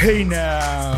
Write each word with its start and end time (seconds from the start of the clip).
Hey 0.00 0.24
now. 0.24 0.96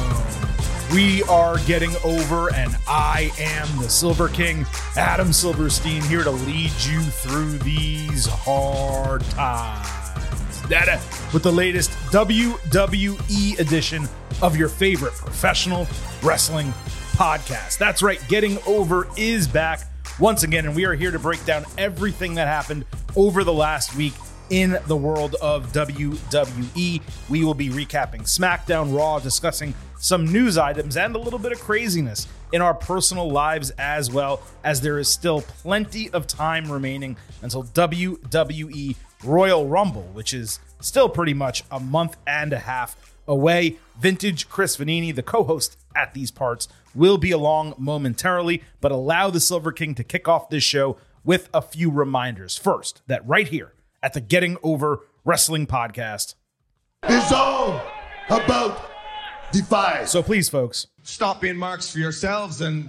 We 0.92 1.24
are 1.24 1.58
getting 1.66 1.90
over, 2.04 2.54
and 2.54 2.76
I 2.86 3.32
am 3.36 3.66
the 3.82 3.88
Silver 3.88 4.28
King, 4.28 4.64
Adam 4.96 5.32
Silverstein, 5.32 6.02
here 6.02 6.22
to 6.22 6.30
lead 6.30 6.70
you 6.84 7.00
through 7.00 7.58
these 7.58 8.26
hard 8.26 9.22
times. 9.22 10.62
Dada, 10.68 10.92
uh, 10.92 11.00
with 11.32 11.42
the 11.42 11.50
latest 11.50 11.90
WWE 12.12 13.58
edition 13.58 14.08
of 14.40 14.56
your 14.56 14.68
favorite 14.68 15.14
professional 15.14 15.88
wrestling 16.22 16.68
podcast. 17.16 17.78
That's 17.78 18.04
right, 18.04 18.22
Getting 18.28 18.56
Over 18.68 19.08
is 19.16 19.48
back 19.48 19.80
once 20.20 20.44
again, 20.44 20.64
and 20.64 20.76
we 20.76 20.84
are 20.84 20.94
here 20.94 21.10
to 21.10 21.18
break 21.18 21.44
down 21.44 21.64
everything 21.76 22.36
that 22.36 22.46
happened 22.46 22.84
over 23.16 23.42
the 23.42 23.52
last 23.52 23.96
week 23.96 24.14
in 24.50 24.78
the 24.86 24.96
world 24.96 25.36
of 25.42 25.72
WWE. 25.72 27.02
We 27.28 27.44
will 27.44 27.54
be 27.54 27.68
recapping 27.70 28.22
SmackDown, 28.22 28.96
Raw, 28.96 29.18
discussing 29.18 29.74
some 29.98 30.30
news 30.30 30.58
items, 30.58 30.96
and 30.96 31.14
a 31.14 31.18
little 31.18 31.38
bit 31.38 31.52
of 31.52 31.60
craziness 31.60 32.26
in 32.52 32.60
our 32.60 32.74
personal 32.74 33.30
lives 33.30 33.70
as 33.78 34.10
well, 34.10 34.42
as 34.64 34.80
there 34.80 34.98
is 34.98 35.08
still 35.08 35.40
plenty 35.42 36.10
of 36.10 36.26
time 36.26 36.70
remaining 36.70 37.16
until 37.40 37.64
WWE 37.64 38.96
Royal 39.24 39.66
Rumble, 39.66 40.08
which 40.12 40.34
is 40.34 40.58
still 40.80 41.08
pretty 41.08 41.34
much 41.34 41.64
a 41.70 41.80
month 41.80 42.16
and 42.26 42.52
a 42.52 42.58
half 42.58 42.96
away. 43.26 43.78
Vintage 44.00 44.48
Chris 44.48 44.76
Vannini, 44.76 45.14
the 45.14 45.22
co 45.22 45.44
host 45.44 45.76
at 45.94 46.14
these 46.14 46.30
parts, 46.30 46.68
will 46.94 47.18
be 47.18 47.30
along 47.30 47.74
momentarily, 47.78 48.62
but 48.80 48.92
allow 48.92 49.30
the 49.30 49.40
Silver 49.40 49.72
King 49.72 49.94
to 49.94 50.04
kick 50.04 50.28
off 50.28 50.50
this 50.50 50.64
show 50.64 50.98
with 51.24 51.48
a 51.54 51.62
few 51.62 51.90
reminders. 51.90 52.56
First, 52.56 53.02
that 53.06 53.26
right 53.26 53.48
here 53.48 53.72
at 54.02 54.12
the 54.12 54.20
Getting 54.20 54.56
Over 54.62 55.00
Wrestling 55.24 55.66
Podcast 55.66 56.34
is 57.08 57.32
all 57.32 57.80
about 58.28 58.90
Defy. 59.52 60.04
So 60.04 60.22
please, 60.22 60.48
folks, 60.48 60.86
stop 61.02 61.40
being 61.40 61.56
marks 61.56 61.90
for 61.92 61.98
yourselves 61.98 62.60
and 62.60 62.88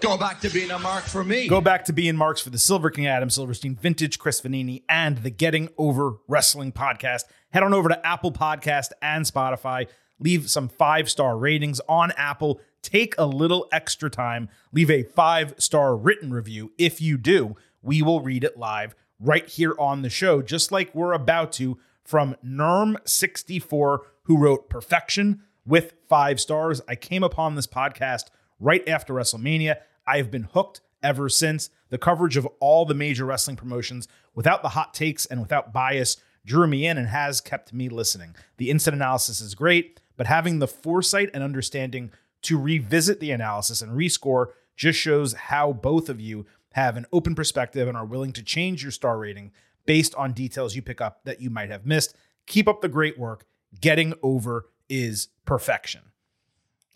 go 0.00 0.18
back 0.18 0.40
to 0.40 0.50
being 0.50 0.70
a 0.70 0.78
mark 0.78 1.04
for 1.04 1.24
me. 1.24 1.48
Go 1.48 1.60
back 1.60 1.84
to 1.86 1.92
being 1.92 2.16
marks 2.16 2.40
for 2.40 2.50
the 2.50 2.58
Silver 2.58 2.90
King 2.90 3.06
Adam 3.06 3.30
Silverstein, 3.30 3.76
Vintage 3.76 4.18
Chris 4.18 4.40
Vannini, 4.40 4.82
and 4.88 5.18
the 5.18 5.30
Getting 5.30 5.70
Over 5.78 6.18
Wrestling 6.28 6.72
podcast. 6.72 7.22
Head 7.50 7.62
on 7.62 7.72
over 7.72 7.88
to 7.88 8.06
Apple 8.06 8.32
Podcast 8.32 8.90
and 9.00 9.24
Spotify. 9.24 9.88
Leave 10.18 10.50
some 10.50 10.68
five 10.68 11.10
star 11.10 11.36
ratings 11.36 11.80
on 11.88 12.12
Apple. 12.16 12.60
Take 12.82 13.14
a 13.16 13.26
little 13.26 13.68
extra 13.72 14.10
time. 14.10 14.48
Leave 14.72 14.90
a 14.90 15.02
five 15.02 15.54
star 15.58 15.96
written 15.96 16.32
review. 16.32 16.72
If 16.78 17.00
you 17.00 17.16
do, 17.16 17.56
we 17.80 18.02
will 18.02 18.20
read 18.20 18.44
it 18.44 18.56
live 18.56 18.94
right 19.22 19.48
here 19.48 19.74
on 19.78 20.02
the 20.02 20.10
show, 20.10 20.42
just 20.42 20.72
like 20.72 20.94
we're 20.94 21.12
about 21.12 21.52
to 21.52 21.78
from 22.04 22.36
Nerm64, 22.44 23.98
who 24.24 24.36
wrote 24.36 24.68
Perfection 24.68 25.42
with 25.64 25.94
five 26.08 26.40
stars. 26.40 26.80
I 26.88 26.96
came 26.96 27.22
upon 27.22 27.54
this 27.54 27.66
podcast 27.66 28.24
right 28.58 28.86
after 28.88 29.14
WrestleMania. 29.14 29.76
I 30.06 30.16
have 30.16 30.30
been 30.30 30.48
hooked 30.52 30.80
ever 31.02 31.28
since. 31.28 31.70
The 31.90 31.98
coverage 31.98 32.36
of 32.36 32.48
all 32.58 32.84
the 32.84 32.94
major 32.94 33.24
wrestling 33.24 33.56
promotions 33.56 34.08
without 34.34 34.62
the 34.62 34.70
hot 34.70 34.94
takes 34.94 35.26
and 35.26 35.40
without 35.40 35.72
bias 35.72 36.16
drew 36.44 36.66
me 36.66 36.86
in 36.86 36.98
and 36.98 37.08
has 37.08 37.40
kept 37.40 37.72
me 37.72 37.88
listening. 37.88 38.34
The 38.56 38.70
instant 38.70 38.96
analysis 38.96 39.40
is 39.40 39.54
great, 39.54 40.00
but 40.16 40.26
having 40.26 40.58
the 40.58 40.66
foresight 40.66 41.30
and 41.32 41.44
understanding 41.44 42.10
to 42.42 42.58
revisit 42.58 43.20
the 43.20 43.30
analysis 43.30 43.82
and 43.82 43.92
rescore 43.92 44.46
just 44.74 44.98
shows 44.98 45.34
how 45.34 45.72
both 45.72 46.08
of 46.08 46.20
you 46.20 46.46
have 46.72 46.96
an 46.96 47.06
open 47.12 47.34
perspective 47.34 47.88
and 47.88 47.96
are 47.96 48.04
willing 48.04 48.32
to 48.32 48.42
change 48.42 48.82
your 48.82 48.92
star 48.92 49.18
rating 49.18 49.52
based 49.86 50.14
on 50.14 50.32
details 50.32 50.76
you 50.76 50.82
pick 50.82 51.00
up 51.00 51.24
that 51.24 51.40
you 51.40 51.50
might 51.50 51.70
have 51.70 51.86
missed. 51.86 52.16
Keep 52.46 52.68
up 52.68 52.80
the 52.80 52.88
great 52.88 53.18
work. 53.18 53.44
Getting 53.80 54.14
over 54.22 54.66
is 54.88 55.28
perfection. 55.44 56.02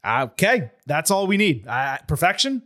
Okay, 0.07 0.71
that's 0.87 1.11
all 1.11 1.27
we 1.27 1.37
need. 1.37 1.67
Uh, 1.67 1.99
perfection? 2.07 2.63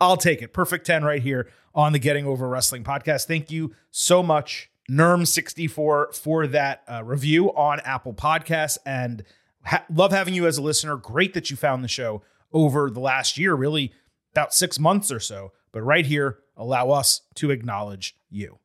I'll 0.00 0.16
take 0.16 0.40
it. 0.40 0.52
Perfect 0.54 0.86
10 0.86 1.04
right 1.04 1.22
here 1.22 1.48
on 1.74 1.92
the 1.92 1.98
Getting 1.98 2.26
Over 2.26 2.48
Wrestling 2.48 2.84
podcast. 2.84 3.26
Thank 3.26 3.50
you 3.50 3.74
so 3.90 4.22
much, 4.22 4.70
Nerm64, 4.90 6.14
for 6.14 6.46
that 6.46 6.82
uh, 6.90 7.04
review 7.04 7.54
on 7.54 7.80
Apple 7.80 8.14
Podcasts. 8.14 8.78
And 8.86 9.24
ha- 9.64 9.84
love 9.92 10.12
having 10.12 10.32
you 10.32 10.46
as 10.46 10.56
a 10.56 10.62
listener. 10.62 10.96
Great 10.96 11.34
that 11.34 11.50
you 11.50 11.56
found 11.56 11.84
the 11.84 11.88
show 11.88 12.22
over 12.52 12.90
the 12.90 13.00
last 13.00 13.36
year, 13.36 13.54
really 13.54 13.92
about 14.32 14.54
six 14.54 14.78
months 14.78 15.12
or 15.12 15.20
so. 15.20 15.52
But 15.72 15.82
right 15.82 16.06
here, 16.06 16.38
allow 16.56 16.90
us 16.90 17.22
to 17.36 17.50
acknowledge 17.50 18.16
you. 18.28 18.58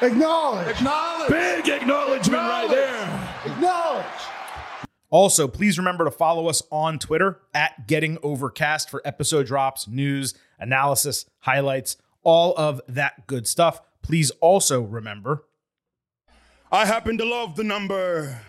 Acknowledge. 0.00 0.76
Acknowledge. 0.76 1.30
Big 1.30 1.68
acknowledgement 1.68 2.42
right 2.42 2.68
there. 2.68 3.52
Acknowledge. 3.52 4.06
Also, 5.10 5.46
please 5.46 5.76
remember 5.76 6.06
to 6.06 6.10
follow 6.10 6.48
us 6.48 6.62
on 6.72 6.98
Twitter 6.98 7.40
at 7.52 7.86
Getting 7.86 8.16
Overcast 8.22 8.88
for 8.88 9.02
episode 9.04 9.46
drops, 9.46 9.86
news, 9.86 10.34
analysis, 10.58 11.26
highlights, 11.40 11.98
all 12.22 12.54
of 12.56 12.80
that 12.88 13.26
good 13.26 13.46
stuff. 13.46 13.80
Please 14.00 14.30
also 14.40 14.80
remember 14.80 15.44
I 16.72 16.86
happen 16.86 17.18
to 17.18 17.24
love 17.26 17.56
the 17.56 17.64
number 17.64 18.40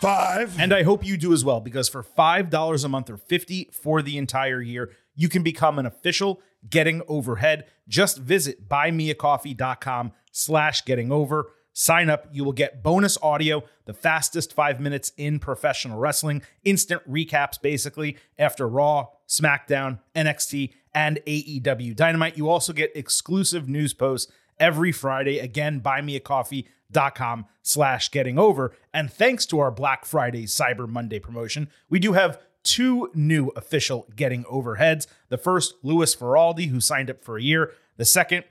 five. 0.00 0.58
And 0.58 0.74
I 0.74 0.82
hope 0.82 1.06
you 1.06 1.16
do 1.16 1.32
as 1.32 1.44
well, 1.44 1.60
because 1.60 1.88
for 1.88 2.02
$5 2.02 2.84
a 2.84 2.88
month 2.88 3.08
or 3.08 3.16
50 3.16 3.70
for 3.72 4.02
the 4.02 4.18
entire 4.18 4.60
year, 4.60 4.90
you 5.14 5.28
can 5.28 5.44
become 5.44 5.78
an 5.78 5.86
official 5.86 6.42
Getting 6.68 7.02
Overhead. 7.08 7.66
Just 7.88 8.18
visit 8.18 8.68
buymeacoffee.com 8.68 10.12
slash 10.32 10.84
getting 10.84 11.12
over. 11.12 11.52
Sign 11.72 12.08
up. 12.08 12.28
You 12.32 12.44
will 12.44 12.52
get 12.52 12.82
bonus 12.84 13.18
audio, 13.20 13.64
the 13.84 13.92
fastest 13.92 14.52
five 14.52 14.78
minutes 14.80 15.12
in 15.16 15.40
professional 15.40 15.98
wrestling, 15.98 16.42
instant 16.64 17.02
recaps 17.10 17.60
basically 17.60 18.16
after 18.38 18.68
Raw, 18.68 19.08
SmackDown, 19.28 19.98
NXT, 20.14 20.72
and 20.94 21.18
AEW 21.26 21.96
Dynamite. 21.96 22.38
You 22.38 22.48
also 22.48 22.72
get 22.72 22.92
exclusive 22.94 23.68
news 23.68 23.92
posts 23.92 24.30
every 24.60 24.92
Friday. 24.92 25.40
Again, 25.40 25.80
buymeacoffee.com 25.80 27.46
slash 27.62 28.10
getting 28.12 28.38
over. 28.38 28.72
And 28.92 29.12
thanks 29.12 29.44
to 29.46 29.58
our 29.58 29.72
Black 29.72 30.04
Friday 30.04 30.44
Cyber 30.46 30.88
Monday 30.88 31.18
promotion, 31.18 31.68
we 31.90 31.98
do 31.98 32.12
have 32.12 32.40
two 32.64 33.10
new 33.14 33.48
official 33.50 34.06
getting 34.16 34.44
overheads. 34.44 35.06
The 35.28 35.38
first, 35.38 35.74
Louis 35.82 36.14
Feraldi, 36.16 36.68
who 36.68 36.80
signed 36.80 37.10
up 37.10 37.22
for 37.22 37.38
a 37.38 37.42
year. 37.42 37.72
The 37.96 38.04
second, 38.04 38.44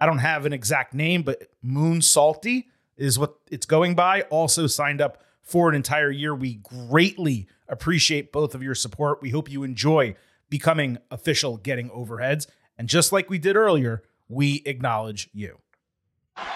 I 0.00 0.06
don't 0.06 0.18
have 0.18 0.46
an 0.46 0.52
exact 0.52 0.94
name, 0.94 1.22
but 1.22 1.50
Moon 1.62 2.00
Salty 2.00 2.68
is 2.96 3.18
what 3.18 3.36
it's 3.50 3.66
going 3.66 3.94
by. 3.94 4.22
Also 4.22 4.66
signed 4.66 5.00
up 5.00 5.22
for 5.42 5.68
an 5.68 5.74
entire 5.74 6.10
year. 6.10 6.34
We 6.34 6.54
greatly 6.54 7.46
appreciate 7.68 8.32
both 8.32 8.54
of 8.54 8.62
your 8.62 8.74
support. 8.74 9.20
We 9.20 9.30
hope 9.30 9.50
you 9.50 9.62
enjoy 9.62 10.14
becoming 10.48 10.98
official 11.10 11.56
getting 11.56 11.90
overheads. 11.90 12.46
And 12.78 12.88
just 12.88 13.12
like 13.12 13.28
we 13.28 13.38
did 13.38 13.56
earlier, 13.56 14.02
we 14.28 14.62
acknowledge 14.64 15.28
you. 15.32 15.58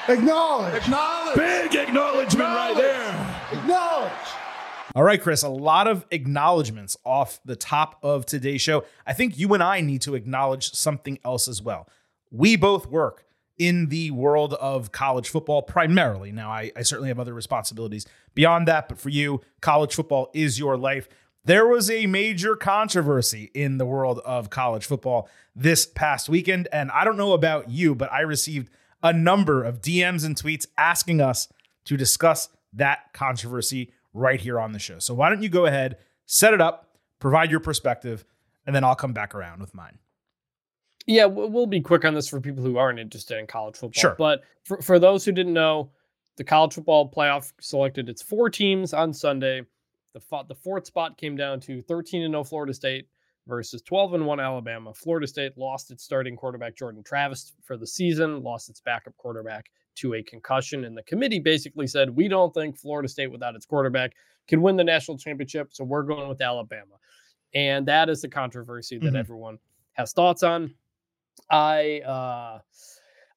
Acknowledge. 0.08 0.74
Acknowledge. 0.74 1.36
Big 1.36 1.74
acknowledgement 1.74 2.48
right 2.48 2.76
there. 2.76 3.58
Acknowledge. 3.58 4.12
All 4.92 5.04
right, 5.04 5.22
Chris, 5.22 5.44
a 5.44 5.48
lot 5.48 5.86
of 5.86 6.04
acknowledgments 6.10 6.96
off 7.04 7.38
the 7.44 7.54
top 7.54 7.96
of 8.02 8.26
today's 8.26 8.60
show. 8.60 8.84
I 9.06 9.12
think 9.12 9.38
you 9.38 9.54
and 9.54 9.62
I 9.62 9.80
need 9.82 10.02
to 10.02 10.16
acknowledge 10.16 10.72
something 10.72 11.16
else 11.24 11.46
as 11.46 11.62
well. 11.62 11.88
We 12.32 12.56
both 12.56 12.86
work 12.86 13.24
in 13.56 13.86
the 13.86 14.10
world 14.10 14.54
of 14.54 14.90
college 14.90 15.28
football 15.28 15.62
primarily. 15.62 16.32
Now, 16.32 16.50
I, 16.50 16.72
I, 16.74 16.82
certainly 16.82 17.08
have 17.08 17.20
other 17.20 17.34
responsibilities 17.34 18.04
beyond 18.34 18.66
that, 18.66 18.88
but 18.88 18.98
for 18.98 19.10
you, 19.10 19.42
college 19.60 19.94
football 19.94 20.30
is 20.34 20.58
your 20.58 20.76
life. 20.76 21.08
There 21.44 21.66
was 21.66 21.88
a 21.88 22.06
major 22.06 22.56
controversy 22.56 23.50
in 23.54 23.78
the 23.78 23.86
world 23.86 24.18
of 24.24 24.50
college 24.50 24.86
football 24.86 25.28
this 25.54 25.86
past 25.86 26.28
weekend. 26.28 26.68
And 26.72 26.90
I 26.90 27.04
don't 27.04 27.16
know 27.16 27.32
about 27.32 27.70
you, 27.70 27.94
but 27.94 28.10
I 28.10 28.22
received 28.22 28.70
a 29.02 29.12
number 29.12 29.62
of 29.62 29.80
DMs 29.80 30.24
and 30.24 30.34
tweets 30.34 30.66
asking 30.76 31.20
us 31.20 31.46
to 31.84 31.96
discuss 31.96 32.48
that 32.72 33.12
controversy 33.12 33.92
right 34.12 34.40
here 34.40 34.58
on 34.60 34.72
the 34.72 34.78
show. 34.78 34.98
So 34.98 35.14
why 35.14 35.28
don't 35.28 35.42
you 35.42 35.48
go 35.48 35.66
ahead, 35.66 35.96
set 36.26 36.54
it 36.54 36.60
up, 36.60 36.96
provide 37.18 37.50
your 37.50 37.60
perspective, 37.60 38.24
and 38.66 38.74
then 38.74 38.84
I'll 38.84 38.94
come 38.94 39.12
back 39.12 39.34
around 39.34 39.60
with 39.60 39.74
mine. 39.74 39.98
Yeah, 41.06 41.24
we'll 41.24 41.66
be 41.66 41.80
quick 41.80 42.04
on 42.04 42.14
this 42.14 42.28
for 42.28 42.40
people 42.40 42.62
who 42.62 42.76
aren't 42.76 42.98
interested 42.98 43.38
in 43.38 43.46
college 43.46 43.76
football. 43.76 44.00
Sure. 44.00 44.14
But 44.18 44.42
for, 44.64 44.80
for 44.82 44.98
those 44.98 45.24
who 45.24 45.32
didn't 45.32 45.54
know, 45.54 45.90
the 46.36 46.44
college 46.44 46.74
football 46.74 47.10
playoff 47.10 47.52
selected 47.60 48.08
its 48.08 48.22
four 48.22 48.48
teams 48.48 48.92
on 48.92 49.12
Sunday. 49.12 49.62
The, 50.14 50.20
the 50.48 50.54
fourth 50.54 50.86
spot 50.86 51.16
came 51.16 51.36
down 51.36 51.60
to 51.60 51.80
13 51.82 52.22
and 52.22 52.32
0 52.32 52.44
Florida 52.44 52.74
State 52.74 53.06
versus 53.46 53.82
12 53.82 54.14
and 54.14 54.26
1 54.26 54.40
Alabama. 54.40 54.94
Florida 54.94 55.26
State 55.26 55.56
lost 55.56 55.90
its 55.90 56.04
starting 56.04 56.36
quarterback 56.36 56.76
Jordan 56.76 57.02
Travis 57.02 57.52
for 57.64 57.76
the 57.76 57.86
season, 57.86 58.42
lost 58.42 58.68
its 58.68 58.80
backup 58.80 59.16
quarterback 59.16 59.66
to 60.00 60.14
a 60.14 60.22
concussion. 60.22 60.84
And 60.84 60.96
the 60.96 61.02
committee 61.02 61.38
basically 61.38 61.86
said, 61.86 62.10
We 62.10 62.28
don't 62.28 62.52
think 62.52 62.76
Florida 62.76 63.08
State 63.08 63.30
without 63.30 63.54
its 63.54 63.66
quarterback 63.66 64.12
can 64.48 64.62
win 64.62 64.76
the 64.76 64.84
national 64.84 65.18
championship. 65.18 65.68
So 65.70 65.84
we're 65.84 66.02
going 66.02 66.28
with 66.28 66.40
Alabama. 66.40 66.96
And 67.54 67.86
that 67.86 68.08
is 68.08 68.22
the 68.22 68.28
controversy 68.28 68.98
that 68.98 69.06
mm-hmm. 69.06 69.16
everyone 69.16 69.58
has 69.94 70.12
thoughts 70.12 70.42
on. 70.42 70.74
I 71.50 72.00
uh, 72.00 72.60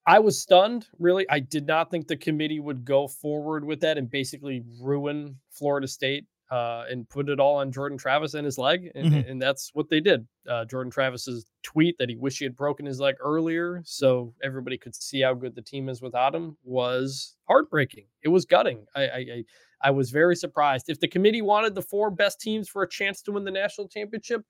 I 0.05 0.19
was 0.19 0.39
stunned. 0.39 0.87
Really, 0.99 1.25
I 1.29 1.39
did 1.39 1.65
not 1.65 1.89
think 1.89 2.07
the 2.07 2.17
committee 2.17 2.59
would 2.59 2.85
go 2.85 3.07
forward 3.07 3.63
with 3.63 3.79
that 3.81 3.97
and 3.97 4.09
basically 4.09 4.63
ruin 4.81 5.37
Florida 5.49 5.87
State. 5.87 6.25
Uh, 6.53 6.85
and 6.89 7.09
put 7.09 7.29
it 7.29 7.39
all 7.39 7.55
on 7.55 7.71
Jordan 7.71 7.97
Travis 7.97 8.35
and 8.35 8.45
his 8.45 8.57
leg, 8.59 8.91
and, 8.93 9.11
Mhm. 9.11 9.29
and 9.31 9.41
that's 9.41 9.71
what 9.73 9.89
they 9.89 9.99
did. 9.99 10.27
Uh, 10.47 10.65
Jordan 10.65 10.91
Travis's 10.91 11.45
tweet 11.63 11.97
that 11.97 12.09
he 12.09 12.15
wished 12.15 12.37
he 12.37 12.45
had 12.45 12.55
broken 12.55 12.85
his 12.85 12.99
leg 12.99 13.15
earlier, 13.19 13.81
so 13.85 14.33
everybody 14.43 14.77
could 14.77 14.93
see 14.93 15.21
how 15.21 15.33
good 15.33 15.55
the 15.55 15.61
team 15.63 15.89
is 15.89 15.99
without 16.01 16.35
him, 16.35 16.55
was 16.63 17.35
heartbreaking. 17.47 18.05
It 18.21 18.27
was 18.27 18.45
gutting. 18.45 18.85
I, 18.93 19.01
I, 19.07 19.17
I, 19.17 19.43
I 19.85 19.91
was 19.91 20.11
very 20.11 20.35
surprised. 20.35 20.89
If 20.89 20.99
the 20.99 21.07
committee 21.07 21.41
wanted 21.41 21.73
the 21.73 21.81
four 21.81 22.11
best 22.11 22.39
teams 22.39 22.69
for 22.69 22.83
a 22.83 22.89
chance 22.89 23.21
to 23.23 23.31
win 23.31 23.45
the 23.45 23.51
national 23.51 23.87
championship, 23.87 24.43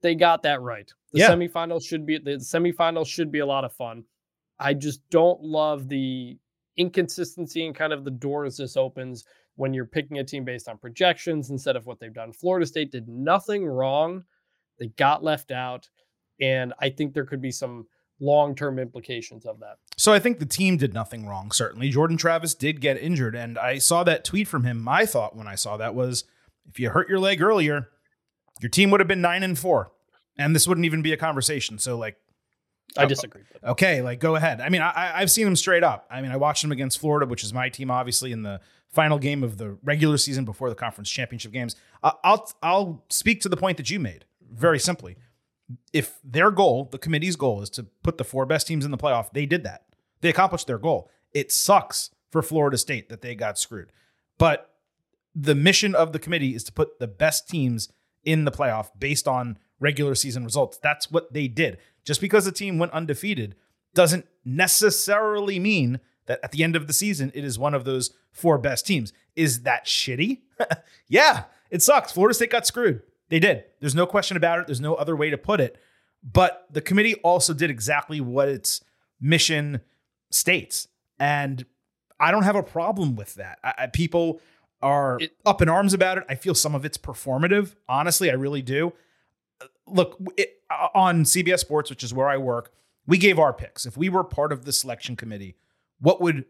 they 0.00 0.14
got 0.14 0.42
that 0.44 0.60
right. 0.60 0.88
The 1.12 1.18
Yeah. 1.20 1.30
semifinals 1.30 1.84
should 1.84 2.06
be 2.06 2.18
the 2.18 2.32
semifinals 2.38 3.06
should 3.08 3.32
be 3.32 3.40
a 3.40 3.46
lot 3.46 3.64
of 3.64 3.72
fun. 3.72 4.04
I 4.60 4.74
just 4.74 5.00
don't 5.10 5.42
love 5.42 5.88
the 5.88 6.38
inconsistency 6.76 7.66
and 7.66 7.74
kind 7.74 7.92
of 7.92 8.04
the 8.04 8.10
doors 8.10 8.56
this 8.56 8.76
opens 8.76 9.24
when 9.56 9.74
you're 9.74 9.84
picking 9.86 10.18
a 10.18 10.24
team 10.24 10.44
based 10.44 10.68
on 10.68 10.78
projections 10.78 11.50
instead 11.50 11.76
of 11.76 11.86
what 11.86 12.00
they've 12.00 12.12
done. 12.14 12.32
Florida 12.32 12.66
State 12.66 12.90
did 12.90 13.08
nothing 13.08 13.66
wrong. 13.66 14.24
They 14.78 14.88
got 14.88 15.22
left 15.22 15.50
out. 15.50 15.88
And 16.40 16.72
I 16.80 16.88
think 16.90 17.12
there 17.14 17.24
could 17.26 17.42
be 17.42 17.50
some 17.52 17.86
long 18.20 18.54
term 18.54 18.78
implications 18.78 19.44
of 19.46 19.60
that. 19.60 19.76
So 19.96 20.12
I 20.12 20.18
think 20.18 20.38
the 20.38 20.46
team 20.46 20.76
did 20.76 20.94
nothing 20.94 21.26
wrong, 21.26 21.52
certainly. 21.52 21.90
Jordan 21.90 22.16
Travis 22.16 22.54
did 22.54 22.80
get 22.80 22.96
injured, 22.96 23.34
and 23.36 23.58
I 23.58 23.78
saw 23.78 24.02
that 24.04 24.24
tweet 24.24 24.48
from 24.48 24.64
him. 24.64 24.80
My 24.80 25.04
thought 25.06 25.36
when 25.36 25.46
I 25.46 25.54
saw 25.54 25.76
that 25.76 25.94
was 25.94 26.24
if 26.68 26.80
you 26.80 26.90
hurt 26.90 27.08
your 27.08 27.18
leg 27.18 27.42
earlier, 27.42 27.88
your 28.60 28.70
team 28.70 28.90
would 28.90 29.00
have 29.00 29.08
been 29.08 29.20
nine 29.20 29.42
and 29.42 29.58
four. 29.58 29.92
And 30.38 30.54
this 30.54 30.66
wouldn't 30.66 30.86
even 30.86 31.02
be 31.02 31.12
a 31.12 31.16
conversation. 31.16 31.78
So, 31.78 31.98
like, 31.98 32.16
I 32.96 33.04
Oh, 33.04 33.06
disagree. 33.06 33.42
Okay, 33.62 34.00
like 34.02 34.18
go 34.18 34.34
ahead. 34.34 34.60
I 34.60 34.68
mean, 34.70 34.80
I, 34.82 34.90
I- 34.90 35.20
I've 35.20 35.30
seen 35.30 35.46
him 35.46 35.56
straight 35.56 35.84
up. 35.84 36.06
I 36.10 36.22
mean, 36.22 36.30
I 36.30 36.36
watched 36.36 36.64
him 36.64 36.72
against 36.72 36.98
Florida, 36.98 37.26
which 37.26 37.44
is 37.44 37.52
my 37.52 37.68
team, 37.68 37.90
obviously, 37.90 38.32
in 38.32 38.42
the 38.42 38.60
final 38.92 39.18
game 39.18 39.42
of 39.42 39.58
the 39.58 39.78
regular 39.82 40.18
season 40.18 40.44
before 40.44 40.68
the 40.68 40.74
conference 40.74 41.10
championship 41.10 41.52
games. 41.52 41.76
I'll 42.02 42.50
I'll 42.62 43.04
speak 43.08 43.40
to 43.42 43.48
the 43.48 43.56
point 43.56 43.76
that 43.78 43.90
you 43.90 43.98
made 43.98 44.24
very 44.50 44.78
simply. 44.78 45.16
If 45.92 46.18
their 46.22 46.50
goal, 46.50 46.88
the 46.90 46.98
committee's 46.98 47.36
goal, 47.36 47.62
is 47.62 47.70
to 47.70 47.84
put 48.02 48.18
the 48.18 48.24
four 48.24 48.44
best 48.44 48.66
teams 48.66 48.84
in 48.84 48.90
the 48.90 48.98
playoff, 48.98 49.32
they 49.32 49.46
did 49.46 49.64
that. 49.64 49.84
They 50.20 50.28
accomplished 50.28 50.66
their 50.66 50.78
goal. 50.78 51.10
It 51.32 51.50
sucks 51.50 52.10
for 52.30 52.42
Florida 52.42 52.76
State 52.76 53.08
that 53.08 53.22
they 53.22 53.34
got 53.34 53.58
screwed, 53.58 53.90
but 54.38 54.74
the 55.34 55.54
mission 55.54 55.94
of 55.94 56.12
the 56.12 56.18
committee 56.18 56.54
is 56.54 56.64
to 56.64 56.72
put 56.72 56.98
the 56.98 57.06
best 57.06 57.48
teams 57.48 57.88
in 58.24 58.44
the 58.44 58.50
playoff 58.50 58.90
based 58.98 59.26
on 59.26 59.58
regular 59.80 60.14
season 60.14 60.44
results. 60.44 60.78
That's 60.78 61.10
what 61.10 61.32
they 61.32 61.48
did. 61.48 61.78
Just 62.04 62.20
because 62.20 62.46
a 62.46 62.52
team 62.52 62.78
went 62.78 62.92
undefeated 62.92 63.54
doesn't 63.94 64.26
necessarily 64.44 65.58
mean 65.58 66.00
that 66.26 66.40
at 66.42 66.52
the 66.52 66.62
end 66.62 66.76
of 66.76 66.86
the 66.86 66.92
season 66.92 67.30
it 67.34 67.44
is 67.44 67.58
one 67.58 67.74
of 67.74 67.84
those 67.84 68.10
four 68.30 68.58
best 68.58 68.86
teams. 68.86 69.12
Is 69.36 69.62
that 69.62 69.86
shitty? 69.86 70.40
yeah, 71.08 71.44
it 71.70 71.82
sucks. 71.82 72.12
Florida 72.12 72.34
State 72.34 72.50
got 72.50 72.66
screwed. 72.66 73.02
They 73.28 73.38
did. 73.38 73.64
There's 73.80 73.94
no 73.94 74.06
question 74.06 74.36
about 74.36 74.58
it. 74.60 74.66
There's 74.66 74.80
no 74.80 74.94
other 74.94 75.16
way 75.16 75.30
to 75.30 75.38
put 75.38 75.60
it. 75.60 75.76
But 76.22 76.66
the 76.70 76.80
committee 76.80 77.14
also 77.16 77.54
did 77.54 77.70
exactly 77.70 78.20
what 78.20 78.48
its 78.48 78.82
mission 79.20 79.80
states. 80.30 80.86
And 81.18 81.64
I 82.20 82.30
don't 82.30 82.42
have 82.44 82.56
a 82.56 82.62
problem 82.62 83.16
with 83.16 83.34
that. 83.36 83.58
I, 83.64 83.74
I- 83.78 83.86
people 83.86 84.40
are 84.82 85.18
It- 85.20 85.36
up 85.46 85.62
in 85.62 85.68
arms 85.68 85.94
about 85.94 86.18
it. 86.18 86.24
I 86.28 86.34
feel 86.34 86.54
some 86.54 86.74
of 86.74 86.84
it's 86.84 86.98
performative. 86.98 87.74
Honestly, 87.88 88.30
I 88.30 88.34
really 88.34 88.62
do. 88.62 88.92
Look, 89.86 90.18
it, 90.36 90.60
uh, 90.70 90.88
on 90.94 91.24
CBS 91.24 91.60
Sports, 91.60 91.90
which 91.90 92.02
is 92.04 92.12
where 92.14 92.28
I 92.28 92.36
work, 92.36 92.72
we 93.06 93.18
gave 93.18 93.38
our 93.38 93.52
picks. 93.52 93.84
If 93.86 93.96
we 93.96 94.08
were 94.08 94.24
part 94.24 94.52
of 94.52 94.64
the 94.64 94.72
selection 94.72 95.16
committee, 95.16 95.56
what 96.02 96.20
would 96.20 96.44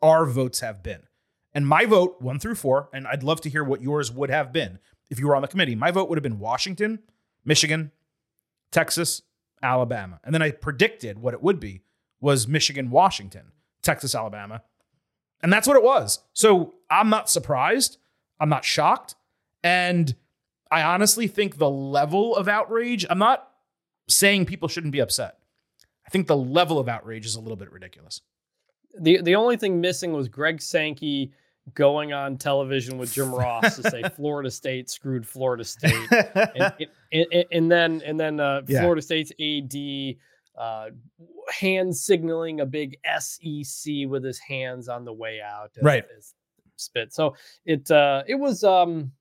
our 0.00 0.24
votes 0.24 0.60
have 0.60 0.82
been? 0.82 1.02
And 1.52 1.66
my 1.66 1.84
vote, 1.84 2.22
one 2.22 2.38
through 2.38 2.54
four, 2.54 2.88
and 2.94 3.06
I'd 3.06 3.22
love 3.22 3.40
to 3.42 3.50
hear 3.50 3.62
what 3.62 3.82
yours 3.82 4.10
would 4.10 4.30
have 4.30 4.52
been 4.52 4.78
if 5.10 5.18
you 5.18 5.26
were 5.26 5.36
on 5.36 5.42
the 5.42 5.48
committee. 5.48 5.74
My 5.74 5.90
vote 5.90 6.08
would 6.08 6.16
have 6.16 6.22
been 6.22 6.38
Washington, 6.38 7.00
Michigan, 7.44 7.90
Texas, 8.70 9.22
Alabama. 9.62 10.20
And 10.24 10.32
then 10.32 10.40
I 10.40 10.50
predicted 10.52 11.18
what 11.18 11.34
it 11.34 11.42
would 11.42 11.60
be 11.60 11.82
was 12.20 12.48
Michigan, 12.48 12.90
Washington, 12.90 13.52
Texas, 13.82 14.14
Alabama. 14.14 14.62
And 15.42 15.52
that's 15.52 15.66
what 15.66 15.76
it 15.76 15.82
was. 15.82 16.20
So 16.32 16.74
I'm 16.88 17.10
not 17.10 17.28
surprised. 17.28 17.98
I'm 18.40 18.48
not 18.48 18.64
shocked. 18.64 19.16
And 19.62 20.14
I 20.70 20.82
honestly 20.82 21.26
think 21.26 21.58
the 21.58 21.68
level 21.68 22.34
of 22.36 22.48
outrage, 22.48 23.04
I'm 23.10 23.18
not 23.18 23.48
saying 24.08 24.46
people 24.46 24.68
shouldn't 24.68 24.92
be 24.92 25.00
upset. 25.00 25.38
I 26.06 26.10
think 26.10 26.28
the 26.28 26.36
level 26.36 26.78
of 26.78 26.88
outrage 26.88 27.26
is 27.26 27.34
a 27.34 27.40
little 27.40 27.56
bit 27.56 27.70
ridiculous. 27.72 28.20
The 29.00 29.20
the 29.22 29.34
only 29.36 29.56
thing 29.56 29.80
missing 29.80 30.12
was 30.12 30.28
Greg 30.28 30.60
Sankey 30.60 31.32
going 31.74 32.12
on 32.12 32.36
television 32.36 32.98
with 32.98 33.12
Jim 33.12 33.32
Ross 33.34 33.76
to 33.76 33.88
say 33.88 34.02
Florida 34.16 34.50
State 34.50 34.90
screwed 34.90 35.26
Florida 35.26 35.64
State. 35.64 35.94
and, 36.10 36.74
and, 37.12 37.26
and- 37.32 37.44
and 37.52 37.70
then 37.72 38.02
and 38.04 38.18
then 38.18 38.40
uh, 38.40 38.62
Yeah. 38.66 38.80
Florida 38.80 39.00
State's 39.02 39.30
AD 39.40 40.16
uh, 40.60 40.90
hand 41.50 41.96
signaling 41.96 42.60
a 42.60 42.66
big 42.66 42.96
SEC 43.18 43.92
with 44.08 44.24
his 44.24 44.38
hands 44.38 44.88
on 44.88 45.04
the 45.04 45.12
way 45.12 45.40
out. 45.40 45.70
as- 45.78 45.82
Right. 45.84 46.04
spit. 46.76 47.12
So 47.14 47.36
it 47.64 47.90
uh, 47.90 48.24
it 48.26 48.34
was 48.34 48.64
um, 48.64 49.12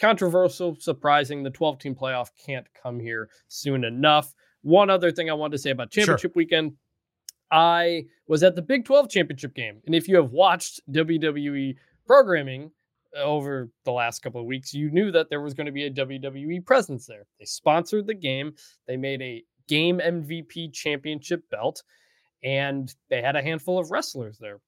controversial, 0.00 0.76
surprising. 0.78 1.42
The 1.42 1.50
12 1.50 1.78
team 1.78 1.94
playoff 1.94 2.30
can't 2.44 2.66
come 2.82 2.98
here 3.00 3.28
soon 3.48 3.84
enough. 3.84 4.34
One 4.62 4.90
other 4.90 5.10
thing 5.12 5.30
I 5.30 5.34
wanted 5.34 5.52
to 5.52 5.58
say 5.58 5.70
about 5.70 5.92
Sure. 5.92 6.02
championship 6.04 6.36
weekend. 6.36 6.72
I 7.50 8.04
was 8.28 8.42
at 8.42 8.54
the 8.54 8.62
Big 8.62 8.84
12 8.84 9.08
championship 9.10 9.54
game. 9.54 9.80
And 9.86 9.94
if 9.94 10.08
you 10.08 10.16
have 10.16 10.32
watched 10.32 10.80
WWE 10.90 11.76
programming 12.06 12.70
uh, 13.16 13.22
over 13.22 13.70
the 13.84 13.92
last 13.92 14.22
couple 14.22 14.40
of 14.40 14.46
weeks, 14.46 14.72
you 14.72 14.90
knew 14.90 15.10
that 15.12 15.30
there 15.30 15.40
was 15.40 15.54
going 15.54 15.66
to 15.66 15.72
be 15.72 15.86
a 15.86 15.90
WWE 15.90 16.64
presence 16.64 17.06
there. 17.06 17.26
They 17.38 17.44
sponsored 17.44 18.06
the 18.06 18.14
game, 18.14 18.54
they 18.86 18.96
made 18.96 19.22
a 19.22 19.44
game 19.68 19.98
MVP 19.98 20.72
championship 20.72 21.48
belt, 21.50 21.82
and 22.42 22.94
they 23.08 23.22
had 23.22 23.36
a 23.36 23.42
handful 23.42 23.78
of 23.78 23.90
wrestlers 23.90 24.38
there. 24.38 24.60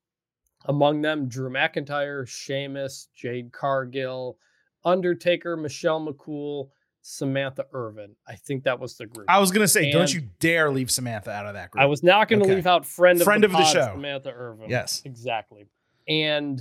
Among 0.67 1.03
them, 1.03 1.29
Drew 1.29 1.51
McIntyre, 1.51 2.27
Sheamus, 2.27 3.09
Jade 3.15 3.53
Cargill, 3.53 4.39
Undertaker, 4.85 5.57
Michelle 5.57 6.07
McCool, 6.07 6.69
Samantha 7.03 7.67
Irvin. 7.73 8.15
I 8.29 8.37
think 8.37 8.65
that 8.65 8.79
was 8.79 8.97
the 8.97 9.07
group. 9.07 9.27
I 9.29 9.39
was 9.41 9.51
going 9.51 9.65
to 9.65 9.69
say, 9.69 9.91
don't 9.91 10.13
you 10.13 10.23
dare 10.41 10.71
leave 10.71 10.91
Samantha 10.91 11.31
out 11.33 11.47
of 11.47 11.55
that 11.55 11.71
group. 11.73 11.83
I 11.83 11.87
was 11.87 12.03
not 12.03 12.29
going 12.29 12.39
to 12.41 12.45
Okay. 12.47 12.55
leave 12.55 12.67
out 12.67 12.87
friend 12.87 13.21
of 13.21 13.25
Friend 13.25 13.43
the, 13.43 13.47
of 13.49 13.53
the 13.53 13.65
show. 13.65 13.91
Samantha 13.93 14.31
Irvin. 14.31 14.71
Yes. 14.71 15.03
exactly. 15.05 15.67
And 16.09 16.61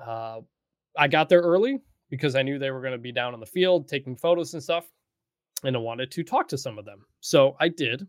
uh, 0.00 0.40
I 0.96 1.08
got 1.08 1.28
there 1.28 1.40
early 1.40 1.80
because 2.10 2.36
I 2.36 2.42
knew 2.42 2.58
they 2.58 2.70
were 2.70 2.80
going 2.80 2.92
to 2.92 2.98
be 2.98 3.12
down 3.12 3.32
on 3.34 3.40
the 3.40 3.46
field 3.46 3.88
taking 3.88 4.16
photos 4.16 4.52
and 4.54 4.62
stuff, 4.62 4.86
and 5.64 5.74
I 5.76 5.78
wanted 5.78 6.10
to 6.12 6.22
talk 6.24 6.48
to 6.48 6.58
some 6.58 6.78
of 6.78 6.84
them. 6.84 7.04
So 7.20 7.56
I 7.60 7.68
did. 7.68 8.02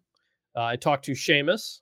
Uh, 0.56 0.64
I 0.64 0.76
talked 0.76 1.06
to 1.06 1.16
Sheamus. 1.16 1.82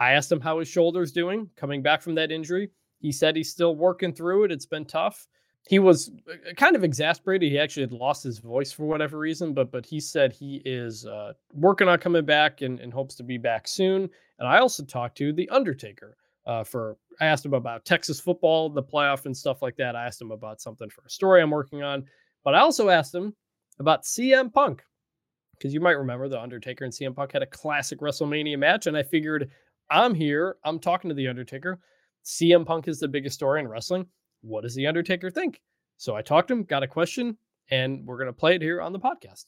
I 0.00 0.12
asked 0.12 0.30
him 0.32 0.40
how 0.40 0.58
his 0.58 0.68
shoulder's 0.68 1.12
doing 1.12 1.48
coming 1.56 1.82
back 1.82 2.02
from 2.02 2.14
that 2.16 2.30
injury. 2.32 2.70
He 3.00 3.12
said 3.12 3.36
he's 3.36 3.50
still 3.50 3.76
working 3.76 4.12
through 4.12 4.44
it. 4.44 4.52
It's 4.52 4.66
been 4.66 4.84
tough. 4.84 5.26
He 5.68 5.78
was 5.78 6.10
uh, 6.30 6.54
kind 6.56 6.74
of 6.74 6.82
exasperated. 6.82 7.52
He 7.52 7.58
actually 7.58 7.82
had 7.82 7.92
lost 7.92 8.24
his 8.24 8.38
voice 8.38 8.72
for 8.72 8.86
whatever 8.86 9.18
reason, 9.18 9.52
but 9.52 9.70
but 9.70 9.84
he 9.84 10.00
said 10.00 10.32
he 10.32 10.62
is 10.64 11.04
uh, 11.04 11.34
working 11.52 11.88
on 11.88 11.98
coming 11.98 12.24
back 12.24 12.62
and, 12.62 12.80
and 12.80 12.92
hopes 12.92 13.14
to 13.16 13.22
be 13.22 13.36
back 13.36 13.68
soon. 13.68 14.08
And 14.38 14.48
I 14.48 14.58
also 14.58 14.82
talked 14.82 15.18
to 15.18 15.32
the 15.32 15.48
Undertaker 15.50 16.16
uh, 16.46 16.64
for. 16.64 16.96
I 17.20 17.26
asked 17.26 17.44
him 17.44 17.52
about 17.52 17.84
Texas 17.84 18.18
football, 18.18 18.70
the 18.70 18.82
playoff, 18.82 19.26
and 19.26 19.36
stuff 19.36 19.60
like 19.60 19.76
that. 19.76 19.94
I 19.94 20.06
asked 20.06 20.22
him 20.22 20.30
about 20.30 20.60
something 20.60 20.88
for 20.88 21.02
a 21.04 21.10
story 21.10 21.42
I'm 21.42 21.50
working 21.50 21.82
on, 21.82 22.06
but 22.44 22.54
I 22.54 22.60
also 22.60 22.88
asked 22.88 23.14
him 23.14 23.34
about 23.78 24.04
CM 24.04 24.52
Punk 24.52 24.82
because 25.58 25.74
you 25.74 25.80
might 25.80 25.98
remember 25.98 26.28
the 26.28 26.40
Undertaker 26.40 26.84
and 26.84 26.94
CM 26.94 27.14
Punk 27.14 27.32
had 27.32 27.42
a 27.42 27.46
classic 27.46 28.00
WrestleMania 28.00 28.58
match, 28.58 28.86
and 28.86 28.96
I 28.96 29.02
figured 29.02 29.50
I'm 29.90 30.14
here, 30.14 30.56
I'm 30.64 30.78
talking 30.78 31.08
to 31.08 31.14
the 31.14 31.28
Undertaker. 31.28 31.78
CM 32.24 32.64
Punk 32.64 32.88
is 32.88 33.00
the 33.00 33.08
biggest 33.08 33.34
story 33.34 33.60
in 33.60 33.68
wrestling. 33.68 34.06
What 34.42 34.62
does 34.62 34.74
the 34.74 34.86
Undertaker 34.86 35.30
think? 35.30 35.60
So 35.96 36.14
I 36.14 36.22
talked 36.22 36.48
to 36.48 36.54
him, 36.54 36.62
got 36.62 36.82
a 36.82 36.88
question, 36.88 37.38
and 37.70 38.06
we're 38.06 38.18
gonna 38.18 38.32
play 38.32 38.54
it 38.54 38.62
here 38.62 38.80
on 38.80 38.92
the 38.92 39.00
podcast. 39.00 39.44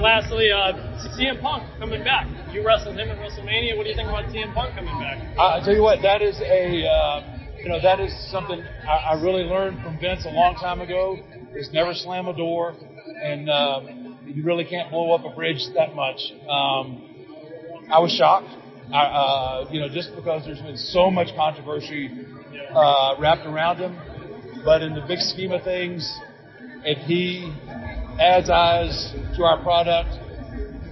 Lastly, 0.00 0.50
uh, 0.50 0.72
CM 1.16 1.40
Punk 1.40 1.62
coming 1.78 2.02
back. 2.02 2.26
You 2.52 2.66
wrestled 2.66 2.96
him 2.96 3.10
at 3.10 3.18
WrestleMania. 3.18 3.76
What 3.76 3.84
do 3.84 3.90
you 3.90 3.96
think 3.96 4.08
about 4.08 4.24
CM 4.26 4.52
Punk 4.54 4.74
coming 4.74 4.98
back? 4.98 5.38
I 5.38 5.60
tell 5.64 5.74
you 5.74 5.82
what, 5.82 6.02
that 6.02 6.20
is 6.20 6.40
a, 6.40 6.86
uh, 6.86 7.22
you 7.58 7.68
know, 7.68 7.80
that 7.80 8.00
is 8.00 8.12
something 8.30 8.60
I, 8.88 9.14
I 9.14 9.22
really 9.22 9.42
learned 9.42 9.82
from 9.82 9.98
Vince 10.00 10.24
a 10.24 10.30
long 10.30 10.56
time 10.56 10.80
ago. 10.80 11.18
Is 11.54 11.70
never 11.72 11.94
slam 11.94 12.26
a 12.26 12.36
door, 12.36 12.74
and 13.22 13.48
um, 13.48 14.18
you 14.26 14.42
really 14.42 14.64
can't 14.64 14.90
blow 14.90 15.12
up 15.12 15.24
a 15.24 15.34
bridge 15.34 15.64
that 15.74 15.94
much. 15.94 16.20
Um, 16.48 17.08
I 17.92 18.00
was 18.00 18.10
shocked, 18.10 18.48
I, 18.92 18.98
uh, 18.98 19.68
you 19.70 19.80
know, 19.80 19.88
just 19.88 20.14
because 20.16 20.44
there's 20.44 20.60
been 20.60 20.76
so 20.76 21.10
much 21.10 21.28
controversy 21.36 22.10
uh, 22.74 23.14
wrapped 23.18 23.46
around 23.46 23.78
him. 23.78 23.96
But 24.64 24.82
in 24.82 24.94
the 24.94 25.02
big 25.06 25.18
scheme 25.18 25.52
of 25.52 25.62
things, 25.62 26.08
if 26.84 26.98
he 27.06 27.52
adds 28.20 28.48
eyes 28.50 29.12
to 29.36 29.44
our 29.44 29.62
product 29.62 30.10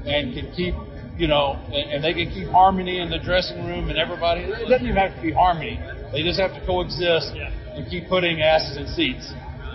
and 0.06 0.34
can 0.34 0.52
keep, 0.54 0.74
you 1.16 1.28
know, 1.28 1.56
and, 1.66 1.92
and 1.92 2.04
they 2.04 2.12
can 2.12 2.30
keep 2.32 2.48
harmony 2.48 3.00
in 3.00 3.08
the 3.10 3.18
dressing 3.18 3.64
room 3.66 3.88
and 3.88 3.98
everybody. 3.98 4.42
It 4.42 4.68
doesn't 4.68 4.84
even 4.86 4.96
have 4.96 5.14
to 5.16 5.22
be 5.22 5.32
harmony. 5.32 5.78
They 6.12 6.22
just 6.22 6.38
have 6.40 6.52
to 6.52 6.66
coexist 6.66 7.32
and 7.34 7.88
keep 7.88 8.08
putting 8.08 8.42
asses 8.42 8.76
in 8.76 8.86
seats. 8.88 9.32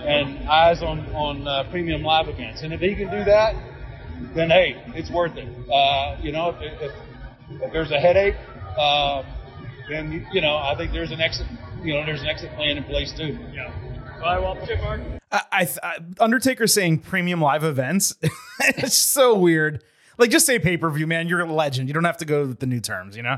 and 0.08 0.48
eyes 0.48 0.82
on 0.82 1.00
on 1.14 1.48
uh, 1.48 1.70
premium 1.70 2.02
live 2.04 2.28
events. 2.28 2.62
And 2.64 2.74
if 2.74 2.80
he 2.80 2.96
can 2.96 3.10
do 3.12 3.24
that, 3.26 3.56
then 4.36 4.50
hey, 4.50 4.82
it's 4.96 5.12
worth 5.12 5.36
it. 5.36 5.48
Uh, 5.72 6.18
you 6.22 6.32
know, 6.32 6.50
if, 6.60 6.82
if, 6.82 6.92
if 7.62 7.74
there's 7.74 7.92
a 7.92 8.00
headache, 8.00 8.36
uh, 8.78 9.24
then 9.90 10.12
you, 10.12 10.26
you 10.32 10.42
know 10.42 10.56
I 10.58 10.76
think 10.78 10.92
there's 10.92 11.12
an 11.12 11.22
exit. 11.22 11.48
You 11.84 11.94
know, 11.94 12.06
there's 12.06 12.22
an 12.22 12.28
exit 12.28 12.54
plan 12.56 12.78
in 12.78 12.84
place 12.84 13.14
too. 13.14 13.38
Yeah. 13.54 13.72
Bye, 14.20 14.40
well, 14.40 14.56
Mark. 14.82 15.02
I, 15.32 15.42
I, 15.52 15.68
I 15.84 15.98
Undertaker 16.20 16.68
saying 16.68 17.00
premium 17.00 17.42
live 17.42 17.64
events. 17.64 18.16
it's 18.62 18.98
so 18.98 19.38
weird. 19.38 19.84
Like 20.18 20.32
just 20.32 20.46
say 20.46 20.60
pay 20.60 20.78
per 20.78 20.90
view, 20.90 21.08
man. 21.08 21.28
You're 21.28 21.42
a 21.42 21.52
legend. 21.52 21.88
You 21.88 21.94
don't 21.94 22.04
have 22.04 22.18
to 22.18 22.26
go 22.26 22.48
with 22.48 22.60
the 22.60 22.66
new 22.66 22.80
terms, 22.80 23.16
you 23.16 23.24
know. 23.24 23.38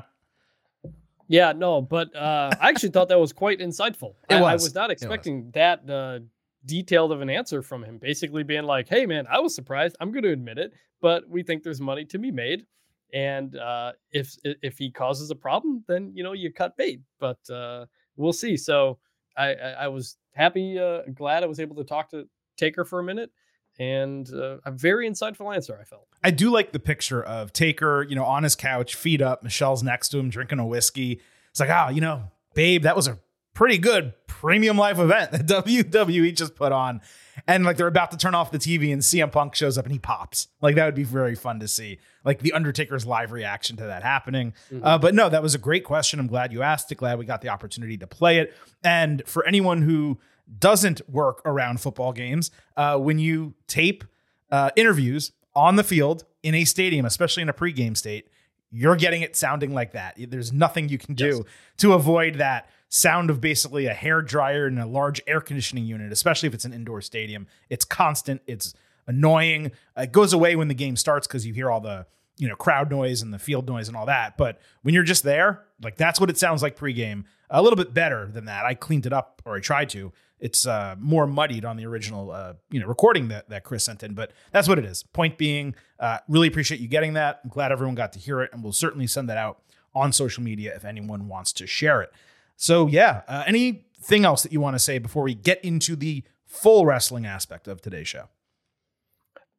Yeah, 1.28 1.52
no, 1.52 1.80
but 1.82 2.16
uh, 2.16 2.50
I 2.60 2.70
actually 2.70 2.90
thought 2.90 3.10
that 3.10 3.20
was 3.20 3.34
quite 3.34 3.60
insightful. 3.60 4.16
It 4.30 4.36
I, 4.36 4.42
was. 4.42 4.50
I 4.50 4.54
was 4.66 4.76
not 4.76 4.92
expecting 4.92 5.52
that 5.52 5.88
uh, 5.88 6.20
detailed 6.66 7.12
of 7.12 7.22
an 7.22 7.30
answer 7.30 7.62
from 7.62 7.84
him. 7.84 8.00
Basically, 8.00 8.44
being 8.44 8.64
like, 8.64 8.88
"Hey, 8.88 9.06
man, 9.06 9.28
I 9.30 9.40
was 9.40 9.54
surprised. 9.54 9.96
I'm 10.00 10.12
going 10.12 10.24
to 10.24 10.32
admit 10.32 10.58
it, 10.58 10.74
but 11.02 11.30
we 11.30 11.44
think 11.44 11.64
there's 11.64 11.82
money 11.82 12.06
to 12.06 12.18
be 12.18 12.32
made, 12.32 12.66
and 13.14 13.56
uh, 13.56 13.92
if 14.12 14.36
if 14.44 14.78
he 14.78 14.90
causes 14.90 15.30
a 15.30 15.36
problem, 15.36 15.84
then 15.88 16.12
you 16.16 16.24
know 16.24 16.34
you 16.34 16.52
cut 16.52 16.76
bait. 16.78 17.02
But 17.20 17.38
uh, 17.50 17.86
we'll 18.20 18.34
see." 18.34 18.58
So 18.58 19.00
I, 19.36 19.54
I, 19.54 19.70
I 19.72 19.88
was 19.88 20.18
happy, 20.34 20.78
uh, 20.78 21.02
glad 21.14 21.44
I 21.44 21.48
was 21.48 21.60
able 21.60 21.76
to 21.78 21.84
talk 21.84 22.10
to 22.12 22.28
Taker 22.58 22.86
for 22.86 23.00
a 23.00 23.04
minute, 23.04 23.32
and 23.80 24.32
uh, 24.34 24.58
a 24.66 24.72
very 24.72 25.10
insightful 25.10 25.54
answer. 25.54 25.78
I 25.80 25.86
felt. 25.86 26.08
I 26.24 26.32
do 26.32 26.52
like 26.52 26.72
the 26.72 26.80
picture 26.80 27.24
of 27.24 27.54
Taker, 27.54 28.06
you 28.08 28.16
know, 28.16 28.26
on 28.26 28.44
his 28.44 28.56
couch, 28.56 28.96
feet 28.96 29.22
up. 29.22 29.44
Michelle's 29.44 29.84
next 29.84 30.10
to 30.10 30.20
him, 30.20 30.30
drinking 30.30 30.60
a 30.60 30.66
whiskey. 30.66 31.22
It's 31.52 31.60
like, 31.60 31.70
oh, 31.70 31.90
you 31.90 32.02
know, 32.02 32.24
babe, 32.54 32.84
that 32.84 32.96
was 32.96 33.08
a 33.08 33.18
pretty 33.54 33.78
good 33.78 34.14
premium 34.28 34.78
live 34.78 35.00
event 35.00 35.32
that 35.32 35.46
WWE 35.66 36.36
just 36.36 36.56
put 36.56 36.72
on. 36.72 37.02
And 37.48 37.64
like 37.64 37.78
they're 37.78 37.88
about 37.88 38.12
to 38.12 38.18
turn 38.18 38.36
off 38.36 38.52
the 38.52 38.58
TV 38.58 38.92
and 38.92 39.02
CM 39.02 39.32
Punk 39.32 39.56
shows 39.56 39.78
up 39.78 39.86
and 39.86 39.92
he 39.94 40.00
pops. 40.00 40.48
Like 40.62 40.76
that 40.76 40.86
would 40.86 40.96
be 40.96 41.04
very 41.04 41.36
fun 41.36 41.60
to 41.62 41.68
see. 41.68 42.00
Like 42.26 42.40
the 42.40 42.52
Undertaker's 42.54 43.06
live 43.06 43.32
reaction 43.32 43.78
to 43.78 43.84
that 43.86 44.04
happening. 44.04 44.54
Uh, 44.84 44.98
but 44.98 45.16
no, 45.16 45.30
that 45.30 45.42
was 45.42 45.56
a 45.56 45.58
great 45.58 45.84
question. 45.86 46.20
I'm 46.20 46.28
glad 46.28 46.52
you 46.52 46.62
asked 46.64 46.92
it. 46.92 46.96
Glad 46.96 47.18
we 47.18 47.26
got 47.26 47.42
the 47.42 47.50
opportunity 47.50 47.98
to 47.98 48.08
play 48.08 48.40
it. 48.40 48.54
And 48.84 49.24
for 49.26 49.46
anyone 49.46 49.82
who 49.84 50.20
doesn't 50.60 51.02
work 51.10 51.42
around 51.46 51.80
football 51.80 52.12
games, 52.12 52.52
uh, 52.76 52.98
when 52.98 53.20
you 53.20 53.54
tape 53.68 54.04
uh, 54.52 54.72
interviews 54.76 55.32
on 55.56 55.76
the 55.78 55.84
field 55.84 56.26
in 56.44 56.56
a 56.56 56.66
stadium, 56.66 57.06
especially 57.06 57.44
in 57.44 57.50
a 57.50 57.54
pregame 57.54 57.96
state, 57.96 58.28
you're 58.72 58.96
getting 58.96 59.22
it 59.22 59.36
sounding 59.36 59.74
like 59.74 59.94
that. 59.94 60.16
There's 60.18 60.52
nothing 60.54 60.90
you 60.90 60.98
can 60.98 61.16
do 61.16 61.26
Yes. 61.28 61.42
to 61.78 61.94
avoid 61.94 62.36
that 62.36 62.70
sound 62.90 63.30
of 63.30 63.40
basically 63.40 63.86
a 63.86 63.94
hair 63.94 64.22
dryer 64.22 64.66
and 64.66 64.80
a 64.80 64.86
large 64.86 65.22
air 65.28 65.40
conditioning 65.40 65.86
unit, 65.86 66.12
especially 66.12 66.48
if 66.48 66.54
it's 66.54 66.66
an 66.66 66.74
indoor 66.74 67.02
stadium. 67.02 67.48
It's 67.70 67.86
constant. 67.86 68.42
It's 68.48 68.74
annoying. 69.08 69.72
It 69.96 70.12
goes 70.12 70.34
away 70.34 70.56
when 70.56 70.68
the 70.68 70.74
game 70.74 70.96
starts 70.96 71.28
because 71.28 71.46
you 71.46 71.54
hear 71.54 71.70
all 71.70 71.82
the 71.82 72.06
you 72.38 72.48
know 72.48 72.56
crowd 72.56 72.90
noise 72.90 73.22
and 73.22 73.34
the 73.34 73.40
field 73.40 73.68
noise 73.68 73.88
and 73.88 73.96
all 73.96 74.08
that. 74.08 74.38
But 74.38 74.60
when 74.82 74.94
you're 74.94 75.04
just 75.04 75.24
there, 75.24 75.64
like 75.82 75.98
that's 75.98 76.20
what 76.20 76.30
it 76.30 76.38
sounds 76.38 76.64
like 76.64 76.78
pregame. 76.78 77.26
A 77.52 77.62
little 77.62 77.78
bit 77.78 77.94
better 77.94 78.28
than 78.28 78.46
that. 78.46 78.66
I 78.66 78.74
cleaned 78.74 79.06
it 79.06 79.14
up, 79.14 79.42
or 79.46 79.56
I 79.56 79.60
tried 79.60 79.90
to. 79.90 80.12
It's 80.40 80.66
uh, 80.66 80.96
more 80.98 81.28
muddied 81.28 81.66
on 81.66 81.76
the 81.76 81.86
original, 81.86 82.32
uh, 82.32 82.54
you 82.72 82.80
know, 82.80 82.88
recording 82.88 83.28
that 83.28 83.50
that 83.50 83.64
Chris 83.64 83.84
sent 83.84 84.04
in. 84.04 84.14
But 84.14 84.32
that's 84.52 84.68
what 84.68 84.80
it 84.80 84.86
is. 84.86 85.04
Point 85.04 85.38
being, 85.38 85.76
uh, 86.00 86.20
really 86.28 86.48
appreciate 86.48 86.80
you 86.80 86.88
getting 86.88 87.14
that. 87.14 87.42
I'm 87.44 87.50
glad 87.50 87.72
everyone 87.72 87.96
got 87.96 88.14
to 88.14 88.20
hear 88.20 88.42
it, 88.42 88.52
and 88.54 88.64
we'll 88.64 88.72
certainly 88.72 89.08
send 89.08 89.30
that 89.30 89.38
out 89.38 89.62
on 89.94 90.14
social 90.14 90.44
media 90.44 90.74
if 90.76 90.86
anyone 90.86 91.28
wants 91.28 91.52
to 91.54 91.68
share 91.68 92.02
it. 92.02 92.14
So 92.62 92.88
yeah, 92.88 93.22
uh, 93.30 93.46
anything 93.48 94.26
else 94.26 94.44
that 94.44 94.52
you 94.52 94.60
want 94.60 94.76
to 94.76 94.80
say 94.80 95.00
before 95.00 95.24
we 95.24 95.34
get 95.34 95.64
into 95.64 95.96
the 95.96 96.24
full 96.46 96.86
wrestling 96.86 97.26
aspect 97.26 97.70
of 97.70 97.82
today's 97.82 98.10
show? 98.10 98.26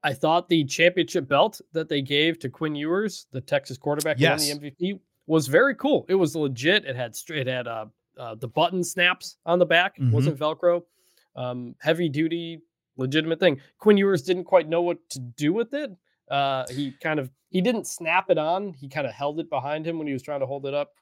I 0.02 0.12
thought 0.12 0.50
the 0.50 0.64
championship 0.64 1.26
belt 1.26 1.62
that 1.73 1.88
they 1.88 2.02
gave 2.02 2.38
to 2.40 2.50
Quinn 2.50 2.75
Ewers, 2.75 3.26
the 3.33 3.40
Texas 3.40 3.78
quarterback 3.78 4.19
who 4.19 4.26
won 4.26 4.38
the 4.38 4.71
MVP, 4.71 5.00
was 5.26 5.47
very 5.47 5.75
cool. 5.75 6.04
It 6.11 6.14
was 6.14 6.37
legit. 6.37 6.85
It 6.85 6.95
had 6.95 7.14
it 7.30 7.47
had 7.47 7.66
uh, 7.66 7.87
uh, 8.19 8.35
the 8.35 8.49
button 8.49 8.85
snaps 8.85 9.37
on 9.47 9.59
the 9.59 9.66
back. 9.66 9.97
Mhm. 9.99 10.12
wasn't 10.12 10.38
Velcro. 10.38 10.83
Um, 11.37 11.75
heavy 11.80 12.11
duty, 12.11 12.61
legitimate 12.99 13.40
thing. 13.40 13.62
Quinn 13.78 13.97
Ewers 13.97 14.23
didn't 14.23 14.45
quite 14.45 14.69
know 14.69 14.83
what 14.83 14.99
to 15.11 15.21
do 15.21 15.54
with 15.54 15.73
it. 15.73 15.90
Uh, 16.30 16.66
he 16.69 16.92
kind 17.02 17.19
of 17.19 17.30
he 17.49 17.62
didn't 17.62 17.87
snap 17.87 18.28
it 18.28 18.37
on. 18.37 18.75
He 18.75 18.88
kind 18.90 19.07
of 19.07 19.14
held 19.14 19.40
it 19.40 19.49
behind 19.49 19.87
him 19.87 19.97
when 19.97 20.07
he 20.07 20.12
was 20.12 20.23
trying 20.23 20.40
to 20.40 20.47
hold 20.47 20.66
it 20.66 20.75
up, 20.75 20.92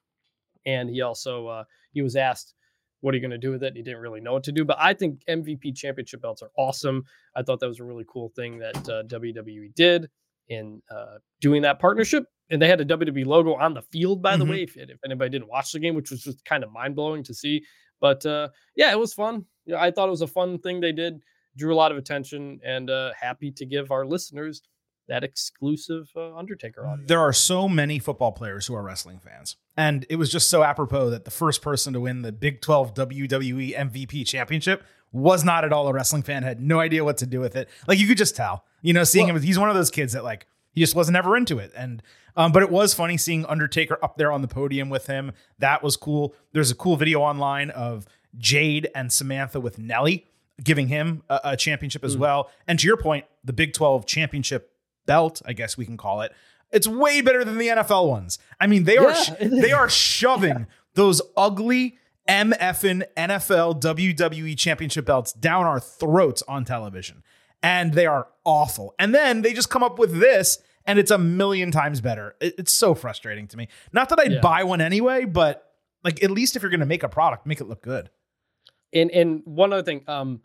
and 0.76 0.84
he 0.90 1.00
also 1.00 1.32
uh, 1.48 1.64
he 1.92 2.02
was 2.02 2.14
asked. 2.16 2.54
What 3.00 3.14
are 3.14 3.16
you 3.16 3.20
going 3.20 3.30
to 3.40 3.46
do 3.46 3.52
with 3.52 3.62
it? 3.62 3.68
And 3.68 3.76
He 3.76 3.82
didn't 3.84 4.00
really 4.00 4.20
know 4.20 4.32
what 4.32 4.42
to 4.44 4.52
do, 4.58 4.64
but 4.64 4.76
I 4.80 4.92
think 4.92 5.20
MVP 5.28 5.76
championship 5.76 6.20
belts 6.20 6.42
are 6.42 6.50
awesome. 6.58 7.04
I 7.36 7.42
thought 7.44 7.60
that 7.60 7.68
was 7.68 7.78
a 7.78 7.84
really 7.84 8.04
cool 8.08 8.32
thing 8.34 8.58
that 8.58 8.76
uh, 8.88 9.04
WWE 9.04 9.72
did 9.76 10.10
in 10.48 10.82
uh, 10.90 11.18
doing 11.40 11.62
that 11.62 11.78
partnership. 11.78 12.24
And 12.50 12.60
they 12.60 12.66
had 12.66 12.80
a 12.80 12.84
WWE 12.84 13.24
logo 13.24 13.54
on 13.54 13.72
the 13.72 13.82
field, 13.82 14.20
by 14.20 14.36
the 14.36 14.44
Mhm. 14.44 14.50
way, 14.50 14.62
if, 14.64 14.76
if 14.76 14.98
anybody 15.04 15.30
didn't 15.30 15.48
watch 15.48 15.70
the 15.70 15.78
game, 15.78 15.94
which 15.94 16.10
was 16.10 16.24
just 16.24 16.44
kind 16.44 16.64
of 16.64 16.72
mind 16.72 16.96
blowing 16.96 17.22
to 17.22 17.34
see. 17.34 17.62
But 18.00 18.26
uh, 18.26 18.48
yeah, 18.74 18.90
it 18.90 18.98
was 18.98 19.14
fun. 19.14 19.44
Yeah, 19.64 19.80
I 19.80 19.92
thought 19.92 20.08
it 20.08 20.16
was 20.18 20.22
a 20.22 20.26
fun 20.38 20.58
thing 20.58 20.80
they 20.80 20.90
did, 20.92 21.22
drew 21.56 21.72
a 21.72 21.76
lot 21.82 21.92
of 21.92 21.98
attention, 21.98 22.58
and 22.64 22.90
uh, 22.90 23.12
happy 23.20 23.52
to 23.52 23.64
give 23.64 23.92
our 23.92 24.06
listeners 24.06 24.62
that 25.06 25.22
exclusive 25.22 26.10
uh, 26.16 26.34
Undertaker 26.34 26.86
audio. 26.86 27.06
There 27.06 27.20
are 27.20 27.32
so 27.32 27.68
many 27.68 27.98
football 28.00 28.32
players 28.32 28.66
who 28.66 28.74
are 28.74 28.82
wrestling 28.82 29.20
fans. 29.20 29.56
And 29.78 30.04
it 30.10 30.16
was 30.16 30.28
just 30.28 30.50
so 30.50 30.64
apropos 30.64 31.08
that 31.10 31.24
the 31.24 31.30
first 31.30 31.62
person 31.62 31.92
to 31.92 32.00
win 32.00 32.22
the 32.22 32.32
Big 32.32 32.60
12 32.60 32.94
WWE 32.94 33.78
MVP 33.78 34.26
championship 34.26 34.82
was 35.12 35.44
not 35.44 35.64
at 35.64 35.72
all 35.72 35.86
a 35.86 35.92
wrestling 35.92 36.22
fan, 36.22 36.42
had 36.42 36.60
no 36.60 36.80
idea 36.80 37.04
what 37.04 37.16
to 37.18 37.26
do 37.26 37.38
with 37.38 37.54
it. 37.54 37.68
Like 37.86 38.00
you 38.00 38.08
could 38.08 38.18
just 38.18 38.34
tell, 38.34 38.64
you 38.82 38.92
know, 38.92 39.04
seeing 39.04 39.28
him, 39.28 39.40
he's 39.40 39.56
one 39.56 39.68
of 39.68 39.76
those 39.76 39.92
kids 39.92 40.14
that 40.14 40.24
like, 40.24 40.48
he 40.72 40.80
just 40.80 40.96
wasn't 40.96 41.16
ever 41.16 41.36
into 41.36 41.58
it. 41.58 41.70
And, 41.76 42.02
um, 42.36 42.50
but 42.50 42.64
it 42.64 42.72
was 42.72 42.92
funny 42.92 43.16
seeing 43.16 43.46
Undertaker 43.46 44.00
up 44.02 44.16
there 44.16 44.32
on 44.32 44.42
the 44.42 44.48
podium 44.48 44.90
with 44.90 45.06
him. 45.06 45.30
That 45.60 45.80
was 45.80 45.96
cool. 45.96 46.34
There's 46.52 46.72
a 46.72 46.74
cool 46.74 46.96
video 46.96 47.20
online 47.20 47.70
of 47.70 48.04
Jade 48.36 48.88
and 48.96 49.12
Samantha 49.12 49.60
with 49.60 49.78
Nelly 49.78 50.26
giving 50.62 50.88
him 50.88 51.22
a, 51.30 51.40
a 51.44 51.56
championship 51.56 52.02
as 52.02 52.16
well. 52.16 52.50
And 52.66 52.80
to 52.80 52.86
your 52.88 52.96
point, 52.96 53.26
the 53.44 53.52
Big 53.52 53.74
12 53.74 54.06
championship 54.06 54.72
belt, 55.06 55.40
I 55.46 55.52
guess 55.52 55.76
we 55.76 55.86
can 55.86 55.96
call 55.96 56.22
it. 56.22 56.32
It's 56.70 56.86
way 56.88 57.20
better 57.20 57.44
than 57.44 57.58
the 57.58 57.68
NFL 57.68 58.08
ones. 58.08 58.38
I 58.60 58.66
mean, 58.66 58.84
they 58.84 58.96
are 58.98 59.10
Yeah, 59.12 59.48
they 59.48 59.72
are 59.72 59.88
shoving 59.88 60.66
those 60.94 61.22
ugly 61.36 61.98
MFN 62.28 63.04
NFL 63.16 63.80
WWE 63.80 64.56
championship 64.58 65.06
belts 65.06 65.32
down 65.32 65.64
our 65.64 65.80
throats 65.80 66.42
on 66.46 66.64
television. 66.64 67.22
And 67.62 67.94
they 67.94 68.06
are 68.06 68.28
awful. 68.44 68.94
And 68.98 69.14
then 69.14 69.42
they 69.42 69.52
just 69.52 69.70
come 69.70 69.82
up 69.82 69.98
with 69.98 70.20
this 70.20 70.58
and 70.84 70.98
it's 70.98 71.10
a 71.10 71.18
million 71.18 71.70
times 71.70 72.00
better. 72.00 72.36
It's 72.40 72.72
so 72.72 72.94
frustrating 72.94 73.46
to 73.48 73.56
me. 73.56 73.68
Not 73.92 74.08
that 74.10 74.20
I'd 74.20 74.32
Yeah. 74.32 74.40
buy 74.40 74.64
one 74.64 74.80
anyway, 74.80 75.24
but 75.24 75.64
like 76.04 76.22
at 76.22 76.30
least 76.30 76.54
if 76.56 76.62
you're 76.62 76.70
going 76.70 76.80
to 76.80 76.86
make 76.86 77.02
a 77.02 77.08
product, 77.08 77.46
make 77.46 77.60
it 77.60 77.66
look 77.68 77.82
good. 77.82 78.10
And 78.92 79.10
and 79.10 79.42
one 79.44 79.72
other 79.72 79.82
thing, 79.82 80.02
um, 80.06 80.40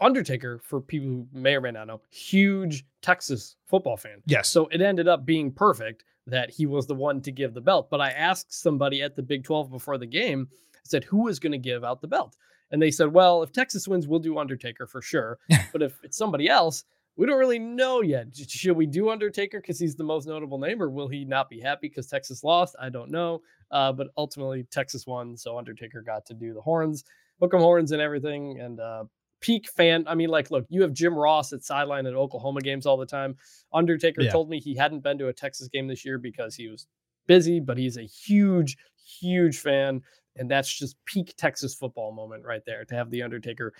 Undertaker, 0.00 0.60
for 0.62 0.80
people 0.80 1.08
who 1.08 1.26
may 1.32 1.54
or 1.54 1.60
may 1.60 1.70
not 1.70 1.86
know, 1.86 2.00
huge 2.10 2.84
Texas 3.02 3.56
football 3.66 3.96
fan. 3.96 4.22
Yes. 4.26 4.48
So 4.48 4.66
it 4.66 4.80
ended 4.80 5.08
up 5.08 5.24
being 5.24 5.52
perfect 5.52 6.04
that 6.26 6.50
he 6.50 6.66
was 6.66 6.86
the 6.86 6.94
one 6.94 7.20
to 7.22 7.30
give 7.30 7.54
the 7.54 7.60
belt. 7.60 7.90
But 7.90 8.00
I 8.00 8.10
asked 8.10 8.52
somebody 8.52 9.02
at 9.02 9.14
the 9.14 9.22
Big 9.22 9.44
12 9.44 9.70
before 9.70 9.98
the 9.98 10.06
game, 10.06 10.48
I 10.50 10.78
said, 10.84 11.04
who 11.04 11.28
is 11.28 11.38
going 11.38 11.52
to 11.52 11.58
give 11.58 11.84
out 11.84 12.00
the 12.00 12.08
belt? 12.08 12.36
And 12.70 12.80
they 12.80 12.90
said, 12.90 13.12
well, 13.12 13.42
if 13.42 13.52
Texas 13.52 13.86
wins, 13.86 14.08
we'll 14.08 14.20
do 14.20 14.38
Undertaker 14.38 14.86
for 14.86 15.02
sure. 15.02 15.38
but 15.72 15.82
if 15.82 15.98
it's 16.02 16.16
somebody 16.16 16.48
else, 16.48 16.84
we 17.16 17.26
don't 17.26 17.38
really 17.38 17.58
know 17.58 18.02
yet. 18.02 18.28
Should 18.34 18.76
we 18.76 18.86
do 18.86 19.10
Undertaker 19.10 19.60
because 19.60 19.78
he's 19.78 19.94
the 19.94 20.04
most 20.04 20.26
notable 20.26 20.58
name, 20.58 20.82
or 20.82 20.90
will 20.90 21.06
he 21.06 21.24
not 21.24 21.48
be 21.48 21.60
happy 21.60 21.88
because 21.88 22.08
Texas 22.08 22.42
lost? 22.42 22.74
I 22.80 22.88
don't 22.88 23.10
know. 23.10 23.42
Uh, 23.70 23.92
but 23.92 24.08
ultimately, 24.16 24.64
Texas 24.70 25.06
won, 25.06 25.36
so 25.36 25.56
Undertaker 25.56 26.02
got 26.02 26.26
to 26.26 26.34
do 26.34 26.52
the 26.52 26.60
horns, 26.60 27.04
hook 27.40 27.54
'em 27.54 27.60
horns, 27.60 27.92
and 27.92 28.02
everything. 28.02 28.58
And 28.58 28.80
uh, 28.80 29.04
peak 29.44 29.68
fan. 29.68 30.04
I 30.08 30.14
mean, 30.14 30.30
like, 30.30 30.50
look, 30.50 30.64
you 30.70 30.80
have 30.82 30.94
Jim 30.94 31.14
Ross 31.14 31.52
at 31.52 31.62
sideline 31.62 32.06
at 32.06 32.14
Oklahoma 32.14 32.62
games 32.62 32.86
all 32.86 32.96
the 32.96 33.04
time. 33.04 33.36
Undertaker 33.74 34.22
Yeah. 34.22 34.30
told 34.30 34.48
me 34.48 34.58
he 34.58 34.74
hadn't 34.74 35.00
been 35.02 35.18
to 35.18 35.28
a 35.28 35.32
Texas 35.34 35.68
game 35.68 35.86
this 35.86 36.02
year 36.04 36.16
because 36.18 36.54
he 36.54 36.68
was 36.68 36.86
busy, 37.26 37.60
but 37.60 37.76
he's 37.76 37.98
a 37.98 38.02
huge, 38.02 38.78
huge 39.20 39.58
fan. 39.58 40.00
And 40.36 40.50
that's 40.50 40.72
just 40.72 40.96
peak 41.04 41.34
Texas 41.36 41.74
football 41.74 42.12
moment 42.12 42.44
right 42.44 42.62
there 42.64 42.86
to 42.86 42.94
have 42.94 43.10
the 43.10 43.22
Undertaker 43.22 43.74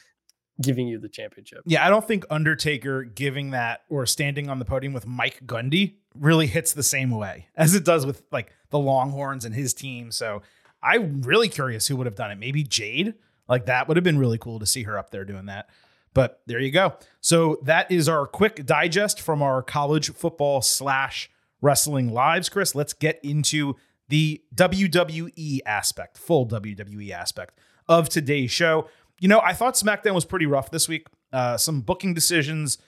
giving 0.61 0.87
you 0.87 0.99
the 1.01 1.09
championship. 1.09 1.63
Yeah, 1.67 1.85
I 1.85 1.89
don't 1.89 2.07
think 2.07 2.27
Undertaker 2.31 3.03
giving 3.03 3.51
that 3.53 3.81
or 3.89 4.05
standing 4.07 4.49
on 4.51 4.59
the 4.59 4.65
podium 4.65 4.93
with 4.93 5.07
Mike 5.07 5.41
Gundy 5.47 5.95
really 6.15 6.47
hits 6.47 6.73
the 6.75 6.83
same 6.83 7.11
way 7.11 7.47
as 7.57 7.75
it 7.75 7.85
does 7.85 8.05
with 8.07 8.23
like 8.31 8.53
the 8.71 8.79
Longhorns 8.79 9.45
and 9.45 9.55
his 9.55 9.73
team. 9.75 10.11
So 10.13 10.43
I'm 10.83 11.23
really 11.23 11.49
curious 11.49 11.89
who 11.89 11.97
would 11.97 12.07
have 12.07 12.15
done 12.15 12.31
it. 12.31 12.39
Maybe 12.39 12.63
Jade. 12.63 13.15
Like 13.49 13.67
that 13.67 13.89
would 13.89 13.97
have 13.97 14.05
been 14.05 14.19
really 14.19 14.39
cool 14.39 14.59
to 14.59 14.67
see 14.67 14.85
her 14.85 14.99
up 14.99 15.11
there 15.11 15.25
doing 15.25 15.47
that. 15.47 15.69
But 16.15 16.41
there 16.47 16.61
you 16.61 16.71
go. 16.71 16.95
So 17.21 17.59
that 17.63 17.91
is 17.91 18.09
our 18.09 18.27
quick 18.27 18.65
digest 18.65 19.21
from 19.21 19.43
our 19.43 19.63
college 19.63 20.13
football 20.13 20.63
slash 20.63 21.31
wrestling 21.61 22.13
lives. 22.13 22.49
Chris, 22.49 22.75
let's 22.75 22.93
get 22.93 23.19
into 23.23 23.75
the 24.09 24.43
WWE 24.55 25.61
aspect, 25.67 26.17
full 26.19 26.47
WWE 26.47 27.11
aspect 27.11 27.59
of 27.89 28.09
today's 28.09 28.51
show. 28.51 28.89
You 29.21 29.29
know, 29.29 29.41
I 29.41 29.55
thought 29.55 29.75
SmackDown 29.75 30.15
was 30.15 30.25
pretty 30.25 30.47
rough 30.47 30.71
this 30.71 30.89
week. 30.89 31.09
Uh, 31.33 31.57
some 31.57 31.81
booking 31.81 32.15
decisions 32.15 32.79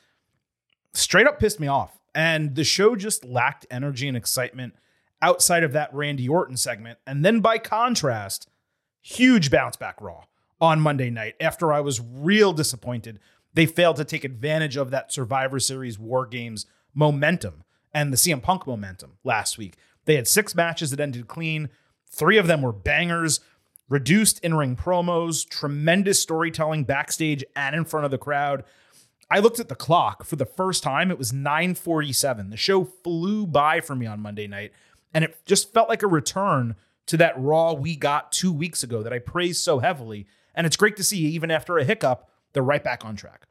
straight 0.93 1.27
up 1.27 1.41
pissed 1.41 1.59
me 1.59 1.67
off. 1.67 1.99
And 2.15 2.55
the 2.55 2.65
show 2.65 2.97
just 2.97 3.25
lacked 3.25 3.67
energy 3.71 4.09
and 4.09 4.17
excitement 4.17 4.75
outside 5.21 5.65
of 5.65 5.73
that 5.73 5.93
Randy 5.93 6.29
Orton 6.29 6.57
segment. 6.57 6.99
And 7.07 7.25
then 7.25 7.41
by 7.41 7.59
contrast, 7.59 8.49
huge 9.03 9.51
bounce 9.51 9.77
back 9.77 10.01
Raw 10.01 10.25
on 10.61 10.81
Monday 10.81 11.11
night 11.11 11.35
after 11.41 11.73
I 11.73 11.81
was 11.81 12.01
real 12.01 12.53
disappointed. 12.53 13.19
They 13.55 13.67
failed 13.67 13.97
to 13.97 14.05
take 14.05 14.25
advantage 14.25 14.77
of 14.77 14.91
that 14.91 15.13
Survivor 15.13 15.59
Series 15.59 15.99
War 15.99 16.27
Games 16.27 16.67
momentum 16.95 17.65
and 17.93 18.13
the 18.13 18.17
CM 18.17 18.43
Punk 18.43 18.67
momentum 18.67 19.19
last 19.25 19.59
week. 19.59 19.77
They 20.05 20.17
had 20.17 20.29
six 20.29 20.55
matches 20.55 20.91
that 20.91 21.01
ended 21.01 21.29
clean. 21.29 21.69
Three 22.11 22.39
of 22.39 22.47
them 22.47 22.63
were 22.63 22.73
bangers, 22.73 23.41
reduced 23.89 24.39
in 24.41 24.55
ring 24.55 24.77
promos, 24.77 25.49
tremendous 25.49 26.21
storytelling 26.21 26.85
backstage 26.85 27.45
and 27.55 27.75
in 27.75 27.85
front 27.85 28.05
of 28.05 28.11
the 28.11 28.19
crowd. 28.19 28.65
I 29.31 29.41
looked 29.41 29.59
at 29.59 29.69
the 29.69 29.75
clock 29.75 30.25
for 30.25 30.37
the 30.37 30.47
first 30.47 30.83
time. 30.83 31.11
It 31.11 31.19
was 31.19 31.33
9:47. 31.33 32.51
The 32.51 32.57
show 32.57 32.85
flew 32.85 33.47
by 33.47 33.81
for 33.81 33.97
me 33.97 34.07
on 34.07 34.21
Monday 34.21 34.47
night, 34.47 34.73
and 35.13 35.25
it 35.25 35.45
just 35.45 35.73
felt 35.73 35.89
like 35.89 36.03
a 36.03 36.07
return 36.07 36.77
to 37.07 37.17
that 37.17 37.39
Raw 37.39 37.73
we 37.73 37.97
got 37.97 38.33
two 38.33 38.53
weeks 38.53 38.83
ago 38.83 39.03
that 39.03 39.13
I 39.13 39.19
praised 39.19 39.63
so 39.63 39.79
heavily. 39.81 40.27
And 40.57 40.67
it's 40.67 40.77
great 40.77 40.97
to 40.97 41.05
see, 41.05 41.19
even 41.19 41.51
after 41.51 41.79
a 41.79 41.85
hiccup, 41.85 42.29
they're 42.53 42.63
right 42.63 42.83
back 42.83 43.05
on 43.05 43.15
track. 43.15 43.47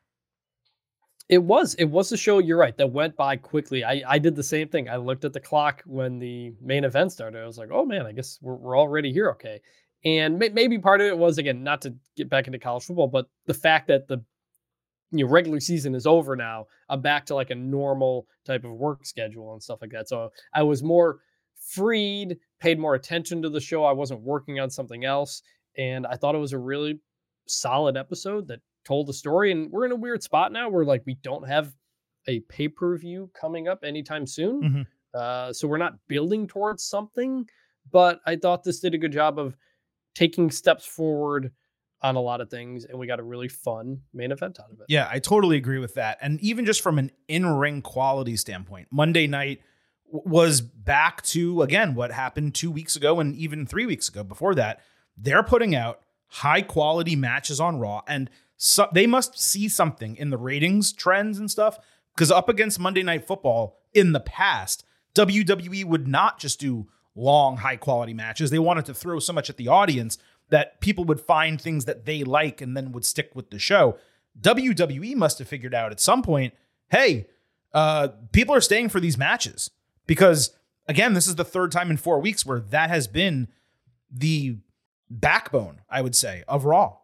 It 1.29 1.39
was. 1.39 1.73
It 1.75 1.85
was 1.85 2.11
a 2.11 2.17
show, 2.17 2.39
you're 2.39 2.57
right, 2.57 2.77
that 2.77 2.91
went 2.91 3.15
by 3.15 3.35
quickly. 3.37 3.83
I, 3.83 4.03
I 4.07 4.19
did 4.19 4.35
the 4.35 4.43
same 4.43 4.67
thing. 4.67 4.89
I 4.89 4.97
looked 4.97 5.25
at 5.25 5.33
the 5.33 5.39
clock 5.39 5.81
when 5.85 6.19
the 6.19 6.53
main 6.61 6.83
event 6.83 7.11
started. 7.11 7.41
I 7.41 7.47
was 7.47 7.57
like, 7.57 7.69
oh 7.71 7.85
man, 7.85 8.05
I 8.05 8.11
guess 8.11 8.37
we're, 8.41 8.55
we're 8.55 8.77
already 8.77 9.11
here. 9.11 9.29
Okay. 9.31 9.61
And 10.03 10.37
may, 10.37 10.49
maybe 10.49 10.77
part 10.77 11.01
of 11.01 11.07
it 11.07 11.17
was, 11.17 11.39
again, 11.39 11.63
not 11.63 11.81
to 11.81 11.95
get 12.15 12.29
back 12.29 12.45
into 12.45 12.59
college 12.59 12.83
football, 12.83 13.07
but 13.07 13.27
the 13.47 13.55
fact 13.55 13.87
that 13.87 14.07
the 14.07 14.23
you 15.11 15.25
know 15.25 15.31
regular 15.31 15.59
season 15.59 15.95
is 15.95 16.07
over 16.07 16.35
now 16.35 16.65
i'm 16.89 17.01
back 17.01 17.25
to 17.25 17.35
like 17.35 17.51
a 17.51 17.55
normal 17.55 18.27
type 18.43 18.63
of 18.65 18.71
work 18.71 19.05
schedule 19.05 19.53
and 19.53 19.61
stuff 19.61 19.79
like 19.81 19.91
that 19.91 20.09
so 20.09 20.31
i 20.53 20.63
was 20.63 20.83
more 20.83 21.19
freed 21.55 22.37
paid 22.59 22.79
more 22.79 22.95
attention 22.95 23.41
to 23.41 23.49
the 23.49 23.61
show 23.61 23.85
i 23.85 23.91
wasn't 23.91 24.19
working 24.21 24.59
on 24.59 24.69
something 24.69 25.05
else 25.05 25.41
and 25.77 26.05
i 26.07 26.15
thought 26.15 26.35
it 26.35 26.39
was 26.39 26.53
a 26.53 26.57
really 26.57 26.99
solid 27.47 27.95
episode 27.97 28.47
that 28.47 28.59
told 28.85 29.07
the 29.07 29.13
story 29.13 29.51
and 29.51 29.71
we're 29.71 29.85
in 29.85 29.91
a 29.91 29.95
weird 29.95 30.21
spot 30.23 30.51
now 30.51 30.69
where 30.69 30.85
like 30.85 31.03
we 31.05 31.15
don't 31.23 31.47
have 31.47 31.73
a 32.27 32.39
pay-per-view 32.41 33.29
coming 33.39 33.67
up 33.67 33.83
anytime 33.83 34.25
soon 34.27 34.61
Mm-hmm. 34.61 34.81
uh, 35.13 35.53
so 35.53 35.67
we're 35.67 35.77
not 35.77 35.93
building 36.07 36.47
towards 36.47 36.83
something 36.83 37.45
but 37.91 38.19
i 38.25 38.35
thought 38.35 38.63
this 38.63 38.79
did 38.79 38.93
a 38.93 38.97
good 38.97 39.11
job 39.11 39.37
of 39.39 39.55
taking 40.15 40.49
steps 40.49 40.85
forward 40.85 41.51
on 42.01 42.15
a 42.15 42.21
lot 42.21 42.41
of 42.41 42.49
things 42.49 42.85
and 42.85 42.97
we 42.99 43.07
got 43.07 43.19
a 43.19 43.23
really 43.23 43.47
fun 43.47 43.99
main 44.13 44.31
event 44.31 44.59
out 44.59 44.71
of 44.71 44.79
it 44.79 44.85
Yeah, 44.87 45.07
I 45.11 45.19
totally 45.19 45.57
agree 45.57 45.79
with 45.79 45.95
that. 45.95 46.17
And 46.21 46.39
even 46.41 46.65
just 46.65 46.81
from 46.81 46.99
an 46.99 47.09
in 47.27 47.45
ring 47.47 47.81
quality 47.81 48.35
standpoint, 48.37 48.89
Monday 48.91 49.25
night 49.25 49.61
was 50.07 50.61
back 50.61 51.23
to, 51.23 51.63
again, 51.63 51.95
what 51.95 52.11
happened 52.11 52.53
two 52.53 52.69
weeks 52.69 52.95
ago 52.95 53.19
and 53.19 53.35
even 53.35 53.65
three 53.65 53.85
weeks 53.87 54.07
ago 54.07 54.23
before 54.23 54.53
that. 54.55 54.81
They're 55.17 55.43
putting 55.43 55.75
out 55.75 56.01
high 56.27 56.61
quality 56.61 57.15
matches 57.15 57.59
on 57.59 57.79
Raw, 57.79 58.01
and 58.07 58.29
so, 58.57 58.87
they 58.93 59.05
must 59.05 59.37
see 59.37 59.67
something 59.67 60.15
in 60.15 60.29
the 60.29 60.37
ratings 60.37 60.93
trends 60.93 61.39
and 61.39 61.51
stuff. 61.51 61.77
Because 62.13 62.31
up 62.31 62.47
against 62.47 62.79
Monday 62.79 63.03
Night 63.03 63.27
Football 63.27 63.77
in 63.93 64.13
the 64.13 64.21
past, 64.21 64.85
WWE 65.15 65.83
would 65.83 66.07
not 66.07 66.39
just 66.39 66.59
do 66.59 66.87
long, 67.13 67.57
high 67.57 67.75
quality 67.75 68.13
matches. 68.13 68.49
They 68.49 68.59
wanted 68.59 68.85
to 68.85 68.93
throw 68.93 69.19
so 69.19 69.33
much 69.33 69.49
at 69.49 69.57
the 69.57 69.67
audience 69.67 70.17
that 70.49 70.79
people 70.79 71.03
would 71.05 71.19
find 71.19 71.59
things 71.59 71.85
that 71.85 72.05
they 72.05 72.23
like 72.23 72.61
and 72.61 72.75
then 72.75 72.91
would 72.91 73.05
stick 73.05 73.31
with 73.33 73.49
the 73.49 73.59
show. 73.59 73.97
WWE 74.39 75.15
must 75.15 75.39
have 75.39 75.47
figured 75.47 75.73
out 75.73 75.91
at 75.91 75.99
some 75.99 76.21
point, 76.21 76.53
hey, 76.89 77.27
uh, 77.73 78.09
people 78.31 78.53
are 78.53 78.61
staying 78.61 78.89
for 78.89 78.99
these 78.99 79.17
matches 79.17 79.71
because 80.07 80.51
again, 80.87 81.13
this 81.13 81.27
is 81.27 81.35
the 81.35 81.45
third 81.45 81.71
time 81.71 81.89
in 81.89 81.97
four 81.97 82.19
weeks 82.19 82.45
where 82.45 82.59
that 82.59 82.89
has 82.89 83.07
been 83.07 83.47
the 84.11 84.57
backbone, 85.09 85.81
I 85.89 86.01
would 86.01 86.15
say, 86.15 86.43
of 86.47 86.65
Raw. 86.65 86.97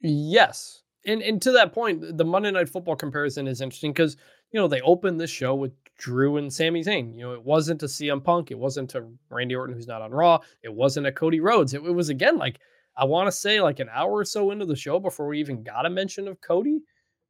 Yes. 0.00 0.82
And 1.04 1.22
and 1.22 1.42
to 1.42 1.52
that 1.52 1.72
point, 1.72 2.16
the 2.16 2.24
Monday 2.24 2.50
Night 2.50 2.68
Football 2.68 2.96
comparison 2.96 3.48
is 3.48 3.60
interesting 3.60 3.92
because 3.92 4.16
you 4.52 4.60
know 4.60 4.68
they 4.68 4.80
opened 4.82 5.20
this 5.20 5.30
show 5.30 5.54
with 5.54 5.72
Drew 5.98 6.36
and 6.36 6.52
Sami 6.52 6.82
Zayn. 6.82 7.14
You 7.14 7.22
know, 7.22 7.32
it 7.32 7.42
wasn't 7.42 7.82
a 7.82 7.86
CM 7.86 8.22
Punk, 8.22 8.50
it 8.50 8.58
wasn't 8.58 8.94
a 8.94 9.08
Randy 9.30 9.54
Orton 9.54 9.74
who's 9.74 9.88
not 9.88 10.02
on 10.02 10.12
Raw, 10.12 10.38
it 10.62 10.72
wasn't 10.72 11.06
a 11.06 11.12
Cody 11.12 11.40
Rhodes. 11.40 11.74
It, 11.74 11.82
it 11.82 11.92
was 11.92 12.08
again 12.08 12.38
like 12.38 12.60
I 12.96 13.04
want 13.04 13.26
to 13.26 13.32
say 13.32 13.60
like 13.60 13.80
an 13.80 13.88
hour 13.92 14.12
or 14.12 14.24
so 14.24 14.50
into 14.50 14.66
the 14.66 14.76
show 14.76 15.00
before 15.00 15.26
we 15.26 15.40
even 15.40 15.62
got 15.62 15.86
a 15.86 15.90
mention 15.90 16.28
of 16.28 16.40
Cody. 16.40 16.82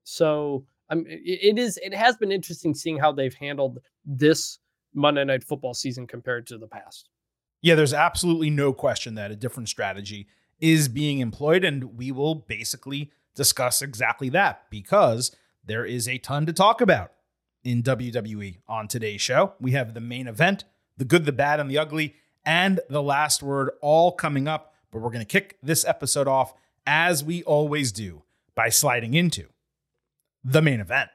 So 0.04 0.66
I'm 0.90 1.06
it, 1.06 1.56
it 1.56 1.58
is 1.58 1.78
it 1.82 1.94
has 1.94 2.16
been 2.16 2.32
interesting 2.32 2.74
seeing 2.74 2.98
how 2.98 3.12
they've 3.12 3.34
handled 3.34 3.78
this 4.04 4.58
Monday 4.94 5.24
Night 5.24 5.44
Football 5.44 5.74
season 5.74 6.06
compared 6.06 6.46
to 6.48 6.58
the 6.58 6.66
past. 6.66 7.08
Yeah, 7.62 7.76
there's 7.76 7.94
absolutely 7.94 8.50
no 8.50 8.72
question 8.72 9.14
that 9.14 9.30
a 9.30 9.36
different 9.36 9.68
strategy 9.68 10.26
is 10.60 10.88
being 10.88 11.20
employed, 11.20 11.64
and 11.64 11.96
we 11.96 12.10
will 12.10 12.34
basically 12.34 13.12
discuss 13.36 13.80
exactly 13.80 14.28
that 14.30 14.64
because 14.68 15.34
there 15.64 15.84
is 15.84 16.08
a 16.08 16.18
ton 16.18 16.44
to 16.46 16.52
talk 16.52 16.80
about 16.80 17.12
in 17.62 17.84
WWE 17.84 18.58
on 18.68 18.88
today's 18.88 19.20
show. 19.20 19.54
We 19.60 19.72
have 19.72 19.94
the 19.94 20.00
main 20.00 20.26
event, 20.26 20.64
the 20.96 21.04
good, 21.04 21.24
the 21.24 21.32
bad, 21.32 21.60
and 21.60 21.70
the 21.70 21.78
ugly, 21.78 22.16
and 22.44 22.80
the 22.90 23.02
last 23.02 23.44
word 23.44 23.70
all 23.80 24.10
coming 24.10 24.48
up. 24.48 24.74
But 24.90 25.00
we're 25.00 25.10
going 25.10 25.24
to 25.24 25.24
kick 25.24 25.56
this 25.62 25.84
episode 25.84 26.26
off 26.26 26.54
as 26.84 27.22
we 27.22 27.44
always 27.44 27.92
do 27.92 28.22
by 28.56 28.68
sliding 28.70 29.14
into 29.14 29.46
the 30.42 30.60
main 30.60 30.80
event. 30.80 31.10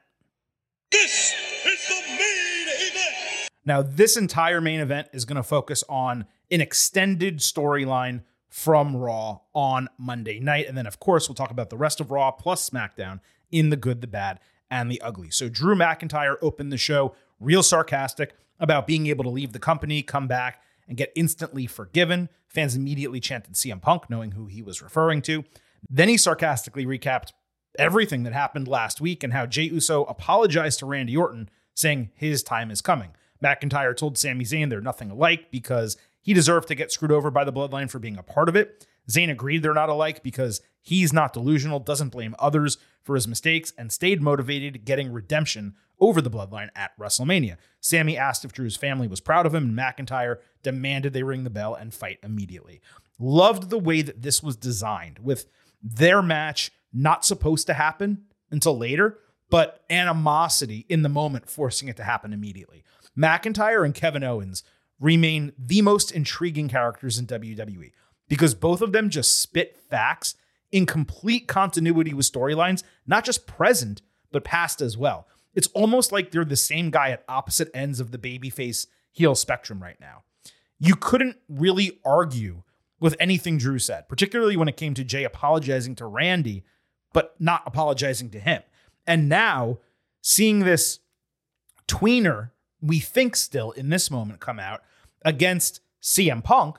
This 0.90 1.34
is 1.66 1.88
the 1.88 2.08
main 2.08 2.68
event. 2.68 3.50
Now, 3.66 3.82
this 3.82 4.16
entire 4.16 4.62
main 4.62 4.80
event 4.80 5.08
is 5.12 5.26
going 5.26 5.36
to 5.36 5.42
focus 5.42 5.84
on 5.90 6.24
an 6.50 6.60
extended 6.60 7.38
storyline 7.38 8.22
from 8.48 8.96
Raw 8.96 9.40
on 9.54 9.88
Monday 9.98 10.40
night. 10.40 10.66
And 10.66 10.76
then, 10.76 10.86
of 10.86 10.98
course, 10.98 11.28
we'll 11.28 11.34
talk 11.34 11.50
about 11.50 11.70
the 11.70 11.76
rest 11.76 12.00
of 12.00 12.10
Raw 12.10 12.30
plus 12.30 12.68
SmackDown 12.68 13.20
in 13.50 13.70
the 13.70 13.76
good, 13.76 14.00
the 14.00 14.06
bad, 14.06 14.40
and 14.70 14.90
the 14.90 15.00
ugly. 15.00 15.30
So, 15.30 15.48
Drew 15.48 15.74
McIntyre 15.74 16.36
opened 16.42 16.72
the 16.72 16.78
show 16.78 17.14
real 17.40 17.62
sarcastic 17.62 18.34
about 18.58 18.86
being 18.86 19.06
able 19.06 19.24
to 19.24 19.30
leave 19.30 19.52
the 19.52 19.58
company, 19.58 20.02
come 20.02 20.26
back, 20.26 20.62
and 20.88 20.96
get 20.96 21.12
instantly 21.14 21.66
forgiven. 21.66 22.28
Fans 22.48 22.74
immediately 22.74 23.20
chanted 23.20 23.54
CM 23.54 23.80
Punk, 23.80 24.08
knowing 24.08 24.32
who 24.32 24.46
he 24.46 24.62
was 24.62 24.82
referring 24.82 25.22
to. 25.22 25.44
Then 25.88 26.08
he 26.08 26.16
sarcastically 26.16 26.86
recapped 26.86 27.32
everything 27.78 28.24
that 28.24 28.32
happened 28.32 28.66
last 28.66 29.00
week 29.00 29.22
and 29.22 29.32
how 29.32 29.46
Jey 29.46 29.64
Uso 29.64 30.04
apologized 30.04 30.80
to 30.80 30.86
Randy 30.86 31.16
Orton, 31.16 31.48
saying 31.74 32.10
his 32.14 32.42
time 32.42 32.70
is 32.70 32.80
coming. 32.80 33.10
McIntyre 33.42 33.96
told 33.96 34.18
Sami 34.18 34.44
Zayn 34.44 34.68
they're 34.68 34.80
nothing 34.80 35.10
alike 35.10 35.50
because 35.50 35.96
he 36.28 36.34
deserved 36.34 36.68
to 36.68 36.74
get 36.74 36.92
screwed 36.92 37.10
over 37.10 37.30
by 37.30 37.42
the 37.42 37.52
bloodline 37.54 37.88
for 37.88 37.98
being 37.98 38.18
a 38.18 38.22
part 38.22 38.50
of 38.50 38.54
it. 38.54 38.86
Zayn 39.10 39.30
agreed 39.30 39.62
they're 39.62 39.72
not 39.72 39.88
alike 39.88 40.22
because 40.22 40.60
he's 40.82 41.10
not 41.10 41.32
delusional, 41.32 41.80
doesn't 41.80 42.10
blame 42.10 42.36
others 42.38 42.76
for 43.02 43.14
his 43.14 43.26
mistakes, 43.26 43.72
and 43.78 43.90
stayed 43.90 44.20
motivated 44.20 44.84
getting 44.84 45.10
redemption 45.10 45.74
over 45.98 46.20
the 46.20 46.30
bloodline 46.30 46.68
at 46.76 46.90
WrestleMania. 47.00 47.56
Sami 47.80 48.18
asked 48.18 48.44
if 48.44 48.52
Drew's 48.52 48.76
family 48.76 49.08
was 49.08 49.22
proud 49.22 49.46
of 49.46 49.54
him, 49.54 49.70
and 49.70 49.78
McIntyre 49.78 50.36
demanded 50.62 51.14
they 51.14 51.22
ring 51.22 51.44
the 51.44 51.48
bell 51.48 51.74
and 51.74 51.94
fight 51.94 52.18
immediately. 52.22 52.82
Loved 53.18 53.70
the 53.70 53.78
way 53.78 54.02
that 54.02 54.20
this 54.20 54.42
was 54.42 54.54
designed, 54.54 55.20
with 55.20 55.46
their 55.82 56.20
match 56.20 56.70
not 56.92 57.24
supposed 57.24 57.66
to 57.68 57.72
happen 57.72 58.24
until 58.50 58.76
later, 58.76 59.18
but 59.48 59.82
animosity 59.88 60.84
in 60.90 61.00
the 61.00 61.08
moment 61.08 61.48
forcing 61.48 61.88
it 61.88 61.96
to 61.96 62.04
happen 62.04 62.34
immediately. 62.34 62.84
McIntyre 63.16 63.82
and 63.82 63.94
Kevin 63.94 64.22
Owens 64.22 64.62
remain 65.00 65.52
the 65.58 65.82
most 65.82 66.10
intriguing 66.10 66.68
characters 66.68 67.18
in 67.18 67.26
WWE 67.26 67.92
because 68.28 68.54
both 68.54 68.80
of 68.80 68.92
them 68.92 69.10
just 69.10 69.40
spit 69.40 69.76
facts 69.76 70.34
in 70.70 70.86
complete 70.86 71.46
continuity 71.48 72.12
with 72.12 72.30
storylines, 72.30 72.82
not 73.06 73.24
just 73.24 73.46
present, 73.46 74.02
but 74.30 74.44
past 74.44 74.80
as 74.80 74.96
well. 74.96 75.26
It's 75.54 75.68
almost 75.68 76.12
like 76.12 76.30
they're 76.30 76.44
the 76.44 76.56
same 76.56 76.90
guy 76.90 77.10
at 77.10 77.24
opposite 77.28 77.70
ends 77.72 78.00
of 78.00 78.10
the 78.10 78.18
babyface 78.18 78.86
heel 79.10 79.34
spectrum 79.34 79.82
right 79.82 79.98
now. 80.00 80.24
You 80.78 80.94
couldn't 80.94 81.38
really 81.48 81.98
argue 82.04 82.62
with 83.00 83.16
anything 83.18 83.58
Drew 83.58 83.78
said, 83.78 84.08
particularly 84.08 84.56
when 84.56 84.68
it 84.68 84.76
came 84.76 84.94
to 84.94 85.04
Jey 85.04 85.24
apologizing 85.24 85.94
to 85.96 86.06
Randy, 86.06 86.64
but 87.12 87.34
not 87.38 87.62
apologizing 87.66 88.30
to 88.30 88.40
him. 88.40 88.62
And 89.06 89.28
now 89.28 89.78
seeing 90.20 90.60
this 90.60 91.00
tweener, 91.86 92.50
we 92.80 93.00
think 93.00 93.36
still 93.36 93.70
in 93.72 93.88
this 93.88 94.10
moment, 94.10 94.40
come 94.40 94.58
out 94.58 94.82
against 95.24 95.80
CM 96.02 96.42
Punk 96.42 96.78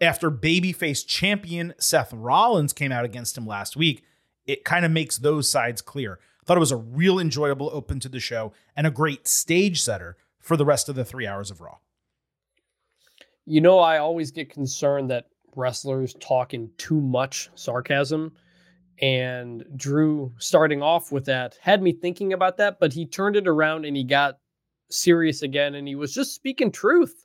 after 0.00 0.30
babyface 0.30 1.06
champion 1.06 1.74
Seth 1.78 2.12
Rollins 2.12 2.72
came 2.72 2.92
out 2.92 3.04
against 3.04 3.36
him 3.36 3.46
last 3.46 3.76
week, 3.76 4.04
it 4.46 4.64
kind 4.64 4.84
of 4.84 4.90
makes 4.90 5.18
those 5.18 5.50
sides 5.50 5.82
clear. 5.82 6.18
I 6.40 6.44
thought 6.44 6.56
it 6.56 6.60
was 6.60 6.72
a 6.72 6.76
real 6.76 7.18
enjoyable 7.18 7.70
open 7.72 8.00
to 8.00 8.08
the 8.08 8.20
show 8.20 8.52
and 8.76 8.86
a 8.86 8.90
great 8.90 9.26
stage 9.26 9.82
setter 9.82 10.16
for 10.38 10.56
the 10.56 10.64
rest 10.64 10.88
of 10.88 10.94
the 10.94 11.04
three 11.04 11.26
hours 11.26 11.50
of 11.50 11.60
Raw. 11.60 11.78
You 13.44 13.60
know, 13.60 13.78
I 13.78 13.98
always 13.98 14.30
get 14.30 14.50
concerned 14.50 15.10
that 15.10 15.26
wrestlers 15.56 16.14
talk 16.20 16.54
in 16.54 16.70
too 16.78 17.00
much 17.00 17.50
sarcasm. 17.54 18.32
And 19.00 19.64
Drew 19.76 20.32
starting 20.38 20.82
off 20.82 21.12
with 21.12 21.24
that 21.26 21.56
had 21.60 21.82
me 21.82 21.92
thinking 21.92 22.32
about 22.32 22.56
that, 22.56 22.80
but 22.80 22.92
he 22.92 23.06
turned 23.06 23.36
it 23.36 23.46
around 23.46 23.84
and 23.84 23.96
he 23.96 24.04
got 24.04 24.38
serious 24.90 25.42
again 25.42 25.74
and 25.74 25.86
he 25.88 25.94
was 25.94 26.12
just 26.14 26.34
speaking 26.34 26.70
truth. 26.72 27.24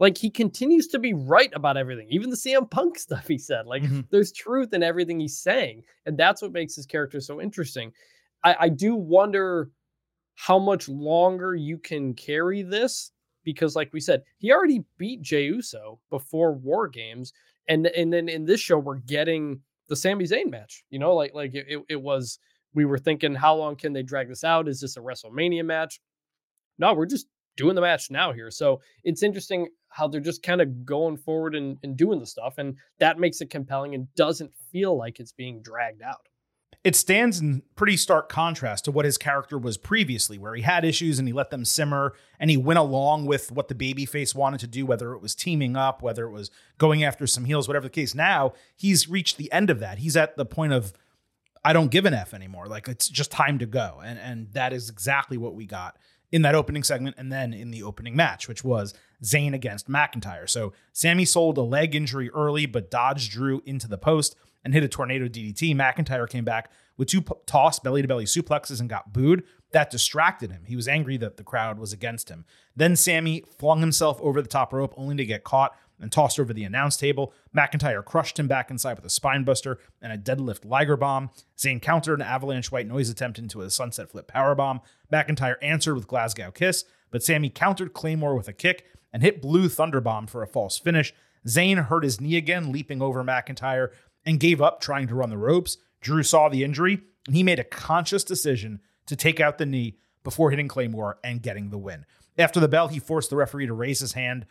Like 0.00 0.16
he 0.16 0.30
continues 0.30 0.86
to 0.88 0.98
be 0.98 1.12
right 1.14 1.50
about 1.54 1.76
everything, 1.76 2.06
even 2.10 2.30
the 2.30 2.36
CM 2.36 2.70
Punk 2.70 2.98
stuff 3.06 3.26
he 3.26 3.38
said. 3.38 3.66
Like 3.66 3.82
Mhm. 3.82 4.06
there's 4.10 4.32
truth 4.32 4.72
in 4.72 4.82
everything 4.82 5.18
he's 5.20 5.38
saying. 5.38 5.82
And 6.06 6.16
that's 6.16 6.40
what 6.42 6.52
makes 6.52 6.76
his 6.76 6.86
character 6.86 7.20
so 7.20 7.40
interesting. 7.40 7.92
I, 8.44 8.56
I 8.60 8.68
do 8.68 8.94
wonder 8.94 9.70
how 10.36 10.58
much 10.58 10.88
longer 10.88 11.54
you 11.56 11.78
can 11.78 12.14
carry 12.14 12.62
this 12.62 13.10
because, 13.44 13.74
like 13.74 13.92
we 13.92 13.98
said, 14.00 14.22
he 14.38 14.52
already 14.52 14.84
beat 14.98 15.20
Jey 15.22 15.44
Uso 15.46 15.98
before 16.10 16.52
War 16.52 16.86
Games, 16.86 17.32
and 17.68 17.86
and 17.88 18.12
then 18.12 18.28
in 18.28 18.44
this 18.44 18.60
show 18.60 18.78
we're 18.78 18.96
getting 18.98 19.60
the 19.88 19.96
Sami 19.96 20.26
Zayn 20.26 20.48
match. 20.50 20.84
You 20.90 21.00
know, 21.00 21.14
like 21.14 21.34
like 21.34 21.54
it, 21.54 21.82
it 21.88 22.00
was. 22.00 22.38
We 22.74 22.84
were 22.84 22.98
thinking, 22.98 23.34
how 23.34 23.56
long 23.56 23.74
can 23.74 23.92
they 23.94 24.02
drag 24.04 24.28
this 24.28 24.44
out? 24.44 24.68
Is 24.68 24.80
this 24.80 24.96
a 24.96 25.00
WrestleMania 25.00 25.64
match? 25.64 26.00
No, 26.78 26.94
we're 26.94 27.06
just 27.06 27.26
doing 27.56 27.74
the 27.74 27.80
match 27.80 28.10
now 28.10 28.32
here. 28.32 28.50
So 28.50 28.80
it's 29.04 29.22
interesting 29.22 29.68
how 29.88 30.06
they're 30.06 30.20
just 30.20 30.42
kind 30.42 30.60
of 30.60 30.84
going 30.84 31.16
forward 31.16 31.54
and, 31.54 31.76
and 31.82 31.96
doing 31.96 32.20
the 32.20 32.26
stuff, 32.26 32.54
and 32.58 32.76
that 33.00 33.18
makes 33.18 33.40
it 33.40 33.50
compelling 33.50 33.94
and 33.94 34.06
doesn't 34.14 34.52
feel 34.70 34.96
like 34.96 35.18
it's 35.18 35.32
being 35.32 35.60
dragged 35.62 36.02
out. 36.02 36.28
it 36.84 36.94
stands 36.94 37.40
in 37.40 37.62
pretty 37.74 37.96
stark 37.96 38.28
contrast 38.28 38.84
to 38.84 38.92
what 38.92 39.04
his 39.04 39.18
character 39.18 39.58
was 39.58 39.76
previously, 39.76 40.38
where 40.38 40.54
he 40.54 40.62
had 40.62 40.84
issues 40.84 41.18
and 41.18 41.26
he 41.26 41.34
let 41.34 41.50
them 41.50 41.64
simmer 41.64 42.14
and 42.38 42.50
he 42.50 42.56
went 42.56 42.78
along 42.78 43.26
with 43.26 43.50
what 43.50 43.68
the 43.68 43.74
babyface 43.74 44.34
wanted 44.34 44.60
to 44.60 44.66
do, 44.66 44.86
whether 44.86 45.12
it 45.12 45.20
was 45.20 45.34
teaming 45.34 45.76
up, 45.76 46.02
whether 46.02 46.24
it 46.24 46.30
was 46.30 46.50
going 46.78 47.02
after 47.02 47.26
some 47.26 47.44
heels, 47.46 47.66
whatever 47.66 47.86
the 47.86 47.90
case. 47.90 48.14
Now 48.14 48.52
he's 48.76 49.08
reached 49.08 49.36
the 49.36 49.50
end 49.52 49.70
of 49.70 49.80
that. 49.80 49.98
He's 49.98 50.16
at 50.16 50.36
the 50.36 50.46
point 50.46 50.72
of 50.72 50.92
I 51.64 51.72
don't 51.72 51.90
give 51.90 52.06
an 52.06 52.14
F 52.14 52.32
anymore. 52.32 52.68
Like 52.68 52.86
it's 52.86 53.08
just 53.08 53.32
time 53.32 53.58
to 53.58 53.66
go. 53.66 54.00
And 54.02 54.18
and 54.18 54.52
that 54.52 54.72
is 54.72 54.88
exactly 54.88 55.36
what 55.36 55.54
we 55.54 55.66
got 55.66 55.98
in 56.30 56.42
that 56.42 56.54
opening 56.54 56.82
segment 56.82 57.16
and 57.18 57.32
then 57.32 57.52
in 57.52 57.70
the 57.70 57.82
opening 57.82 58.14
match, 58.14 58.48
which 58.48 58.62
was 58.62 58.94
Zayn 59.22 59.54
against 59.54 59.88
McIntyre. 59.88 60.48
So 60.48 60.72
Sami 60.92 61.24
sold 61.24 61.58
a 61.58 61.62
leg 61.62 61.94
injury 61.94 62.30
early, 62.30 62.66
but 62.66 62.90
dodged 62.90 63.32
Drew 63.32 63.62
into 63.64 63.88
the 63.88 63.98
post 63.98 64.36
and 64.64 64.74
hit 64.74 64.82
a 64.82 64.88
tornado 64.88 65.26
DDT. 65.26 65.74
McIntyre 65.74 66.28
came 66.28 66.44
back 66.44 66.70
with 66.96 67.08
two 67.08 67.22
p- 67.22 67.32
tossed 67.46 67.82
belly 67.82 68.02
to 68.02 68.08
belly 68.08 68.24
suplexes 68.24 68.80
and 68.80 68.88
got 68.88 69.12
booed. 69.12 69.44
That 69.72 69.90
distracted 69.90 70.50
him. 70.50 70.64
He 70.66 70.76
was 70.76 70.88
angry 70.88 71.16
that 71.18 71.36
the 71.36 71.44
crowd 71.44 71.78
was 71.78 71.92
against 71.92 72.28
him. 72.28 72.44
Then 72.74 72.96
Sami 72.96 73.44
flung 73.58 73.80
himself 73.80 74.20
over 74.20 74.42
the 74.42 74.48
top 74.48 74.72
rope 74.72 74.94
only 74.96 75.16
to 75.16 75.24
get 75.24 75.44
caught 75.44 75.76
and 76.00 76.12
tossed 76.12 76.38
over 76.38 76.52
the 76.52 76.64
announce 76.64 76.96
table. 76.96 77.32
McIntyre 77.56 78.04
crushed 78.04 78.38
him 78.38 78.46
back 78.46 78.70
inside 78.70 78.96
with 78.96 79.04
a 79.04 79.08
spinebuster 79.08 79.76
and 80.00 80.12
a 80.12 80.18
deadlift 80.18 80.64
Liger 80.64 80.96
bomb. 80.96 81.30
Zayn 81.56 81.82
countered 81.82 82.20
an 82.20 82.26
avalanche 82.26 82.70
white 82.70 82.86
noise 82.86 83.10
attempt 83.10 83.38
into 83.38 83.60
a 83.60 83.70
sunset 83.70 84.10
flip 84.10 84.30
powerbomb. 84.30 84.80
McIntyre 85.12 85.56
answered 85.62 85.94
with 85.94 86.06
Glasgow 86.06 86.50
kiss, 86.50 86.84
but 87.10 87.22
Sami 87.22 87.50
countered 87.50 87.92
Claymore 87.92 88.36
with 88.36 88.48
a 88.48 88.52
kick 88.52 88.84
and 89.12 89.22
hit 89.22 89.42
Blue 89.42 89.68
Thunderbomb 89.68 90.28
for 90.28 90.42
a 90.42 90.48
false 90.48 90.78
finish. 90.78 91.12
Zayn 91.46 91.86
hurt 91.86 92.04
his 92.04 92.20
knee 92.20 92.36
again, 92.36 92.72
leaping 92.72 93.00
over 93.00 93.24
McIntyre, 93.24 93.90
and 94.24 94.40
gave 94.40 94.60
up 94.60 94.80
trying 94.80 95.08
to 95.08 95.14
run 95.14 95.30
the 95.30 95.38
ropes. 95.38 95.78
Drew 96.00 96.22
saw 96.22 96.48
the 96.48 96.64
injury, 96.64 97.00
and 97.26 97.34
he 97.34 97.42
made 97.42 97.58
a 97.58 97.64
conscious 97.64 98.24
decision 98.24 98.80
to 99.06 99.16
take 99.16 99.40
out 99.40 99.58
the 99.58 99.66
knee 99.66 99.96
before 100.22 100.50
hitting 100.50 100.68
Claymore 100.68 101.18
and 101.24 101.42
getting 101.42 101.70
the 101.70 101.78
win. 101.78 102.04
After 102.36 102.60
the 102.60 102.68
bell, 102.68 102.88
he 102.88 102.98
forced 102.98 103.30
the 103.30 103.36
referee 103.36 103.66
to 103.66 103.72
raise 103.72 104.00
his 104.00 104.12
hand 104.12 104.46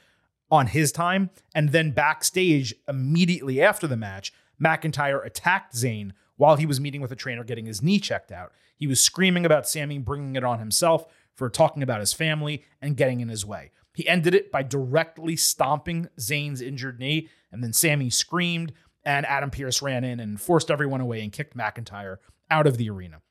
on 0.50 0.68
his 0.68 0.92
time, 0.92 1.30
and 1.54 1.70
then 1.70 1.92
backstage 1.92 2.74
immediately 2.88 3.62
after 3.62 3.88
the 3.88 3.98
match, 3.98 4.34
McIntyre 4.62 5.26
attacked 5.26 5.76
Zayn 5.76 6.12
while 6.36 6.56
he 6.56 6.66
was 6.66 6.80
meeting 6.80 7.02
with 7.02 7.12
a 7.12 7.16
trainer 7.16 7.44
getting 7.44 7.66
his 7.66 7.82
knee 7.82 8.00
checked 8.00 8.32
out. 8.32 8.52
He 8.76 8.88
was 8.88 9.02
screaming 9.02 9.46
about 9.46 9.68
Sami 9.68 9.98
bringing 9.98 10.36
it 10.36 10.44
on 10.44 10.60
himself 10.60 11.06
for 11.34 11.50
talking 11.50 11.84
about 11.84 12.00
his 12.00 12.14
family 12.14 12.64
and 12.82 12.98
getting 12.98 13.22
in 13.22 13.30
his 13.30 13.46
way. 13.46 13.72
He 13.94 14.08
ended 14.08 14.36
it 14.36 14.52
by 14.52 14.64
directly 14.64 15.36
stomping 15.36 16.08
Zayn's 16.20 16.62
injured 16.62 17.00
knee, 17.00 17.30
and 17.52 17.64
then 17.64 17.74
Sami 17.74 18.10
screamed, 18.10 18.74
and 19.04 19.26
Adam 19.26 19.50
Pearce 19.50 19.82
ran 19.82 20.04
in 20.04 20.20
and 20.20 20.40
forced 20.40 20.70
everyone 20.70 21.02
away 21.02 21.22
and 21.22 21.32
kicked 21.32 21.58
McIntyre 21.58 22.18
out 22.52 22.68
of 22.68 22.78
the 22.78 22.90
arena. 22.90 23.22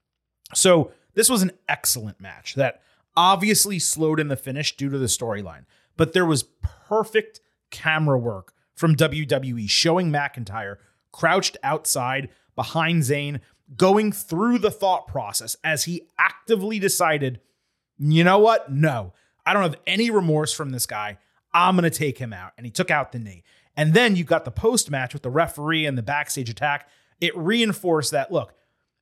So 0.54 0.92
this 1.14 1.28
was 1.28 1.42
an 1.42 1.52
excellent 1.68 2.20
match 2.20 2.54
that 2.54 2.82
obviously 3.16 3.78
slowed 3.78 4.20
in 4.20 4.28
the 4.28 4.36
finish 4.36 4.76
due 4.76 4.90
to 4.90 4.98
the 4.98 5.06
storyline, 5.06 5.64
but 5.96 6.12
there 6.12 6.26
was 6.26 6.44
perfect 6.88 7.40
camera 7.70 8.18
work 8.18 8.52
from 8.74 8.94
WWE 8.94 9.68
showing 9.68 10.10
McIntyre 10.10 10.76
crouched 11.12 11.56
outside 11.62 12.28
behind 12.54 13.02
Zayn, 13.02 13.40
going 13.76 14.12
through 14.12 14.58
the 14.58 14.70
thought 14.70 15.06
process 15.06 15.56
as 15.64 15.84
he 15.84 16.02
actively 16.18 16.78
decided, 16.78 17.40
you 17.98 18.22
know 18.22 18.38
what? 18.38 18.70
No, 18.70 19.14
I 19.44 19.52
don't 19.52 19.62
have 19.62 19.76
any 19.86 20.10
remorse 20.10 20.52
from 20.52 20.70
this 20.70 20.86
guy. 20.86 21.18
I'm 21.54 21.76
going 21.76 21.90
to 21.90 21.98
take 21.98 22.18
him 22.18 22.32
out. 22.32 22.52
And 22.56 22.66
he 22.66 22.70
took 22.70 22.90
out 22.90 23.12
the 23.12 23.18
knee. 23.18 23.44
And 23.76 23.94
then 23.94 24.16
you 24.16 24.24
got 24.24 24.44
the 24.44 24.50
post 24.50 24.90
match 24.90 25.12
with 25.12 25.22
the 25.22 25.30
referee 25.30 25.86
and 25.86 25.96
the 25.96 26.02
backstage 26.02 26.50
attack. 26.50 26.88
It 27.20 27.36
reinforced 27.36 28.10
that 28.12 28.30
look, 28.30 28.54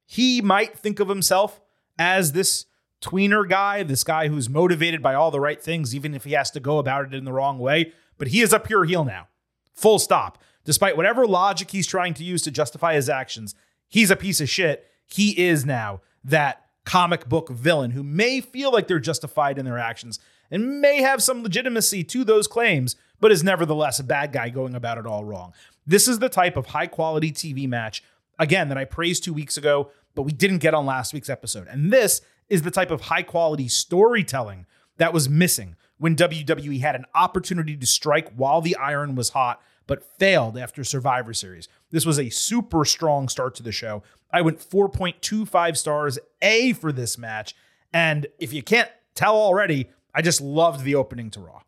he 0.06 0.40
might 0.40 0.78
think 0.78 1.00
of 1.00 1.08
himself 1.08 1.60
as 1.98 2.32
this 2.32 2.66
tweener 3.04 3.48
guy, 3.48 3.82
this 3.82 4.04
guy 4.04 4.28
who's 4.28 4.48
motivated 4.48 5.02
by 5.02 5.14
all 5.14 5.30
the 5.30 5.40
right 5.40 5.60
things, 5.60 5.94
even 5.94 6.14
if 6.14 6.24
he 6.24 6.32
has 6.32 6.50
to 6.52 6.60
go 6.60 6.78
about 6.78 7.04
it 7.04 7.14
in 7.14 7.24
the 7.24 7.32
wrong 7.32 7.58
way. 7.58 7.92
But 8.16 8.28
he 8.28 8.40
is 8.40 8.52
a 8.52 8.60
pure 8.60 8.84
heel 8.84 9.04
now. 9.04 9.28
Full 9.74 9.98
stop. 9.98 10.38
Despite 10.64 10.96
whatever 10.96 11.26
logic 11.26 11.70
he's 11.70 11.86
trying 11.86 12.14
to 12.14 12.24
use 12.24 12.42
to 12.42 12.50
justify 12.50 12.94
his 12.94 13.08
actions, 13.08 13.54
he's 13.88 14.10
a 14.10 14.16
piece 14.16 14.40
of 14.40 14.48
shit. 14.48 14.86
He 15.06 15.38
is 15.46 15.66
now 15.66 16.00
that 16.24 16.64
comic 16.84 17.28
book 17.28 17.50
villain 17.50 17.90
who 17.90 18.02
may 18.02 18.40
feel 18.40 18.72
like 18.72 18.88
they're 18.88 18.98
justified 18.98 19.58
in 19.58 19.64
their 19.64 19.78
actions 19.78 20.18
and 20.50 20.80
may 20.80 21.02
have 21.02 21.22
some 21.22 21.42
legitimacy 21.42 22.04
to 22.04 22.24
those 22.24 22.46
claims, 22.46 22.96
but 23.20 23.32
is 23.32 23.42
nevertheless 23.42 23.98
a 23.98 24.04
bad 24.04 24.32
guy 24.32 24.48
going 24.48 24.74
about 24.74 24.98
it 24.98 25.06
all 25.06 25.24
wrong. 25.24 25.52
This 25.86 26.08
is 26.08 26.18
the 26.18 26.28
type 26.28 26.56
of 26.56 26.66
high 26.66 26.86
quality 26.86 27.32
TV 27.32 27.68
match, 27.68 28.02
again, 28.38 28.68
that 28.68 28.78
I 28.78 28.84
praised 28.84 29.24
two 29.24 29.34
weeks 29.34 29.56
ago, 29.56 29.90
but 30.14 30.22
we 30.22 30.32
didn't 30.32 30.58
get 30.58 30.74
on 30.74 30.86
last 30.86 31.12
week's 31.12 31.28
episode. 31.28 31.66
And 31.68 31.92
this 31.92 32.20
is 32.48 32.62
the 32.62 32.70
type 32.70 32.90
of 32.90 33.02
high 33.02 33.22
quality 33.22 33.68
storytelling 33.68 34.66
that 34.96 35.12
was 35.12 35.28
missing 35.28 35.76
when 35.98 36.16
WWE 36.16 36.80
had 36.80 36.94
an 36.94 37.06
opportunity 37.14 37.76
to 37.76 37.86
strike 37.86 38.32
while 38.34 38.60
the 38.60 38.76
iron 38.76 39.14
was 39.14 39.30
hot, 39.30 39.60
but 39.86 40.02
failed 40.18 40.56
after 40.56 40.84
Survivor 40.84 41.32
Series. 41.32 41.68
This 41.90 42.06
was 42.06 42.18
a 42.18 42.30
super 42.30 42.84
strong 42.84 43.28
start 43.28 43.54
to 43.56 43.62
the 43.62 43.72
show. 43.72 44.02
I 44.30 44.42
went 44.42 44.58
4.25 44.58 45.76
stars 45.76 46.18
A 46.42 46.72
for 46.74 46.92
this 46.92 47.16
match. 47.16 47.54
And 47.92 48.26
if 48.38 48.52
you 48.52 48.62
can't 48.62 48.90
tell 49.14 49.36
already, 49.36 49.88
I 50.14 50.22
just 50.22 50.40
loved 50.40 50.84
the 50.84 50.94
opening 50.94 51.30
to 51.30 51.40
Raw. 51.40 51.62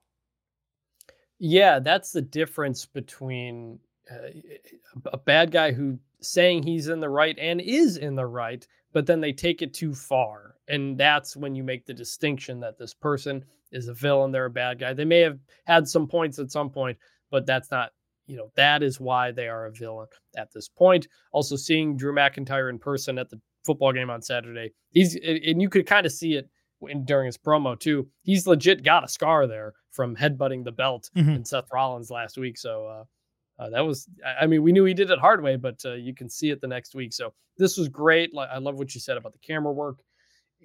Yeah, 1.39 1.79
that's 1.79 2.13
the 2.13 2.23
difference 2.23 2.87
between 2.87 3.79
uh, 4.11 4.29
a 5.13 5.19
bad 5.19 5.51
guy 5.51 5.73
who 5.73 5.99
saying 6.21 6.63
he's 6.63 6.89
in 6.89 7.01
the 7.01 7.09
right 7.09 7.37
and 7.39 7.61
is 7.61 7.97
in 7.97 8.15
the 8.17 8.27
right, 8.27 8.67
but 8.97 9.05
then 9.05 9.21
they 9.21 9.31
take 9.31 9.61
it 9.61 9.75
too 9.75 9.93
far. 9.93 10.55
And 10.69 10.97
that's 10.97 11.37
when 11.37 11.55
you 11.55 11.63
make 11.63 11.85
the 11.85 11.93
distinction 11.93 12.61
that 12.61 12.79
this 12.79 12.95
person 12.95 13.45
is 13.71 13.89
a 13.89 13.93
villain, 13.93 14.33
they're 14.33 14.47
a 14.47 14.51
bad 14.51 14.79
guy. 14.79 14.95
They 14.95 15.05
may 15.05 15.21
have 15.21 15.39
had 15.67 15.87
some 15.87 16.07
points 16.09 16.39
at 16.39 16.51
some 16.51 16.71
point, 16.71 16.97
but 17.31 17.45
that's 17.45 17.71
not, 17.71 17.91
you 18.27 18.39
know, 18.39 18.51
that 18.57 18.83
is 18.83 18.99
why 18.99 19.33
they 19.33 19.49
are 19.49 19.67
a 19.67 19.71
villain 19.71 20.07
at 20.35 20.49
this 20.55 20.67
point. 20.71 21.09
Also, 21.33 21.57
seeing 21.57 21.95
Drew 21.99 22.15
McIntyre 22.15 22.71
in 22.71 22.79
person 22.79 23.19
at 23.19 23.29
the 23.29 23.39
football 23.67 23.93
game 23.93 24.09
on 24.09 24.23
Saturday, 24.23 24.73
he's, 24.93 25.15
and 25.17 25.61
you 25.61 25.69
could 25.69 25.85
kind 25.87 26.07
of 26.07 26.13
see 26.13 26.33
it 26.37 26.49
in, 26.89 27.05
during 27.05 27.27
his 27.27 27.37
promo 27.37 27.79
too. 27.79 28.09
He's 28.23 28.47
legit 28.47 28.83
got 28.83 29.05
a 29.05 29.09
scar 29.09 29.47
there 29.47 29.75
from 29.91 30.17
headbutting 30.17 30.65
the 30.65 30.73
belt 30.73 31.11
Mhm. 31.15 31.37
in 31.37 31.45
Seth 31.45 31.69
Rollins 31.71 32.11
last 32.11 32.39
week. 32.39 32.57
So, 32.57 32.87
uh, 32.87 33.05
uh, 33.59 33.71
that 33.71 33.81
was, 33.81 34.09
I 34.41 34.47
mean, 34.47 34.63
we 34.63 34.73
knew 34.73 34.85
he 34.85 34.95
did 34.95 35.11
it 35.11 35.19
hard 35.19 35.43
way, 35.43 35.57
but 35.57 35.81
uh, 35.85 35.95
you 35.95 36.15
can 36.15 36.29
see 36.29 36.51
it 36.51 36.61
the 36.61 36.67
next 36.67 36.95
week. 36.95 37.13
So 37.13 37.33
this 37.57 37.77
was 37.77 37.89
great. 37.89 38.31
I 38.39 38.59
love 38.59 38.77
what 38.77 38.95
you 38.95 39.01
said 39.01 39.17
about 39.17 39.33
the 39.33 39.39
camera 39.39 39.73
work. 39.73 39.99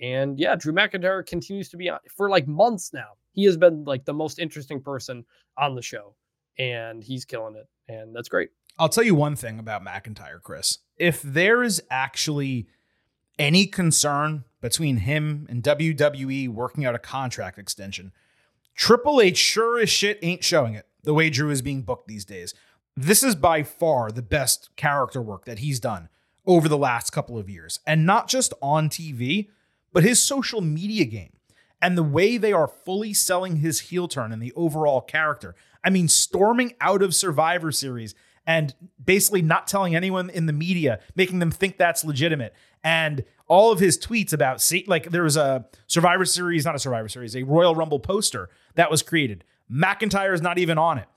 And 0.02 0.40
yeah, 0.40 0.56
Drew 0.56 0.74
McIntyre 0.74 1.26
continues 1.26 1.70
to 1.70 1.78
be 1.78 1.90
on 1.90 2.00
for 2.16 2.30
like 2.30 2.48
months 2.48 2.92
now. 2.94 3.12
He 3.34 3.46
has 3.46 3.56
been 3.56 3.84
like 3.86 4.04
the 4.04 4.14
most 4.14 4.40
interesting 4.40 4.82
person 4.82 5.26
on 5.58 5.76
the 5.76 5.82
show, 5.82 6.16
and 6.58 7.04
he's 7.04 7.24
killing 7.24 7.56
it. 7.56 7.68
And 7.88 8.16
that's 8.16 8.30
great. 8.30 8.50
I'll 8.80 8.90
tell 8.90 9.04
you 9.04 9.16
one 9.16 9.36
thing 9.36 9.60
about 9.60 9.86
McIntyre, 9.86 10.42
Chris. 10.42 10.80
If 10.98 11.22
there 11.22 11.62
is 11.64 11.82
actually 11.90 12.68
any 13.38 13.68
concern 13.68 14.46
between 14.60 14.98
him 14.98 15.46
and 15.50 15.64
WWE 15.64 16.50
working 16.50 16.86
out 16.86 16.96
a 16.96 17.00
contract 17.00 17.58
extension, 17.58 18.12
Triple 18.76 19.22
H 19.22 19.38
sure 19.38 19.80
as 19.80 19.90
shit 19.90 20.20
ain't 20.22 20.44
showing 20.44 20.74
it 20.74 20.88
the 21.04 21.14
way 21.14 21.30
Drew 21.30 21.50
is 21.50 21.62
being 21.62 21.82
booked 21.82 22.08
these 22.08 22.26
days. 22.26 22.54
This 22.96 23.24
is 23.24 23.36
by 23.36 23.64
far 23.64 24.12
the 24.12 24.22
best 24.22 24.70
character 24.76 25.22
work 25.22 25.46
that 25.46 25.60
he's 25.60 25.80
done 25.80 26.10
over 26.46 26.68
the 26.68 26.78
last 26.78 27.12
couple 27.12 27.38
of 27.38 27.50
years. 27.50 27.80
And 27.86 28.06
not 28.06 28.28
just 28.28 28.54
on 28.62 28.90
TV, 28.90 29.50
but 29.94 30.04
his 30.04 30.22
social 30.22 30.62
media 30.62 31.06
game 31.06 31.34
and 31.82 31.98
the 31.98 32.04
way 32.04 32.38
they 32.38 32.54
are 32.54 32.68
fully 32.68 33.14
selling 33.14 33.58
his 33.58 33.80
heel 33.82 34.08
turn 34.08 34.32
and 34.32 34.42
the 34.42 34.54
overall 34.56 35.02
character. 35.02 35.56
I 35.84 35.90
mean, 35.90 36.08
storming 36.08 36.74
out 36.80 37.02
of 37.02 37.16
Survivor 37.16 37.72
Series 37.72 38.14
and 38.46 38.74
basically 39.04 39.42
not 39.42 39.68
telling 39.68 39.96
anyone 39.96 40.30
in 40.30 40.46
the 40.46 40.54
media, 40.54 41.00
making 41.16 41.40
them 41.40 41.52
think 41.52 41.78
that's 41.78 42.04
legitimate. 42.04 42.54
And 42.84 43.24
all 43.48 43.72
of 43.72 43.80
his 43.80 43.98
tweets 43.98 44.34
about 44.34 44.62
see, 44.62 44.84
like 44.88 45.12
there 45.12 45.24
was 45.24 45.38
a 45.38 45.66
Survivor 45.88 46.26
Series, 46.26 46.66
not 46.66 46.76
a 46.76 46.80
Survivor 46.80 47.10
Series, 47.10 47.36
a 47.36 47.44
Royal 47.44 47.76
Rumble 47.76 48.00
poster 48.00 48.50
that 48.76 48.90
was 48.92 49.02
created. 49.02 49.44
McIntyre 49.72 50.34
is 50.34 50.42
not 50.42 50.58
even 50.58 50.78
on 50.78 50.98
it. 50.98 51.08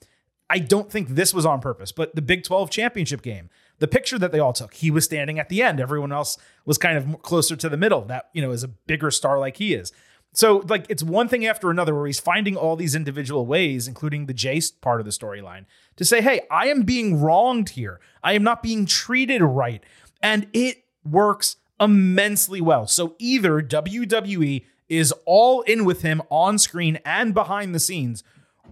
I 0.51 0.59
don't 0.59 0.91
think 0.91 1.11
this 1.11 1.33
was 1.33 1.47
on 1.47 1.61
purpose, 1.61 1.91
but 1.91 2.15
the 2.15 2.23
Big 2.23 2.45
12 2.45 2.71
championship 2.71 3.23
game, 3.23 3.49
the 3.79 3.89
picture 3.89 4.19
that 4.19 4.31
they 4.31 4.39
all 4.39 4.53
took, 4.53 4.75
he 4.75 4.91
was 4.91 5.05
standing 5.05 5.39
at 5.39 5.49
the 5.49 5.63
end. 5.63 5.81
Everyone 5.81 6.13
else 6.13 6.37
was 6.65 6.79
kind 6.79 6.99
of 6.99 7.23
closer 7.23 7.57
to 7.57 7.69
the 7.69 7.77
middle. 7.77 8.03
That, 8.03 8.29
you 8.33 8.43
know, 8.43 8.51
is 8.51 8.63
a 8.63 8.69
bigger 8.69 9.11
star 9.11 9.39
like 9.39 9.57
he 9.57 9.75
is. 9.75 9.93
So, 10.35 10.65
like, 10.69 10.87
it's 10.89 11.03
one 11.03 11.29
thing 11.29 11.47
after 11.47 11.71
another 11.71 11.95
where 11.95 12.07
he's 12.07 12.19
finding 12.19 12.57
all 12.57 12.75
these 12.75 12.97
individual 12.97 13.47
ways, 13.47 13.87
including 13.87 14.27
the 14.27 14.35
Jace 14.35 14.73
part 14.81 15.01
of 15.01 15.07
the 15.07 15.13
storyline, 15.13 15.65
to 15.97 16.05
say, 16.05 16.21
hey, 16.21 16.41
I 16.51 16.67
am 16.67 16.83
being 16.83 17.21
wronged 17.21 17.71
here. 17.71 18.01
I 18.23 18.33
am 18.33 18.43
not 18.43 18.61
being 18.61 18.85
treated 18.85 19.43
right. 19.43 19.83
And 20.21 20.49
it 20.53 20.85
works 21.05 21.57
immensely 21.81 22.61
well. 22.61 22.89
So, 22.89 23.15
either 23.21 23.63
WWE 23.63 24.65
is 24.89 25.13
all 25.25 25.63
in 25.63 25.85
with 25.85 26.03
him 26.03 26.21
on 26.31 26.59
screen 26.59 26.99
and 27.05 27.33
behind 27.33 27.73
the 27.73 27.81
scenes, 27.81 28.25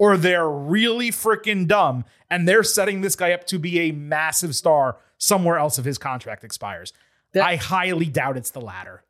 or 0.03 0.17
they're 0.17 0.49
really 0.51 1.13
freaking 1.13 1.69
dumb 1.69 2.05
and 2.29 2.49
they're 2.49 2.65
setting 2.65 3.03
this 3.03 3.15
guy 3.15 3.31
up 3.31 3.45
to 3.47 3.57
be 3.57 3.79
a 3.79 3.93
massive 3.93 4.53
star 4.57 4.97
somewhere 5.17 5.59
else 5.59 5.79
if 5.79 5.85
his 5.85 5.97
contract 5.97 6.43
expires. 6.43 6.93
That- 7.35 7.45
I 7.47 7.55
highly 7.55 8.07
doubt 8.07 8.37
it's 8.37 8.51
the 8.51 8.61
latter. 8.61 9.05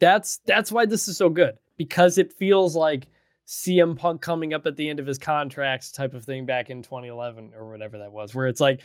That's 0.00 0.38
that's 0.46 0.72
why 0.72 0.86
this 0.86 1.08
is 1.08 1.18
so 1.18 1.28
good 1.28 1.58
because 1.76 2.16
it 2.16 2.32
feels 2.32 2.74
like 2.74 3.06
CM 3.46 3.98
Punk 3.98 4.22
coming 4.22 4.54
up 4.54 4.66
at 4.66 4.76
the 4.76 4.88
end 4.88 4.98
of 4.98 5.06
his 5.06 5.18
contracts 5.18 5.92
type 5.92 6.14
of 6.14 6.24
thing 6.24 6.46
back 6.46 6.70
in 6.70 6.82
2011 6.82 7.52
or 7.54 7.70
whatever 7.70 7.98
that 7.98 8.10
was, 8.10 8.34
where 8.34 8.46
it's 8.48 8.60
like, 8.60 8.80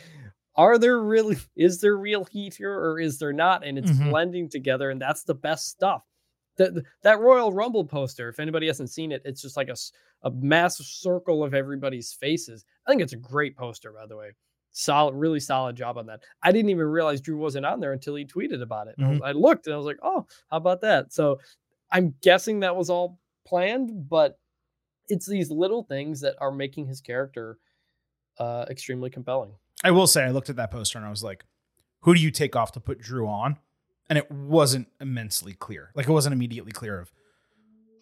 are 0.56 0.76
there 0.76 1.00
really 1.00 1.38
is 1.56 1.80
there 1.80 1.96
real 1.96 2.24
heat 2.26 2.54
here 2.54 2.72
or 2.72 3.00
is 3.00 3.18
there 3.18 3.32
not? 3.32 3.64
And 3.66 3.78
it's 3.78 3.90
Mhm. 3.90 4.10
blending 4.10 4.50
together, 4.50 4.90
and 4.90 5.00
that's 5.00 5.22
the 5.24 5.34
best 5.34 5.68
stuff. 5.68 6.02
That 6.60 6.84
that 7.02 7.20
Royal 7.20 7.52
Rumble 7.52 7.84
poster, 7.84 8.28
if 8.28 8.38
anybody 8.38 8.66
hasn't 8.66 8.90
seen 8.90 9.12
it, 9.12 9.22
it's 9.24 9.40
just 9.42 9.56
like 9.56 9.68
a 9.68 9.76
a 10.22 10.30
massive 10.30 10.84
circle 10.86 11.42
of 11.42 11.54
everybody's 11.54 12.12
faces. 12.12 12.64
I 12.86 12.90
think 12.90 13.00
it's 13.02 13.14
a 13.14 13.16
great 13.16 13.56
poster, 13.56 13.90
by 13.92 14.04
the 14.06 14.16
way. 14.16 14.32
Solid, 14.72 15.14
really 15.14 15.40
solid 15.40 15.74
job 15.76 15.96
on 15.98 16.06
that. 16.06 16.20
I 16.42 16.52
didn't 16.52 16.68
even 16.70 16.86
realize 16.86 17.20
Drew 17.22 17.38
wasn't 17.38 17.64
on 17.66 17.80
there 17.80 17.92
until 17.94 18.14
he 18.14 18.24
tweeted 18.26 18.60
about 18.62 18.86
it. 18.88 18.94
I 18.98 19.08
was- 19.10 19.20
I 19.24 19.32
looked 19.32 19.66
and 19.66 19.74
I 19.74 19.76
was 19.78 19.86
like, 19.86 19.98
oh, 20.02 20.26
how 20.50 20.58
about 20.58 20.82
that? 20.82 21.12
So 21.12 21.40
I'm 21.90 22.14
guessing 22.22 22.60
that 22.60 22.76
was 22.76 22.90
all 22.90 23.18
planned, 23.46 24.08
but 24.08 24.38
it's 25.08 25.26
these 25.26 25.50
little 25.50 25.82
things 25.82 26.20
that 26.20 26.36
are 26.40 26.52
making 26.52 26.86
his 26.86 27.00
character 27.00 27.58
uh, 28.38 28.66
extremely 28.70 29.10
compelling. 29.10 29.52
I 29.82 29.90
will 29.90 30.06
say, 30.06 30.22
I 30.24 30.30
looked 30.30 30.50
at 30.50 30.56
that 30.56 30.70
poster 30.70 30.98
and 30.98 31.06
I 31.06 31.10
was 31.10 31.24
like, 31.24 31.44
who 32.02 32.14
do 32.14 32.20
you 32.20 32.30
take 32.30 32.54
off 32.54 32.72
to 32.72 32.80
put 32.80 33.00
Drew 33.00 33.26
on? 33.26 33.56
And 34.10 34.18
it 34.18 34.30
wasn't 34.30 34.88
immensely 35.00 35.54
clear. 35.54 35.90
Like, 35.94 36.06
it 36.06 36.12
wasn't 36.12 36.34
immediately 36.34 36.72
clear 36.72 37.00
of 37.00 37.10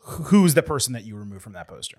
who's 0.01 0.55
the 0.55 0.63
person 0.63 0.95
that 0.95 1.05
you 1.05 1.17
remove 1.17 1.43
from 1.43 1.53
that 1.53 1.69
poster. 1.69 1.99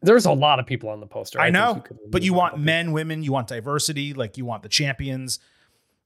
There's 0.00 0.26
a 0.26 0.32
lot 0.32 0.58
of 0.58 0.66
people 0.66 0.88
on 0.88 0.98
the 0.98 1.06
poster. 1.06 1.38
I 1.38 1.44
think 1.44 1.54
know, 1.54 1.74
could 1.76 1.98
but 2.08 2.22
you 2.22 2.32
want 2.32 2.58
men, 2.58 2.90
women, 2.90 3.22
you 3.22 3.30
want 3.30 3.46
diversity, 3.46 4.14
like 4.14 4.36
you 4.36 4.44
want 4.44 4.64
the 4.64 4.68
champions. 4.68 5.38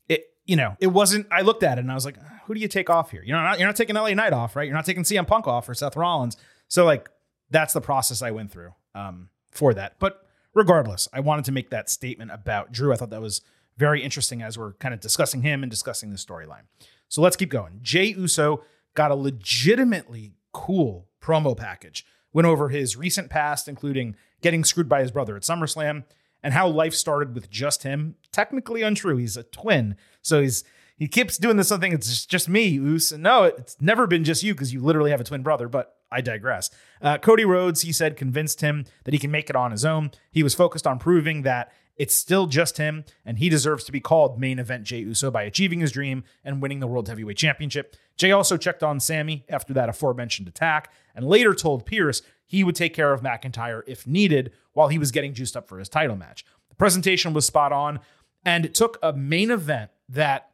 It, 0.08 0.26
you 0.44 0.56
know, 0.56 0.76
it 0.80 0.88
wasn't. 0.88 1.26
I 1.30 1.40
looked 1.40 1.62
at 1.62 1.78
it 1.78 1.80
and 1.80 1.90
I 1.90 1.94
was 1.94 2.04
like, 2.04 2.18
who 2.44 2.54
do 2.54 2.60
you 2.60 2.68
take 2.68 2.90
off 2.90 3.10
here? 3.10 3.22
You're 3.24 3.40
not, 3.40 3.58
you're 3.58 3.66
not 3.66 3.76
taking 3.76 3.96
LA 3.96 4.12
Knight 4.12 4.34
off, 4.34 4.54
right? 4.54 4.66
You're 4.66 4.74
not 4.74 4.84
taking 4.84 5.02
CM 5.02 5.26
Punk 5.26 5.46
off 5.46 5.68
or 5.68 5.74
Seth 5.74 5.96
Rollins. 5.96 6.36
So 6.68 6.84
like, 6.84 7.08
that's 7.50 7.72
the 7.72 7.80
process 7.80 8.20
I 8.20 8.32
went 8.32 8.50
through 8.50 8.74
um, 8.94 9.30
for 9.50 9.72
that. 9.72 9.98
But 9.98 10.26
regardless, 10.52 11.08
I 11.12 11.20
wanted 11.20 11.44
to 11.46 11.52
make 11.52 11.70
that 11.70 11.88
statement 11.88 12.32
about 12.32 12.72
Drew. 12.72 12.92
I 12.92 12.96
thought 12.96 13.10
that 13.10 13.22
was 13.22 13.40
very 13.78 14.02
interesting 14.02 14.42
as 14.42 14.58
we're 14.58 14.72
kind 14.74 14.92
of 14.94 15.00
discussing 15.00 15.42
him 15.42 15.62
and 15.62 15.70
discussing 15.70 16.10
the 16.10 16.16
storyline. 16.16 16.62
So 17.08 17.22
let's 17.22 17.36
keep 17.36 17.50
going. 17.50 17.80
Jey 17.82 18.06
Uso 18.06 18.62
got 18.94 19.10
a 19.10 19.14
legitimately 19.14 20.34
cool 20.52 21.08
promo 21.20 21.56
package. 21.56 22.04
Went 22.32 22.46
over 22.46 22.68
his 22.68 22.96
recent 22.96 23.30
past, 23.30 23.68
including 23.68 24.16
getting 24.42 24.64
screwed 24.64 24.88
by 24.88 25.00
his 25.00 25.10
brother 25.10 25.36
at 25.36 25.42
SummerSlam 25.42 26.04
and 26.42 26.54
how 26.54 26.68
life 26.68 26.94
started 26.94 27.34
with 27.34 27.50
just 27.50 27.82
him. 27.82 28.16
Technically 28.32 28.82
untrue. 28.82 29.16
He's 29.16 29.36
a 29.36 29.42
twin. 29.42 29.96
So 30.22 30.42
he's 30.42 30.64
he 30.96 31.08
keeps 31.08 31.36
doing 31.36 31.56
this 31.56 31.68
something. 31.68 31.92
It's 31.92 32.24
just, 32.24 32.48
me, 32.48 32.78
Us. 32.78 33.12
And 33.12 33.22
no, 33.22 33.44
it's 33.44 33.76
never 33.80 34.06
been 34.06 34.24
just 34.24 34.42
you 34.42 34.54
because 34.54 34.72
you 34.72 34.80
literally 34.80 35.10
have 35.10 35.20
a 35.20 35.24
twin 35.24 35.42
brother, 35.42 35.68
but 35.68 35.96
I 36.10 36.22
digress. 36.22 36.70
Uh, 37.02 37.18
Cody 37.18 37.44
Rhodes, 37.44 37.82
he 37.82 37.92
said, 37.92 38.16
convinced 38.16 38.62
him 38.62 38.86
that 39.04 39.12
he 39.12 39.18
can 39.18 39.30
make 39.30 39.50
it 39.50 39.56
on 39.56 39.72
his 39.72 39.84
own. 39.84 40.10
He 40.30 40.42
was 40.42 40.54
focused 40.54 40.86
on 40.86 40.98
proving 40.98 41.42
that 41.42 41.72
it's 41.96 42.14
still 42.14 42.46
just 42.46 42.76
him, 42.76 43.04
and 43.24 43.38
he 43.38 43.48
deserves 43.48 43.84
to 43.84 43.92
be 43.92 44.00
called 44.00 44.38
main 44.38 44.58
event 44.58 44.84
Jey 44.84 44.98
Uso 44.98 45.30
by 45.30 45.44
achieving 45.44 45.80
his 45.80 45.92
dream 45.92 46.24
and 46.44 46.60
winning 46.60 46.80
the 46.80 46.86
World 46.86 47.08
Heavyweight 47.08 47.38
Championship. 47.38 47.96
Jey 48.16 48.32
also 48.32 48.56
checked 48.56 48.82
on 48.82 49.00
Sami 49.00 49.44
after 49.48 49.72
that 49.74 49.88
aforementioned 49.88 50.48
attack, 50.48 50.92
and 51.14 51.26
later 51.26 51.54
told 51.54 51.86
Pearce 51.86 52.22
he 52.44 52.62
would 52.62 52.76
take 52.76 52.94
care 52.94 53.12
of 53.12 53.22
McIntyre 53.22 53.82
if 53.86 54.06
needed 54.06 54.52
while 54.72 54.88
he 54.88 54.98
was 54.98 55.10
getting 55.10 55.34
juiced 55.34 55.56
up 55.56 55.68
for 55.68 55.78
his 55.78 55.88
title 55.88 56.16
match. 56.16 56.44
The 56.68 56.76
presentation 56.76 57.32
was 57.32 57.46
spot 57.46 57.72
on, 57.72 58.00
and 58.44 58.64
it 58.64 58.74
took 58.74 58.98
a 59.02 59.12
main 59.12 59.50
event 59.50 59.90
that, 60.08 60.50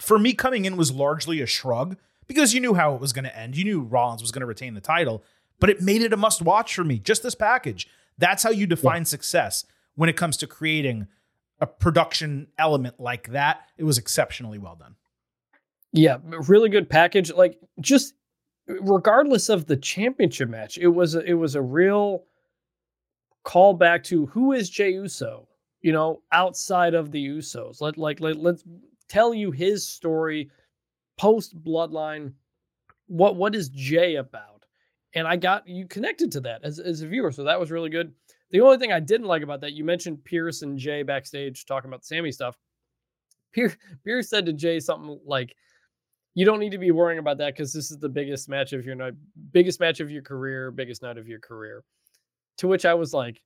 for 0.00 0.18
me, 0.18 0.34
coming 0.34 0.64
in 0.64 0.76
was 0.76 0.92
largely 0.92 1.40
a 1.40 1.46
shrug 1.46 1.96
because 2.26 2.52
you 2.52 2.60
knew 2.60 2.74
how 2.74 2.94
it 2.94 3.00
was 3.00 3.12
going 3.12 3.24
to 3.24 3.36
end. 3.36 3.56
You 3.56 3.64
knew 3.64 3.80
Rollins 3.80 4.22
was 4.22 4.32
going 4.32 4.40
to 4.40 4.46
retain 4.46 4.74
the 4.74 4.80
title, 4.80 5.22
but 5.60 5.70
it 5.70 5.80
made 5.80 6.02
it 6.02 6.12
a 6.12 6.16
must 6.16 6.42
watch 6.42 6.74
for 6.74 6.84
me. 6.84 6.98
Just 6.98 7.22
this 7.22 7.34
package. 7.34 7.88
That's 8.18 8.42
how 8.42 8.50
you 8.50 8.66
define 8.66 9.04
success 9.04 9.64
when 9.98 10.08
it 10.08 10.16
comes 10.16 10.36
to 10.36 10.46
creating 10.46 11.08
a 11.60 11.66
production 11.66 12.46
element 12.56 13.00
like 13.00 13.32
that. 13.32 13.62
It 13.76 13.82
was 13.82 13.98
exceptionally 13.98 14.56
well 14.56 14.76
done. 14.76 14.94
Yeah, 15.92 16.18
really 16.22 16.68
good 16.68 16.88
package. 16.88 17.32
Like 17.32 17.58
just 17.80 18.14
regardless 18.68 19.48
of 19.48 19.66
the 19.66 19.76
championship 19.76 20.48
match, 20.50 20.78
it 20.78 20.86
was 20.86 21.16
a, 21.16 21.24
it 21.24 21.32
was 21.32 21.56
a 21.56 21.62
real 21.62 22.22
call 23.42 23.74
back 23.74 24.04
to 24.04 24.26
who 24.26 24.52
is 24.52 24.70
Jey 24.70 24.90
Uso. 24.92 25.48
You 25.80 25.90
know, 25.90 26.22
outside 26.30 26.94
of 26.94 27.10
the 27.10 27.26
Usos. 27.26 27.80
Let 27.80 27.98
like 27.98 28.20
let, 28.20 28.36
let's 28.36 28.62
tell 29.08 29.34
you 29.34 29.50
his 29.50 29.84
story 29.84 30.48
post 31.16 31.60
Bloodline. 31.60 32.34
What 33.08 33.34
what 33.34 33.56
is 33.56 33.68
Jey 33.70 34.14
about? 34.14 34.64
And 35.14 35.26
I 35.26 35.34
got 35.34 35.66
you 35.66 35.88
connected 35.88 36.30
to 36.32 36.40
that 36.42 36.62
as 36.62 36.78
as 36.78 37.02
a 37.02 37.08
viewer, 37.08 37.32
so 37.32 37.42
that 37.42 37.58
was 37.58 37.72
really 37.72 37.90
good. 37.90 38.12
The 38.50 38.60
only 38.60 38.78
thing 38.78 38.92
I 38.92 39.00
didn't 39.00 39.26
like 39.26 39.42
about 39.42 39.60
that, 39.60 39.72
you 39.72 39.84
mentioned 39.84 40.24
Pearce 40.24 40.62
and 40.62 40.78
Jey 40.78 41.02
backstage 41.02 41.66
talking 41.66 41.88
about 41.88 42.00
the 42.02 42.06
Sami 42.06 42.32
stuff. 42.32 42.56
Pearce, 43.52 43.76
Pearce 44.04 44.28
said 44.30 44.46
to 44.46 44.52
Jey 44.52 44.80
something 44.80 45.18
like, 45.26 45.54
"You 46.34 46.44
don't 46.46 46.58
need 46.60 46.72
to 46.72 46.78
be 46.78 46.90
worrying 46.90 47.18
about 47.18 47.38
that 47.38 47.54
because 47.54 47.72
this 47.72 47.90
is 47.90 47.98
the 47.98 48.08
biggest 48.08 48.48
match 48.48 48.72
of 48.72 48.84
your 48.84 48.94
night, 48.94 49.14
biggest 49.52 49.80
match 49.80 50.00
of 50.00 50.10
your 50.10 50.22
career, 50.22 50.70
biggest 50.70 51.02
night 51.02 51.18
of 51.18 51.28
your 51.28 51.40
career." 51.40 51.82
To 52.58 52.68
which 52.68 52.84
I 52.84 52.94
was 52.94 53.12
like, 53.14 53.40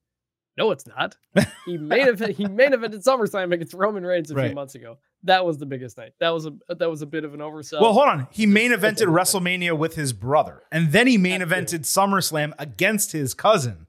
"No, 0.57 0.71
it's 0.71 0.87
not. 0.87 1.17
He 1.65 1.79
made 1.79 2.09
event. 2.09 2.37
He 2.37 2.47
main 2.47 2.71
evented 2.73 3.05
SummerSlam 3.05 3.53
against 3.55 3.73
Roman 3.75 4.05
Reigns 4.05 4.33
a 4.33 4.35
Right. 4.35 4.47
few 4.49 4.55
months 4.57 4.75
ago. 4.75 4.99
That 5.23 5.45
was 5.45 5.59
the 5.59 5.67
biggest 5.67 5.97
night. 5.97 6.13
That 6.19 6.31
was 6.31 6.47
a 6.47 6.53
that 6.75 6.91
was 6.91 7.03
a 7.03 7.07
bit 7.07 7.25
of 7.25 7.35
an 7.35 7.41
oversell. 7.41 7.81
Well, 7.81 7.93
hold 7.93 8.09
on. 8.09 8.27
He 8.33 8.47
main 8.47 8.73
evented. 8.73 9.07
WrestleMania 9.07 9.79
with 9.79 9.95
his 9.95 10.13
brother, 10.13 10.63
and 10.73 10.91
then 10.91 11.07
he 11.07 11.19
main 11.19 11.41
evented 11.41 11.83
SummerSlam 11.83 12.53
against 12.59 13.13
his 13.13 13.33
cousin. 13.35 13.87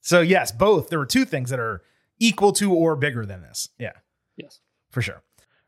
So 0.00 0.20
yes, 0.20 0.52
both. 0.52 0.88
There 0.88 0.98
were 0.98 1.06
two 1.06 1.24
things 1.24 1.50
that 1.50 1.60
are 1.60 1.82
equal 2.18 2.52
to 2.52 2.72
or 2.72 2.96
bigger 2.96 3.24
than 3.26 3.42
this. 3.42 3.68
Yeah, 3.78 3.92
yes. 4.36 4.60
for 4.90 5.02
sure. 5.02 5.22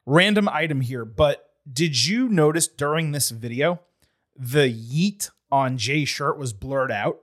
Random 0.04 0.48
item 0.48 0.80
here, 0.80 1.04
but 1.04 1.50
did 1.70 2.06
you 2.06 2.28
notice 2.28 2.66
during 2.66 3.12
this 3.12 3.30
video 3.30 3.80
the 4.36 4.72
yeet 4.72 5.30
on 5.50 5.78
Jey's 5.78 6.08
shirt 6.08 6.38
was 6.38 6.52
blurred 6.52 6.90
out? 6.90 7.20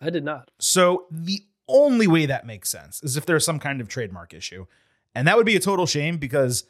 I 0.00 0.10
did 0.10 0.24
not. 0.24 0.50
So 0.58 1.06
the 1.10 1.42
only 1.68 2.06
way 2.06 2.26
that 2.26 2.46
makes 2.46 2.68
sense 2.68 3.02
is 3.02 3.16
if 3.16 3.26
there's 3.26 3.44
some 3.44 3.58
kind 3.58 3.80
of 3.80 3.88
trademark 3.88 4.34
issue. 4.34 4.66
And 5.14 5.26
that 5.26 5.36
would 5.36 5.46
be 5.46 5.56
a 5.56 5.60
total 5.60 5.86
shame 5.86 6.18
because 6.18 6.64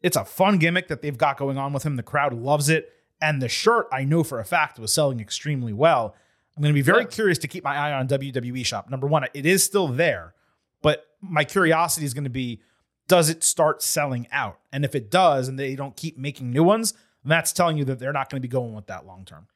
it's 0.00 0.16
a 0.16 0.24
fun 0.24 0.58
gimmick 0.58 0.88
that 0.88 1.02
they've 1.02 1.16
got 1.16 1.36
going 1.36 1.58
on 1.58 1.72
with 1.72 1.84
him. 1.84 1.96
The 1.96 2.02
crowd 2.02 2.34
loves 2.34 2.68
it. 2.68 2.92
And 3.20 3.40
the 3.40 3.48
shirt, 3.48 3.86
I 3.92 4.04
know 4.04 4.24
for 4.24 4.40
a 4.40 4.44
fact, 4.44 4.78
was 4.78 4.92
selling 4.92 5.20
extremely 5.20 5.72
well. 5.72 6.16
I'm 6.56 6.62
going 6.62 6.72
to 6.72 6.78
be 6.78 6.82
very 6.82 7.02
Yeah. 7.02 7.08
curious 7.08 7.38
to 7.38 7.48
keep 7.48 7.64
my 7.64 7.74
eye 7.76 7.92
on 7.92 8.06
WWE 8.08 8.64
Shop. 8.64 8.90
Number 8.90 9.06
one, 9.06 9.24
it 9.34 9.46
is 9.46 9.62
still 9.64 9.88
there, 9.88 10.34
but 10.82 11.06
my 11.20 11.44
curiosity 11.44 12.04
is 12.06 12.14
going 12.14 12.24
to 12.24 12.30
be 12.30 12.60
does 13.08 13.28
it 13.28 13.42
start 13.42 13.82
selling 13.82 14.26
out? 14.30 14.58
And 14.72 14.84
if 14.84 14.94
it 14.94 15.10
does, 15.10 15.48
and 15.48 15.58
they 15.58 15.74
don't 15.74 15.96
keep 15.96 16.16
making 16.16 16.50
new 16.50 16.62
ones, 16.62 16.94
that's 17.24 17.52
telling 17.52 17.76
you 17.76 17.84
that 17.86 17.98
they're 17.98 18.12
not 18.12 18.30
going 18.30 18.40
to 18.40 18.46
be 18.48 18.50
going 18.50 18.74
with 18.74 18.86
that 18.86 19.04
long 19.06 19.24
term. 19.24 19.48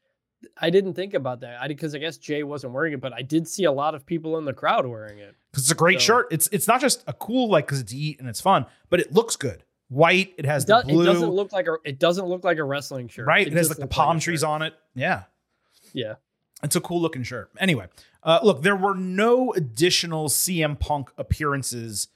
I 0.60 0.68
didn't 0.70 0.94
think 0.94 1.14
about 1.14 1.40
that. 1.40 1.60
I 1.60 1.68
because 1.68 1.94
I 1.94 1.98
guess 1.98 2.18
Jey 2.18 2.42
wasn't 2.42 2.72
wearing 2.72 2.92
it, 2.92 3.00
but 3.00 3.12
I 3.12 3.22
did 3.22 3.48
see 3.48 3.64
a 3.64 3.72
lot 3.72 3.94
of 3.94 4.04
people 4.04 4.36
in 4.38 4.44
the 4.44 4.52
crowd 4.52 4.84
wearing 4.86 5.18
it. 5.18 5.34
because 5.50 5.64
it's 5.64 5.70
a 5.72 5.74
great 5.76 6.00
So- 6.00 6.06
shirt. 6.06 6.26
It's 6.30 6.48
it's 6.52 6.68
not 6.68 6.80
just 6.80 7.02
a 7.06 7.12
cool 7.12 7.48
like 7.48 7.66
because 7.66 7.80
it's 7.80 7.92
yeet 7.94 8.18
and 8.18 8.28
it's 8.28 8.40
fun, 8.40 8.66
but 8.90 9.00
it 9.00 9.12
looks 9.12 9.36
good. 9.36 9.62
White. 9.88 10.34
It 10.36 10.44
has 10.44 10.64
It, 10.64 10.66
do- 10.66 10.80
the 10.82 10.92
blue. 10.92 11.02
it 11.02 11.06
doesn't 11.06 11.30
look 11.30 11.52
like 11.52 11.66
a 11.68 11.76
it 11.84 11.98
doesn't 11.98 12.26
look 12.26 12.44
like 12.44 12.58
a 12.58 12.64
wrestling 12.64 13.08
shirt. 13.08 13.26
right. 13.26 13.46
It, 13.46 13.52
has 13.54 13.68
like 13.68 13.76
the 13.78 13.82
looks 13.84 13.96
like 13.96 14.06
palm 14.06 14.18
trees 14.20 14.44
on 14.44 14.62
it. 14.62 14.74
Yeah, 14.94 15.22
Yeah. 15.92 16.14
It's 16.62 16.76
a 16.76 16.80
cool 16.80 17.00
looking 17.00 17.22
shirt. 17.22 17.50
Anyway, 17.58 17.86
uh, 18.22 18.40
look, 18.42 18.62
there 18.62 18.76
were 18.76 18.94
no 18.94 19.52
additional 19.52 20.28
CM 20.28 20.78
Punk 20.78 21.10
appearances 21.16 22.08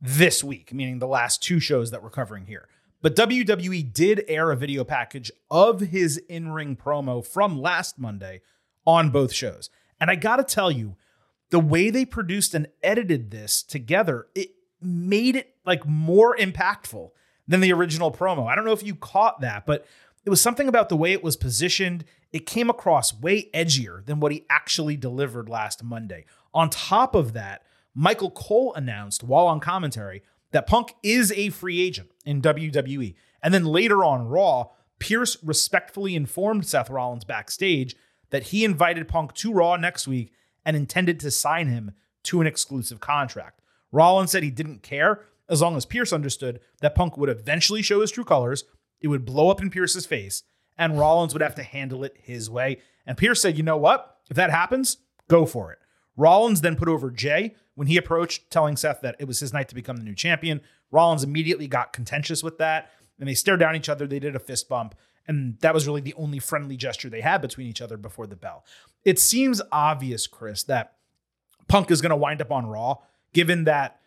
this 0.00 0.42
week, 0.42 0.72
meaning 0.72 0.98
the 0.98 1.06
last 1.06 1.42
two 1.42 1.60
shows 1.60 1.90
that 1.90 2.02
we're 2.02 2.10
covering 2.10 2.46
here. 2.46 2.68
But 3.02 3.16
WWE 3.16 3.92
did 3.92 4.24
air 4.28 4.50
a 4.50 4.56
video 4.56 4.84
package 4.84 5.30
of 5.50 5.80
his 5.80 6.18
in 6.18 6.52
ring 6.52 6.76
promo 6.76 7.24
from 7.24 7.60
last 7.60 7.98
Monday 7.98 8.42
on 8.86 9.10
both 9.10 9.32
shows. 9.32 9.70
And 10.00 10.10
I 10.10 10.14
got 10.16 10.36
to 10.36 10.44
tell 10.44 10.70
you, 10.70 10.96
the 11.50 11.60
way 11.60 11.90
they 11.90 12.04
produced 12.04 12.54
and 12.54 12.68
edited 12.82 13.30
this 13.30 13.62
together, 13.62 14.28
it 14.34 14.50
made 14.80 15.36
it 15.36 15.54
like 15.66 15.86
more 15.86 16.36
impactful 16.36 17.10
than 17.48 17.60
the 17.60 17.72
original 17.72 18.12
promo. 18.12 18.46
I 18.46 18.54
don't 18.54 18.64
know 18.64 18.72
if 18.72 18.84
you 18.84 18.94
caught 18.94 19.40
that, 19.40 19.66
but 19.66 19.86
it 20.24 20.30
was 20.30 20.40
something 20.40 20.68
about 20.68 20.88
the 20.88 20.96
way 20.96 21.12
it 21.12 21.24
was 21.24 21.36
positioned. 21.36 22.04
It 22.32 22.46
came 22.46 22.68
across 22.70 23.18
way 23.18 23.50
edgier 23.54 24.04
than 24.04 24.20
what 24.20 24.32
he 24.32 24.46
actually 24.50 24.96
delivered 24.96 25.48
last 25.48 25.82
Monday. 25.82 26.26
On 26.52 26.68
top 26.68 27.14
of 27.14 27.32
that, 27.32 27.62
Michael 27.94 28.30
Cole 28.30 28.74
announced 28.74 29.22
while 29.22 29.46
on 29.46 29.60
commentary 29.60 30.22
that 30.52 30.66
Punk 30.66 30.92
is 31.02 31.32
a 31.32 31.50
free 31.50 31.80
agent 31.80 32.10
in 32.24 32.42
WWE. 32.42 33.14
And 33.42 33.54
then 33.54 33.64
later 33.64 34.04
on 34.04 34.28
Raw, 34.28 34.68
Pearce 34.98 35.36
respectfully 35.42 36.14
informed 36.14 36.66
Seth 36.66 36.90
Rollins 36.90 37.24
backstage 37.24 37.96
that 38.30 38.44
he 38.44 38.64
invited 38.64 39.08
Punk 39.08 39.32
to 39.34 39.52
Raw 39.52 39.76
next 39.76 40.06
week 40.06 40.32
and 40.64 40.76
intended 40.76 41.18
to 41.20 41.30
sign 41.30 41.68
him 41.68 41.92
to 42.24 42.40
an 42.40 42.46
exclusive 42.46 43.00
contract. 43.00 43.62
Rollins 43.92 44.30
said 44.30 44.42
he 44.42 44.50
didn't 44.50 44.82
care 44.82 45.22
as 45.48 45.62
long 45.62 45.76
as 45.76 45.86
Pearce 45.86 46.12
understood 46.12 46.60
that 46.80 46.94
Punk 46.94 47.16
would 47.16 47.28
eventually 47.28 47.82
show 47.82 48.00
his 48.00 48.12
true 48.12 48.24
colors, 48.24 48.64
it 49.00 49.08
would 49.08 49.24
blow 49.24 49.50
up 49.50 49.60
in 49.60 49.70
Pearce's 49.70 50.06
face, 50.06 50.42
and 50.76 50.98
Rollins 50.98 51.32
would 51.32 51.42
have 51.42 51.54
to 51.56 51.62
handle 51.62 52.04
it 52.04 52.16
his 52.22 52.48
way. 52.48 52.78
And 53.06 53.16
Pearce 53.16 53.42
said, 53.42 53.56
you 53.56 53.62
know 53.62 53.76
what? 53.76 54.18
If 54.30 54.36
that 54.36 54.50
happens, 54.50 54.98
go 55.28 55.46
for 55.46 55.72
it. 55.72 55.78
Rollins 56.16 56.60
then 56.60 56.76
put 56.76 56.88
over 56.88 57.10
Jey 57.10 57.54
when 57.74 57.86
he 57.86 57.96
approached, 57.96 58.50
telling 58.50 58.76
Seth 58.76 59.00
that 59.00 59.16
it 59.18 59.26
was 59.26 59.40
his 59.40 59.52
night 59.52 59.68
to 59.68 59.74
become 59.74 59.96
the 59.96 60.04
new 60.04 60.14
champion. 60.14 60.60
Rollins 60.90 61.24
immediately 61.24 61.66
got 61.66 61.92
contentious 61.92 62.42
with 62.42 62.58
that, 62.58 62.90
and 63.18 63.28
they 63.28 63.34
stared 63.34 63.60
down 63.60 63.76
each 63.76 63.88
other. 63.88 64.06
They 64.06 64.18
did 64.18 64.36
a 64.36 64.40
fist 64.40 64.68
bump, 64.68 64.94
and 65.26 65.58
that 65.60 65.74
was 65.74 65.86
really 65.86 66.00
the 66.00 66.14
only 66.14 66.38
friendly 66.38 66.76
gesture 66.76 67.08
they 67.08 67.20
had 67.20 67.40
between 67.40 67.66
each 67.66 67.80
other 67.80 67.96
before 67.96 68.26
the 68.26 68.36
bell. 68.36 68.64
It 69.04 69.18
seems 69.18 69.62
obvious, 69.72 70.26
Chris, 70.26 70.62
that 70.64 70.94
Punk 71.68 71.90
is 71.90 72.02
going 72.02 72.10
to 72.10 72.16
wind 72.16 72.42
up 72.42 72.50
on 72.50 72.66
Raw, 72.66 72.96
given 73.32 73.64
that 73.64 73.99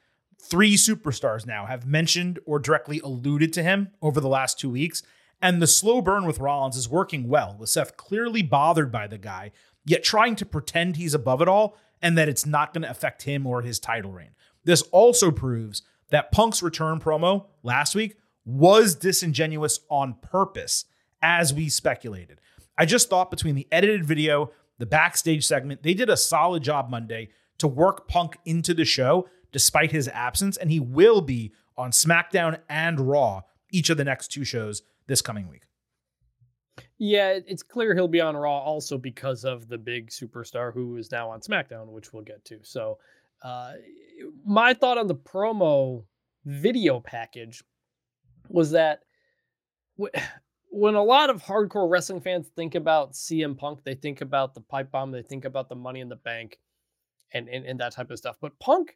three 0.44 0.76
superstars 0.76 1.46
now 1.46 1.66
have 1.66 1.88
mentioned 1.88 2.40
or 2.46 2.60
directly 2.60 3.00
alluded 3.00 3.54
to 3.54 3.64
him 3.64 3.92
over 4.02 4.20
the 4.20 4.28
last 4.28 4.60
two 4.60 4.70
weeks. 4.70 5.02
And 5.42 5.62
the 5.62 5.68
slow 5.68 6.02
burn 6.02 6.26
with 6.26 6.40
Rollins 6.40 6.78
is 6.78 6.90
working 6.90 7.28
well, 7.28 7.56
with 7.60 7.70
Seth 7.70 7.98
clearly 7.98 8.42
bothered 8.42 8.92
by 8.92 9.08
the 9.08 9.18
guy, 9.18 9.52
yet 9.86 10.04
trying 10.04 10.36
to 10.38 10.46
pretend 10.46 10.96
he's 10.96 11.14
above 11.14 11.42
it 11.42 11.48
all 11.48 11.78
and 12.02 12.18
that 12.18 12.30
it's 12.30 12.46
not 12.46 12.74
going 12.74 12.84
to 12.84 12.90
affect 12.90 13.24
him 13.24 13.48
or 13.48 13.62
his 13.62 13.80
title 13.80 14.12
reign. 14.12 14.32
This 14.64 14.82
also 14.92 15.32
proves 15.32 15.82
that 16.10 16.32
Punk's 16.32 16.62
return 16.62 17.00
promo 17.00 17.48
last 17.64 17.96
week 17.96 18.18
was 18.46 18.96
disingenuous 18.96 19.80
on 19.90 20.16
purpose, 20.22 20.86
as 21.22 21.54
we 21.54 21.70
speculated. 21.70 22.40
I 22.78 22.86
just 22.86 23.10
thought 23.10 23.32
between 23.32 23.56
the 23.56 23.68
edited 23.72 24.06
video, 24.06 24.52
the 24.78 24.86
backstage 24.86 25.46
segment, 25.46 25.84
they 25.84 25.94
did 25.94 26.10
a 26.10 26.18
solid 26.18 26.64
job 26.64 26.90
Monday 26.90 27.30
to 27.60 27.68
work 27.68 28.08
Punk 28.08 28.38
into 28.46 28.74
the 28.74 28.86
show 28.86 29.28
despite 29.54 29.92
his 29.92 30.10
absence, 30.10 30.58
and 30.58 30.70
he 30.70 30.82
will 30.82 31.22
be 31.22 31.54
on 31.78 31.92
SmackDown 31.92 32.60
and 32.68 33.00
Raw 33.00 33.42
each 33.72 33.90
of 33.90 33.98
the 33.98 34.04
next 34.04 34.28
two 34.28 34.44
shows 34.44 34.82
this 35.08 35.22
coming 35.22 35.48
week. 35.48 35.64
Yeah, 36.98 37.40
it's 37.48 37.64
clear 37.64 37.94
he'll 37.94 38.08
be 38.08 38.22
on 38.22 38.36
Raw 38.36 38.60
also 38.60 38.98
because 38.98 39.46
of 39.46 39.68
the 39.68 39.78
big 39.78 40.10
superstar 40.10 40.74
who 40.74 40.98
is 40.98 41.12
now 41.12 41.30
on 41.30 41.40
SmackDown, 41.40 41.88
which 41.88 42.12
we'll 42.12 42.24
get 42.24 42.44
to. 42.46 42.60
So, 42.64 42.98
uh, 43.42 43.74
my 44.46 44.74
thought 44.74 44.98
on 44.98 45.08
the 45.08 45.16
promo 45.16 46.04
video 46.46 47.00
package 47.00 47.64
was 48.50 48.72
that 48.72 49.02
when 50.70 50.96
a 50.96 51.04
lot 51.04 51.30
of 51.30 51.44
hardcore 51.44 51.90
wrestling 51.90 52.22
fans 52.22 52.48
think 52.56 52.76
about 52.76 53.14
CM 53.14 53.58
Punk, 53.58 53.84
they 53.84 53.96
think 53.96 54.22
about 54.22 54.54
the 54.54 54.62
pipe 54.62 54.92
bomb, 54.92 55.12
they 55.12 55.22
think 55.22 55.46
about 55.46 55.70
the 55.70 55.76
money 55.76 56.00
in 56.00 56.10
the 56.10 56.16
bank 56.16 56.60
and, 57.34 57.48
and, 57.50 57.66
and 57.66 57.80
that 57.80 57.94
type 57.94 58.12
of 58.12 58.18
stuff. 58.18 58.38
But 58.42 58.58
Punk 58.60 58.96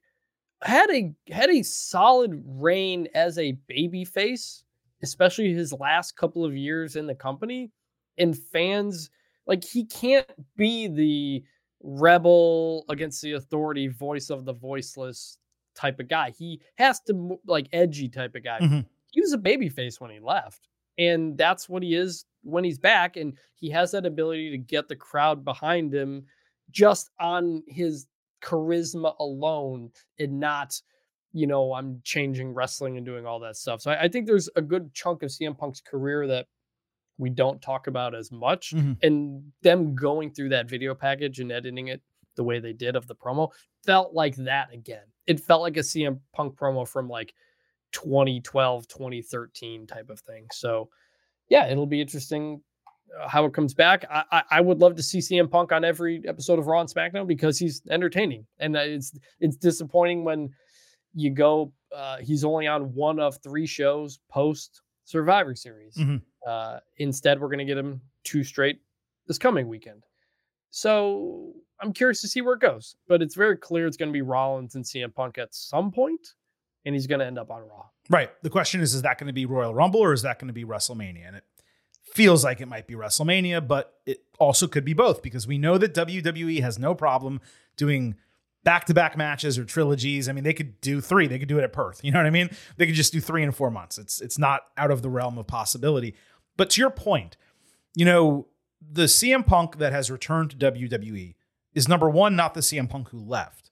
had 0.63 0.89
a 0.89 1.13
had 1.29 1.49
a 1.49 1.63
solid 1.63 2.43
reign 2.45 3.07
as 3.13 3.37
a 3.37 3.53
baby 3.67 4.05
face, 4.05 4.63
especially 5.03 5.53
his 5.53 5.73
last 5.73 6.15
couple 6.15 6.43
of 6.43 6.55
years 6.55 6.95
in 6.95 7.07
the 7.07 7.15
company. 7.15 7.71
And 8.17 8.37
fans 8.37 9.09
like 9.45 9.63
he 9.63 9.85
can't 9.85 10.27
be 10.55 10.87
the 10.87 11.43
rebel 11.81 12.85
against 12.89 13.21
the 13.21 13.33
authority, 13.33 13.87
voice 13.87 14.29
of 14.29 14.45
the 14.45 14.53
voiceless 14.53 15.37
type 15.75 15.99
of 15.99 16.07
guy. 16.07 16.31
He 16.31 16.61
has 16.75 16.99
to 17.01 17.39
like 17.45 17.67
edgy 17.71 18.09
type 18.09 18.35
of 18.35 18.43
guy. 18.43 18.59
Mm-hmm. 18.59 18.79
He 19.11 19.21
was 19.21 19.33
a 19.33 19.37
baby 19.37 19.69
face 19.69 20.01
when 20.01 20.11
he 20.11 20.19
left. 20.19 20.67
And 20.97 21.37
that's 21.37 21.69
what 21.69 21.83
he 21.83 21.93
is 21.93 22.25
when 22.43 22.63
he's 22.63 22.79
back. 22.79 23.17
And 23.17 23.37
he 23.55 23.69
has 23.69 23.91
that 23.91 24.05
ability 24.05 24.49
to 24.51 24.57
get 24.57 24.87
the 24.87 24.95
crowd 24.95 25.45
behind 25.45 25.93
him 25.93 26.25
just 26.71 27.11
on 27.19 27.63
his 27.67 28.07
charisma 28.41 29.15
alone 29.19 29.91
and 30.19 30.39
not, 30.39 30.79
you 31.33 31.47
know, 31.47 31.73
I'm 31.73 32.01
changing 32.03 32.53
wrestling 32.53 32.97
and 32.97 33.05
doing 33.05 33.25
all 33.25 33.39
that 33.41 33.55
stuff. 33.55 33.81
So 33.81 33.91
I, 33.91 34.03
I 34.03 34.07
think 34.07 34.27
there's 34.27 34.49
a 34.55 34.61
good 34.61 34.93
chunk 34.93 35.23
of 35.23 35.29
CM 35.29 35.57
Punk's 35.57 35.81
career 35.81 36.27
that 36.27 36.47
we 37.17 37.29
don't 37.29 37.61
talk 37.61 37.87
about 37.87 38.15
as 38.15 38.31
much. 38.31 38.73
Mm-hmm. 38.75 38.93
And 39.01 39.51
them 39.63 39.95
going 39.95 40.33
through 40.33 40.49
that 40.49 40.69
video 40.69 40.93
package 40.93 41.39
and 41.39 41.51
editing 41.51 41.87
it 41.87 42.01
the 42.35 42.43
way 42.43 42.59
they 42.59 42.73
did 42.73 42.95
of 42.95 43.07
the 43.07 43.15
promo 43.15 43.49
felt 43.85 44.13
like 44.13 44.35
that 44.37 44.73
again. 44.73 45.03
It 45.25 45.39
felt 45.39 45.61
like 45.61 45.77
a 45.77 45.81
CM 45.81 46.19
Punk 46.33 46.55
promo 46.55 46.87
from 46.87 47.09
like 47.09 47.33
2012, 47.91 48.87
2013 48.87 49.87
type 49.87 50.09
of 50.09 50.19
thing. 50.21 50.47
So, 50.51 50.89
yeah, 51.49 51.67
it'll 51.67 51.87
be 51.87 52.01
interesting 52.01 52.61
how 53.27 53.45
it 53.45 53.53
comes 53.53 53.73
back. 53.73 54.05
I, 54.09 54.23
I, 54.31 54.43
I 54.51 54.61
would 54.61 54.79
love 54.79 54.95
to 54.95 55.03
see 55.03 55.19
CM 55.19 55.49
Punk 55.49 55.71
on 55.71 55.83
every 55.83 56.21
episode 56.27 56.59
of 56.59 56.67
Raw 56.67 56.81
and 56.81 56.89
SmackDown 56.89 57.27
because 57.27 57.57
he's 57.57 57.81
entertaining, 57.89 58.45
and 58.59 58.75
uh, 58.75 58.81
it's 58.81 59.17
it's 59.39 59.57
disappointing 59.57 60.23
when 60.23 60.49
you 61.13 61.31
go. 61.31 61.73
Uh, 61.95 62.17
he's 62.17 62.43
only 62.43 62.67
on 62.67 62.93
one 62.93 63.19
of 63.19 63.37
three 63.41 63.65
shows 63.65 64.19
post 64.29 64.81
Survivor 65.05 65.55
Series. 65.55 65.95
Mm-hmm. 65.95 66.17
Uh, 66.45 66.79
instead, 66.97 67.39
we're 67.39 67.47
going 67.47 67.59
to 67.59 67.65
get 67.65 67.77
him 67.77 68.01
two 68.23 68.43
straight 68.43 68.79
this 69.27 69.37
coming 69.37 69.67
weekend. 69.67 70.03
So 70.69 71.53
I'm 71.79 71.93
curious 71.93 72.21
to 72.21 72.27
see 72.27 72.41
where 72.41 72.55
it 72.55 72.61
goes, 72.61 72.95
but 73.07 73.21
it's 73.21 73.35
very 73.35 73.57
clear 73.57 73.87
it's 73.87 73.97
going 73.97 74.09
to 74.09 74.13
be 74.13 74.21
Rollins 74.21 74.75
and 74.75 74.83
CM 74.83 75.13
Punk 75.13 75.37
at 75.37 75.53
some 75.53 75.91
point, 75.91 76.33
and 76.85 76.93
he's 76.95 77.07
going 77.07 77.19
to 77.19 77.25
end 77.25 77.39
up 77.39 77.51
on 77.51 77.61
Raw. 77.61 77.85
Right. 78.09 78.29
The 78.43 78.49
question 78.49 78.81
is, 78.81 78.93
is 78.93 79.01
that 79.01 79.17
going 79.17 79.27
to 79.27 79.33
be 79.33 79.45
Royal 79.45 79.73
Rumble 79.73 79.99
or 79.99 80.13
is 80.13 80.21
that 80.21 80.39
going 80.39 80.47
to 80.47 80.53
be 80.53 80.65
WrestleMania? 80.65 81.27
And 81.27 81.35
it 81.37 81.43
feels 82.17 82.43
like 82.43 82.59
it 82.59 82.67
might 82.67 82.87
be 82.87 82.95
WrestleMania, 82.95 83.65
but 83.67 83.93
it 84.07 84.23
also 84.39 84.67
could 84.67 84.83
be 84.83 84.93
both 84.93 85.21
because 85.21 85.45
we 85.45 85.59
know 85.59 85.77
that 85.77 85.93
WWE 85.93 86.61
has 86.61 86.79
no 86.79 86.95
problem 86.95 87.39
doing 87.75 88.15
back-to-back 88.63 89.15
matches 89.15 89.59
or 89.59 89.65
trilogies. 89.65 90.27
I 90.27 90.31
mean, 90.31 90.43
they 90.43 90.51
could 90.51 90.81
do 90.81 90.99
three. 90.99 91.27
They 91.27 91.37
could 91.37 91.47
do 91.47 91.59
it 91.59 91.63
at 91.63 91.71
Perth. 91.71 92.03
You 92.03 92.11
know 92.11 92.17
what 92.17 92.25
I 92.25 92.31
mean? 92.31 92.49
They 92.77 92.87
could 92.87 92.95
just 92.95 93.13
do 93.13 93.21
three 93.21 93.43
in 93.43 93.51
four 93.51 93.69
months. 93.69 93.99
It's 93.99 94.19
it's 94.19 94.39
not 94.39 94.63
out 94.75 94.89
of 94.89 95.03
the 95.03 95.09
realm 95.09 95.37
of 95.37 95.45
possibility. 95.45 96.15
But 96.57 96.71
to 96.71 96.81
your 96.81 96.89
point, 96.89 97.37
you 97.93 98.03
know, 98.03 98.47
the 98.81 99.03
CM 99.03 99.45
Punk 99.45 99.77
that 99.77 99.93
has 99.93 100.09
returned 100.09 100.49
to 100.51 100.71
WWE 100.71 101.35
is 101.75 101.87
number 101.87 102.09
one, 102.09 102.35
not 102.35 102.55
the 102.55 102.61
CM 102.61 102.89
Punk 102.89 103.09
who 103.09 103.19
left. 103.19 103.69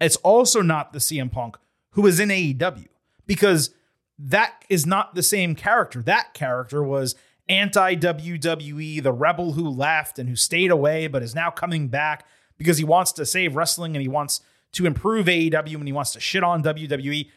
It's 0.00 0.16
also 0.16 0.62
not 0.62 0.92
the 0.92 1.00
CM 1.00 1.32
Punk 1.32 1.56
who 1.90 2.06
is 2.06 2.20
in 2.20 2.28
AEW 2.28 2.86
because 3.26 3.70
that 4.20 4.64
is 4.68 4.86
not 4.86 5.16
the 5.16 5.22
same 5.24 5.56
character. 5.56 6.00
That 6.00 6.32
character 6.32 6.80
was 6.80 7.16
anti 7.48 7.94
WWE, 7.94 9.02
the 9.02 9.12
rebel 9.12 9.52
who 9.52 9.68
left 9.68 10.18
and 10.18 10.28
who 10.28 10.36
stayed 10.36 10.70
away 10.70 11.06
but 11.06 11.22
is 11.22 11.34
now 11.34 11.50
coming 11.50 11.88
back 11.88 12.26
because 12.56 12.78
he 12.78 12.84
wants 12.84 13.12
to 13.12 13.26
save 13.26 13.56
wrestling 13.56 13.94
and 13.96 14.02
he 14.02 14.08
wants 14.08 14.40
to 14.72 14.86
improve 14.86 15.26
AEW 15.26 15.74
and 15.74 15.86
he 15.86 15.92
wants 15.92 16.12
to 16.12 16.20
shit 16.20 16.42
on 16.42 16.62
WWE. 16.62 17.30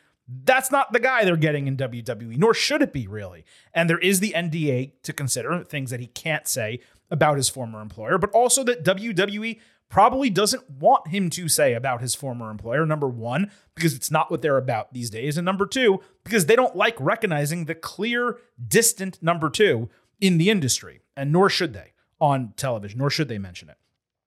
That's 0.44 0.72
not 0.72 0.94
the 0.94 1.00
guy 1.00 1.26
they're 1.26 1.38
getting 1.38 1.68
in 1.68 1.78
WWE, 1.78 2.38
nor 2.38 2.54
should 2.54 2.82
it 2.82 2.94
be 2.94 3.08
really. 3.08 3.46
And 3.74 3.90
there 3.90 4.00
is 4.00 4.20
the 4.20 4.34
NDA 4.36 4.94
to 5.04 5.14
consider 5.14 5.64
things 5.64 5.90
that 5.92 6.00
he 6.00 6.08
can't 6.08 6.48
say 6.48 6.80
about 7.10 7.38
his 7.38 7.50
former 7.50 7.82
employer, 7.82 8.18
but 8.18 8.32
also 8.32 8.64
that 8.64 8.84
WWE 8.84 9.60
probably 9.90 10.30
doesn't 10.30 10.70
want 10.70 11.10
him 11.10 11.30
to 11.30 11.50
say 11.50 11.74
about 11.74 12.00
his 12.00 12.16
former 12.16 12.50
employer. 12.50 12.86
Number 12.86 13.10
one, 13.10 13.52
because 13.76 13.94
it's 13.94 14.10
not 14.10 14.32
what 14.32 14.42
they're 14.42 14.58
about 14.58 14.94
these 14.94 15.10
days. 15.10 15.38
And 15.38 15.44
number 15.44 15.66
two, 15.66 16.00
because 16.24 16.46
they 16.46 16.56
don't 16.56 16.78
like 16.78 16.96
recognizing 16.98 17.66
the 17.66 17.76
clear, 17.76 18.40
distant 18.66 19.22
number 19.22 19.50
two 19.50 19.90
in 20.22 20.38
the 20.38 20.50
industry, 20.50 21.02
and 21.18 21.32
nor 21.32 21.50
should 21.50 21.74
they 21.74 21.94
on 22.20 22.54
television, 22.56 23.00
nor 23.00 23.10
should 23.10 23.28
they 23.28 23.40
mention 23.40 23.68
it. 23.68 23.78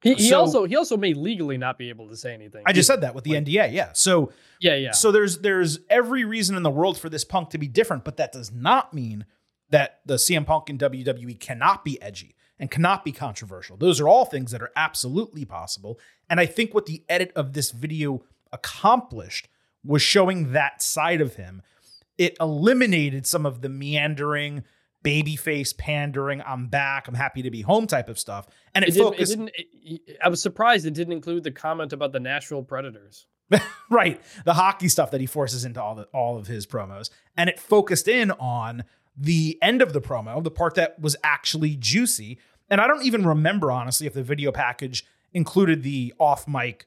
He, 0.02 0.14
he 0.14 0.28
so, 0.28 0.40
also 0.40 0.64
he 0.66 0.76
also 0.76 0.98
may 0.98 1.14
legally 1.14 1.56
not 1.56 1.78
be 1.78 1.88
able 1.88 2.10
to 2.10 2.16
say 2.16 2.34
anything. 2.34 2.62
I 2.66 2.74
just 2.74 2.86
said 2.86 3.00
that 3.00 3.14
with 3.14 3.24
the 3.24 3.32
like, 3.32 3.44
NDA, 3.46 3.72
yeah. 3.72 3.92
So 3.94 4.32
yeah, 4.60 4.74
yeah. 4.74 4.90
So 4.90 5.10
there's 5.10 5.38
there's 5.38 5.78
every 5.88 6.24
reason 6.24 6.56
in 6.56 6.62
the 6.62 6.70
world 6.70 6.98
for 6.98 7.08
this 7.08 7.24
Punk 7.24 7.48
to 7.50 7.58
be 7.58 7.68
different, 7.68 8.04
but 8.04 8.18
that 8.18 8.30
does 8.30 8.52
not 8.52 8.92
mean 8.92 9.24
that 9.70 10.00
the 10.04 10.16
CM 10.16 10.44
Punk 10.44 10.68
in 10.68 10.76
WWE 10.76 11.40
cannot 11.40 11.86
be 11.86 12.00
edgy 12.02 12.36
and 12.58 12.70
cannot 12.70 13.02
be 13.02 13.12
controversial. 13.12 13.78
Those 13.78 13.98
are 13.98 14.06
all 14.06 14.26
things 14.26 14.50
that 14.50 14.60
are 14.60 14.72
absolutely 14.76 15.46
possible. 15.46 15.98
And 16.28 16.38
I 16.38 16.44
think 16.46 16.74
what 16.74 16.84
the 16.84 17.02
edit 17.08 17.32
of 17.34 17.54
this 17.54 17.70
video 17.70 18.24
accomplished 18.52 19.48
was 19.82 20.02
showing 20.02 20.52
that 20.52 20.82
side 20.82 21.20
of 21.22 21.36
him. 21.36 21.62
It 22.16 22.36
eliminated 22.40 23.26
some 23.26 23.44
of 23.46 23.62
the 23.62 23.68
meandering, 23.68 24.64
babyface 25.04 25.76
pandering, 25.76 26.42
I'm 26.44 26.66
back, 26.66 27.06
I'm 27.06 27.14
happy 27.14 27.42
to 27.42 27.50
be 27.50 27.60
home 27.60 27.86
type 27.86 28.08
of 28.08 28.18
stuff. 28.18 28.46
And 28.74 28.84
it, 28.84 28.88
It 28.88 28.92
didn't, 28.92 29.04
focused 29.06 29.32
it 29.32 29.36
didn't 29.36 29.50
it, 29.54 30.18
I 30.24 30.28
was 30.28 30.42
surprised 30.42 30.86
it 30.86 30.94
didn't 30.94 31.12
include 31.12 31.44
the 31.44 31.52
comment 31.52 31.92
about 31.92 32.12
the 32.12 32.20
Nashville 32.20 32.62
Predators. 32.62 33.26
right 33.90 34.22
the 34.46 34.54
hockey 34.54 34.88
stuff 34.88 35.10
that 35.10 35.20
he 35.20 35.26
forces 35.26 35.66
into 35.66 35.80
all 35.80 35.94
the, 35.94 36.04
all 36.14 36.38
of 36.38 36.46
his 36.46 36.66
promos 36.66 37.10
and 37.36 37.50
it 37.50 37.60
focused 37.60 38.08
in 38.08 38.30
on 38.30 38.84
the 39.18 39.58
end 39.60 39.82
of 39.82 39.92
the 39.92 40.00
promo 40.00 40.42
the 40.42 40.50
part 40.50 40.74
that 40.76 40.98
was 40.98 41.14
actually 41.22 41.76
juicy 41.76 42.38
and 42.70 42.80
i 42.80 42.86
don't 42.86 43.04
even 43.04 43.26
remember 43.26 43.70
honestly 43.70 44.06
if 44.06 44.14
the 44.14 44.22
video 44.22 44.50
package 44.50 45.04
included 45.34 45.82
the 45.82 46.14
off 46.18 46.48
mic 46.48 46.86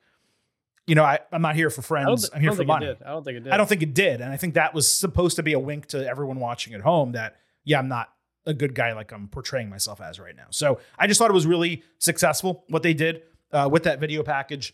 you 0.87 0.95
know 0.95 1.03
I, 1.03 1.19
i'm 1.31 1.43
not 1.43 1.55
here 1.55 1.69
for 1.69 1.83
friends 1.83 2.27
i'm 2.33 2.41
here 2.41 2.51
for 2.53 2.63
money. 2.63 2.87
I 2.87 3.11
don't 3.11 3.23
think 3.23 3.37
it 3.37 3.43
did. 3.43 3.53
i 3.53 3.57
don't 3.57 3.69
think 3.69 3.83
it 3.83 3.93
did 3.93 4.19
and 4.19 4.33
i 4.33 4.35
think 4.35 4.55
that 4.55 4.73
was 4.73 4.91
supposed 4.91 5.35
to 5.35 5.43
be 5.43 5.53
a 5.53 5.59
wink 5.59 5.85
to 5.89 6.09
everyone 6.09 6.39
watching 6.39 6.73
at 6.73 6.81
home 6.81 7.11
that 7.11 7.35
yeah 7.67 7.79
i'm 7.79 7.87
not 7.87 8.09
a 8.45 8.53
good 8.53 8.73
guy 8.73 8.93
like 8.93 9.11
i'm 9.11 9.27
portraying 9.27 9.69
myself 9.69 10.01
as 10.01 10.19
right 10.19 10.35
now 10.35 10.47
so 10.49 10.79
i 10.97 11.05
just 11.05 11.19
thought 11.19 11.29
it 11.29 11.33
was 11.33 11.45
really 11.45 11.83
successful 11.99 12.63
what 12.69 12.81
they 12.81 12.93
did 12.93 13.21
uh, 13.51 13.67
with 13.71 13.83
that 13.83 13.99
video 13.99 14.23
package 14.23 14.73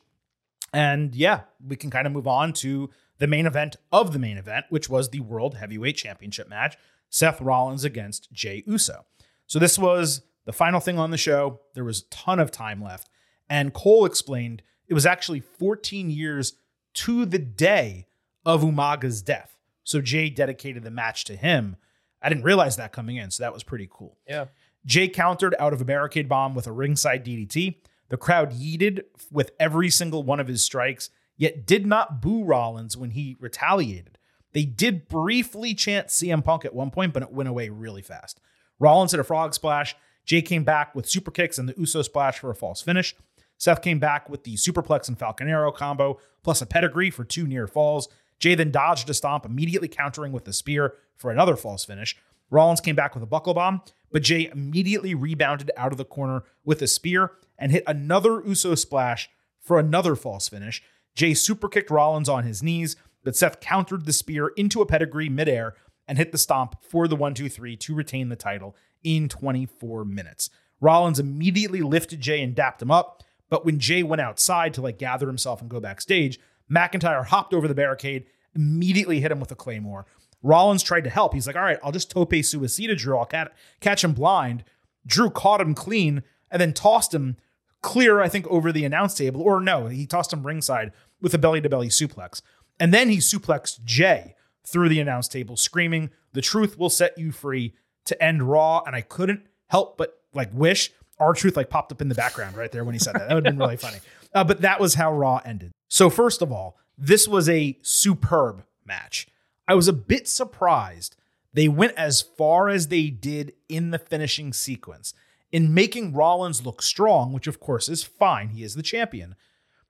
and 0.74 1.16
yeah, 1.16 1.42
we 1.66 1.76
can 1.76 1.92
kind 1.92 2.08
of 2.08 2.14
move 2.14 2.28
on 2.28 2.52
to 2.54 2.90
the 3.20 3.28
main 3.28 3.46
event 3.46 3.76
of 3.92 4.12
the 4.12 4.20
main 4.20 4.38
event, 4.38 4.66
which 4.70 4.90
was 4.90 5.10
the 5.10 5.20
World 5.20 5.56
Heavyweight 5.56 5.96
Championship 5.96 6.50
match 6.50 6.76
Seth 7.10 7.40
Rollins 7.40 7.84
against 7.84 8.32
Jey 8.34 8.64
Uso. 8.66 9.06
So 9.46 9.60
this 9.60 9.78
was 9.78 10.24
the 10.46 10.52
final 10.52 10.80
thing 10.80 10.98
on 10.98 11.12
the 11.12 11.18
show. 11.18 11.62
There 11.76 11.84
was 11.84 12.02
a 12.02 12.10
ton 12.10 12.40
of 12.40 12.50
time 12.50 12.84
left. 12.84 13.08
And 13.48 13.74
Cole 13.74 14.06
explained 14.06 14.64
it 14.88 14.96
was 14.96 15.06
actually 15.06 15.42
14 15.42 16.10
years 16.10 16.54
to 16.96 17.26
the 17.26 17.40
day 17.40 18.08
of 18.46 18.64
Umaga's 18.64 19.22
death. 19.22 19.58
So 19.84 20.02
Jey 20.02 20.30
dedicated 20.30 20.84
the 20.84 20.92
match 20.92 21.24
to 21.26 21.36
him. 21.36 21.76
I 22.24 22.30
didn't 22.30 22.46
realize 22.46 22.78
that 22.78 22.94
coming 22.94 23.18
in, 23.18 23.30
so 23.30 23.44
that 23.44 23.54
was 23.54 23.64
pretty 23.64 23.88
cool. 23.92 24.18
Yeah. 24.28 24.46
Jey 24.86 25.08
countered 25.08 25.56
out 25.60 25.74
of 25.74 25.82
a 25.82 25.86
barricade 25.86 26.30
bomb 26.30 26.56
with 26.56 26.68
a 26.68 26.72
ringside 26.72 27.26
DDT. 27.26 27.76
The 28.10 28.18
crowd 28.18 28.52
yeeted 28.52 29.04
with 29.32 29.52
every 29.60 29.90
single 29.90 30.24
one 30.24 30.40
of 30.40 30.48
his 30.48 30.64
strikes, 30.64 31.10
yet 31.38 31.66
did 31.66 31.86
not 31.86 32.22
boo 32.22 32.44
Rollins 32.44 32.96
when 32.98 33.12
he 33.12 33.36
retaliated. 33.40 34.18
They 34.54 34.66
did 34.66 35.08
briefly 35.08 35.74
chant 35.74 36.08
CM 36.08 36.44
Punk 36.44 36.64
at 36.64 36.76
one 36.76 36.92
point, 36.92 37.14
but 37.14 37.24
it 37.24 37.32
went 37.32 37.50
away 37.50 37.70
really 37.70 38.02
fast. 38.02 38.40
Rollins 38.80 39.12
hit 39.12 39.20
a 39.20 39.24
frog 39.24 39.54
splash. 39.54 39.96
Jey 40.26 40.42
came 40.42 40.64
back 40.64 40.96
with 40.96 41.10
super 41.10 41.32
kicks 41.32 41.58
and 41.58 41.68
the 41.68 41.76
Uso 41.78 42.02
splash 42.02 42.40
for 42.40 42.50
a 42.50 42.56
false 42.56 42.82
finish. 42.82 43.16
Seth 43.58 43.82
came 43.82 44.00
back 44.00 44.30
with 44.30 44.44
the 44.44 44.56
superplex 44.56 45.08
and 45.08 45.18
Falcon 45.18 45.48
Arrow 45.48 45.72
combo, 45.72 46.20
plus 46.44 46.62
a 46.62 46.66
pedigree 46.66 47.10
for 47.10 47.24
two 47.24 47.48
near 47.48 47.68
falls. 47.68 48.10
Jey 48.40 48.56
then 48.56 48.72
dodged 48.72 49.10
a 49.10 49.14
stomp, 49.14 49.46
immediately 49.46 49.88
countering 49.88 50.32
with 50.32 50.46
the 50.46 50.54
spear 50.54 50.96
for 51.16 51.32
another 51.32 51.56
false 51.56 51.86
finish. 51.86 52.16
Rollins 52.50 52.82
came 52.82 52.96
back 52.96 53.14
with 53.14 53.24
a 53.24 53.28
buckle 53.28 53.54
bomb, 53.54 53.82
but 54.12 54.24
Jey 54.24 54.50
immediately 54.52 55.16
rebounded 55.16 55.72
out 55.76 55.92
of 55.92 55.98
the 55.98 56.06
corner 56.06 56.44
with 56.64 56.82
a 56.82 56.88
spear 56.88 57.32
and 57.58 57.72
hit 57.72 57.84
another 57.88 58.44
Uso 58.46 58.76
splash 58.76 59.30
for 59.60 59.80
another 59.80 60.16
false 60.16 60.50
finish. 60.50 60.84
Jey 61.16 61.34
super 61.34 61.70
kicked 61.70 61.90
Rollins 61.90 62.30
on 62.30 62.44
his 62.44 62.62
knees, 62.62 62.96
but 63.24 63.36
Seth 63.36 63.60
countered 63.60 64.06
the 64.06 64.14
spear 64.14 64.50
into 64.50 64.82
a 64.82 64.86
pedigree 64.86 65.30
midair 65.30 65.76
and 66.08 66.18
hit 66.18 66.32
the 66.32 66.38
stomp 66.38 66.76
for 66.84 67.08
the 67.08 67.16
1 67.16 67.34
2 67.34 67.50
3 67.50 67.78
to 67.78 67.96
retain 67.96 68.30
the 68.30 68.36
title 68.36 68.76
in 69.04 69.30
24 69.30 70.06
minutes. 70.06 70.50
Rollins 70.82 71.20
immediately 71.20 71.82
lifted 71.82 72.20
Jey 72.20 72.42
and 72.42 72.56
dapped 72.56 72.82
him 72.82 72.92
up, 72.92 73.24
but 73.50 73.66
when 73.66 73.80
Jey 73.80 74.04
went 74.04 74.22
outside 74.22 74.74
to 74.74 74.82
like 74.82 74.98
gather 74.98 75.28
himself 75.28 75.62
and 75.62 75.70
go 75.70 75.80
backstage, 75.80 76.40
McIntyre 76.72 77.26
hopped 77.26 77.54
over 77.54 77.68
the 77.68 77.76
barricade, 77.76 78.26
immediately 78.56 79.20
hit 79.20 79.32
him 79.32 79.40
with 79.40 79.52
a 79.52 79.56
claymore. 79.56 80.06
Rollins 80.42 80.84
tried 80.84 81.06
to 81.06 81.10
help. 81.10 81.34
He's 81.34 81.48
like, 81.48 81.56
all 81.56 81.64
right, 81.64 81.80
I'll 81.84 81.92
just 81.92 82.12
tope 82.12 82.32
suicida 82.32 82.98
Drew. 82.98 83.18
I'll 83.18 83.26
cat- 83.26 83.54
catch 83.80 84.04
him 84.04 84.14
blind. 84.14 84.64
Drew 85.06 85.30
caught 85.30 85.62
him 85.62 85.74
clean 85.74 86.24
and 86.52 86.62
then 86.62 86.74
tossed 86.74 87.14
him 87.14 87.38
clear, 87.82 88.22
I 88.22 88.30
think, 88.30 88.46
over 88.48 88.72
the 88.72 88.86
announce 88.86 89.14
table. 89.14 89.42
Or 89.42 89.60
no, 89.60 89.88
he 89.88 90.06
tossed 90.06 90.34
him 90.34 90.46
ringside 90.46 90.92
with 91.22 91.34
a 91.34 91.38
belly 91.38 91.62
to 91.62 91.70
belly 91.70 91.88
suplex. 91.90 92.42
And 92.80 92.94
then 92.94 93.10
he 93.10 93.18
suplexed 93.18 93.84
Jey 93.86 94.36
through 94.66 94.90
the 94.90 95.00
announce 95.00 95.28
table, 95.28 95.56
screaming, 95.58 96.10
The 96.34 96.42
truth 96.42 96.78
will 96.78 96.90
set 96.90 97.18
you 97.18 97.32
free 97.32 97.74
to 98.06 98.22
end 98.22 98.44
Raw. 98.44 98.82
And 98.86 98.96
I 98.96 99.02
couldn't 99.02 99.46
help 99.70 99.98
but 99.98 100.20
like 100.34 100.50
wish 100.54 100.92
R-Truth 101.20 101.56
like 101.56 101.70
popped 101.70 101.92
up 101.92 102.02
in 102.02 102.10
the 102.10 102.16
background 102.16 102.58
right 102.58 102.72
there 102.72 102.84
when 102.84 102.94
he 102.94 103.00
said 103.00 103.14
that. 103.16 103.30
That 103.30 103.36
would 103.36 103.46
have 103.46 103.54
been 103.54 103.60
really 103.60 103.78
funny. 103.88 104.00
Uh, 104.34 104.44
but 104.44 104.62
that 104.62 104.80
was 104.80 104.96
how 104.96 105.14
Raw 105.14 105.42
ended. 105.46 105.72
So, 105.94 106.10
first 106.10 106.42
of 106.42 106.52
all, 106.52 106.76
this 106.98 107.28
was 107.28 107.48
a 107.48 107.78
superb 107.84 108.64
match. 108.84 109.28
I 109.68 109.76
was 109.76 109.88
a 109.88 109.94
bit 109.94 110.28
surprised 110.28 111.16
they 111.54 111.68
went 111.68 111.94
as 111.96 112.20
far 112.20 112.68
as 112.68 112.88
they 112.88 113.12
did 113.12 113.54
in 113.70 113.92
the 113.92 114.00
finishing 114.00 114.54
sequence 114.54 115.14
in 115.52 115.72
making 115.72 116.16
Rollins 116.16 116.66
look 116.66 116.82
strong, 116.82 117.32
which 117.32 117.46
of 117.46 117.60
course 117.60 117.90
is 117.90 118.02
fine. 118.02 118.50
He 118.50 118.64
is 118.64 118.74
the 118.74 118.82
champion. 118.82 119.36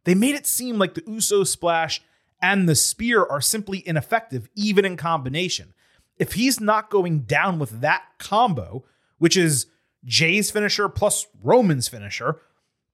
They 0.04 0.14
made 0.14 0.36
it 0.36 0.46
seem 0.46 0.78
like 0.78 0.94
the 0.94 1.06
Uso 1.08 1.46
splash 1.46 2.02
and 2.42 2.68
the 2.68 2.76
spear 2.76 3.24
are 3.24 3.40
simply 3.40 3.82
ineffective, 3.88 4.50
even 4.56 4.84
in 4.84 4.98
combination. 4.98 5.74
If 6.18 6.34
he's 6.34 6.60
not 6.60 6.90
going 6.90 7.22
down 7.22 7.60
with 7.60 7.80
that 7.80 8.04
combo, 8.20 8.84
which 9.20 9.38
is 9.38 9.68
Jey's 10.04 10.52
finisher 10.52 10.90
plus 10.90 11.28
Roman's 11.42 11.88
finisher, 11.88 12.42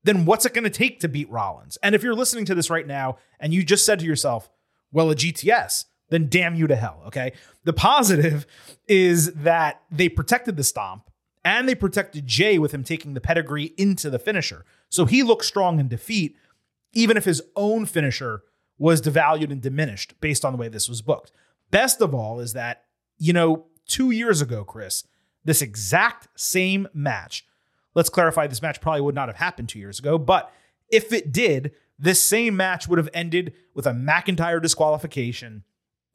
then 0.03 0.25
what's 0.25 0.45
it 0.45 0.53
going 0.53 0.63
to 0.63 0.69
take 0.69 0.99
to 1.01 1.07
beat 1.07 1.29
Rollins? 1.29 1.77
And 1.83 1.93
if 1.93 2.03
you're 2.03 2.15
listening 2.15 2.45
to 2.45 2.55
this 2.55 2.69
right 2.69 2.87
now 2.87 3.17
and 3.39 3.53
you 3.53 3.63
just 3.63 3.85
said 3.85 3.99
to 3.99 4.05
yourself, 4.05 4.49
well, 4.91 5.11
a 5.11 5.15
GTS, 5.15 5.85
then 6.09 6.27
damn 6.29 6.55
you 6.55 6.67
to 6.67 6.75
hell. 6.75 7.03
Okay. 7.07 7.33
The 7.63 7.73
positive 7.73 8.45
is 8.87 9.33
that 9.33 9.81
they 9.91 10.09
protected 10.09 10.57
the 10.57 10.63
stomp 10.63 11.09
and 11.43 11.67
they 11.67 11.75
protected 11.75 12.27
Jey 12.27 12.59
with 12.59 12.73
him 12.73 12.83
taking 12.83 13.13
the 13.13 13.21
pedigree 13.21 13.73
into 13.77 14.09
the 14.09 14.19
finisher. 14.19 14.65
So 14.89 15.05
he 15.05 15.23
looked 15.23 15.45
strong 15.45 15.79
in 15.79 15.87
defeat, 15.87 16.35
even 16.93 17.17
if 17.17 17.25
his 17.25 17.41
own 17.55 17.85
finisher 17.85 18.43
was 18.77 19.01
devalued 19.01 19.51
and 19.51 19.61
diminished 19.61 20.19
based 20.21 20.43
on 20.43 20.53
the 20.53 20.57
way 20.57 20.69
this 20.69 20.89
was 20.89 21.01
booked. 21.01 21.31
Best 21.69 22.01
of 22.01 22.15
all 22.15 22.39
is 22.39 22.53
that, 22.53 22.85
you 23.17 23.33
know, 23.33 23.65
two 23.85 24.11
years 24.11 24.41
ago, 24.41 24.63
Chris, 24.63 25.03
this 25.43 25.61
exact 25.61 26.27
same 26.35 26.87
match, 26.93 27.45
let's 27.95 28.09
clarify 28.09 28.47
this 28.47 28.61
match 28.61 28.81
probably 28.81 29.01
would 29.01 29.15
not 29.15 29.29
have 29.29 29.37
happened 29.37 29.69
two 29.69 29.79
years 29.79 29.99
ago, 29.99 30.17
but 30.17 30.51
if 30.89 31.13
it 31.13 31.31
did, 31.31 31.71
this 31.97 32.21
same 32.21 32.55
match 32.55 32.87
would 32.87 32.97
have 32.97 33.09
ended 33.13 33.53
with 33.73 33.85
a 33.85 33.91
McIntyre 33.91 34.61
disqualification, 34.61 35.63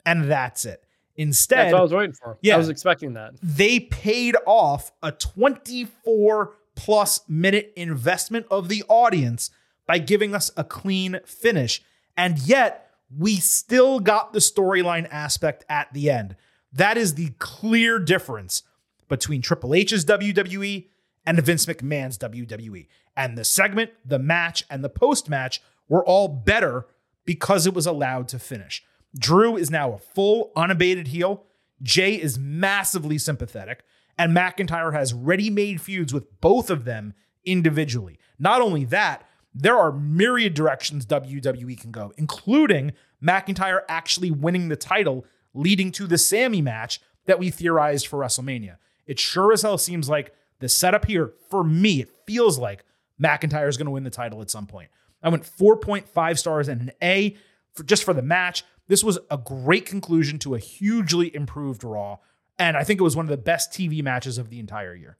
and 0.05 0.29
that's 0.29 0.65
it. 0.65 0.83
Instead, 1.17 1.57
That's 1.67 1.73
what 1.73 1.79
I 1.79 1.83
was 1.83 1.93
waiting 1.93 2.13
for. 2.13 2.37
Yeah. 2.41 2.55
I 2.55 2.57
was 2.57 2.69
expecting 2.69 3.13
that. 3.13 3.33
they 3.41 3.79
paid 3.79 4.35
off 4.45 4.91
a 5.01 5.11
24 5.13 6.53
plus 6.75 7.21
minute 7.29 7.71
investment 7.77 8.45
of 8.51 8.67
the 8.67 8.83
audience 8.89 9.49
by 9.87 9.97
giving 9.97 10.35
us 10.35 10.51
a 10.57 10.63
clean 10.63 11.19
finish. 11.25 11.81
And 12.17 12.39
yet, 12.39 12.89
we 13.17 13.35
still 13.37 13.99
got 13.99 14.33
the 14.33 14.39
storyline 14.39 15.07
aspect 15.09 15.63
at 15.69 15.93
the 15.93 16.09
end. 16.09 16.35
That 16.73 16.97
is 16.97 17.15
the 17.15 17.29
clear 17.39 17.99
difference 17.99 18.63
between 19.07 19.41
Triple 19.41 19.73
H's 19.73 20.03
WWE 20.05 20.87
and 21.25 21.41
Vince 21.41 21.65
McMahon's 21.65 22.17
WWE. 22.17 22.87
And 23.17 23.37
the 23.37 23.45
segment, 23.45 23.91
the 24.03 24.19
match, 24.19 24.63
and 24.69 24.83
the 24.83 24.89
post 24.89 25.29
match 25.29 25.61
were 25.87 26.05
all 26.05 26.27
better 26.27 26.87
because 27.25 27.65
it 27.65 27.73
was 27.73 27.85
allowed 27.85 28.27
to 28.29 28.39
finish. 28.39 28.83
Drew 29.17 29.55
is 29.55 29.71
now 29.71 29.93
a 29.93 29.97
full, 29.97 30.51
unabated 30.55 31.07
heel. 31.07 31.45
Jey 31.81 32.15
is 32.15 32.37
massively 32.37 33.17
sympathetic. 33.17 33.83
And 34.17 34.35
McIntyre 34.35 34.93
has 34.93 35.13
ready 35.13 35.49
made 35.49 35.81
feuds 35.81 36.13
with 36.13 36.39
both 36.41 36.69
of 36.69 36.85
them 36.85 37.13
individually. 37.45 38.19
Not 38.39 38.61
only 38.61 38.85
that, 38.85 39.27
there 39.53 39.77
are 39.77 39.91
myriad 39.91 40.53
directions 40.53 41.05
WWE 41.05 41.79
can 41.79 41.91
go, 41.91 42.11
including 42.17 42.91
McIntyre 43.23 43.81
actually 43.87 44.31
winning 44.31 44.67
the 44.67 44.75
title, 44.75 45.25
leading 45.53 45.91
to 45.93 46.07
the 46.07 46.17
Sami 46.17 46.61
match 46.61 46.99
that 47.25 47.39
we 47.39 47.49
theorized 47.49 48.07
for 48.07 48.19
WrestleMania. 48.19 48.77
It 49.05 49.19
sure 49.19 49.53
as 49.53 49.61
hell 49.61 49.77
seems 49.77 50.09
like 50.09 50.33
the 50.65 50.69
setup 50.69 51.05
here, 51.05 51.33
for 51.49 51.63
me, 51.63 52.01
it 52.01 52.09
feels 52.25 52.57
like 52.57 52.83
McIntyre 53.21 53.69
is 53.69 53.77
going 53.77 53.85
to 53.85 53.91
win 53.91 54.03
the 54.03 54.09
title 54.09 54.41
at 54.41 54.49
some 54.49 54.65
point. 54.65 54.89
I 55.23 55.29
went 55.29 55.43
4.5 55.43 56.37
stars 56.37 56.67
and 56.67 56.81
an 56.81 56.91
A 57.01 57.37
for 57.73 57.83
just 57.83 58.03
for 58.03 58.13
the 58.13 58.21
match. 58.21 58.63
This 58.87 59.03
was 59.03 59.19
a 59.31 59.37
great 59.37 59.85
conclusion 59.85 60.37
to 60.39 60.55
a 60.55 60.59
hugely 60.59 61.33
improved 61.35 61.83
Raw, 61.83 62.17
and 62.59 62.77
I 62.77 62.83
think 62.83 62.99
it 62.99 63.03
was 63.03 63.15
one 63.15 63.25
of 63.25 63.29
the 63.29 63.37
best 63.37 63.71
TV 63.71 64.03
matches 64.03 64.37
of 64.37 64.49
the 64.49 64.59
entire 64.59 64.95
year. 64.95 65.17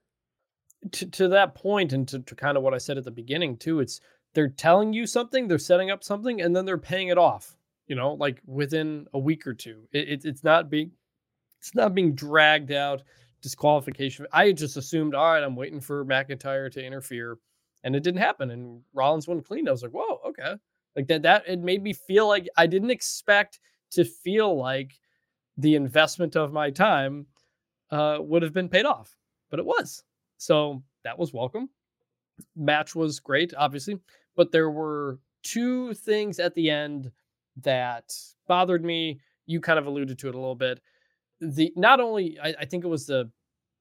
to, 0.92 1.06
to 1.08 1.28
that 1.30 1.56
point 1.56 1.94
and 1.94 2.08
to, 2.10 2.20
to 2.20 2.36
kind 2.36 2.58
of 2.58 2.64
what 2.64 2.74
I 2.74 2.78
said 2.78 2.98
at 2.98 3.04
the 3.04 3.12
beginning 3.12 3.58
too, 3.58 3.80
it's 3.80 4.02
they're 4.34 4.50
telling 4.50 4.94
you 4.94 5.08
something, 5.08 5.48
they're 5.48 5.58
setting 5.58 5.90
up 5.90 6.04
something, 6.04 6.42
and 6.42 6.56
then 6.56 6.66
they're 6.66 6.78
paying 6.78 7.08
it 7.08 7.18
off. 7.18 7.56
You 7.88 7.96
know, 7.96 8.14
like 8.14 8.42
within 8.46 9.08
a 9.14 9.20
week 9.20 9.46
or 9.46 9.54
two. 9.54 9.88
It, 9.92 10.10
it, 10.10 10.26
it's 10.26 10.44
not 10.44 10.70
being 10.70 10.92
it's 11.60 11.76
not 11.76 11.96
being 11.96 12.14
dragged 12.14 12.72
out 12.72 13.04
disqualification. 13.46 14.26
I 14.34 14.52
just 14.52 14.76
assumed, 14.76 15.14
all 15.14 15.32
right, 15.32 15.44
I'm 15.44 15.56
waiting 15.56 15.80
for 15.80 16.04
McIntyre 16.04 16.72
to 16.72 16.84
interfere, 16.84 17.38
and 17.84 17.96
it 17.96 18.02
didn't 18.02 18.22
happen. 18.22 18.50
And 18.50 18.82
Rollins 18.92 19.28
won 19.28 19.42
clean. 19.42 19.68
I 19.68 19.72
was 19.72 19.84
like, 19.84 19.92
whoa, 19.92 20.20
okay. 20.28 20.56
Like 20.96 21.06
that 21.10 21.22
that 21.22 21.44
it 21.48 21.60
made 21.60 21.84
me 21.84 21.94
feel 21.94 22.28
like 22.28 22.50
I 22.58 22.66
didn't 22.66 22.90
expect 22.90 23.60
to 23.92 24.04
feel 24.04 24.58
like 24.58 25.00
the 25.58 25.76
investment 25.76 26.36
of 26.36 26.52
my 26.52 26.72
time 26.72 27.28
uh, 27.92 28.18
would 28.20 28.42
have 28.42 28.54
been 28.54 28.68
paid 28.68 28.88
off, 28.88 29.16
but 29.52 29.60
it 29.60 29.66
was. 29.66 30.04
So 30.38 30.82
that 31.04 31.20
was 31.20 31.32
welcome. 31.32 31.70
Match 32.56 32.96
was 32.96 33.20
great, 33.20 33.54
obviously, 33.56 34.00
but 34.36 34.52
there 34.52 34.72
were 34.72 35.20
two 35.44 35.94
things 35.94 36.40
at 36.40 36.56
the 36.56 36.72
end 36.72 37.12
that 37.62 38.12
bothered 38.48 38.84
me. 38.84 39.20
You 39.46 39.62
kind 39.62 39.78
of 39.78 39.86
alluded 39.86 40.18
to 40.18 40.30
it 40.30 40.36
a 40.36 40.40
little 40.40 40.56
bit. 40.56 40.82
The 41.54 41.72
not 41.76 42.00
only 42.00 42.40
I, 42.40 42.56
I 42.62 42.66
think 42.66 42.84
it 42.84 42.88
was 42.88 43.06
the 43.06 43.30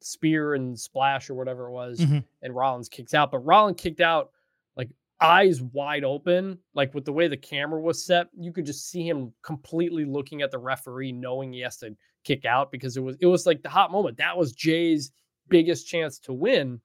spear 0.00 0.54
and 0.54 0.78
splash 0.78 1.30
or 1.30 1.34
whatever 1.34 1.68
it 1.68 1.72
was, 1.72 1.98
Mhm. 2.00 2.24
and 2.42 2.54
Rollins 2.54 2.88
kicked 2.88 3.14
out, 3.14 3.30
but 3.30 3.38
Rollins 3.38 3.80
kicked 3.80 4.00
out 4.00 4.30
like 4.76 4.90
eyes 5.20 5.62
wide 5.62 6.04
open, 6.04 6.58
like 6.74 6.92
with 6.94 7.04
the 7.04 7.12
way 7.12 7.26
the 7.28 7.36
camera 7.36 7.80
was 7.80 8.04
set, 8.04 8.28
you 8.38 8.52
could 8.52 8.66
just 8.66 8.90
see 8.90 9.08
him 9.08 9.32
completely 9.42 10.04
looking 10.04 10.42
at 10.42 10.50
the 10.50 10.58
referee, 10.58 11.12
knowing 11.12 11.52
he 11.52 11.60
has 11.60 11.78
to 11.78 11.96
kick 12.24 12.44
out 12.44 12.70
because 12.70 12.96
it 12.96 13.00
was 13.02 13.16
it 13.20 13.26
was 13.26 13.46
like 13.46 13.62
the 13.62 13.68
hot 13.68 13.90
moment. 13.90 14.16
That 14.18 14.36
was 14.36 14.52
Jey's 14.52 15.10
biggest 15.48 15.86
chance 15.86 16.18
to 16.20 16.32
win. 16.32 16.80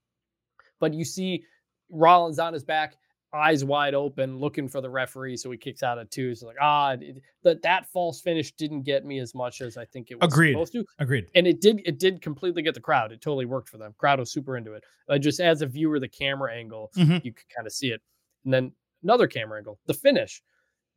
But 0.80 0.94
you 0.94 1.04
see 1.04 1.44
Rollins 1.90 2.40
on 2.40 2.54
his 2.54 2.64
back, 2.64 2.96
eyes 3.34 3.64
wide 3.64 3.94
open, 3.94 4.40
looking 4.40 4.68
for 4.68 4.82
the 4.82 4.90
referee, 4.90 5.38
so 5.38 5.52
he 5.52 5.58
kicks 5.58 5.84
out 5.84 5.98
at 6.00 6.10
two. 6.10 6.34
So 6.36 6.48
like 6.48 6.58
ah, 6.62 6.96
that 7.44 7.62
that 7.62 7.86
false 7.88 8.20
finish 8.22 8.52
didn't 8.54 8.82
get 8.84 9.06
me 9.06 9.20
as 9.20 9.36
much 9.36 9.62
as 9.62 9.78
I 9.78 9.86
think 9.86 10.10
it 10.12 10.20
was 10.20 10.32
Agreed. 10.34 10.54
supposed 10.54 10.74
to 10.74 10.86
Agreed. 11.00 11.28
and 11.36 11.46
it 11.46 11.62
did 11.62 11.82
it 11.86 12.00
did 12.00 12.22
completely 12.22 12.62
get 12.62 12.74
the 12.74 12.80
crowd. 12.82 13.12
It 13.12 13.22
totally 13.22 13.46
worked 13.46 13.70
for 13.70 13.78
them. 13.78 13.94
Crowd 13.98 14.20
was 14.20 14.32
super 14.32 14.58
into 14.58 14.74
it. 14.74 14.84
Uh, 15.08 15.18
just 15.18 15.40
as 15.40 15.62
a 15.62 15.68
viewer, 15.68 16.00
the 16.00 16.08
camera 16.08 16.54
angle, 16.54 16.92
Mhm. 16.98 17.24
you 17.24 17.32
could 17.34 17.50
kind 17.56 17.68
of 17.68 17.74
see 17.74 17.90
it. 17.92 18.02
And 18.46 18.54
then 18.54 18.72
another 19.04 19.28
camera 19.28 19.58
angle, 19.60 19.80
the 19.86 19.94
finish. 19.94 20.42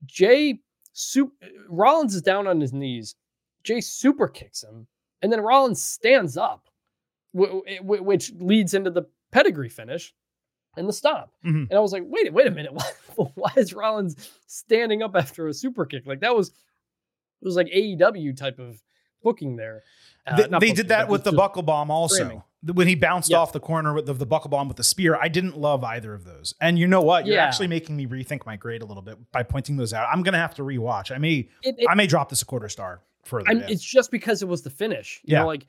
Jey 0.07 0.59
Su- 0.95 1.33
Rollins 1.69 2.15
is 2.15 2.23
down 2.23 2.47
on 2.47 2.61
his 2.61 2.73
knees. 2.73 3.15
Jey 3.63 3.81
super 3.81 4.27
kicks 4.29 4.63
him, 4.63 4.87
and 5.23 5.33
then 5.33 5.41
Rollins 5.41 5.81
stands 5.83 6.37
up, 6.37 6.69
wh- 7.39 7.61
wh- 7.81 8.05
which 8.05 8.33
leads 8.35 8.75
into 8.75 8.91
the 8.91 9.05
pedigree 9.31 9.69
finish 9.69 10.13
and 10.77 10.89
the 10.89 10.93
stop. 10.93 11.33
Mhm. 11.45 11.69
And 11.71 11.73
I 11.75 11.81
was 11.81 11.93
like, 11.93 12.05
wait, 12.07 12.33
wait 12.33 12.47
a 12.47 12.51
minute, 12.51 12.73
why, 13.15 13.27
why 13.35 13.53
is 13.57 13.73
Rollins 13.75 14.31
standing 14.47 15.03
up 15.03 15.15
after 15.17 15.47
a 15.49 15.55
super 15.55 15.85
kick? 15.87 16.07
Like 16.07 16.21
that 16.21 16.35
was 16.35 16.49
it 16.49 17.45
was 17.45 17.57
like 17.57 17.67
AEW 17.69 18.37
type 18.37 18.59
of 18.59 18.81
booking 19.23 19.57
there. 19.57 19.83
Uh, 20.27 20.37
they 20.37 20.43
they 20.45 20.49
booking, 20.51 20.75
did 20.75 20.89
that 20.89 21.09
with 21.09 21.25
the 21.25 21.33
buckle 21.33 21.63
bomb 21.63 21.91
also. 21.91 22.25
framing. 22.25 22.43
When 22.65 22.87
he 22.87 22.95
bounced 22.95 23.31
Yes. 23.31 23.39
off 23.39 23.53
the 23.53 23.59
corner 23.59 23.93
with 23.93 24.07
the, 24.07 24.13
the 24.13 24.25
buckle 24.27 24.49
bomb 24.49 24.69
with 24.69 24.77
the 24.77 24.85
spear, 24.85 25.17
I 25.21 25.27
didn't 25.27 25.59
love 25.59 25.83
either 25.83 26.15
of 26.15 26.23
those. 26.23 26.55
And 26.61 26.79
you 26.79 26.87
know 26.87 27.01
what? 27.03 27.27
You're 27.27 27.35
Yeah. 27.35 27.45
actually 27.45 27.67
making 27.67 27.97
me 27.97 28.07
rethink 28.07 28.47
my 28.47 28.55
grade 28.55 28.83
a 28.83 28.85
little 28.87 29.03
bit 29.03 29.17
by 29.33 29.43
pointing 29.43 29.77
those 29.77 29.93
out. 29.93 30.07
I'm 30.13 30.23
gonna 30.23 30.39
have 30.39 30.55
to 30.55 30.63
rewatch. 30.63 31.13
I 31.13 31.19
may 31.19 31.49
It- 31.65 31.75
it- 31.81 31.87
I 31.91 31.97
may 31.97 32.07
drop 32.07 32.29
this 32.29 32.41
a 32.43 32.45
quarter 32.47 32.69
star 32.69 33.03
further. 33.25 33.53
Yeah. 33.53 33.67
It's 33.69 33.83
just 33.83 34.11
because 34.11 34.43
it 34.43 34.49
was 34.49 34.63
the 34.63 34.71
finish. 34.71 35.21
You 35.25 35.35
Yeah. 35.35 35.41
know, 35.41 35.47
like 35.47 35.67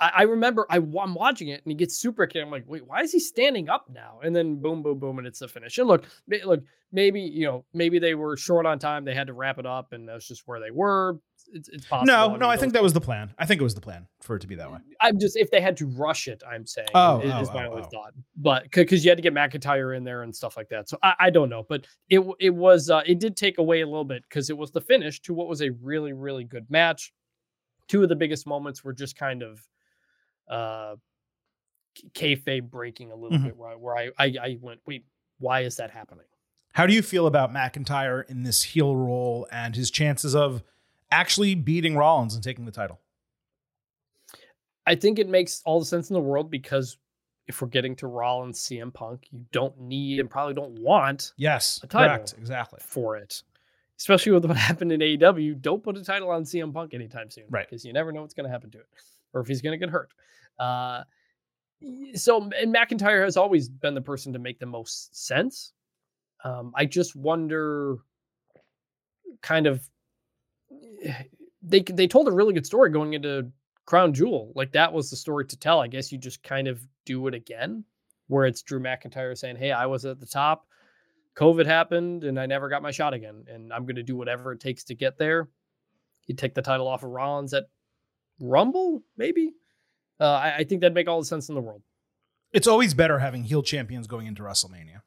I, 0.00 0.10
I 0.16 0.22
remember 0.22 0.66
I, 0.70 0.76
am 0.76 1.14
watching 1.14 1.48
it 1.48 1.62
and 1.64 1.70
he 1.70 1.74
gets 1.74 1.98
super 1.98 2.26
kicked. 2.26 2.44
I'm 2.44 2.50
like, 2.50 2.64
wait, 2.66 2.86
why 2.86 3.00
is 3.02 3.12
he 3.12 3.20
standing 3.20 3.68
up 3.68 3.88
now? 3.90 4.20
And 4.22 4.34
then 4.34 4.56
boom, 4.56 4.82
boom, 4.82 4.98
boom, 4.98 5.18
and 5.18 5.26
it's 5.26 5.38
the 5.38 5.48
finish. 5.48 5.78
And 5.78 5.88
look, 5.88 6.04
look, 6.44 6.62
maybe 6.92 7.20
you 7.20 7.46
know, 7.46 7.64
maybe 7.72 7.98
they 7.98 8.14
were 8.14 8.36
short 8.36 8.66
on 8.66 8.78
time. 8.78 9.04
They 9.04 9.14
had 9.14 9.28
to 9.28 9.32
wrap 9.32 9.58
it 9.58 9.66
up, 9.66 9.92
and 9.92 10.08
that's 10.08 10.26
just 10.26 10.46
where 10.46 10.60
they 10.60 10.70
were. 10.70 11.18
It's, 11.52 11.68
it's 11.70 11.86
possible. 11.86 12.06
no, 12.12 12.28
mean, 12.30 12.38
no, 12.40 12.48
I 12.48 12.56
think 12.56 12.72
that 12.74 12.82
was 12.82 12.92
the 12.92 13.00
plan. 13.00 13.32
I 13.38 13.46
think 13.46 13.60
it 13.60 13.64
was 13.64 13.74
the 13.74 13.80
plan 13.80 14.06
for 14.20 14.36
it 14.36 14.40
to 14.40 14.46
be 14.46 14.54
that 14.56 14.70
way. 14.70 14.78
I'm 15.00 15.18
just 15.18 15.36
if 15.36 15.50
they 15.50 15.60
had 15.60 15.76
to 15.78 15.86
rush 15.86 16.28
it, 16.28 16.42
I'm 16.48 16.66
saying 16.66 16.88
Oh, 16.94 17.20
is, 17.20 17.32
oh, 17.32 17.40
is 17.40 17.48
my 17.52 17.66
oh, 17.66 17.70
only 17.70 17.82
oh. 17.82 17.88
thought. 17.90 18.12
But 18.36 18.64
because 18.64 19.04
you 19.04 19.10
had 19.10 19.16
to 19.18 19.22
get 19.22 19.32
McIntyre 19.34 19.96
in 19.96 20.04
there 20.04 20.22
and 20.22 20.34
stuff 20.36 20.56
like 20.56 20.68
that, 20.68 20.88
so 20.88 20.98
I, 21.02 21.14
I 21.20 21.30
don't 21.30 21.48
know. 21.48 21.64
But 21.68 21.86
it 22.10 22.20
it 22.38 22.50
was 22.50 22.90
uh, 22.90 23.02
it 23.06 23.18
did 23.18 23.36
take 23.36 23.58
away 23.58 23.80
a 23.80 23.86
little 23.86 24.04
bit 24.04 24.22
because 24.28 24.50
it 24.50 24.58
was 24.58 24.70
the 24.72 24.80
finish 24.80 25.20
to 25.22 25.32
what 25.34 25.48
was 25.48 25.62
a 25.62 25.70
really 25.82 26.12
really 26.12 26.44
good 26.44 26.70
match. 26.70 27.12
Two 27.86 28.02
of 28.02 28.08
the 28.10 28.16
biggest 28.16 28.46
moments 28.46 28.84
were 28.84 28.92
just 28.92 29.16
kind 29.16 29.42
of 29.42 29.66
uh 30.50 30.96
kayfabe 32.14 32.70
breaking 32.70 33.10
a 33.10 33.14
little 33.16 33.38
Mhm. 33.38 33.44
bit 33.44 33.56
where 33.56 33.70
I, 33.70 33.74
where 33.74 33.96
I, 33.96 34.10
I 34.18 34.34
I 34.40 34.58
went 34.60 34.80
wait 34.86 35.04
why 35.38 35.60
is 35.60 35.76
that 35.76 35.90
happening? 35.90 36.24
How 36.74 36.86
do 36.86 36.92
you 36.92 37.02
feel 37.02 37.26
about 37.26 37.52
McIntyre 37.52 38.28
in 38.28 38.42
this 38.42 38.62
heel 38.62 38.94
role 38.94 39.46
and 39.50 39.74
his 39.74 39.90
chances 39.90 40.34
of 40.34 40.62
actually 41.10 41.54
beating 41.54 41.96
Rollins 41.96 42.34
and 42.34 42.42
taking 42.44 42.64
the 42.64 42.72
title? 42.72 43.00
I 44.86 44.94
think 44.94 45.18
it 45.18 45.28
makes 45.28 45.62
all 45.66 45.80
the 45.80 45.86
sense 45.86 46.08
in 46.10 46.14
the 46.14 46.20
world 46.20 46.50
because 46.50 46.96
if 47.46 47.60
we're 47.62 47.68
getting 47.68 47.94
to 47.96 48.06
Rollins 48.06 48.58
CM 48.60 48.92
Punk, 48.92 49.26
you 49.30 49.44
don't 49.52 49.78
need 49.80 50.20
and 50.20 50.28
probably 50.30 50.54
don't 50.54 50.78
want 50.80 51.32
Yes, 51.36 51.80
A 51.82 51.86
title. 51.86 52.16
correct, 52.16 52.34
exactly. 52.38 52.78
for 52.82 53.16
it. 53.16 53.42
Especially 53.98 54.32
with 54.32 54.44
what 54.44 54.56
happened 54.68 54.92
in 54.92 55.00
AEW, 55.00 55.60
don't 55.60 55.82
put 55.82 55.96
a 55.96 56.04
title 56.04 56.30
on 56.30 56.44
CM 56.44 56.72
Punk 56.72 56.94
anytime 56.94 57.30
soon, 57.30 57.44
Right. 57.50 57.66
Because 57.68 57.84
you 57.84 57.92
never 57.92 58.12
know 58.12 58.22
what's 58.22 58.34
going 58.34 58.44
to 58.44 58.50
happen 58.50 58.70
to 58.72 58.78
it, 58.78 58.86
or 59.34 59.40
if 59.40 59.48
he's 59.48 59.60
going 59.62 59.78
to 59.78 59.84
get 59.84 59.90
hurt. 59.92 60.10
Uh, 60.58 61.04
so, 62.14 62.42
and 62.42 62.74
McIntyre 62.74 63.24
has 63.24 63.36
always 63.36 63.68
been 63.68 63.94
the 63.94 64.00
person 64.00 64.32
to 64.32 64.38
make 64.38 64.58
the 64.58 64.66
most 64.66 65.14
sense. 65.16 65.72
Um, 66.44 66.72
I 66.74 66.84
just 66.86 67.14
wonder, 67.16 67.96
kind 69.42 69.66
of, 69.66 69.88
they 71.62 71.82
they 71.82 72.06
told 72.06 72.28
a 72.28 72.32
really 72.32 72.54
good 72.54 72.66
story 72.66 72.90
going 72.90 73.14
into 73.14 73.50
Crown 73.86 74.12
Jewel. 74.12 74.52
Like 74.54 74.72
that 74.72 74.92
was 74.92 75.10
the 75.10 75.16
story 75.16 75.46
to 75.46 75.56
tell. 75.58 75.80
I 75.80 75.88
guess 75.88 76.12
you 76.12 76.18
just 76.18 76.42
kind 76.42 76.68
of 76.68 76.80
do 77.04 77.26
it 77.26 77.34
again, 77.34 77.84
where 78.28 78.46
it's 78.46 78.62
Drew 78.62 78.80
McIntyre 78.80 79.36
saying, 79.36 79.56
"Hey, 79.56 79.72
I 79.72 79.86
was 79.86 80.04
at 80.04 80.20
the 80.20 80.26
top." 80.26 80.66
COVID 81.36 81.66
happened 81.66 82.24
and 82.24 82.38
I 82.38 82.46
never 82.46 82.68
got 82.68 82.82
my 82.82 82.90
shot 82.90 83.14
again. 83.14 83.44
And 83.46 83.72
I'm 83.72 83.84
going 83.84 83.94
to 83.94 84.02
do 84.02 84.16
whatever 84.16 84.50
it 84.50 84.58
takes 84.58 84.82
to 84.84 84.96
get 84.96 85.18
there. 85.18 85.48
You 86.26 86.34
take 86.34 86.52
the 86.52 86.62
title 86.62 86.88
off 86.88 87.04
of 87.04 87.10
Rollins 87.10 87.54
at 87.54 87.66
Rumble, 88.40 89.04
maybe. 89.16 89.52
Uh, 90.18 90.24
I, 90.24 90.56
I 90.56 90.64
think 90.64 90.80
that'd 90.80 90.94
make 90.94 91.06
all 91.06 91.20
the 91.20 91.24
sense 91.24 91.48
in 91.48 91.54
the 91.54 91.60
world. 91.60 91.82
It's 92.52 92.66
always 92.66 92.92
better 92.92 93.20
having 93.20 93.44
heel 93.44 93.62
champions 93.62 94.08
going 94.08 94.26
into 94.26 94.42
WrestleMania. 94.42 95.02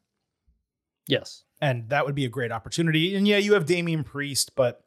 Yes. 1.05 1.43
and 1.61 1.89
that 1.89 2.05
would 2.05 2.15
be 2.15 2.23
a 2.23 2.29
great 2.29 2.51
opportunity. 2.53 3.13
And 3.13 3.27
yeah, 3.27 3.37
you 3.37 3.53
have 3.53 3.65
Damian 3.65 4.05
Priest, 4.05 4.55
but 4.55 4.85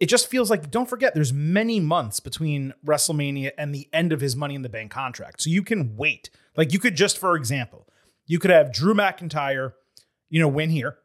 it 0.00 0.08
just 0.08 0.28
feels 0.28 0.50
like 0.50 0.70
don't 0.70 0.88
forget 0.88 1.14
there's 1.14 1.32
many 1.32 1.78
months 1.78 2.20
between 2.20 2.72
WrestleMania 2.84 3.52
and 3.58 3.74
the 3.74 3.88
end 3.92 4.12
of 4.12 4.20
his 4.20 4.34
Money 4.34 4.54
in 4.54 4.62
the 4.62 4.68
Bank 4.68 4.90
contract. 4.90 5.42
So 5.42 5.50
you 5.50 5.62
can 5.62 5.96
wait. 5.96 6.30
Like 6.56 6.72
you 6.72 6.78
could 6.78 6.96
just 6.96 7.18
for 7.18 7.36
example, 7.36 7.86
you 8.26 8.38
could 8.38 8.50
have 8.50 8.72
Drew 8.72 8.94
McIntyre, 8.94 9.74
you 10.30 10.40
know, 10.40 10.48
win 10.48 10.70
here 10.70 10.96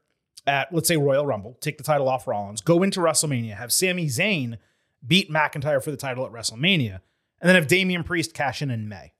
at 0.47 0.73
let's 0.73 0.87
say 0.87 0.97
Royal 0.97 1.25
Rumble, 1.25 1.57
take 1.59 1.77
the 1.77 1.83
title 1.83 2.07
off 2.07 2.27
Rollins, 2.27 2.61
go 2.61 2.81
into 2.81 3.01
WrestleMania, 3.01 3.55
have 3.57 3.73
Sami 3.73 4.07
Zayn 4.07 4.57
beat 5.05 5.29
McIntyre 5.29 5.83
for 5.83 5.91
the 5.91 5.97
title 5.97 6.25
at 6.25 6.31
WrestleMania, 6.31 7.01
and 7.41 7.49
then 7.49 7.55
have 7.55 7.67
Damian 7.67 8.03
Priest 8.03 8.33
cash 8.33 8.61
in 8.61 8.71
in 8.71 8.87
May. 8.87 9.13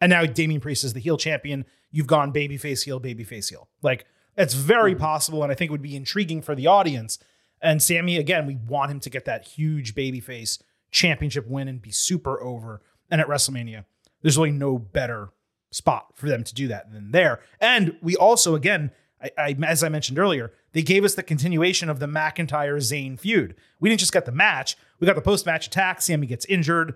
And 0.00 0.10
now 0.10 0.26
Damian 0.26 0.60
Priest 0.60 0.84
is 0.84 0.92
the 0.92 1.00
heel 1.00 1.16
champion. 1.16 1.64
You've 1.92 2.08
gone 2.08 2.32
babyface 2.32 2.84
heel, 2.84 3.00
babyface 3.00 3.48
heel. 3.48 3.68
Like 3.82 4.04
it's 4.36 4.54
very 4.54 4.94
hmm. 4.94 5.00
possible, 5.00 5.44
and 5.44 5.52
I 5.52 5.54
think 5.54 5.68
it 5.68 5.72
would 5.72 5.80
be 5.80 5.94
intriguing 5.94 6.42
for 6.42 6.56
the 6.56 6.66
audience. 6.66 7.20
And 7.64 7.82
Sami, 7.82 8.18
again, 8.18 8.46
we 8.46 8.56
want 8.56 8.90
him 8.90 9.00
to 9.00 9.10
get 9.10 9.24
that 9.24 9.44
huge 9.44 9.94
babyface 9.94 10.60
championship 10.90 11.48
win 11.48 11.66
and 11.66 11.80
be 11.80 11.90
super 11.90 12.40
over. 12.40 12.82
And 13.10 13.20
at 13.20 13.26
WrestleMania, 13.26 13.86
there's 14.22 14.36
really 14.36 14.52
no 14.52 14.78
better 14.78 15.30
spot 15.70 16.08
for 16.14 16.28
them 16.28 16.44
to 16.44 16.54
do 16.54 16.68
that 16.68 16.92
than 16.92 17.10
there. 17.10 17.40
And 17.60 17.96
we 18.02 18.16
also, 18.16 18.54
again, 18.54 18.90
I, 19.22 19.30
I, 19.38 19.56
as 19.66 19.82
I 19.82 19.88
mentioned 19.88 20.18
earlier, 20.18 20.52
they 20.72 20.82
gave 20.82 21.04
us 21.04 21.14
the 21.14 21.22
continuation 21.22 21.88
of 21.88 22.00
the 22.00 22.06
McIntyre 22.06 22.76
Zayn 22.76 23.18
feud. 23.18 23.54
We 23.80 23.88
didn't 23.88 24.00
just 24.00 24.12
get 24.12 24.26
the 24.26 24.32
match; 24.32 24.76
we 25.00 25.06
got 25.06 25.16
the 25.16 25.22
post 25.22 25.46
match 25.46 25.66
attack. 25.66 26.02
Sami 26.02 26.26
gets 26.26 26.44
injured, 26.46 26.94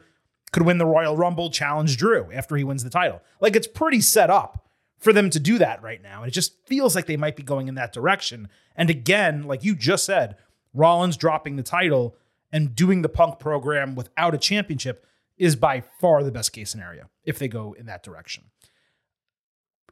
could 0.53 0.65
win 0.65 0.79
the 0.79 0.87
Royal 0.87 1.17
Rumble, 1.17 1.51
challenge 1.51 1.97
Drew 1.97 2.31
after 2.33 2.57
he 2.57 2.65
wins 2.65 2.85
the 2.85 2.91
title. 2.91 3.23
Like 3.41 3.57
it's 3.57 3.67
pretty 3.67 4.01
set 4.01 4.31
up 4.31 4.69
for 4.99 5.13
them 5.13 5.31
to 5.31 5.41
do 5.41 5.59
that 5.59 5.83
right 5.83 6.03
now. 6.03 6.23
And 6.23 6.29
it 6.29 6.35
just 6.35 6.55
feels 6.67 6.95
like 6.95 7.07
they 7.07 7.17
might 7.17 7.37
be 7.37 7.43
going 7.43 7.69
in 7.69 7.77
that 7.77 7.93
direction. 7.93 8.49
And 8.77 8.91
again, 8.91 9.45
like 9.45 9.65
you 9.65 9.75
just 9.75 10.05
said, 10.05 10.37
Rollins 10.79 11.17
dropping 11.17 11.57
the 11.57 11.63
title 11.63 12.17
and 12.53 12.75
doing 12.75 13.03
the 13.03 13.09
punk 13.09 13.39
program 13.39 13.95
without 13.95 14.35
a 14.35 14.39
championship 14.39 15.05
is 15.37 15.57
by 15.57 15.81
far 15.81 16.23
the 16.23 16.33
best 16.33 16.53
case 16.53 16.71
scenario 16.71 17.11
if 17.25 17.39
they 17.39 17.49
go 17.49 17.75
in 17.79 17.87
that 17.87 18.03
direction. 18.03 18.45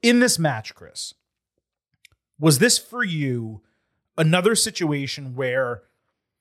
In 0.02 0.20
this 0.20 0.38
match, 0.38 0.74
Chris, 0.74 1.14
was 2.38 2.58
this 2.58 2.78
for 2.78 3.04
you 3.04 3.62
another 4.16 4.54
situation 4.54 5.34
where, 5.34 5.82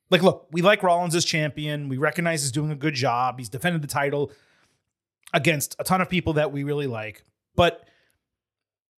like, 0.10 0.22
look, 0.22 0.48
we 0.52 0.62
like 0.62 0.84
Rollins 0.84 1.16
as 1.16 1.26
champion. 1.26 1.90
We 1.90 1.98
recognize 1.98 2.44
he's 2.44 2.52
doing 2.52 2.72
a 2.72 2.76
good 2.76 2.94
job. 2.94 3.40
He's 3.40 3.50
defended 3.50 3.82
the 3.82 3.88
title 3.88 4.32
against 5.34 5.76
a 5.80 5.84
ton 5.84 6.02
of 6.02 6.10
people 6.10 6.34
that 6.34 6.52
we 6.52 6.64
really 6.64 6.88
like. 6.88 7.24
But 7.56 7.86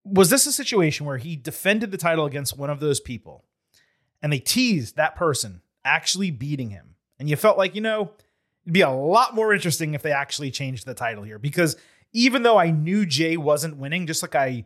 was 0.05 0.31
this 0.31 0.47
a 0.47 0.53
situation 0.53 1.07
where 1.07 1.19
he 1.19 1.37
defended 1.37 1.91
the 1.91 1.99
title 1.99 2.27
against 2.27 2.59
one 2.59 2.71
of 2.71 2.81
those 2.81 3.01
people 3.01 3.45
and 4.23 4.33
they 4.33 4.39
teased 4.39 4.97
that 4.97 5.17
person 5.17 5.63
actually 5.85 6.31
beating 6.31 6.71
him? 6.71 6.95
And 7.19 7.31
you 7.31 7.37
felt 7.37 7.59
like, 7.59 7.75
you 7.75 7.81
know, 7.81 8.13
it'd 8.65 8.73
be 8.73 8.81
a 8.83 8.91
lot 8.91 9.35
more 9.35 9.53
interesting 9.53 9.95
if 9.95 10.03
they 10.03 10.13
actually 10.13 10.51
changed 10.51 10.87
the 10.87 10.95
title 10.95 11.25
here 11.25 11.39
because 11.39 11.77
even 12.13 12.43
though 12.43 12.59
I 12.59 12.71
knew 12.71 13.07
Jey 13.07 13.37
wasn't 13.37 13.77
winning, 13.77 14.07
just 14.07 14.23
like 14.23 14.35
I 14.35 14.65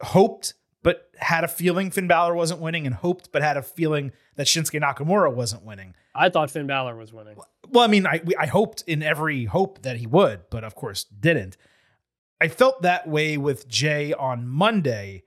hoped 0.00 0.54
but 0.84 1.08
had 1.16 1.44
a 1.44 1.48
feeling 1.48 1.90
Finn 1.90 2.06
Balor 2.06 2.34
wasn't 2.34 2.60
winning 2.60 2.86
and 2.86 2.94
hoped, 2.94 3.32
but 3.32 3.42
had 3.42 3.56
a 3.56 3.62
feeling 3.62 4.12
that 4.36 4.46
Shinsuke 4.46 4.80
Nakamura 4.80 5.34
wasn't 5.34 5.64
winning. 5.64 5.94
I 6.14 6.28
thought 6.28 6.50
Finn 6.50 6.66
Balor 6.66 6.94
was 6.94 7.10
winning. 7.10 7.38
Well, 7.70 7.82
I 7.82 7.86
mean, 7.86 8.06
I, 8.06 8.20
I 8.38 8.46
hoped 8.46 8.84
in 8.86 9.02
every 9.02 9.46
hope 9.46 9.80
that 9.82 9.96
he 9.96 10.06
would, 10.06 10.50
but 10.50 10.62
of 10.62 10.74
course 10.74 11.04
didn't. 11.04 11.56
I 12.38 12.48
felt 12.48 12.82
that 12.82 13.08
way 13.08 13.38
with 13.38 13.66
Jey 13.66 14.12
on 14.12 14.46
Monday, 14.46 15.22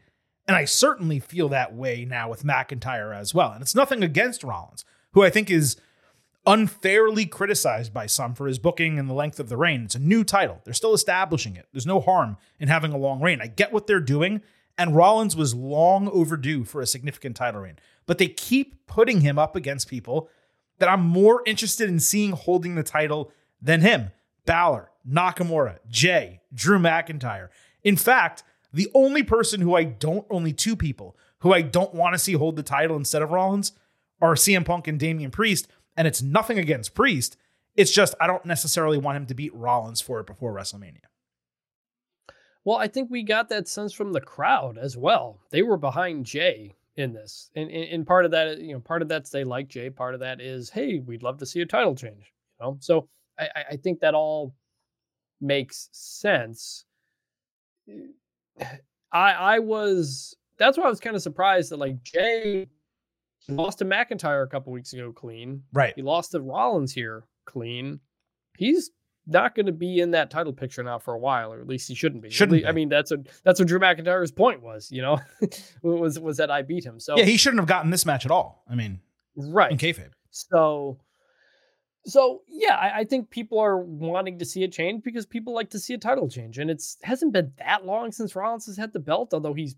and 0.48 0.56
I 0.56 0.66
certainly 0.66 1.20
feel 1.20 1.50
that 1.50 1.74
way 1.76 2.06
now 2.06 2.30
with 2.30 2.44
McIntyre 2.44 3.16
as 3.16 3.34
well. 3.34 3.52
And 3.52 3.62
it's 3.62 3.76
nothing 3.76 4.04
against 4.04 4.44
Rollins, 4.44 4.86
who 5.12 5.24
I 5.24 5.30
think 5.30 5.50
is 5.50 5.78
unfairly 6.46 7.26
criticized 7.26 7.94
by 7.94 8.06
some 8.06 8.34
for 8.34 8.48
his 8.48 8.58
booking 8.58 8.98
and 8.98 9.10
the 9.10 9.14
length 9.14 9.40
of 9.40 9.50
the 9.50 9.58
reign. 9.58 9.84
It's 9.84 9.96
a 9.96 10.00
new 10.00 10.24
title. 10.24 10.62
They're 10.64 10.74
still 10.74 10.94
establishing 10.94 11.58
it. 11.58 11.68
There's 11.74 11.86
no 11.86 12.00
harm 12.00 12.38
in 12.60 12.70
having 12.70 12.94
a 12.94 12.98
long 12.98 13.22
reign. 13.22 13.42
I 13.42 13.48
get 13.48 13.74
what 13.74 13.86
they're 13.86 14.00
doing, 14.00 14.42
and 14.78 14.96
Rollins 14.96 15.36
was 15.36 15.54
long 15.54 16.08
overdue 16.08 16.64
for 16.64 16.80
a 16.80 16.88
significant 16.88 17.36
title 17.36 17.62
reign. 17.62 17.78
But 18.06 18.18
they 18.18 18.30
keep 18.30 18.88
putting 18.88 19.22
him 19.22 19.38
up 19.38 19.58
against 19.58 19.90
people 19.90 20.30
that 20.80 20.88
I'm 20.88 21.02
more 21.02 21.44
interested 21.46 21.90
in 21.90 22.00
seeing 22.00 22.32
holding 22.32 22.76
the 22.76 22.84
title 22.84 23.32
than 23.62 23.82
him. 23.82 24.12
Balor, 24.46 24.92
Nakamura, 25.08 25.80
Jey, 25.90 26.40
Drew 26.54 26.80
McIntyre. 26.80 27.50
In 27.84 27.98
fact, 27.98 28.44
the 28.74 28.90
only 28.94 29.24
person 29.24 29.62
who 29.62 29.76
I 29.76 29.84
don't, 29.84 30.26
only 30.30 30.54
two 30.54 30.76
people 30.76 31.16
who 31.40 31.54
I 31.54 31.62
don't 31.62 31.94
want 31.94 32.14
to 32.14 32.20
see 32.20 32.34
hold 32.34 32.56
the 32.56 32.64
title 32.64 32.96
instead 32.96 33.22
of 33.22 33.32
Rollins 33.32 33.72
are 34.22 34.36
CM 34.36 34.66
Punk 34.66 34.88
and 34.88 35.00
Damian 35.00 35.32
Priest. 35.32 35.68
And 35.96 36.08
it's 36.08 36.22
nothing 36.22 36.60
against 36.60 36.94
Priest. 36.94 37.38
It's 37.76 37.92
just 37.92 38.16
I 38.20 38.28
don't 38.28 38.46
necessarily 38.46 38.98
want 38.98 39.18
him 39.18 39.26
to 39.28 39.36
beat 39.36 39.54
Rollins 39.56 40.02
for 40.02 40.20
it 40.20 40.28
before 40.28 40.54
WrestleMania. 40.54 41.06
Well, 42.66 42.78
I 42.78 42.88
think 42.88 43.10
we 43.10 43.24
got 43.24 43.50
that 43.50 43.68
sense 43.68 43.94
from 43.94 44.12
the 44.12 44.20
crowd 44.20 44.78
as 44.78 44.98
well. 44.98 45.40
They 45.52 45.62
were 45.62 45.78
behind 45.78 46.26
Jey 46.26 46.76
in 46.98 47.14
this, 47.14 47.50
and, 47.56 47.72
and 47.72 48.06
part 48.06 48.26
of 48.26 48.32
that, 48.32 48.60
you 48.60 48.74
know, 48.74 48.80
part 48.80 49.02
of 49.02 49.08
that's 49.08 49.30
they 49.30 49.44
like 49.44 49.70
Jey. 49.70 49.90
Part 49.90 50.16
of 50.16 50.20
that 50.20 50.42
is, 50.42 50.70
hey, 50.70 51.00
we'd 51.00 51.24
love 51.24 51.38
to 51.38 51.46
see 51.46 51.62
a 51.62 51.66
title 51.66 51.96
change. 51.96 52.34
You 52.60 52.66
know, 52.66 52.78
so 52.82 53.08
I, 53.40 53.48
I 53.72 53.76
think 53.78 54.00
that 54.02 54.16
all 54.16 54.54
makes 55.40 55.88
sense. 55.94 56.84
I 59.12 59.32
I 59.32 59.60
was 59.60 60.36
that's 60.58 60.78
why 60.78 60.86
I 60.86 60.90
was 60.90 61.00
kind 61.00 61.16
of 61.16 61.22
surprised 61.22 61.72
that 61.72 61.78
like 61.78 62.02
Jey 62.04 62.68
lost 63.50 63.80
to 63.80 63.86
McIntyre 63.86 64.44
a 64.44 64.48
couple 64.48 64.74
weeks 64.74 64.94
ago 64.94 65.12
clean. 65.12 65.64
Right. 65.74 65.94
He 65.96 66.02
lost 66.02 66.32
to 66.32 66.42
Rollins 66.42 66.94
here 66.94 67.26
clean. 67.46 68.00
He's 68.58 68.92
not 69.28 69.56
going 69.56 69.66
to 69.66 69.72
be 69.72 70.00
in 70.00 70.12
that 70.12 70.32
title 70.32 70.54
picture 70.54 70.84
now 70.84 71.00
for 71.00 71.14
a 71.14 71.20
while, 71.20 71.54
or 71.54 71.60
at 71.60 71.68
least 71.68 71.88
he 71.88 71.96
shouldn't 71.96 72.24
be. 72.24 72.30
Shouldn't 72.30 72.66
I 72.66 72.72
be. 72.72 72.76
mean, 72.76 72.90
that's 72.90 73.12
a 73.12 73.18
that's 73.44 73.60
what 73.60 73.68
Drew 73.68 73.80
McIntyre's 73.80 74.32
point 74.32 74.62
was. 74.62 74.92
You 74.92 75.02
know, 75.02 75.20
was 75.82 76.20
was 76.20 76.38
that 76.38 76.50
I 76.50 76.62
beat 76.62 76.86
him. 76.86 77.00
So 77.00 77.18
Yeah, 77.18 77.26
he 77.26 77.38
shouldn't 77.38 77.60
have 77.60 77.68
gotten 77.68 77.92
this 77.92 78.06
match 78.06 78.26
at 78.26 78.32
all. 78.32 78.64
I 78.70 78.76
mean, 78.76 79.00
right. 79.36 79.72
in 79.72 79.78
kayfabe. 79.78 80.12
So, 80.32 81.00
so 82.08 82.42
yeah, 82.48 82.76
I, 82.76 83.00
I 83.00 83.04
think 83.04 83.30
people 83.30 83.60
are 83.60 83.78
wanting 83.78 84.40
to 84.40 84.46
see 84.46 84.64
a 84.64 84.68
change 84.68 85.04
because 85.04 85.26
people 85.26 85.54
like 85.54 85.70
to 85.72 85.80
see 85.80 85.94
a 85.94 85.98
title 85.98 86.30
change, 86.30 86.58
and 86.58 86.70
it's 86.72 86.98
hasn't 87.04 87.34
been 87.34 87.52
that 87.60 87.86
long 87.86 88.12
since 88.12 88.36
Rollins 88.36 88.66
has 88.66 88.78
had 88.78 88.94
the 88.94 89.00
belt, 89.00 89.34
although 89.34 89.54
he's 89.54 89.76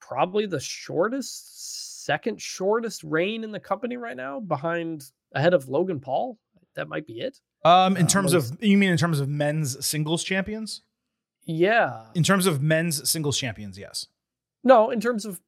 probably 0.00 0.46
the 0.46 0.60
shortest, 0.60 2.04
second 2.04 2.40
shortest 2.40 3.02
reign 3.04 3.44
in 3.44 3.50
the 3.52 3.60
company 3.60 3.96
right 3.96 4.16
now, 4.16 4.40
behind 4.40 5.04
ahead 5.34 5.54
of 5.54 5.68
Logan 5.68 6.00
Paul. 6.00 6.38
That 6.76 6.88
might 6.88 7.06
be 7.06 7.20
it. 7.20 7.40
Um, 7.64 7.96
in 7.96 8.04
Uh, 8.04 8.08
terms 8.08 8.32
of 8.34 8.58
you 8.62 8.76
mean 8.76 8.90
in 8.90 8.98
terms 8.98 9.20
of 9.20 9.28
men's 9.28 9.84
singles 9.86 10.24
champions? 10.24 10.82
Yeah. 11.46 12.06
In 12.14 12.22
terms 12.22 12.46
of 12.46 12.62
men's 12.62 13.08
singles 13.08 13.38
champions, 13.38 13.78
yes. 13.78 14.06
No, 14.62 14.90
in 14.90 15.00
terms 15.00 15.24
of 15.24 15.40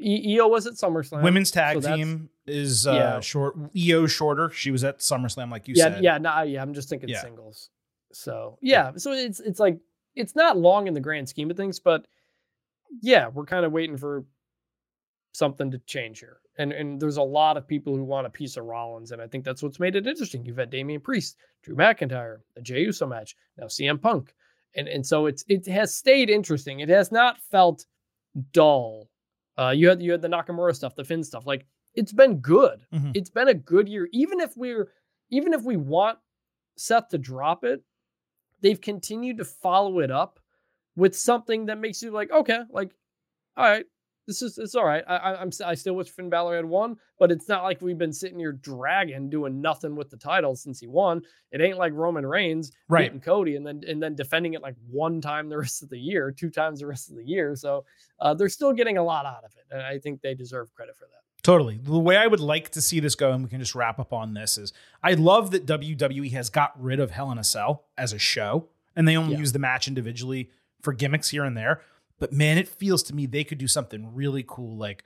E- 0.00 0.34
IYO 0.36 0.48
was 0.48 0.66
at 0.66 0.74
SummerSlam. 0.74 1.22
Women's 1.22 1.50
tag 1.50 1.82
so 1.82 1.94
team 1.96 2.30
is 2.46 2.86
uh 2.86 2.92
Yeah. 2.92 3.20
short. 3.20 3.56
IYO 3.76 4.06
shorter. 4.06 4.50
She 4.50 4.70
was 4.70 4.84
at 4.84 4.98
SummerSlam, 5.00 5.50
like 5.50 5.66
you 5.68 5.74
yeah, 5.76 5.84
said. 5.94 6.04
yeah, 6.04 6.18
no, 6.18 6.42
yeah. 6.42 6.62
I'm 6.62 6.72
just 6.74 6.88
thinking 6.88 7.08
Yeah. 7.08 7.20
singles. 7.22 7.70
So 8.12 8.58
yeah, 8.62 8.92
so 8.96 9.12
it's 9.12 9.40
it's 9.40 9.60
like 9.60 9.78
it's 10.14 10.34
not 10.34 10.56
long 10.56 10.86
in 10.86 10.94
the 10.94 11.00
grand 11.00 11.28
scheme 11.28 11.50
of 11.50 11.56
things, 11.56 11.78
but 11.80 12.06
yeah, 13.02 13.28
we're 13.28 13.44
kind 13.44 13.64
of 13.66 13.72
waiting 13.72 13.96
for 13.96 14.24
something 15.32 15.70
to 15.70 15.78
change 15.80 16.20
here. 16.20 16.38
And 16.58 16.72
and 16.72 17.00
there's 17.00 17.18
a 17.18 17.22
lot 17.22 17.56
of 17.56 17.66
people 17.68 17.94
who 17.96 18.02
want 18.04 18.26
a 18.26 18.30
piece 18.30 18.56
of 18.56 18.64
Rollins, 18.64 19.12
and 19.12 19.20
I 19.22 19.26
think 19.26 19.44
that's 19.44 19.62
what's 19.62 19.78
made 19.78 19.94
it 19.94 20.06
interesting. 20.06 20.44
You've 20.44 20.56
had 20.56 20.70
Damian 20.70 21.00
Priest, 21.00 21.36
Drew 21.62 21.76
McIntyre, 21.76 22.38
a 22.56 22.62
Jey 22.62 22.80
Uso 22.80 23.06
match, 23.06 23.36
now 23.56 23.66
CM 23.66 24.00
Punk, 24.00 24.34
and 24.74 24.88
and 24.88 25.06
so 25.06 25.26
it's 25.26 25.44
it 25.48 25.66
has 25.68 25.94
stayed 25.94 26.30
interesting. 26.30 26.80
It 26.80 26.88
has 26.88 27.12
not 27.12 27.38
felt 27.50 27.84
dull. 28.52 29.08
Uh, 29.58 29.70
you 29.70 29.88
had 29.88 30.00
you 30.00 30.12
had 30.12 30.22
the 30.22 30.28
Nakamura 30.28 30.74
stuff, 30.74 30.94
the 30.94 31.04
Finn 31.04 31.24
stuff. 31.24 31.46
Like 31.46 31.66
it's 31.94 32.12
been 32.12 32.38
good. 32.38 32.86
Mhm. 32.94 33.12
It's 33.14 33.30
been 33.30 33.48
a 33.48 33.54
good 33.54 33.88
year. 33.88 34.08
Even 34.12 34.40
if 34.40 34.56
we're 34.56 34.92
even 35.30 35.52
if 35.52 35.62
we 35.62 35.76
want 35.76 36.18
Seth 36.76 37.08
to 37.08 37.18
drop 37.18 37.64
it, 37.64 37.82
they've 38.60 38.80
continued 38.80 39.38
to 39.38 39.44
follow 39.44 39.98
it 40.00 40.10
up 40.10 40.38
with 40.96 41.16
something 41.16 41.66
that 41.66 41.78
makes 41.78 42.02
you 42.02 42.10
like, 42.10 42.30
okay, 42.30 42.60
like, 42.70 42.92
all 43.56 43.64
right, 43.64 43.86
this 44.28 44.42
is 44.42 44.58
it's 44.58 44.76
all 44.76 44.84
right. 44.84 45.02
I, 45.08 45.34
I'm 45.34 45.50
I 45.64 45.74
still 45.74 45.94
wish 45.96 46.08
Finn 46.10 46.28
Balor 46.30 46.54
had 46.56 46.64
won, 46.64 46.96
but 47.18 47.32
it's 47.32 47.48
not 47.48 47.64
like 47.64 47.80
we've 47.82 47.98
been 47.98 48.12
sitting 48.12 48.38
here 48.38 48.52
dragging 48.52 49.28
doing 49.28 49.60
nothing 49.60 49.96
with 49.96 50.10
the 50.10 50.16
title 50.16 50.54
since 50.54 50.78
he 50.78 50.86
won. 50.86 51.22
It 51.50 51.60
ain't 51.60 51.78
like 51.78 51.92
Roman 51.94 52.24
Reigns 52.26 52.70
Right. 52.88 53.06
beating 53.06 53.20
Cody 53.20 53.56
and 53.56 53.66
then 53.66 53.82
and 53.88 54.00
then 54.00 54.14
defending 54.14 54.54
it 54.54 54.62
like 54.62 54.76
one 54.88 55.20
time 55.20 55.48
the 55.48 55.58
rest 55.66 55.82
of 55.82 55.88
the 55.88 55.98
year, 55.98 56.30
two 56.30 56.50
times 56.50 56.78
the 56.80 56.86
rest 56.86 57.10
of 57.10 57.16
the 57.16 57.24
year. 57.24 57.56
So 57.56 57.84
uh, 58.20 58.34
they're 58.34 58.48
still 58.48 58.72
getting 58.72 58.98
a 58.98 59.02
lot 59.02 59.26
out 59.26 59.42
of 59.44 59.50
it, 59.56 59.64
and 59.74 59.82
I 59.82 59.98
think 59.98 60.20
they 60.20 60.34
deserve 60.34 60.72
credit 60.74 60.94
for 60.96 61.06
that. 61.06 61.42
Totally. 61.42 61.78
The 61.82 61.98
way 61.98 62.16
I 62.16 62.26
would 62.26 62.40
like 62.40 62.68
to 62.70 62.82
see 62.82 63.00
this 63.00 63.14
go, 63.14 63.32
and 63.32 63.42
we 63.44 63.48
can 63.48 63.60
just 63.60 63.74
wrap 63.74 63.98
up 63.98 64.12
on 64.12 64.34
this, 64.34 64.58
is 64.58 64.72
I 65.02 65.14
love 65.14 65.52
that 65.52 65.64
WWE 65.66 66.32
has 66.32 66.50
got 66.50 66.72
rid 66.82 67.00
of 67.00 67.12
Hell 67.12 67.30
in 67.32 67.38
a 67.38 67.44
Cell 67.44 67.84
as 67.96 68.12
a 68.12 68.18
show, 68.18 68.68
and 68.94 69.08
they 69.08 69.16
only 69.16 69.32
Yeah. 69.34 69.38
use 69.40 69.52
the 69.52 69.58
match 69.60 69.88
individually 69.88 70.50
for 70.82 70.92
gimmicks 70.92 71.30
here 71.30 71.44
and 71.44 71.56
there. 71.56 71.80
But 72.18 72.32
man, 72.32 72.58
it 72.58 72.68
feels 72.68 73.02
to 73.04 73.14
me 73.14 73.26
they 73.26 73.44
could 73.44 73.58
do 73.58 73.68
something 73.68 74.14
really 74.14 74.44
cool, 74.46 74.76
like 74.76 75.04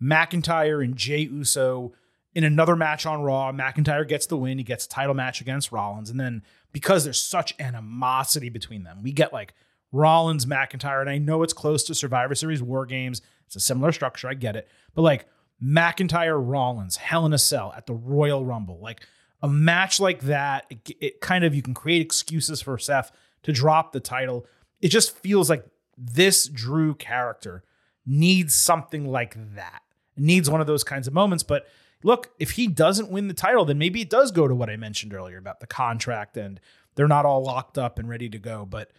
McIntyre 0.00 0.82
and 0.84 0.96
Jey 0.96 1.20
Uso 1.20 1.92
in 2.34 2.44
another 2.44 2.76
match 2.76 3.06
on 3.06 3.22
Raw. 3.22 3.52
McIntyre 3.52 4.06
gets 4.06 4.26
the 4.26 4.36
win; 4.36 4.58
he 4.58 4.64
gets 4.64 4.86
a 4.86 4.88
title 4.88 5.14
match 5.14 5.40
against 5.40 5.72
Rollins, 5.72 6.10
and 6.10 6.18
then 6.18 6.42
because 6.72 7.04
there's 7.04 7.20
such 7.20 7.54
animosity 7.58 8.48
between 8.48 8.84
them, 8.84 9.02
we 9.02 9.12
get 9.12 9.32
like 9.32 9.54
Rollins, 9.92 10.46
McIntyre, 10.46 11.00
and 11.00 11.10
I 11.10 11.18
know 11.18 11.42
it's 11.42 11.52
close 11.52 11.84
to 11.84 11.94
Survivor 11.94 12.34
Series 12.34 12.62
War 12.62 12.86
Games. 12.86 13.22
It's 13.46 13.56
a 13.56 13.60
similar 13.60 13.92
structure, 13.92 14.28
I 14.28 14.34
get 14.34 14.56
it, 14.56 14.68
but 14.94 15.02
like 15.02 15.26
McIntyre, 15.62 16.40
Rollins, 16.42 16.96
Hell 16.96 17.26
in 17.26 17.32
a 17.32 17.38
Cell 17.38 17.72
at 17.76 17.86
the 17.86 17.94
Royal 17.94 18.44
Rumble, 18.44 18.78
like 18.80 19.06
a 19.42 19.48
match 19.48 20.00
like 20.00 20.22
that, 20.22 20.66
it, 20.70 20.96
it 21.00 21.20
kind 21.20 21.44
of 21.44 21.54
you 21.54 21.62
can 21.62 21.74
create 21.74 22.02
excuses 22.02 22.62
for 22.62 22.78
Seth 22.78 23.12
to 23.42 23.52
drop 23.52 23.92
the 23.92 24.00
title. 24.00 24.46
It 24.80 24.88
just 24.88 25.16
feels 25.18 25.50
like 25.50 25.66
this 25.96 26.48
Drew 26.48 26.94
character 26.94 27.64
needs 28.06 28.54
something 28.54 29.06
like 29.06 29.36
that. 29.54 29.82
Needs 30.16 30.50
one 30.50 30.60
of 30.60 30.66
those 30.66 30.84
kinds 30.84 31.06
of 31.06 31.14
moments. 31.14 31.42
But 31.42 31.66
look, 32.02 32.30
if 32.38 32.52
he 32.52 32.66
doesn't 32.66 33.10
win 33.10 33.28
the 33.28 33.34
title, 33.34 33.64
then 33.64 33.78
maybe 33.78 34.00
it 34.00 34.10
does 34.10 34.30
go 34.30 34.46
to 34.46 34.54
what 34.54 34.70
I 34.70 34.76
mentioned 34.76 35.14
earlier 35.14 35.38
about 35.38 35.60
the 35.60 35.66
contract 35.66 36.36
and 36.36 36.60
they're 36.94 37.08
not 37.08 37.26
all 37.26 37.42
locked 37.42 37.78
up 37.78 37.98
and 37.98 38.08
ready 38.08 38.28
to 38.28 38.38
go. 38.38 38.64
But 38.64 38.90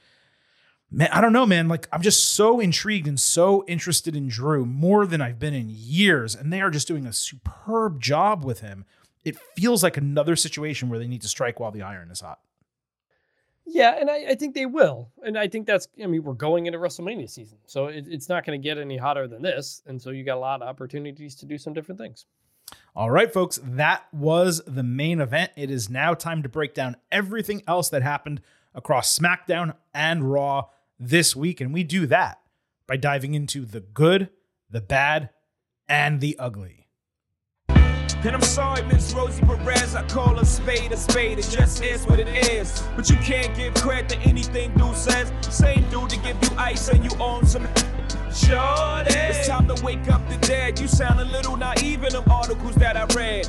man, 0.92 1.10
I 1.12 1.22
don't 1.22 1.34
know, 1.34 1.46
man. 1.46 1.68
Like 1.68 1.88
I'm 1.92 2.02
just 2.02 2.34
so 2.34 2.60
intrigued 2.60 3.08
and 3.08 3.20
so 3.20 3.64
interested 3.68 4.16
in 4.16 4.28
Drew 4.28 4.66
more 4.66 5.06
than 5.06 5.22
I've 5.22 5.40
been 5.40 5.54
in 5.54 5.68
years. 5.70 6.36
And 6.36 6.52
they 6.52 6.62
are 6.62 6.72
just 6.72 6.88
doing 6.88 7.06
a 7.06 7.14
superb 7.14 8.02
job 8.02 8.44
with 8.44 8.60
him. 8.60 8.86
It 9.24 9.38
feels 9.56 9.82
like 9.82 9.98
another 9.98 10.36
situation 10.36 10.90
where 10.90 11.00
they 11.00 11.08
need 11.08 11.22
to 11.22 11.28
strike 11.28 11.60
while 11.60 11.72
the 11.72 11.82
iron 11.82 12.12
is 12.12 12.22
hot. 12.22 12.40
Yeah, 13.68 13.98
and 14.00 14.10
I, 14.10 14.26
I 14.30 14.36
think 14.36 14.54
they 14.54 14.66
will. 14.66 15.10
And 15.24 15.38
I 15.38 15.48
think 15.48 15.66
that's, 15.66 15.88
I 16.02 16.06
mean, 16.06 16.24
we're 16.24 16.34
going 16.34 16.68
into 16.68 16.78
WrestleMania 16.78 17.30
season. 17.30 17.58
So 17.66 17.88
it, 17.88 18.06
it's 18.08 18.30
not 18.30 18.46
going 18.46 18.60
to 18.60 18.64
get 18.64 18.78
any 18.78 18.96
hotter 18.96 19.28
than 19.28 19.42
this. 19.42 19.82
And 19.88 20.02
so 20.02 20.12
you 20.12 20.24
got 20.24 20.38
a 20.38 20.40
lot 20.40 20.62
of 20.62 20.68
opportunities 20.68 21.36
to 21.36 21.46
do 21.46 21.58
some 21.58 21.74
different 21.74 22.00
things. 22.00 22.26
All 22.96 23.12
right, 23.12 23.32
folks, 23.32 23.60
that 23.64 24.06
was 24.14 24.62
the 24.66 24.84
main 24.84 25.20
event. 25.20 25.52
It 25.56 25.70
is 25.70 25.90
now 25.90 26.14
time 26.14 26.44
to 26.44 26.50
break 26.50 26.74
down 26.74 26.96
everything 27.12 27.64
else 27.68 27.90
that 27.90 28.04
happened 28.04 28.42
across 28.74 29.18
SmackDown 29.18 29.76
and 29.94 30.32
Raw 30.32 30.66
this 31.00 31.36
week. 31.36 31.60
And 31.60 31.74
we 31.74 31.84
do 31.84 32.06
that 32.08 32.40
by 32.88 32.98
diving 32.98 33.34
into 33.34 33.66
the 33.66 33.82
good, 33.82 34.30
the 34.70 34.82
bad, 34.82 35.30
and 35.90 36.22
the 36.22 36.38
ugly. 36.40 36.85
And 38.26 38.36
I'm 38.36 38.42
sorry, 38.42 38.82
Miss 38.88 39.14
Rosie 39.14 39.44
Perez, 39.44 39.94
I 39.94 40.02
call 40.08 40.40
a 40.40 40.46
spade 40.46 40.92
a 40.92 40.98
spade, 40.98 41.38
it 41.38 41.48
just 41.48 41.84
is 41.84 42.08
what 42.08 42.20
it 42.20 42.28
is. 42.28 42.82
But 42.96 43.08
you 43.08 43.18
can't 43.18 43.56
give 43.56 43.76
credit 43.76 44.10
to 44.10 44.20
anything 44.28 44.74
dude 44.74 44.96
says. 44.96 45.32
Same 45.42 45.88
dude 45.92 46.10
to 46.10 46.18
give 46.18 46.36
you 46.42 46.50
ice 46.58 46.90
and 46.90 47.04
you 47.04 47.12
own 47.20 47.46
some. 47.46 47.68
Sure 48.34 49.04
It's 49.06 49.48
time 49.48 49.68
to 49.68 49.80
wake 49.86 50.10
up 50.10 50.28
the 50.28 50.38
dead. 50.38 50.80
You 50.80 50.88
sound 50.88 51.20
a 51.20 51.26
little 51.26 51.56
naive 51.56 52.04
in 52.04 52.14
them 52.14 52.24
articles 52.28 52.74
that 52.78 52.98
I 52.98 53.06
read. 53.14 53.48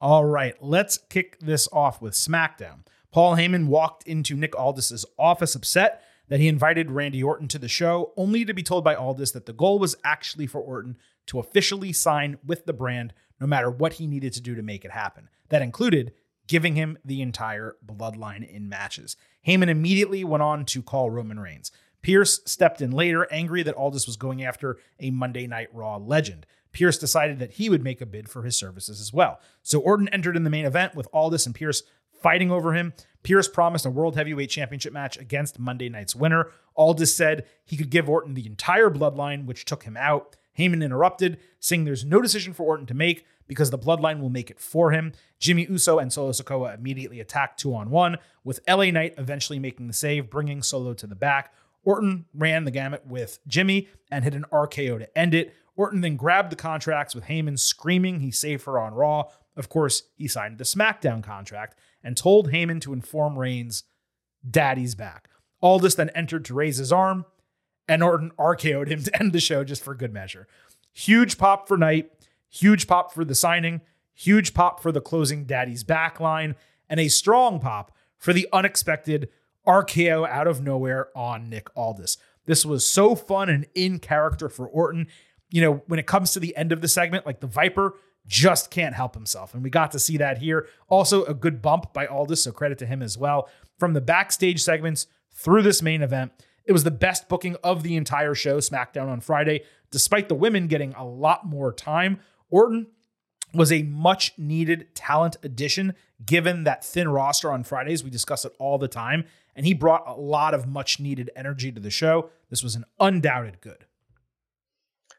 All 0.00 0.24
right, 0.24 0.54
let's 0.62 0.96
kick 1.10 1.38
this 1.40 1.68
off 1.74 2.00
with 2.00 2.14
SmackDown. 2.14 2.86
Paul 3.12 3.36
Heyman 3.36 3.66
walked 3.66 4.06
into 4.06 4.34
Nick 4.34 4.58
Aldis's 4.58 5.04
office 5.18 5.54
upset 5.54 6.02
that 6.28 6.40
he 6.40 6.48
invited 6.48 6.90
Randy 6.90 7.22
Orton 7.22 7.48
to 7.48 7.58
the 7.58 7.68
show, 7.68 8.12
only 8.16 8.44
to 8.44 8.54
be 8.54 8.62
told 8.62 8.84
by 8.84 8.94
Aldis 8.94 9.32
that 9.32 9.46
the 9.46 9.52
goal 9.52 9.78
was 9.78 9.96
actually 10.04 10.46
for 10.46 10.60
Orton 10.60 10.96
to 11.26 11.38
officially 11.38 11.92
sign 11.92 12.38
with 12.44 12.66
the 12.66 12.72
brand 12.72 13.12
no 13.40 13.46
matter 13.46 13.70
what 13.70 13.94
he 13.94 14.06
needed 14.06 14.32
to 14.32 14.40
do 14.40 14.54
to 14.54 14.62
make 14.62 14.84
it 14.84 14.90
happen. 14.90 15.28
That 15.48 15.62
included 15.62 16.12
giving 16.46 16.76
him 16.76 16.98
the 17.04 17.22
entire 17.22 17.76
bloodline 17.84 18.48
in 18.48 18.68
matches. 18.68 19.16
Heyman 19.46 19.68
immediately 19.68 20.24
went 20.24 20.42
on 20.42 20.64
to 20.66 20.82
call 20.82 21.10
Roman 21.10 21.40
Reigns. 21.40 21.70
Pearce 22.02 22.40
stepped 22.44 22.80
in 22.80 22.92
later, 22.92 23.26
angry 23.32 23.62
that 23.64 23.74
Aldis 23.74 24.06
was 24.06 24.16
going 24.16 24.44
after 24.44 24.78
a 25.00 25.10
Monday 25.10 25.46
Night 25.46 25.68
Raw 25.72 25.96
legend. 25.96 26.46
Pearce 26.70 26.98
decided 26.98 27.38
that 27.38 27.52
he 27.52 27.68
would 27.68 27.82
make 27.82 28.00
a 28.00 28.06
bid 28.06 28.28
for 28.28 28.42
his 28.42 28.56
services 28.56 29.00
as 29.00 29.12
well. 29.12 29.40
So 29.62 29.80
Orton 29.80 30.08
entered 30.08 30.36
in 30.36 30.44
the 30.44 30.50
main 30.50 30.66
event 30.66 30.94
with 30.94 31.08
Aldis 31.12 31.46
and 31.46 31.54
Pearce 31.54 31.82
fighting 32.26 32.50
over 32.50 32.74
him. 32.74 32.92
Pearce 33.22 33.46
promised 33.46 33.86
a 33.86 33.90
World 33.90 34.16
Heavyweight 34.16 34.50
Championship 34.50 34.92
match 34.92 35.16
against 35.16 35.60
Monday 35.60 35.88
night's 35.88 36.16
winner. 36.16 36.50
Aldis 36.74 37.14
said 37.14 37.46
he 37.64 37.76
could 37.76 37.88
give 37.88 38.08
Orton 38.08 38.34
the 38.34 38.46
entire 38.46 38.90
bloodline, 38.90 39.46
which 39.46 39.64
took 39.64 39.84
him 39.84 39.96
out. 39.96 40.34
Heyman 40.58 40.82
interrupted, 40.82 41.38
saying 41.60 41.84
there's 41.84 42.04
no 42.04 42.20
decision 42.20 42.52
for 42.52 42.64
Orton 42.64 42.86
to 42.86 42.94
make 42.94 43.24
because 43.46 43.70
the 43.70 43.78
bloodline 43.78 44.18
will 44.20 44.28
make 44.28 44.50
it 44.50 44.58
for 44.58 44.90
him. 44.90 45.12
Jimmy 45.38 45.68
Uso 45.70 46.00
and 46.00 46.12
Solo 46.12 46.32
Sikoa 46.32 46.76
immediately 46.76 47.20
attacked 47.20 47.60
two 47.60 47.72
on 47.72 47.90
one, 47.90 48.16
with 48.42 48.58
LA 48.68 48.86
Knight 48.86 49.14
eventually 49.18 49.60
making 49.60 49.86
the 49.86 49.92
save, 49.92 50.28
bringing 50.28 50.64
Solo 50.64 50.94
to 50.94 51.06
the 51.06 51.14
back. 51.14 51.54
Orton 51.84 52.24
ran 52.34 52.64
the 52.64 52.72
gamut 52.72 53.06
with 53.06 53.38
Jimmy 53.46 53.88
and 54.10 54.24
hit 54.24 54.34
an 54.34 54.46
RKO 54.50 54.98
to 54.98 55.16
end 55.16 55.32
it. 55.32 55.54
Orton 55.76 56.00
then 56.00 56.16
grabbed 56.16 56.50
the 56.50 56.56
contracts 56.56 57.14
with 57.14 57.26
Heyman 57.26 57.56
screaming 57.56 58.18
he 58.18 58.32
saved 58.32 58.64
her 58.64 58.80
on 58.80 58.94
Raw. 58.94 59.26
Of 59.56 59.68
course, 59.68 60.02
he 60.16 60.26
signed 60.28 60.58
the 60.58 60.64
SmackDown 60.64 61.22
contract 61.22 61.78
and 62.06 62.16
told 62.16 62.52
Heyman 62.52 62.80
to 62.82 62.92
inform 62.92 63.36
Reigns, 63.36 63.82
Daddy's 64.48 64.94
back. 64.94 65.28
Aldis 65.60 65.96
then 65.96 66.10
entered 66.10 66.44
to 66.44 66.54
raise 66.54 66.76
his 66.76 66.92
arm, 66.92 67.26
and 67.88 68.00
Orton 68.00 68.30
RKO'd 68.38 68.86
him 68.86 69.02
to 69.02 69.20
end 69.20 69.32
the 69.32 69.40
show 69.40 69.64
just 69.64 69.82
for 69.82 69.92
good 69.92 70.12
measure. 70.12 70.46
Huge 70.92 71.36
pop 71.36 71.66
for 71.66 71.76
Knight, 71.76 72.12
huge 72.48 72.86
pop 72.86 73.12
for 73.12 73.24
the 73.24 73.34
signing, 73.34 73.80
huge 74.14 74.54
pop 74.54 74.80
for 74.80 74.92
the 74.92 75.00
closing 75.00 75.46
Daddy's 75.46 75.82
back 75.82 76.20
line, 76.20 76.54
and 76.88 77.00
a 77.00 77.08
strong 77.08 77.58
pop 77.58 77.90
for 78.16 78.32
the 78.32 78.48
unexpected 78.52 79.28
RKO 79.66 80.28
out 80.28 80.46
of 80.46 80.62
nowhere 80.62 81.08
on 81.16 81.50
Nick 81.50 81.76
Aldis. 81.76 82.18
This 82.44 82.64
was 82.64 82.86
so 82.86 83.16
fun 83.16 83.48
and 83.48 83.66
in 83.74 83.98
character 83.98 84.48
for 84.48 84.68
Orton. 84.68 85.08
You 85.50 85.60
know, 85.60 85.82
when 85.88 85.98
it 85.98 86.06
comes 86.06 86.32
to 86.32 86.40
the 86.40 86.56
end 86.56 86.70
of 86.70 86.82
the 86.82 86.88
segment, 86.88 87.26
like 87.26 87.40
the 87.40 87.48
Viper 87.48 87.94
just 88.26 88.70
can't 88.70 88.94
help 88.94 89.14
himself. 89.14 89.54
And 89.54 89.62
we 89.62 89.70
got 89.70 89.92
to 89.92 89.98
see 89.98 90.16
that 90.16 90.38
here. 90.38 90.68
Also, 90.88 91.24
a 91.24 91.34
good 91.34 91.62
bump 91.62 91.92
by 91.92 92.06
Aldis, 92.06 92.42
so 92.42 92.52
credit 92.52 92.78
to 92.78 92.86
him 92.86 93.02
as 93.02 93.16
well. 93.16 93.48
From 93.78 93.92
the 93.92 94.00
backstage 94.00 94.62
segments 94.62 95.06
through 95.32 95.62
this 95.62 95.82
main 95.82 96.02
event, 96.02 96.32
it 96.64 96.72
was 96.72 96.84
the 96.84 96.90
best 96.90 97.28
booking 97.28 97.56
of 97.62 97.82
the 97.82 97.96
entire 97.96 98.34
show, 98.34 98.58
SmackDown 98.58 99.08
on 99.08 99.20
Friday, 99.20 99.62
despite 99.90 100.28
the 100.28 100.34
women 100.34 100.66
getting 100.66 100.92
a 100.94 101.06
lot 101.06 101.46
more 101.46 101.72
time. 101.72 102.20
Orton 102.50 102.88
was 103.54 103.70
a 103.70 103.84
much 103.84 104.32
needed 104.36 104.94
talent 104.94 105.36
addition 105.42 105.94
given 106.24 106.64
that 106.64 106.84
thin 106.84 107.08
roster 107.08 107.52
on 107.52 107.62
Fridays. 107.62 108.02
We 108.02 108.10
discuss 108.10 108.44
it 108.44 108.52
all 108.58 108.78
the 108.78 108.88
time. 108.88 109.24
And 109.54 109.64
he 109.64 109.72
brought 109.72 110.06
a 110.06 110.14
lot 110.14 110.52
of 110.52 110.66
much 110.66 111.00
needed 111.00 111.30
energy 111.34 111.72
to 111.72 111.80
the 111.80 111.90
show. 111.90 112.30
This 112.50 112.62
was 112.62 112.74
an 112.74 112.84
undoubted 113.00 113.60
good. 113.60 113.86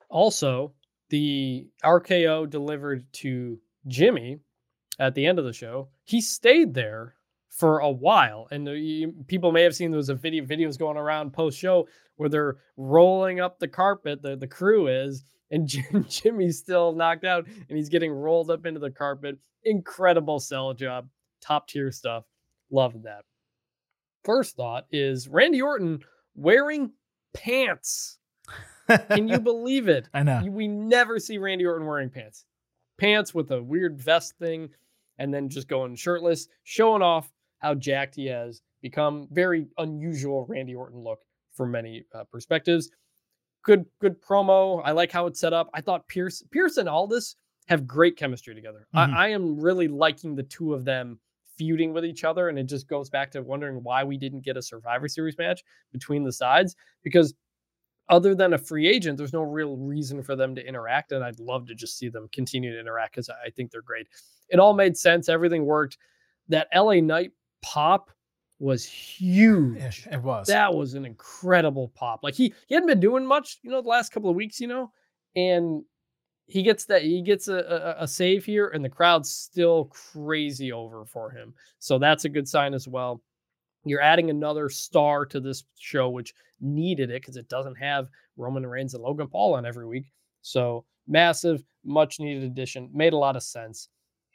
Also, 0.09 0.73
the 1.09 1.67
RKO 1.83 2.49
delivered 2.49 3.05
to 3.13 3.59
Jimmy 3.87 4.39
at 4.99 5.15
the 5.15 5.25
end 5.25 5.39
of 5.39 5.45
the 5.45 5.53
show. 5.53 5.89
He 6.03 6.21
stayed 6.21 6.73
there 6.73 7.15
for 7.49 7.79
a 7.79 7.89
while, 7.89 8.47
and 8.51 8.67
you, 8.67 9.13
people 9.27 9.51
may 9.51 9.63
have 9.63 9.75
seen 9.75 9.91
those 9.91 10.09
video 10.09 10.45
videos 10.45 10.77
going 10.77 10.97
around 10.97 11.33
post 11.33 11.57
show 11.57 11.87
where 12.17 12.29
they're 12.29 12.57
rolling 12.75 13.39
up 13.39 13.59
the 13.59 13.67
carpet. 13.67 14.21
The 14.21 14.35
the 14.35 14.47
crew 14.47 14.87
is, 14.87 15.25
and 15.51 15.67
Jim, 15.67 16.05
Jimmy's 16.07 16.59
still 16.59 16.93
knocked 16.93 17.23
out, 17.23 17.45
and 17.47 17.77
he's 17.77 17.89
getting 17.89 18.11
rolled 18.11 18.51
up 18.51 18.65
into 18.65 18.79
the 18.79 18.91
carpet. 18.91 19.37
Incredible 19.63 20.39
sell 20.39 20.73
job, 20.73 21.07
top 21.41 21.67
tier 21.67 21.91
stuff. 21.91 22.25
Love 22.69 23.03
that. 23.03 23.23
First 24.23 24.55
thought 24.55 24.85
is 24.91 25.27
Randy 25.27 25.61
Orton 25.61 25.99
wearing 26.35 26.91
pants. 27.33 28.19
Can 28.87 29.27
you 29.27 29.39
believe 29.39 29.87
it? 29.87 30.09
I 30.13 30.23
know. 30.23 30.43
We 30.49 30.67
never 30.67 31.19
see 31.19 31.37
Randy 31.37 31.65
Orton 31.65 31.85
wearing 31.85 32.09
pants. 32.09 32.45
Pants 32.97 33.33
with 33.33 33.51
a 33.51 33.61
weird 33.61 33.99
vest 33.99 34.35
thing 34.39 34.69
and 35.19 35.33
then 35.33 35.49
just 35.49 35.67
going 35.67 35.95
shirtless, 35.95 36.47
showing 36.63 37.01
off 37.01 37.31
how 37.59 37.73
jacked 37.73 38.15
he 38.15 38.27
has 38.27 38.61
become. 38.81 39.27
Very 39.31 39.67
unusual 39.77 40.45
Randy 40.47 40.75
Orton 40.75 40.99
look 40.99 41.19
from 41.53 41.71
many 41.71 42.05
uh, 42.13 42.23
perspectives. 42.31 42.89
Good, 43.63 43.85
good 43.99 44.21
promo. 44.21 44.81
I 44.85 44.91
like 44.91 45.11
how 45.11 45.25
it's 45.27 45.39
set 45.39 45.53
up. 45.53 45.69
I 45.73 45.81
thought 45.81 46.07
Pearce, 46.07 46.43
Pearce 46.51 46.77
and 46.77 46.87
Aldis 46.87 47.35
have 47.67 47.85
great 47.85 48.15
chemistry 48.15 48.55
together. 48.55 48.87
Mhm. 48.95 49.13
I, 49.13 49.25
I 49.25 49.27
am 49.29 49.59
really 49.59 49.87
liking 49.87 50.35
the 50.35 50.43
two 50.43 50.73
of 50.73 50.85
them 50.85 51.19
feuding 51.57 51.91
with 51.91 52.05
each 52.05 52.23
other, 52.23 52.49
and 52.49 52.57
it 52.57 52.65
just 52.65 52.87
goes 52.87 53.09
back 53.09 53.31
to 53.31 53.41
wondering 53.41 53.81
why 53.83 54.03
we 54.03 54.17
didn't 54.17 54.45
get 54.45 54.57
a 54.57 54.61
Survivor 54.61 55.07
Series 55.07 55.37
match 55.37 55.63
between 55.91 56.23
the 56.23 56.31
sides 56.31 56.75
because 57.03 57.33
other 58.09 58.35
than 58.35 58.53
a 58.53 58.57
free 58.57 58.87
agent, 58.87 59.17
there's 59.17 59.33
no 59.33 59.41
real 59.41 59.75
reason 59.77 60.23
for 60.23 60.35
them 60.35 60.55
to 60.55 60.65
interact. 60.65 61.11
And 61.11 61.23
I'd 61.23 61.39
love 61.39 61.67
to 61.67 61.75
just 61.75 61.97
see 61.97 62.09
them 62.09 62.29
continue 62.31 62.73
to 62.73 62.79
interact 62.79 63.13
because 63.13 63.29
I 63.29 63.49
think 63.49 63.71
they're 63.71 63.81
great. 63.81 64.07
It 64.49 64.59
all 64.59 64.73
made 64.73 64.97
sense. 64.97 65.29
Everything 65.29 65.65
worked. 65.65 65.97
That 66.49 66.67
LA 66.73 67.01
Knight 67.01 67.31
pop 67.61 68.09
was 68.59 68.85
huge. 68.85 70.07
It 70.09 70.21
was. 70.21 70.47
That 70.47 70.73
was 70.73 70.93
an 70.93 71.05
incredible 71.05 71.89
pop. 71.89 72.21
Like 72.23 72.33
he 72.33 72.53
he 72.67 72.75
hadn't 72.75 72.87
been 72.87 72.99
doing 72.99 73.25
much, 73.25 73.59
you 73.61 73.69
know, 73.69 73.81
the 73.81 73.89
last 73.89 74.11
couple 74.11 74.29
of 74.29 74.35
weeks, 74.35 74.59
you 74.59 74.67
know, 74.67 74.91
and 75.35 75.83
he 76.47 76.63
gets 76.63 76.85
that 76.85 77.03
he 77.03 77.21
gets 77.21 77.49
a, 77.49 77.95
a, 77.99 78.03
a 78.03 78.07
save 78.07 78.45
here, 78.45 78.69
and 78.69 78.83
the 78.83 78.89
crowd's 78.89 79.29
still 79.29 79.85
crazy 79.85 80.71
over 80.71 81.05
for 81.05 81.29
him. 81.29 81.53
So 81.79 81.99
that's 81.99 82.25
a 82.25 82.29
good 82.29 82.47
sign 82.47 82.73
as 82.73 82.87
well. 82.87 83.21
You're 83.89 84.01
adding 84.01 84.29
another 84.29 84.69
star 84.69 85.25
to 85.27 85.39
this 85.39 85.63
show, 85.77 86.09
which 86.09 86.33
needed 86.59 87.09
it 87.09 87.21
because 87.21 87.37
it 87.37 87.49
doesn't 87.49 87.75
have 87.75 88.07
Roman 88.35 88.65
Reigns 88.65 88.93
and 88.93 89.03
Logan 89.03 89.27
Paul 89.27 89.55
on 89.55 89.65
every 89.65 89.85
week. 89.85 90.11
So 90.41 90.85
massive, 91.07 91.63
much 91.83 92.19
needed 92.19 92.43
addition. 92.43 92.89
Made 92.93 93.13
a 93.13 93.17
lot 93.17 93.35
of 93.35 93.43
sense. 93.43 93.89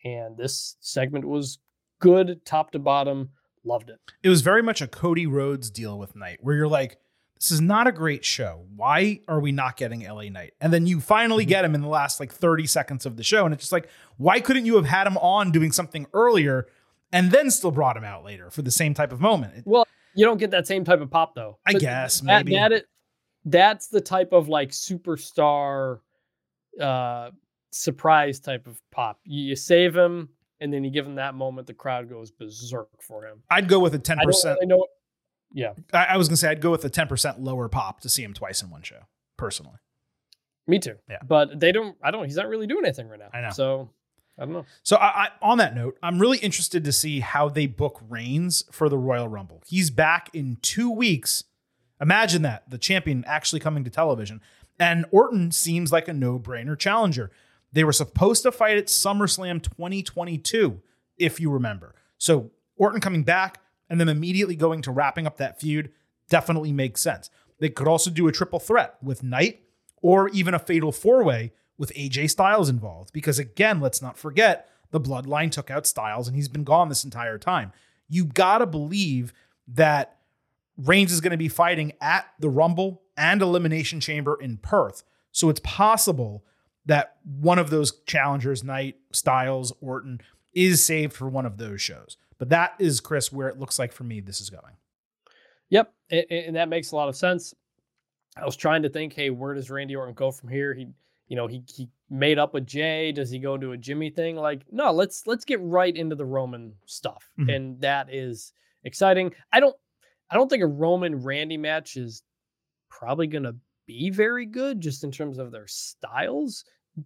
And 0.05 0.37
this 0.37 0.77
segment 0.81 1.25
was 1.25 1.59
good 2.01 2.45
top 2.45 2.73
to 2.73 2.79
bottom. 2.79 3.31
Loved 3.65 3.91
it. 3.91 4.01
it 4.25 4.29
was 4.29 4.43
very 4.43 4.63
much 4.63 4.83
a 4.83 4.89
Cody 4.89 5.25
Rhodes 5.25 5.71
deal 5.71 5.97
with 5.97 6.17
Knight, 6.17 6.39
where 6.41 6.57
you're 6.57 6.67
like, 6.67 6.99
this 7.43 7.53
is 7.53 7.61
not 7.61 7.87
a 7.87 7.93
great 7.93 8.25
show. 8.25 8.67
Why 8.75 9.21
are 9.29 9.39
we 9.39 9.53
not 9.53 9.77
getting 9.77 10.03
LA 10.03 10.25
Knight? 10.25 10.55
And 10.61 10.73
then 10.73 10.87
you 10.87 11.01
finally 11.01 11.45
mm-hmm. 11.45 11.51
get 11.51 11.65
him 11.65 11.75
in 11.75 11.81
the 11.81 11.89
last 11.89 12.19
like 12.19 12.33
30 12.33 12.67
seconds 12.67 13.07
of 13.07 13.17
the 13.17 13.23
show. 13.23 13.45
And 13.45 13.55
it's 13.55 13.63
just 13.63 13.73
like, 13.73 13.89
why 14.17 14.41
couldn't 14.41 14.67
you 14.67 14.77
have 14.77 14.85
had 14.85 15.07
him 15.07 15.17
on 15.19 15.53
doing 15.53 15.71
something 15.71 16.07
earlier 16.13 16.67
and 17.13 17.31
then 17.31 17.51
still 17.51 17.71
brought 17.71 17.97
him 17.97 18.05
out 18.05 18.25
later 18.25 18.51
for 18.51 18.63
the 18.63 18.71
same 18.71 18.95
type 18.95 19.13
of 19.13 19.21
moment? 19.21 19.67
Well, 19.67 19.87
you 20.15 20.25
don't 20.27 20.39
get 20.39 20.51
that 20.53 20.67
same 20.67 20.85
type 20.85 21.01
of 21.01 21.11
pop 21.11 21.35
though. 21.35 21.59
I 21.67 21.73
But 21.73 21.81
guess, 21.83 22.21
that, 22.21 22.45
maybe. 22.47 22.57
that 22.57 22.73
it, 22.73 22.87
that's 23.45 23.89
the 23.89 24.01
type 24.01 24.33
of 24.33 24.49
like 24.49 24.71
superstar 24.71 26.01
uh 26.81 27.31
surprise 27.71 28.39
type 28.41 28.67
of 28.67 28.81
pop. 28.91 29.19
You, 29.25 29.45
you 29.51 29.57
save 29.57 29.97
him 29.97 30.29
and 30.61 30.73
then 30.73 30.85
you 30.85 30.91
give 30.91 31.07
him 31.07 31.17
that 31.17 31.35
moment, 31.35 31.67
the 31.67 31.75
crowd 31.75 32.09
goes 32.09 32.31
berserk 32.31 32.89
for 33.01 33.27
him. 33.27 33.43
I'd 33.51 33.69
go 33.69 33.81
with 33.81 33.95
a 33.95 33.99
10%. 33.99 34.17
don't 34.17 34.45
really 34.45 34.67
know. 34.67 34.87
Yeah, 35.55 35.73
I, 35.93 36.05
I 36.05 36.17
was 36.17 36.29
going 36.29 36.35
to 36.35 36.41
say, 36.41 36.49
I'd 36.51 36.61
go 36.63 36.71
with 36.71 36.85
a 36.85 36.91
10% 36.91 37.37
lower 37.39 37.69
pop 37.69 38.01
to 38.03 38.09
see 38.09 38.23
him 38.23 38.33
twice 38.33 38.63
in 38.63 38.71
one 38.71 38.83
show, 38.83 39.01
personally. 39.37 39.77
me 40.67 40.79
too. 40.79 40.95
Yeah. 41.11 41.19
But 41.27 41.59
they 41.61 41.73
don't. 41.73 41.97
I 42.03 42.11
don't. 42.11 42.25
He's 42.25 42.37
not 42.37 42.49
really 42.49 42.67
doing 42.67 42.85
anything 42.87 43.09
right 43.09 43.19
now. 43.19 43.29
I 43.35 43.41
know. 43.43 43.51
So 43.51 43.91
I 44.43 44.45
don't 44.45 44.55
know. 44.55 44.67
So, 44.83 44.97
I, 44.97 45.07
I, 45.07 45.29
on 45.41 45.59
that 45.59 45.73
note, 45.73 45.97
I'm 46.03 46.19
really 46.19 46.39
interested 46.39 46.83
to 46.85 46.91
see 46.91 47.21
how 47.21 47.49
they 47.49 47.67
book 47.67 48.03
Reigns 48.09 48.65
for 48.73 48.89
the 48.89 48.99
Royal 48.99 49.29
Rumble. 49.29 49.63
He's 49.67 49.91
back 49.91 50.31
in 50.35 50.59
two 50.63 50.91
weeks. 50.91 51.45
Imagine 52.01 52.43
that 52.43 52.69
the 52.69 52.77
champion 52.77 53.25
actually 53.29 53.61
coming 53.61 53.85
to 53.85 53.91
television. 53.91 54.41
And 54.81 55.07
Orton 55.13 55.53
seems 55.53 55.93
like 55.93 56.09
a 56.09 56.13
no 56.13 56.41
brainer 56.41 56.77
challenger. 56.77 57.31
They 57.73 57.85
were 57.85 57.93
supposed 57.93 58.43
to 58.43 58.51
fight 58.51 58.77
at 58.77 58.87
SummerSlam 58.87 59.63
2022, 59.63 60.83
if 61.19 61.39
you 61.39 61.49
remember. 61.49 61.95
So, 62.19 62.51
Orton 62.77 63.01
coming 63.01 63.23
back 63.23 63.61
and 63.89 64.01
then 64.01 64.09
immediately 64.09 64.57
going 64.57 64.83
to 64.83 64.91
wrapping 64.91 65.25
up 65.25 65.37
that 65.37 65.61
feud 65.61 65.93
definitely 66.29 66.73
makes 66.73 67.01
sense. 67.01 67.31
They 67.61 67.69
could 67.69 67.87
also 67.87 68.11
do 68.11 68.27
a 68.27 68.33
triple 68.33 68.59
threat 68.59 68.97
with 69.01 69.23
Knight 69.23 69.63
or 70.01 70.31
even 70.31 70.53
a 70.53 70.59
fatal 70.59 70.91
four 70.91 71.23
way 71.23 71.53
with 71.79 71.93
AJ 71.95 72.31
Styles 72.31 72.69
involved. 72.69 73.13
Because 73.13 73.39
again, 73.39 73.81
let's 73.81 74.03
not 74.03 74.19
forget 74.19 74.69
the 74.91 75.01
bloodline 75.01 75.51
took 75.51 75.71
out 75.71 75.87
Styles 75.87 76.29
and 76.29 76.37
he's 76.37 76.49
been 76.49 76.65
gone 76.65 76.89
this 76.89 77.05
entire 77.05 77.39
time. 77.39 77.73
You 78.09 78.25
gotta 78.25 78.67
believe 78.67 79.33
that 79.69 80.19
Reigns 80.77 81.13
is 81.13 81.21
going 81.21 81.33
to 81.33 81.37
be 81.37 81.49
fighting 81.49 81.93
at 82.01 82.27
the 82.39 82.49
Rumble 82.49 83.03
and 83.17 83.43
Elimination 83.43 84.01
Chamber 84.01 84.39
in 84.41 84.57
Perth. 84.57 85.03
So 85.31 85.49
it's 85.49 85.61
possible 85.61 86.45
that 86.87 87.17
one 87.25 87.59
of 87.59 87.71
those 87.71 88.01
challengers, 88.07 88.65
Knight, 88.65 88.97
Styles, 89.13 89.73
Orton, 89.81 90.21
is 90.55 90.85
saved 90.85 91.13
for 91.13 91.29
one 91.29 91.47
of 91.47 91.59
those 91.59 91.81
shows. 91.81 92.17
But 92.39 92.49
that 92.49 92.75
is, 92.79 93.01
Chris, 93.01 93.31
where 93.31 93.49
it 93.49 93.59
looks 93.59 93.79
like 93.79 93.93
for 93.93 94.05
me 94.05 94.21
this 94.21 94.41
is 94.41 94.51
going. 94.51 94.77
Yep, 95.71 95.93
and 96.11 96.57
that 96.57 96.69
makes 96.69 96.93
a 96.93 96.97
lot 96.97 97.09
of 97.09 97.17
sense. 97.17 97.55
I 98.37 98.45
was 98.45 98.57
trying 98.57 98.83
to 98.83 98.89
think, 98.89 99.13
hey, 99.13 99.31
where 99.31 99.55
does 99.55 99.71
Randy 99.71 99.95
Orton 99.95 100.15
go 100.15 100.31
from 100.31 100.49
here? 100.49 100.75
He, 100.75 100.89
you 101.29 101.37
know, 101.37 101.47
he 101.47 101.63
he 101.69 101.89
made 102.11 102.39
up 102.39 102.53
with 102.55 102.67
Jey. 102.67 103.13
Does 103.13 103.31
he 103.31 103.39
go 103.39 103.55
into 103.55 103.73
a 103.73 103.77
Jimmy 103.79 104.11
thing? 104.11 104.37
Like, 104.37 104.63
no, 104.71 104.93
let's 104.93 105.27
let's 105.27 105.45
get 105.45 105.61
right 105.63 105.95
into 105.97 106.15
the 106.17 106.25
Roman 106.25 106.75
stuff, 106.87 107.31
Mhm. 107.39 107.55
and 107.57 107.81
that 107.81 108.13
is 108.13 108.53
exciting. 108.85 109.33
I 109.53 109.61
don't, 109.61 109.77
I 110.31 110.35
don't 110.35 110.49
think 110.49 110.63
a 110.63 110.67
Roman 110.67 111.23
Randy 111.23 111.57
match 111.57 111.97
is 111.97 112.23
probably 112.91 113.27
gonna 113.27 113.55
be 113.87 114.11
very 114.11 114.47
good, 114.47 114.81
just 114.81 115.05
in 115.05 115.11
terms 115.11 115.39
of 115.39 115.51
their 115.53 115.67
styles, 115.67 116.65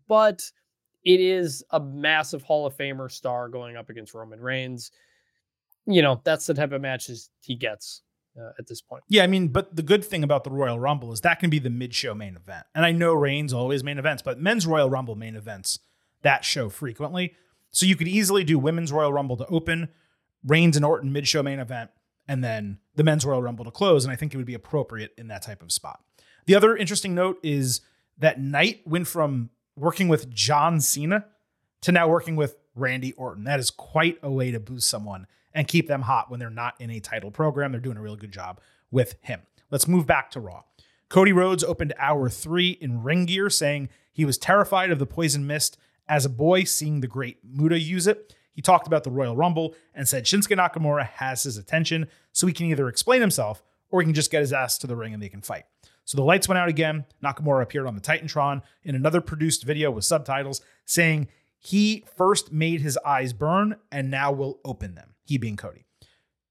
but 0.08 0.42
it 1.04 1.20
is 1.20 1.62
a 1.70 1.78
massive 1.80 2.42
Hall 2.42 2.66
of 2.66 2.76
Famer 2.76 3.10
star 3.10 3.48
going 3.48 3.76
up 3.76 3.90
against 3.90 4.12
Roman 4.14 4.40
Reigns. 4.40 4.90
You 5.86 6.02
know, 6.02 6.20
that's 6.24 6.46
the 6.46 6.54
type 6.54 6.72
of 6.72 6.80
matches 6.80 7.30
he 7.42 7.54
gets 7.54 8.02
uh, 8.38 8.50
at 8.58 8.66
this 8.66 8.80
point. 8.80 9.02
Yeah, 9.08 9.22
I 9.22 9.26
mean, 9.26 9.48
but 9.48 9.74
the 9.74 9.82
good 9.82 10.04
thing 10.04 10.22
about 10.22 10.44
the 10.44 10.50
Royal 10.50 10.78
Rumble 10.78 11.12
is 11.12 11.20
that 11.22 11.40
can 11.40 11.50
be 11.50 11.58
the 11.58 11.70
mid-show 11.70 12.14
main 12.14 12.36
event. 12.36 12.66
And 12.74 12.84
I 12.84 12.92
know 12.92 13.14
Reigns 13.14 13.52
always 13.52 13.82
main 13.82 13.98
events, 13.98 14.22
but 14.22 14.40
men's 14.40 14.66
Royal 14.66 14.90
Rumble 14.90 15.14
main 15.14 15.36
events 15.36 15.78
that 16.22 16.44
show 16.44 16.68
frequently. 16.68 17.34
So 17.70 17.86
you 17.86 17.96
could 17.96 18.08
easily 18.08 18.44
do 18.44 18.58
women's 18.58 18.92
Royal 18.92 19.12
Rumble 19.12 19.36
to 19.36 19.46
open, 19.46 19.88
Reigns 20.44 20.76
and 20.76 20.84
Orton 20.84 21.12
mid-show 21.12 21.42
main 21.42 21.58
event, 21.58 21.90
and 22.28 22.42
then 22.42 22.78
the 22.94 23.04
men's 23.04 23.24
Royal 23.24 23.42
Rumble 23.42 23.64
to 23.64 23.70
close. 23.70 24.04
And 24.04 24.12
I 24.12 24.16
think 24.16 24.32
it 24.32 24.36
would 24.36 24.46
be 24.46 24.54
appropriate 24.54 25.12
in 25.18 25.28
that 25.28 25.42
type 25.42 25.62
of 25.62 25.72
spot. 25.72 26.00
The 26.46 26.54
other 26.54 26.76
interesting 26.76 27.14
note 27.14 27.38
is 27.42 27.80
that 28.18 28.40
Knight 28.40 28.80
went 28.86 29.06
from 29.06 29.50
working 29.76 30.08
with 30.08 30.32
John 30.32 30.80
Cena 30.80 31.26
to 31.82 31.92
now 31.92 32.08
working 32.08 32.36
with 32.36 32.56
Randy 32.74 33.12
Orton. 33.12 33.44
That 33.44 33.60
is 33.60 33.70
quite 33.70 34.18
a 34.22 34.30
way 34.30 34.50
to 34.50 34.60
boost 34.60 34.88
someone 34.88 35.26
and 35.56 35.66
keep 35.66 35.88
them 35.88 36.02
hot 36.02 36.30
when 36.30 36.38
they're 36.38 36.50
not 36.50 36.74
in 36.78 36.90
a 36.90 37.00
title 37.00 37.32
program. 37.32 37.72
They're 37.72 37.80
doing 37.80 37.96
a 37.96 38.02
really 38.02 38.18
good 38.18 38.30
job 38.30 38.60
with 38.92 39.16
him. 39.22 39.40
Let's 39.70 39.88
move 39.88 40.06
back 40.06 40.30
to 40.32 40.40
Raw. 40.40 40.62
Cody 41.08 41.32
Rhodes 41.32 41.64
opened 41.64 41.94
hour 41.98 42.28
three 42.28 42.70
in 42.80 43.02
ring 43.02 43.24
gear, 43.24 43.48
saying 43.48 43.88
he 44.12 44.24
was 44.24 44.38
terrified 44.38 44.90
of 44.90 44.98
the 44.98 45.06
poison 45.06 45.46
mist 45.46 45.78
as 46.08 46.24
a 46.24 46.30
boy, 46.30 46.64
seeing 46.64 47.00
the 47.00 47.08
great 47.08 47.38
Muta 47.42 47.80
use 47.80 48.06
it. 48.06 48.34
He 48.52 48.62
talked 48.62 48.86
about 48.86 49.02
the 49.02 49.10
Royal 49.10 49.36
Rumble 49.36 49.74
and 49.94 50.06
said 50.06 50.24
Shinsuke 50.24 50.56
Nakamura 50.56 51.06
has 51.06 51.42
his 51.42 51.56
attention, 51.56 52.06
so 52.32 52.46
he 52.46 52.52
can 52.52 52.66
either 52.66 52.88
explain 52.88 53.20
himself 53.20 53.62
or 53.90 54.00
he 54.00 54.04
can 54.04 54.14
just 54.14 54.30
get 54.30 54.40
his 54.40 54.52
ass 54.52 54.78
to 54.78 54.86
the 54.86 54.96
ring 54.96 55.14
and 55.14 55.22
they 55.22 55.28
can 55.28 55.42
fight. 55.42 55.64
So 56.04 56.16
the 56.16 56.24
lights 56.24 56.48
went 56.48 56.58
out 56.58 56.68
again. 56.68 57.06
Nakamura 57.22 57.62
appeared 57.62 57.86
on 57.86 57.94
the 57.94 58.00
Titantron 58.00 58.62
in 58.82 58.94
another 58.94 59.20
produced 59.20 59.64
video 59.64 59.90
with 59.90 60.04
subtitles 60.04 60.60
saying 60.84 61.28
he 61.58 62.04
first 62.16 62.52
made 62.52 62.80
his 62.80 62.98
eyes 63.04 63.32
burn 63.32 63.76
and 63.90 64.10
now 64.10 64.30
will 64.32 64.60
open 64.64 64.94
them, 64.94 65.14
he 65.26 65.38
being 65.38 65.56
Cody. 65.56 65.84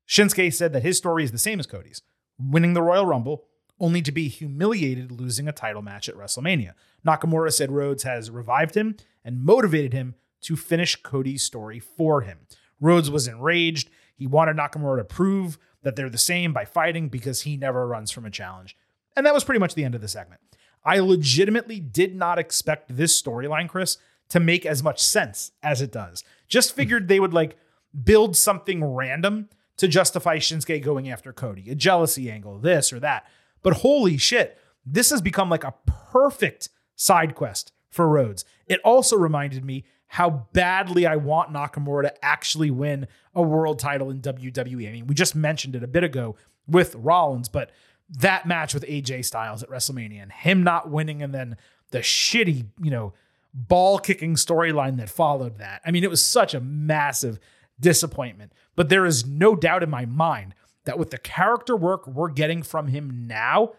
Shinsuke 0.07 0.53
said 0.53 0.73
that 0.73 0.83
his 0.83 0.97
story 0.97 1.23
is 1.23 1.31
the 1.31 1.37
same 1.37 1.59
as 1.59 1.65
Cody's, 1.65 2.01
winning 2.39 2.73
the 2.73 2.81
Royal 2.81 3.05
Rumble 3.05 3.45
only 3.79 4.01
to 4.01 4.11
be 4.11 4.27
humiliated 4.27 5.11
losing 5.11 5.47
a 5.47 5.51
title 5.51 5.81
match 5.81 6.07
at 6.07 6.15
WrestleMania. 6.15 6.73
Nakamura 7.05 7.51
said 7.51 7.71
Rhodes 7.71 8.03
has 8.03 8.29
revived 8.29 8.75
him 8.75 8.95
and 9.23 9.43
motivated 9.43 9.93
him 9.93 10.15
to 10.41 10.55
finish 10.55 10.95
Cody's 11.01 11.43
story 11.43 11.79
for 11.79 12.21
him. 12.21 12.39
Rhodes 12.79 13.09
was 13.09 13.27
enraged. 13.27 13.89
He 14.15 14.27
wanted 14.27 14.55
Nakamura 14.55 14.99
to 14.99 15.03
prove 15.03 15.57
that 15.81 15.95
they're 15.95 16.09
the 16.09 16.17
same 16.17 16.53
by 16.53 16.65
fighting 16.65 17.09
because 17.09 17.41
he 17.41 17.57
never 17.57 17.85
runs 17.87 18.11
from 18.11 18.25
a 18.25 18.31
challenge. 18.31 18.77
And 19.15 19.25
that 19.25 19.33
was 19.33 19.43
pretty 19.43 19.59
much 19.59 19.75
the 19.75 19.83
end 19.83 19.95
of 19.95 20.01
the 20.01 20.07
segment. 20.07 20.41
I 20.83 20.99
legitimately 20.99 21.79
did 21.79 22.15
not 22.15 22.39
expect 22.39 22.95
this 22.95 23.19
storyline, 23.19 23.67
Chris, 23.67 23.97
to 24.29 24.39
make 24.39 24.65
as 24.65 24.83
much 24.83 25.01
sense 25.01 25.51
as 25.63 25.81
it 25.81 25.91
does. 25.91 26.23
Just 26.47 26.75
figured 26.75 27.07
they 27.07 27.19
would 27.19 27.33
like 27.33 27.57
build 28.03 28.35
something 28.35 28.83
random 28.83 29.49
to 29.77 29.87
justify 29.87 30.37
Shinsuke 30.37 30.83
going 30.83 31.09
after 31.09 31.33
Cody, 31.33 31.69
a 31.69 31.75
jealousy 31.75 32.31
angle, 32.31 32.59
this 32.59 32.93
or 32.93 32.99
that. 32.99 33.25
But 33.61 33.77
holy 33.77 34.17
shit, 34.17 34.57
this 34.85 35.09
has 35.09 35.21
become 35.21 35.49
like 35.49 35.63
a 35.63 35.73
perfect 35.85 36.69
side 36.95 37.35
quest 37.35 37.71
for 37.89 38.07
Rhodes. 38.07 38.45
It 38.67 38.79
also 38.83 39.17
reminded 39.17 39.65
me 39.65 39.85
how 40.07 40.47
badly 40.53 41.05
I 41.05 41.15
want 41.15 41.51
Nakamura 41.51 42.03
to 42.03 42.25
actually 42.25 42.71
win 42.71 43.07
a 43.33 43.41
world 43.41 43.79
title 43.79 44.09
in 44.09 44.21
WWE. 44.21 44.87
I 44.87 44.91
mean, 44.91 45.07
we 45.07 45.15
just 45.15 45.35
mentioned 45.35 45.75
it 45.75 45.83
a 45.83 45.87
bit 45.87 46.03
ago 46.03 46.35
with 46.67 46.95
Rollins, 46.95 47.49
but 47.49 47.71
that 48.09 48.45
match 48.45 48.73
with 48.73 48.83
AJ 48.83 49.25
Styles 49.25 49.63
at 49.63 49.69
WrestleMania 49.69 50.21
and 50.21 50.31
him 50.31 50.63
not 50.63 50.89
winning 50.89 51.21
and 51.21 51.33
then 51.33 51.57
the 51.91 51.99
shitty, 51.99 52.67
you 52.81 52.91
know, 52.91 53.13
ball 53.53 53.97
kicking 53.99 54.35
storyline 54.35 54.97
that 54.97 55.09
followed 55.09 55.57
that. 55.57 55.81
I 55.85 55.91
mean, 55.91 56.03
it 56.03 56.09
was 56.09 56.23
such 56.23 56.53
a 56.53 56.59
massive 56.59 57.39
disappointment. 57.79 58.53
But 58.75 58.89
there 58.89 59.05
is 59.05 59.25
no 59.25 59.55
doubt 59.55 59.83
in 59.83 59.89
my 59.89 60.05
mind 60.05 60.55
that 60.85 60.99
with 60.99 61.11
the 61.11 61.17
character 61.17 61.75
work 61.75 62.07
we're 62.07 62.29
getting 62.29 62.63
from 62.63 62.87
him 62.87 63.27
now, 63.27 63.73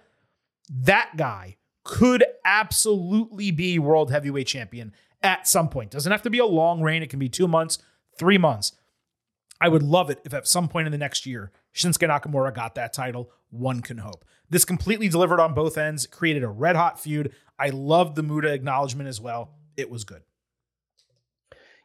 that 0.68 1.12
guy 1.16 1.57
could 1.84 2.24
absolutely 2.44 3.51
be 3.51 3.78
world 3.78 4.11
heavyweight 4.11 4.47
champion 4.47 4.92
at 5.22 5.47
some 5.47 5.68
point. 5.68 5.90
Doesn't 5.90 6.11
have 6.12 6.22
to 6.22 6.30
be 6.30 6.38
a 6.38 6.47
long 6.47 6.82
reign, 6.82 7.03
it 7.03 7.11
can 7.11 7.18
be 7.18 7.28
two 7.28 7.49
months, 7.49 7.78
three 8.18 8.38
months. 8.38 8.72
I 9.61 9.68
would 9.68 9.82
love 9.82 10.11
it 10.11 10.20
if 10.24 10.34
at 10.34 10.49
some 10.49 10.68
point 10.68 10.86
in 10.86 10.92
the 10.92 10.99
next 10.99 11.24
year, 11.24 11.51
Shinsuke 11.74 12.09
Nakamura 12.09 12.55
got 12.55 12.74
that 12.74 12.92
title. 12.92 13.30
One 13.51 13.80
can 13.80 13.99
hope. 13.99 14.24
This 14.51 14.64
completely 14.64 15.09
delivered 15.09 15.40
on 15.40 15.55
both 15.55 15.78
ends, 15.78 16.07
created 16.07 16.42
a 16.42 16.49
red 16.49 16.76
hot 16.76 17.01
feud. 17.01 17.32
I 17.59 17.70
loved 17.70 18.16
the 18.16 18.22
Muta 18.22 18.53
acknowledgement 18.53 19.09
as 19.09 19.20
well. 19.20 19.55
It 19.76 19.90
was 19.90 20.05
good. 20.05 20.22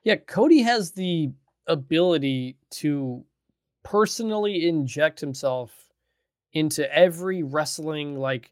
Yeah, 0.03 0.15
Cody 0.15 0.61
has 0.63 0.91
the 0.91 1.31
ability 1.71 2.57
to 2.71 3.23
personally 3.83 4.67
inject 4.67 5.19
himself 5.19 5.89
into 6.53 6.93
every 6.95 7.43
wrestling 7.43 8.17
like 8.17 8.51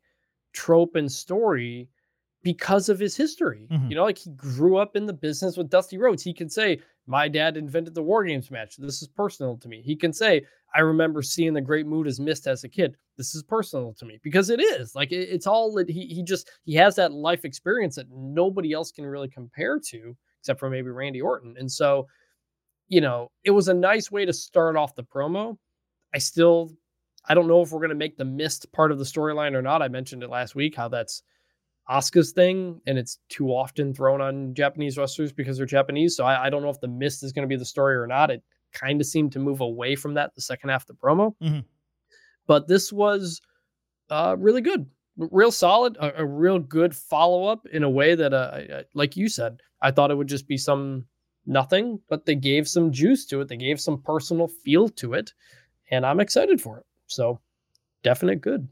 trope 0.54 0.96
and 0.96 1.12
story 1.12 1.90
because 2.42 2.88
of 2.90 2.98
his 3.00 3.16
history. 3.18 3.68
Mhm. 3.70 3.90
You 3.90 3.96
know, 3.96 4.04
like 4.04 4.18
he 4.18 4.30
grew 4.32 4.78
up 4.78 4.96
in 4.96 5.06
the 5.06 5.14
business 5.14 5.58
with 5.58 5.70
Dusty 5.70 5.98
Rhodes. 5.98 6.24
He 6.24 6.34
can 6.34 6.50
say, 6.50 6.80
My 7.06 7.28
dad 7.28 7.58
invented 7.58 7.96
the 7.96 8.04
War 8.04 8.24
Games 8.24 8.50
match. 8.52 8.78
This 8.78 9.02
is 9.02 9.08
personal 9.08 9.58
to 9.58 9.68
me. 9.68 9.82
He 9.82 9.96
can 9.96 10.14
say, 10.14 10.46
I 10.76 10.82
remember 10.82 11.22
seeing 11.24 11.54
the 11.54 11.62
Great 11.62 11.88
Muta's 11.88 12.20
mist 12.20 12.48
as 12.48 12.64
a 12.64 12.70
kid. 12.70 12.96
This 13.18 13.34
is 13.36 13.42
personal 13.44 13.94
to 13.96 14.06
me 14.06 14.20
because 14.24 14.50
it 14.52 14.60
is. 14.62 14.96
Like 14.96 15.12
it- 15.12 15.30
it's 15.30 15.48
all 15.48 15.74
that 15.74 15.90
he 15.90 16.06
he 16.06 16.24
just 16.24 16.50
he 16.64 16.76
has 16.76 16.96
that 16.96 17.12
life 17.12 17.44
experience 17.46 17.96
that 17.96 18.10
nobody 18.12 18.72
else 18.74 18.92
can 18.92 19.06
really 19.06 19.28
compare 19.30 19.80
to 19.88 20.16
except 20.40 20.60
for 20.60 20.70
maybe 20.70 20.90
Randy 20.90 21.20
Orton. 21.22 21.56
And 21.60 21.70
so, 21.70 22.08
you 22.90 23.00
know, 23.02 23.30
it 23.44 23.52
was 23.52 23.68
a 23.70 23.74
nice 23.74 24.12
way 24.12 24.26
to 24.26 24.34
start 24.34 24.76
off 24.76 24.96
the 24.96 25.04
promo. 25.04 25.58
I 26.14 26.18
still 26.18 26.72
I 27.28 27.34
don't 27.36 27.48
know 27.48 27.62
if 27.62 27.72
we're 27.72 27.80
going 27.80 27.90
to 27.90 27.96
make 27.96 28.18
the 28.18 28.26
mist 28.26 28.72
part 28.72 28.92
of 28.92 28.98
the 28.98 29.04
storyline 29.06 29.54
or 29.54 29.62
not. 29.62 29.82
I 29.82 29.88
mentioned 29.88 30.24
it 30.24 30.30
last 30.30 30.56
week 30.56 30.76
how 30.76 30.88
that's 30.90 31.22
Asuka's 31.90 32.32
thing, 32.32 32.82
and 32.88 32.98
it's 32.98 33.20
too 33.30 33.50
often 33.50 33.94
thrown 33.94 34.22
on 34.22 34.54
Japanese 34.54 34.98
wrestlers 34.98 35.32
because 35.34 35.58
they're 35.58 35.66
Japanese. 35.66 36.16
So 36.16 36.24
I, 36.24 36.46
I 36.46 36.50
don't 36.50 36.62
know 36.64 36.70
if 36.70 36.80
the 36.80 36.88
mist 36.88 37.24
is 37.24 37.32
going 37.34 37.44
to 37.44 37.48
be 37.48 37.58
the 37.58 37.66
story 37.66 37.96
or 37.96 38.08
not. 38.08 38.30
It 38.32 38.44
kind 38.74 39.02
of 39.02 39.08
seemed 39.08 39.32
to 39.34 39.40
move 39.40 39.62
away 39.62 39.96
from 39.96 40.14
that 40.14 40.34
the 40.36 40.42
second 40.42 40.70
half 40.70 40.84
of 40.84 40.88
the 40.88 40.94
promo. 40.96 41.36
Mhm. 41.42 41.66
But 42.48 42.68
this 42.68 42.94
was 42.94 43.42
uh, 44.10 44.36
really 44.40 44.62
good, 44.62 44.86
real 45.18 45.52
solid, 45.52 45.98
a, 45.98 46.22
a 46.22 46.26
real 46.26 46.58
good 46.60 46.96
follow 46.96 47.46
up 47.46 47.66
in 47.72 47.84
a 47.84 47.90
way 47.90 48.16
that, 48.16 48.34
uh, 48.34 48.52
I- 48.54 48.78
I- 48.80 48.84
like 48.94 49.16
you 49.18 49.28
said, 49.30 49.60
I 49.82 49.92
thought 49.92 50.10
it 50.12 50.16
would 50.16 50.28
just 50.30 50.48
be 50.48 50.58
some 50.58 51.06
nothing, 51.50 52.00
but 52.08 52.26
they 52.26 52.36
gave 52.36 52.68
some 52.68 52.92
juice 52.92 53.26
to 53.26 53.42
it. 53.42 53.48
They 53.48 53.58
gave 53.58 53.82
some 53.82 54.02
personal 54.02 54.48
feel 54.48 54.88
to 54.90 55.14
it, 55.14 55.34
and 55.92 56.06
I'm 56.06 56.20
excited 56.20 56.62
for 56.62 56.78
it. 56.78 56.86
So, 57.08 57.40
definite 58.04 58.42
good. 58.42 58.68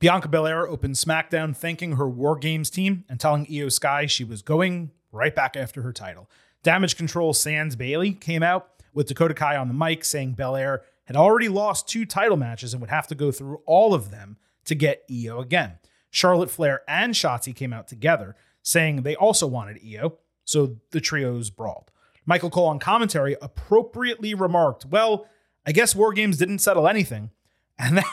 Bianca 0.00 0.28
Belair 0.28 0.66
opened 0.66 0.94
SmackDown 0.94 1.56
thanking 1.56 1.92
her 1.92 2.08
War 2.08 2.36
Games 2.36 2.70
team 2.70 3.04
and 3.08 3.20
telling 3.20 3.46
IYO 3.46 3.68
SKY 3.68 4.06
she 4.06 4.24
was 4.24 4.42
going 4.42 4.90
right 5.12 5.34
back 5.34 5.56
after 5.56 5.82
her 5.82 5.92
title. 5.92 6.28
Damage 6.62 6.96
CTRL 6.96 7.34
Sans 7.34 7.76
Bailey 7.76 8.12
came 8.12 8.42
out 8.42 8.70
with 8.92 9.08
Dakota 9.08 9.34
Kai 9.34 9.56
on 9.56 9.68
the 9.68 9.74
mic 9.74 10.04
saying 10.04 10.32
Belair 10.32 10.82
had 11.04 11.16
already 11.16 11.48
lost 11.48 11.88
two 11.88 12.04
title 12.04 12.36
matches 12.36 12.72
and 12.72 12.80
would 12.80 12.90
have 12.90 13.06
to 13.08 13.14
go 13.14 13.30
through 13.30 13.60
all 13.66 13.94
of 13.94 14.10
them 14.10 14.38
to 14.64 14.74
get 14.74 15.04
IYO 15.10 15.40
again. 15.40 15.78
Charlotte 16.10 16.50
Flair 16.50 16.82
and 16.88 17.14
Shotzi 17.14 17.54
came 17.54 17.72
out 17.72 17.86
together 17.86 18.36
saying 18.62 19.02
they 19.02 19.16
also 19.16 19.46
wanted 19.46 19.80
Io, 19.84 20.18
so 20.50 20.76
the 20.90 21.00
trios 21.00 21.48
brawled. 21.48 21.90
Michael 22.26 22.50
Cole 22.50 22.66
on 22.66 22.78
commentary 22.78 23.36
appropriately 23.40 24.34
remarked, 24.34 24.84
Well, 24.84 25.26
I 25.64 25.72
guess 25.72 25.94
War 25.94 26.12
Games 26.12 26.36
didn't 26.36 26.58
settle 26.58 26.88
anything. 26.88 27.30
And 27.82 27.96
that, 27.96 28.12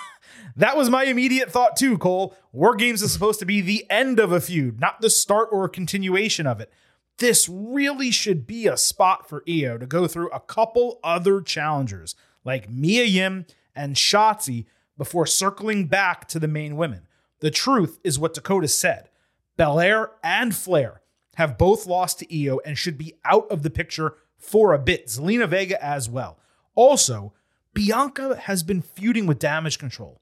that 0.56 0.78
was 0.78 0.90
my 0.90 1.04
immediate 1.04 1.52
thought 1.52 1.76
too, 1.76 1.98
Cole. 1.98 2.34
War 2.54 2.74
Games 2.74 3.02
is 3.02 3.12
supposed 3.12 3.40
to 3.40 3.46
be 3.46 3.60
the 3.60 3.86
end 3.90 4.18
of 4.18 4.32
a 4.32 4.40
feud, 4.40 4.80
not 4.80 5.02
the 5.02 5.10
start 5.10 5.50
or 5.52 5.68
continuation 5.68 6.48
of 6.48 6.62
it. 6.62 6.72
This 7.18 7.50
really 7.50 8.10
should 8.10 8.48
be 8.48 8.66
a 8.66 8.78
spot 8.78 9.28
for 9.28 9.44
IYO 9.46 9.78
to 9.78 9.86
go 9.86 10.08
through 10.08 10.30
a 10.30 10.40
couple 10.40 11.02
other 11.04 11.42
challengers 11.42 12.16
like 12.46 12.70
Mia 12.70 13.04
Yim 13.04 13.46
and 13.76 13.98
Shotzi 13.98 14.68
before 14.98 15.26
circling 15.26 15.88
back 15.88 16.30
to 16.30 16.40
the 16.40 16.48
main 16.48 16.78
women. 16.78 17.10
The 17.42 17.52
truth 17.52 18.00
is 18.06 18.18
what 18.18 18.34
Dakota 18.34 18.70
said. 18.70 19.10
Belair 19.58 20.12
and 20.24 20.56
Flair 20.56 21.02
have 21.38 21.56
both 21.56 21.86
lost 21.86 22.18
to 22.18 22.36
IYO 22.36 22.60
and 22.66 22.76
should 22.76 22.98
be 22.98 23.14
out 23.24 23.46
of 23.52 23.62
the 23.62 23.70
picture 23.70 24.16
for 24.40 24.74
a 24.74 24.80
bit. 24.80 25.06
Zelina 25.06 25.48
Vega 25.48 25.82
as 25.84 26.10
well. 26.10 26.40
Also, 26.74 27.32
Bianca 27.76 28.36
has 28.36 28.64
been 28.64 28.82
feuding 28.82 29.28
with 29.28 29.38
Damage 29.38 29.78
CTRL 29.78 30.18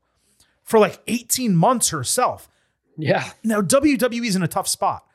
for 0.61 0.77
like 0.77 0.99
18 1.07 1.55
months 1.55 1.89
herself. 1.89 2.49
Yeah. 2.97 3.31
Now, 3.45 3.61
WWE's 3.61 4.35
in 4.35 4.43
a 4.43 4.47
tough 4.49 4.67
spot 4.67 5.05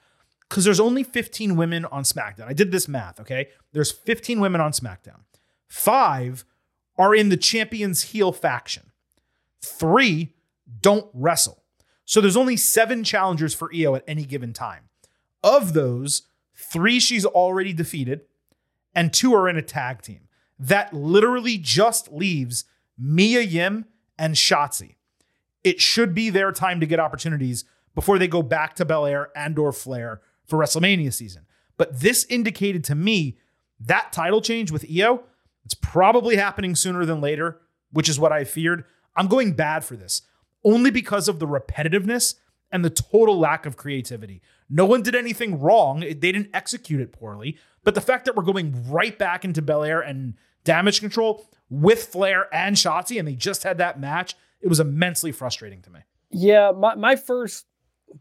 because 0.49 0.65
there's 0.65 0.81
only 0.81 1.03
15 1.03 1.55
women 1.55 1.85
on 1.85 2.05
SmackDown. 2.05 2.47
I 2.47 2.55
did 2.55 2.73
this 2.73 2.89
math, 2.89 3.21
okay? 3.21 3.49
There's 3.73 3.93
15 3.93 4.41
women 4.41 4.63
on 4.63 4.73
SmackDown. 4.73 5.21
Five 5.69 6.47
are 6.97 7.15
in 7.15 7.29
the 7.29 7.37
champion's 7.37 8.05
heel 8.05 8.33
faction, 8.33 8.91
three 9.61 10.33
don't 10.81 11.11
wrestle. 11.13 11.63
So 12.07 12.23
there's 12.23 12.39
only 12.39 12.57
seven 12.57 13.05
challengers 13.05 13.53
for 13.53 13.71
IYO 13.71 13.97
at 13.97 14.05
any 14.09 14.25
given 14.25 14.55
time. 14.55 14.90
Of 15.43 15.73
those, 15.73 16.23
three 16.55 17.01
she's 17.01 17.25
already 17.25 17.73
defeated, 17.73 18.23
and 18.95 19.13
two 19.13 19.35
are 19.35 19.49
in 19.49 19.57
a 19.57 19.63
tag 19.63 20.03
team. 20.03 20.29
That 20.59 20.93
literally 20.93 21.57
just 21.57 22.13
leaves 22.13 22.65
Mia 22.99 23.41
Yim 23.41 23.87
and 24.19 24.35
Shotzi. 24.35 24.97
It 25.65 25.81
should 25.81 26.15
be 26.15 26.31
their 26.31 26.53
time 26.53 26.81
to 26.81 26.87
get 26.87 27.01
opportunities 27.01 27.65
before 27.95 28.19
they 28.19 28.29
go 28.29 28.43
back 28.43 28.75
to 28.77 28.85
Belair 28.85 29.31
and 29.35 29.59
or 29.59 29.73
Flair 29.73 30.21
for 30.47 30.59
WrestleMania 30.59 31.13
season. 31.13 31.47
But 31.77 32.01
this 32.01 32.27
indicated 32.29 32.85
to 32.85 32.95
me 32.95 33.39
that 33.81 34.13
title 34.13 34.43
change 34.43 34.71
with 34.71 34.85
IYO, 34.85 35.25
it's 35.65 35.75
probably 35.75 36.37
happening 36.37 36.75
sooner 36.75 37.05
than 37.05 37.21
later, 37.21 37.61
which 37.91 38.09
is 38.09 38.21
what 38.21 38.33
I 38.33 38.45
feared. 38.45 38.85
I'm 39.17 39.29
going 39.29 39.53
bad 39.53 39.85
for 39.85 39.97
this 39.97 40.23
only 40.65 40.91
because 40.91 41.29
of 41.29 41.39
the 41.39 41.47
repetitiveness 41.47 42.35
and 42.73 42.85
the 42.85 42.91
total 42.91 43.39
lack 43.39 43.67
of 43.67 43.77
creativity. 43.77 44.43
No 44.69 44.85
one 44.87 45.03
did 45.03 45.15
anything 45.15 45.59
wrong. 45.61 46.01
They 46.01 46.15
didn't 46.15 46.51
execute 46.55 47.01
it 47.01 47.13
poorly. 47.13 47.59
But 47.83 47.95
the 47.95 48.01
fact 48.01 48.25
that 48.27 48.37
we're 48.37 48.43
going 48.45 48.89
right 48.91 49.19
back 49.19 49.45
into 49.45 49.63
Belair 49.63 50.01
and 50.01 50.35
Damage 50.65 51.01
CTRL 51.01 51.43
with 51.71 52.05
Flair 52.05 52.47
and 52.55 52.77
Shotzi, 52.77 53.19
and 53.19 53.27
they 53.27 53.35
just 53.35 53.63
had 53.63 53.79
that 53.79 53.99
match, 53.99 54.35
it 54.61 54.69
was 54.69 54.79
immensely 54.81 55.33
frustrating 55.33 55.81
to 55.83 55.91
me. 55.91 56.01
Yeah, 56.31 56.73
my, 56.77 56.95
my 56.95 57.17
first 57.17 57.67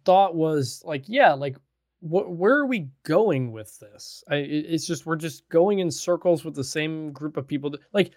thought 0.06 0.34
was 0.36 0.82
like, 0.86 1.04
yeah, 1.08 1.34
like 1.34 1.58
wh- 2.00 2.30
where 2.30 2.56
are 2.56 2.66
we 2.66 2.88
going 3.04 3.52
with 3.52 3.78
this? 3.80 4.24
I, 4.30 4.36
it- 4.38 4.66
it's 4.70 4.88
just 4.88 5.06
we're 5.06 5.16
just 5.18 5.48
going 5.50 5.80
in 5.80 5.92
circles 5.92 6.44
with 6.46 6.56
the 6.56 6.64
same 6.64 7.12
group 7.12 7.38
of 7.38 7.46
people. 7.46 7.70
That, 7.72 7.82
like 7.94 8.12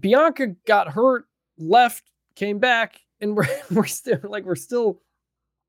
Bianca 0.00 0.48
got 0.66 0.88
hurt, 0.88 1.26
left, 1.58 2.10
came 2.34 2.58
back, 2.58 3.00
and 3.20 3.36
we're 3.36 3.46
we're 3.70 3.84
still 3.86 4.18
like 4.24 4.44
we're 4.44 4.56
still 4.56 5.00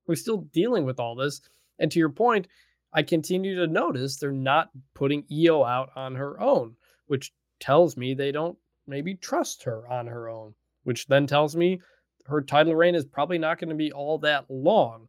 we're 0.06 0.14
still 0.16 0.38
dealing 0.52 0.84
with 0.84 1.00
all 1.00 1.14
this. 1.14 1.40
And 1.78 1.90
to 1.92 1.98
your 1.98 2.08
point, 2.10 2.46
I 2.92 3.02
continue 3.02 3.56
to 3.56 3.66
notice 3.66 4.16
they're 4.16 4.32
not 4.32 4.70
putting 4.94 5.24
IYO 5.30 5.64
out 5.64 5.90
on 5.96 6.14
her 6.14 6.40
own, 6.40 6.76
which 7.06 7.32
tells 7.60 7.96
me 7.96 8.14
they 8.14 8.32
don't 8.32 8.56
maybe 8.86 9.14
trust 9.14 9.64
her 9.64 9.86
on 9.88 10.06
her 10.06 10.28
own, 10.28 10.54
which 10.84 11.06
then 11.06 11.26
tells 11.26 11.56
me 11.56 11.80
her 12.26 12.40
title 12.40 12.74
reign 12.74 12.94
is 12.94 13.04
probably 13.04 13.38
not 13.38 13.58
going 13.58 13.68
to 13.68 13.74
be 13.74 13.92
all 13.92 14.18
that 14.18 14.44
long. 14.48 15.08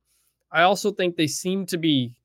I 0.51 0.63
also 0.63 0.91
think 0.91 1.15
they 1.15 1.27
seem 1.27 1.65
to 1.67 1.77
be 1.77 2.15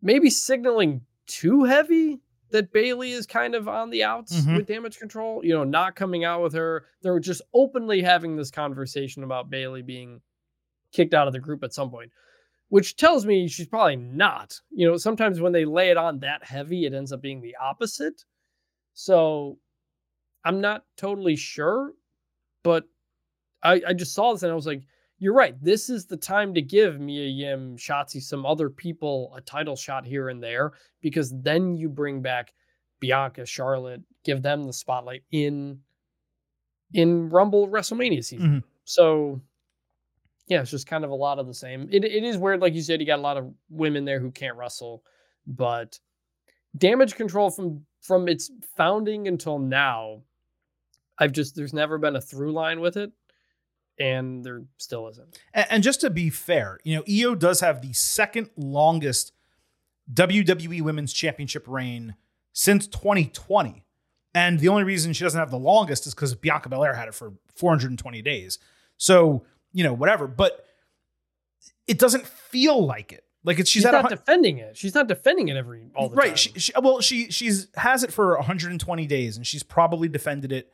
maybe 0.00 0.30
signaling 0.30 1.02
too 1.26 1.64
heavy 1.64 2.20
that 2.50 2.72
Bayley 2.72 3.12
is 3.12 3.26
kind 3.26 3.54
of 3.54 3.66
on 3.68 3.88
the 3.90 4.04
outs 4.04 4.40
Mhm. 4.44 4.56
with 4.56 4.66
Damage 4.66 4.98
CTRL, 4.98 5.42
you 5.42 5.54
know, 5.54 5.64
not 5.64 5.96
coming 5.96 6.24
out 6.24 6.42
with 6.42 6.52
her. 6.52 6.84
They're 7.00 7.18
just 7.20 7.40
openly 7.54 8.02
having 8.02 8.36
this 8.36 8.50
conversation 8.50 9.22
about 9.24 9.48
Bayley 9.48 9.80
being 9.82 10.20
kicked 10.92 11.14
out 11.14 11.26
of 11.26 11.32
the 11.32 11.40
group 11.40 11.64
at 11.64 11.74
some 11.74 11.90
point, 11.90 12.10
which 12.68 12.96
tells 12.96 13.26
me 13.26 13.48
she's 13.48 13.66
probably 13.66 13.96
not. 13.96 14.58
You 14.70 14.88
know, 14.88 14.96
sometimes 14.96 15.40
when 15.40 15.52
they 15.52 15.64
lay 15.64 15.90
it 15.90 15.96
on 15.96 16.18
that 16.20 16.44
heavy, 16.44 16.86
it 16.86 16.94
ends 16.94 17.12
up 17.12 17.20
being 17.20 17.40
the 17.40 17.56
opposite. 17.60 18.24
So 18.94 19.58
I'm 20.44 20.60
not 20.60 20.84
totally 20.96 21.36
sure, 21.36 21.92
but 22.62 22.84
I, 23.62 23.82
I 23.88 23.92
just 23.92 24.14
saw 24.14 24.32
this 24.32 24.42
and 24.42 24.52
I 24.52 24.54
was 24.54 24.66
like, 24.66 24.82
you're 25.18 25.34
right. 25.34 25.54
This 25.62 25.88
is 25.88 26.04
the 26.04 26.16
time 26.16 26.52
to 26.54 26.60
give 26.60 26.98
Mia 26.98 27.28
Yim, 27.28 27.76
Shotzi, 27.76 28.20
some 28.20 28.44
other 28.44 28.68
people 28.68 29.32
a 29.36 29.40
title 29.40 29.76
shot 29.76 30.04
here 30.04 30.30
and 30.30 30.42
there, 30.42 30.72
because 31.00 31.32
then 31.42 31.76
you 31.76 31.88
bring 31.88 32.20
back 32.22 32.52
Bianca, 32.98 33.46
Charlotte, 33.46 34.02
give 34.24 34.42
them 34.42 34.64
the 34.64 34.72
spotlight 34.72 35.22
in 35.30 35.78
in 36.94 37.28
Rumble 37.30 37.68
WrestleMania 37.68 38.24
season. 38.24 38.62
Mhm. 38.62 38.62
So 38.84 39.40
yeah, 40.52 40.60
it's 40.60 40.70
just 40.70 40.86
kind 40.86 41.02
of 41.02 41.10
a 41.10 41.14
lot 41.14 41.38
of 41.38 41.46
the 41.46 41.54
same. 41.54 41.88
It 41.90 42.04
it 42.04 42.24
is 42.24 42.36
weird, 42.36 42.60
like 42.60 42.74
you 42.74 42.82
said, 42.82 43.00
you 43.00 43.06
got 43.06 43.18
a 43.18 43.22
lot 43.22 43.38
of 43.38 43.52
women 43.70 44.04
there 44.04 44.20
who 44.20 44.30
can't 44.30 44.56
wrestle, 44.56 45.02
but 45.46 45.98
Damage 46.76 47.14
CTRL 47.14 47.54
from 47.54 47.86
from 48.02 48.28
its 48.28 48.50
founding 48.76 49.28
until 49.28 49.58
now, 49.58 50.22
I've 51.18 51.32
just 51.32 51.56
there's 51.56 51.72
never 51.72 51.96
been 51.96 52.16
a 52.16 52.20
through 52.20 52.52
line 52.52 52.80
with 52.80 52.98
it, 52.98 53.12
and 53.98 54.44
there 54.44 54.62
still 54.76 55.08
isn't. 55.08 55.38
And, 55.54 55.66
and 55.70 55.82
just 55.82 56.02
to 56.02 56.10
be 56.10 56.28
fair, 56.28 56.78
you 56.84 56.96
know, 56.96 57.04
IYO 57.08 57.34
does 57.34 57.60
have 57.60 57.80
the 57.80 57.94
second 57.94 58.50
longest 58.56 59.32
WWE 60.12 60.82
Women's 60.82 61.14
Championship 61.14 61.64
reign 61.66 62.16
since 62.52 62.86
2020. 62.86 63.84
And 64.34 64.60
the 64.60 64.68
only 64.68 64.84
reason 64.84 65.12
she 65.12 65.24
doesn't 65.24 65.38
have 65.38 65.50
the 65.50 65.58
longest 65.58 66.06
is 66.06 66.14
because 66.14 66.34
Bianca 66.34 66.68
Belair 66.68 66.94
had 66.94 67.08
it 67.08 67.14
for 67.14 67.34
420 67.54 68.22
days. 68.22 68.58
So, 68.96 69.44
you 69.72 69.84
know, 69.84 69.92
whatever. 69.92 70.26
But 70.26 70.64
it 71.86 71.98
doesn't 71.98 72.26
feel 72.26 72.84
like 72.84 73.12
it. 73.12 73.24
Like 73.44 73.58
it's 73.58 73.68
she's, 73.68 73.82
She's 73.82 73.90
not 73.90 74.02
hun- 74.02 74.10
defending 74.10 74.58
it. 74.58 74.76
She's 74.76 74.94
not 74.94 75.08
defending 75.08 75.48
it 75.48 75.56
every 75.56 75.90
all 75.96 76.08
the 76.08 76.16
right. 76.16 76.28
time. 76.28 76.36
She, 76.36 76.52
she, 76.58 76.72
well, 76.80 77.00
she 77.00 77.30
she's 77.30 77.66
has 77.76 78.04
it 78.04 78.12
for 78.12 78.36
120 78.36 79.06
days, 79.06 79.36
and 79.36 79.46
she's 79.46 79.62
probably 79.64 80.08
defended 80.08 80.52
it 80.52 80.72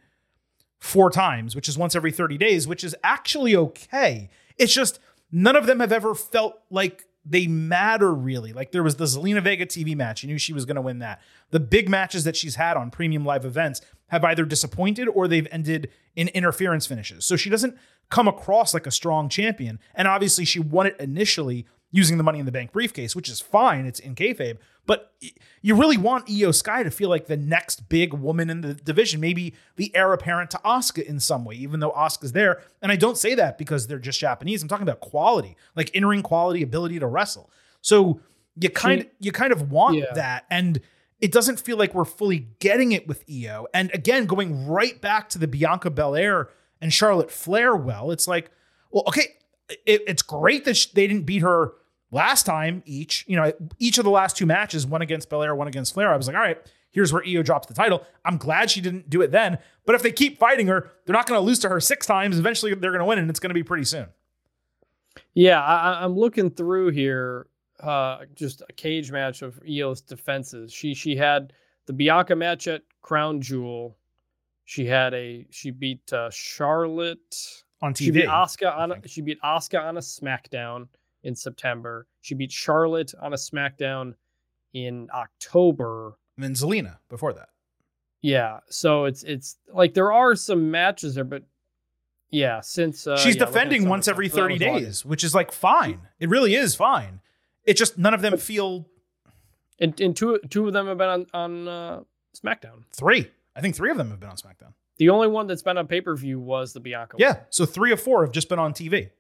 four 0.79 1.11
times, 1.11 1.57
which 1.57 1.69
is 1.69 1.79
once 1.79 1.97
every 1.97 2.13
30 2.13 2.37
days, 2.37 2.69
which 2.69 2.85
is 2.85 2.95
actually 3.03 3.57
okay. 3.57 4.29
It's 4.59 4.73
just 4.73 5.01
none 5.33 5.57
of 5.57 5.67
them 5.67 5.81
have 5.81 5.93
ever 5.93 6.15
felt 6.15 6.61
like 6.71 7.05
they 7.25 7.47
matter 7.47 8.13
really. 8.13 8.53
Like 8.53 8.73
there 8.73 8.83
was 8.83 8.97
the 8.97 9.05
Zelina 9.05 9.43
Vega 9.43 9.67
TV 9.67 9.97
match. 9.97 10.23
You 10.23 10.29
knew 10.29 10.39
she 10.39 10.53
was 10.53 10.65
going 10.65 10.77
to 10.77 10.83
win 10.83 10.99
that. 10.99 11.21
The 11.51 11.61
big 11.61 11.89
matches 11.89 12.25
that 12.25 12.37
she's 12.37 12.57
had 12.57 12.77
on 12.77 12.91
premium 12.91 13.25
live 13.25 13.45
events 13.45 13.81
have 14.09 14.25
either 14.25 14.45
disappointed 14.45 15.09
or 15.09 15.29
they've 15.29 15.49
ended 15.51 15.91
in 16.17 16.29
interference 16.29 16.87
finishes. 16.87 17.25
So 17.25 17.37
she 17.37 17.49
doesn't 17.51 17.77
come 18.11 18.29
across 18.29 18.75
like 18.75 18.87
a 18.87 18.91
strong 18.91 19.29
champion. 19.29 19.79
And 19.95 20.09
obviously 20.09 20.45
she 20.45 20.59
won 20.61 20.87
it 20.87 20.97
initially 20.99 21.67
using 21.91 22.19
the 22.19 22.23
Money 22.23 22.39
in 22.39 22.45
the 22.47 22.53
Bank 22.53 22.73
briefcase, 22.73 23.17
which 23.17 23.31
is 23.31 23.41
fine. 23.41 23.87
It's 23.87 23.99
in 24.01 24.15
kayfabe, 24.15 24.59
but 24.87 25.13
you 25.63 25.75
really 25.75 25.97
want 25.97 26.29
IYO 26.29 26.51
SKY 26.53 26.83
to 26.83 26.91
feel 26.91 27.09
like 27.09 27.27
the 27.27 27.37
next 27.37 27.89
big 27.89 28.13
woman 28.13 28.51
in 28.51 28.61
the 28.61 28.75
division, 28.75 29.21
maybe 29.21 29.55
the 29.77 29.95
heir 29.97 30.13
apparent 30.13 30.51
to 30.51 30.59
Asuka 30.59 31.03
in 31.03 31.19
some 31.19 31.47
way, 31.47 31.55
even 31.55 31.81
though 31.81 31.93
Asuka's 31.93 32.33
there. 32.33 32.63
And 32.83 32.93
I 32.93 32.97
don't 32.97 33.17
say 33.17 33.35
that 33.37 33.57
because 33.57 33.87
they're 33.87 33.99
just 33.99 34.21
Japanese. 34.21 34.63
I'm 34.63 34.69
talking 34.69 34.83
about 34.83 35.01
quality, 35.01 35.57
like 35.77 35.89
in-ring 35.91 36.23
quality, 36.23 36.63
ability 36.63 36.99
to 36.99 37.07
wrestle. 37.07 37.51
So 37.81 38.21
you 38.61 38.69
kind 38.69 39.03
She- 39.03 39.27
you 39.27 39.33
kind 39.33 39.53
of 39.53 39.71
want 39.71 39.97
Yeah. 39.97 40.13
that, 40.15 40.45
and 40.51 40.81
it 41.21 41.33
doesn't 41.33 41.61
feel 41.61 41.77
like 41.77 41.95
we're 41.95 42.05
fully 42.05 42.49
getting 42.61 42.93
it 42.93 43.07
with 43.09 43.25
IYO. 43.29 43.67
And 43.75 43.91
again, 43.93 44.27
going 44.27 44.67
right 44.67 45.01
back 45.01 45.29
to 45.31 45.39
the 45.39 45.49
Bianca 45.49 45.91
Belair 45.91 46.49
and 46.81 46.93
Charlotte 46.93 47.31
Flair. 47.31 47.75
Well, 47.75 48.11
it's 48.11 48.29
like, 48.29 48.51
well, 48.91 49.05
okay, 49.09 49.37
it, 49.85 50.03
it's 50.07 50.23
great 50.23 50.65
that 50.65 50.87
they 50.95 51.07
didn't 51.07 51.25
beat 51.27 51.43
her 51.43 51.73
last 52.11 52.47
time 52.47 52.83
each. 52.87 53.25
You 53.27 53.37
know, 53.37 53.53
each 53.79 53.99
of 53.99 54.05
the 54.05 54.11
last 54.11 54.37
two 54.37 54.47
matches, 54.47 54.87
one 54.87 55.03
against 55.03 55.29
Belair, 55.29 55.55
one 55.55 55.69
against 55.69 55.93
Flair. 55.95 56.13
I 56.13 56.17
was 56.17 56.27
like, 56.29 56.37
all 56.37 56.43
right, 56.43 56.59
here's 56.91 57.13
where 57.13 57.23
IYO 57.27 57.43
drops 57.43 57.67
the 57.67 57.75
title. 57.75 58.07
I'm 58.25 58.37
glad 58.37 58.71
she 58.71 58.81
didn't 58.81 59.11
do 59.11 59.21
it 59.23 59.31
then. 59.33 59.59
But 59.85 59.95
if 59.97 60.03
they 60.03 60.13
keep 60.13 60.39
fighting 60.39 60.69
her, 60.69 60.93
they're 61.05 61.13
not 61.15 61.27
going 61.27 61.39
to 61.39 61.45
lose 61.45 61.59
to 61.61 61.69
her 61.69 61.81
six 61.81 62.07
times. 62.07 62.39
Eventually, 62.39 62.75
they're 62.75 62.93
going 62.93 63.01
to 63.01 63.05
win, 63.07 63.19
and 63.19 63.29
it's 63.29 63.41
going 63.41 63.51
to 63.51 63.55
be 63.55 63.65
pretty 63.65 63.85
soon. 63.85 64.07
Yeah, 65.35 65.61
I- 65.63 66.05
I'm 66.05 66.17
looking 66.17 66.51
through 66.51 66.91
here. 66.91 67.47
Uh, 67.81 68.25
just 68.35 68.63
a 68.69 68.73
cage 68.73 69.13
match 69.13 69.43
of 69.43 69.61
IYO's 69.63 70.01
defenses. 70.01 70.73
She 70.73 70.95
she 70.95 71.15
had 71.17 71.53
the 71.87 71.93
Bianca 71.93 72.35
match 72.35 72.67
at 72.67 72.83
Crown 73.03 73.41
Jewel. 73.41 73.97
She 74.65 74.85
had 74.85 75.15
a 75.15 75.47
she 75.51 75.71
beat 75.71 76.13
uh, 76.13 76.31
Charlotte. 76.31 77.63
On 77.81 77.95
TV. 77.95 77.99
She 77.99 78.11
beat 78.11 78.27
Oscar 78.27 78.69
on 78.69 78.91
a, 78.91 79.09
she 79.09 79.21
beat 79.21 79.41
Asuka 79.43 79.81
on 79.81 79.97
a 79.97 80.01
SmackDown 80.01 80.89
in 81.23 81.37
September. 81.37 82.09
She 82.21 82.35
beat 82.35 82.51
Charlotte 82.51 83.15
on 83.21 83.33
a 83.33 83.37
SmackDown 83.37 84.15
in 84.75 85.09
October. 85.15 86.17
and 86.37 86.45
then 86.45 86.55
Zelina 86.55 86.99
before 87.09 87.33
that. 87.35 87.51
Yeah, 88.21 88.59
so 88.69 89.05
it's 89.05 89.23
it's 89.23 89.59
like 89.73 89.95
there 89.95 90.13
are 90.13 90.35
some 90.35 90.73
matches 90.73 91.15
there, 91.15 91.23
but 91.23 91.45
yeah, 92.31 92.61
since 92.61 93.07
uh, 93.07 93.17
She's 93.17 93.37
yeah, 93.37 93.45
defending 93.45 93.89
once 93.89 94.09
every 94.09 94.29
30 94.29 94.55
was 94.55 94.63
August. 94.63 94.85
days, 94.85 95.05
which 95.05 95.23
is 95.23 95.35
like 95.35 95.53
fine. 95.53 96.01
It 96.19 96.29
really 96.29 96.57
is 96.57 96.75
fine. 96.75 97.21
It's 97.69 97.79
just 97.79 97.99
none 97.99 98.15
of 98.15 98.23
them 98.23 98.37
feel 98.39 98.87
And, 99.79 99.99
and 100.01 100.17
two 100.17 100.41
two 100.51 100.67
of 100.67 100.73
them 100.73 100.87
have 100.87 100.99
been 100.99 101.09
on 101.09 101.27
on 101.35 101.69
uh, 101.69 102.01
SmackDown. 102.37 102.85
three. 102.93 103.31
I 103.55 103.61
think 103.61 103.75
three 103.77 103.91
of 103.91 103.97
them 103.97 104.11
have 104.11 104.21
been 104.21 104.31
on 104.31 104.37
SmackDown. 104.37 104.73
The 104.99 105.11
only 105.11 105.29
one 105.29 105.47
that's 105.47 105.63
been 105.63 105.79
on 105.79 105.87
pay 105.87 106.01
per 106.01 106.17
view 106.17 106.41
was 106.41 106.73
the 106.73 106.81
Bianca. 106.81 107.17
one. 107.17 107.21
Yeah. 107.21 107.41
So 107.51 107.67
three 107.67 107.93
of 107.93 108.01
four 108.01 108.25
have 108.25 108.33
just 108.33 108.49
been 108.49 108.59
on 108.59 108.73
TV. 108.73 109.11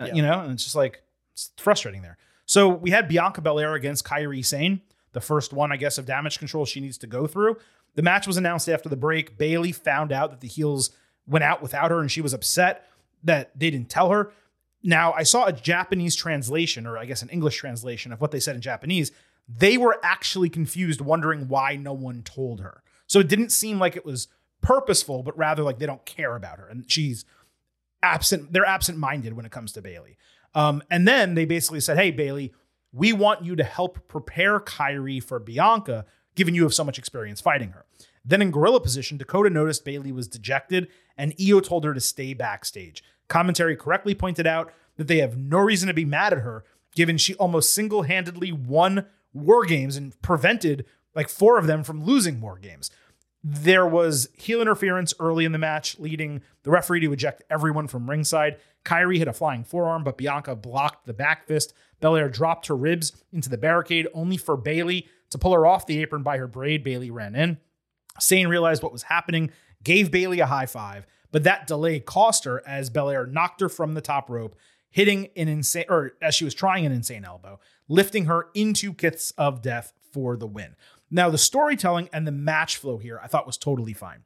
Uh, 0.00 0.06
Yeah. 0.06 0.14
You 0.14 0.22
know, 0.22 0.40
and 0.40 0.52
it's 0.52 0.64
just 0.64 0.76
like 0.76 1.02
it's 1.32 1.50
frustrating 1.56 2.02
there. 2.02 2.18
So 2.46 2.68
we 2.68 2.90
had 2.90 3.08
Bianca 3.08 3.40
Belair 3.40 3.74
against 3.74 4.04
Kairi 4.04 4.44
Sane. 4.44 4.82
the 5.12 5.20
first 5.20 5.52
one, 5.52 5.70
I 5.72 5.76
guess, 5.76 5.98
of 5.98 6.06
Damage 6.06 6.38
CTRL 6.38 6.66
she 6.66 6.80
needs 6.80 6.98
to 6.98 7.06
go 7.06 7.26
through. 7.26 7.56
The 7.94 8.02
match 8.02 8.26
was 8.26 8.36
announced 8.36 8.68
after 8.68 8.88
the 8.88 8.96
break. 8.96 9.36
Bayley 9.38 9.72
found 9.72 10.10
out 10.12 10.30
that 10.30 10.40
the 10.40 10.48
heels 10.48 10.90
went 11.26 11.44
out 11.44 11.60
without 11.62 11.90
her 11.90 12.00
and 12.00 12.10
she 12.10 12.20
was 12.22 12.32
upset 12.32 12.86
that 13.24 13.50
they 13.58 13.70
didn't 13.70 13.88
tell 13.90 14.08
her. 14.10 14.32
Now, 14.82 15.12
I 15.12 15.22
saw 15.22 15.46
a 15.46 15.52
Japanese 15.52 16.16
translation, 16.16 16.86
or 16.86 16.98
I 16.98 17.04
guess 17.04 17.22
an 17.22 17.28
English 17.28 17.56
translation 17.56 18.12
of 18.12 18.20
what 18.20 18.30
they 18.30 18.40
said 18.40 18.56
in 18.56 18.60
Japanese. 18.62 19.12
They 19.48 19.76
were 19.76 20.00
actually 20.02 20.48
confused, 20.48 21.00
wondering 21.00 21.48
why 21.48 21.76
no 21.76 21.92
one 21.92 22.22
told 22.22 22.60
her. 22.60 22.82
So 23.06 23.20
it 23.20 23.28
didn't 23.28 23.50
seem 23.50 23.78
like 23.78 23.96
it 23.96 24.04
was 24.04 24.28
purposeful, 24.60 25.22
but 25.22 25.36
rather 25.36 25.62
like 25.62 25.78
they 25.78 25.86
don't 25.86 26.04
care 26.04 26.34
about 26.34 26.58
her. 26.58 26.68
And 26.68 26.90
she's 26.90 27.24
absent, 28.02 28.52
they're 28.52 28.64
absent 28.64 28.98
minded 28.98 29.34
when 29.34 29.44
it 29.44 29.52
comes 29.52 29.72
to 29.72 29.82
Bayley. 29.82 30.16
Um, 30.54 30.82
and 30.90 31.06
then 31.06 31.34
they 31.34 31.44
basically 31.44 31.80
said, 31.80 31.96
Hey, 31.96 32.10
Bayley, 32.10 32.52
we 32.92 33.12
want 33.12 33.44
you 33.44 33.56
to 33.56 33.64
help 33.64 34.06
prepare 34.08 34.60
Kairi 34.60 35.22
for 35.22 35.38
Bianca, 35.38 36.04
given 36.34 36.54
you 36.54 36.62
have 36.62 36.74
so 36.74 36.84
much 36.84 36.98
experience 36.98 37.40
fighting 37.40 37.70
her. 37.70 37.84
Then 38.24 38.42
in 38.42 38.50
gorilla 38.50 38.80
position, 38.80 39.18
Dakota 39.18 39.50
noticed 39.50 39.84
Bayley 39.84 40.12
was 40.12 40.28
dejected, 40.28 40.88
and 41.16 41.34
IYO 41.40 41.60
told 41.60 41.84
her 41.84 41.94
to 41.94 42.00
stay 42.00 42.34
backstage. 42.34 43.02
Commentary 43.32 43.74
correctly 43.74 44.14
pointed 44.14 44.46
out 44.46 44.70
that 44.98 45.08
they 45.08 45.16
have 45.16 45.38
no 45.38 45.56
reason 45.56 45.88
to 45.88 45.94
be 45.94 46.04
mad 46.04 46.34
at 46.34 46.40
her, 46.40 46.64
given 46.94 47.16
she 47.16 47.34
almost 47.36 47.72
single 47.72 48.02
handedly 48.02 48.52
won 48.52 49.06
war 49.32 49.64
games 49.64 49.96
and 49.96 50.20
prevented 50.20 50.84
like 51.14 51.30
four 51.30 51.56
of 51.56 51.66
them 51.66 51.82
from 51.82 52.04
losing 52.04 52.42
war 52.42 52.58
games. 52.58 52.90
There 53.42 53.86
was 53.86 54.28
heel 54.34 54.60
interference 54.60 55.14
early 55.18 55.46
in 55.46 55.52
the 55.52 55.58
match, 55.58 55.98
leading 55.98 56.42
the 56.62 56.70
referee 56.70 57.00
to 57.00 57.12
eject 57.14 57.42
everyone 57.48 57.88
from 57.88 58.10
ringside. 58.10 58.58
Kairi 58.84 59.16
hit 59.16 59.28
a 59.28 59.32
flying 59.32 59.64
forearm, 59.64 60.04
but 60.04 60.18
Bianca 60.18 60.54
blocked 60.54 61.06
the 61.06 61.14
back 61.14 61.46
fist. 61.46 61.72
Belair 62.02 62.28
dropped 62.28 62.66
her 62.66 62.76
ribs 62.76 63.12
into 63.32 63.48
the 63.48 63.56
barricade, 63.56 64.08
only 64.12 64.36
for 64.36 64.58
Bayley 64.58 65.08
to 65.30 65.38
pull 65.38 65.54
her 65.54 65.64
off 65.64 65.86
the 65.86 66.02
apron 66.02 66.22
by 66.22 66.36
her 66.36 66.46
braid. 66.46 66.84
Bayley 66.84 67.10
ran 67.10 67.34
in. 67.34 67.56
Sane 68.20 68.48
realized 68.48 68.82
what 68.82 68.92
was 68.92 69.04
happening, 69.04 69.52
gave 69.82 70.10
Bayley 70.10 70.40
a 70.40 70.46
high 70.46 70.66
five, 70.66 71.06
but 71.32 71.42
that 71.42 71.66
delay 71.66 71.98
cost 71.98 72.44
her 72.44 72.62
as 72.66 72.90
Belair 72.90 73.26
knocked 73.26 73.60
her 73.60 73.68
from 73.68 73.94
the 73.94 74.00
top 74.00 74.30
rope, 74.30 74.54
hitting 74.90 75.28
an 75.36 75.48
insane, 75.48 75.86
or 75.88 76.12
as 76.22 76.34
she 76.34 76.44
was 76.44 76.54
trying 76.54 76.86
an 76.86 76.92
insane 76.92 77.24
elbow, 77.24 77.58
lifting 77.88 78.26
her 78.26 78.48
into 78.54 78.92
Kiss 78.92 79.32
of 79.36 79.62
Death 79.62 79.92
for 80.12 80.36
the 80.36 80.46
win. 80.46 80.76
Now, 81.10 81.30
the 81.30 81.38
storytelling 81.38 82.08
and 82.12 82.26
the 82.26 82.32
match 82.32 82.76
flow 82.76 82.98
here 82.98 83.18
I 83.22 83.26
thought 83.26 83.46
was 83.46 83.58
totally 83.58 83.94
fine. 83.94 84.24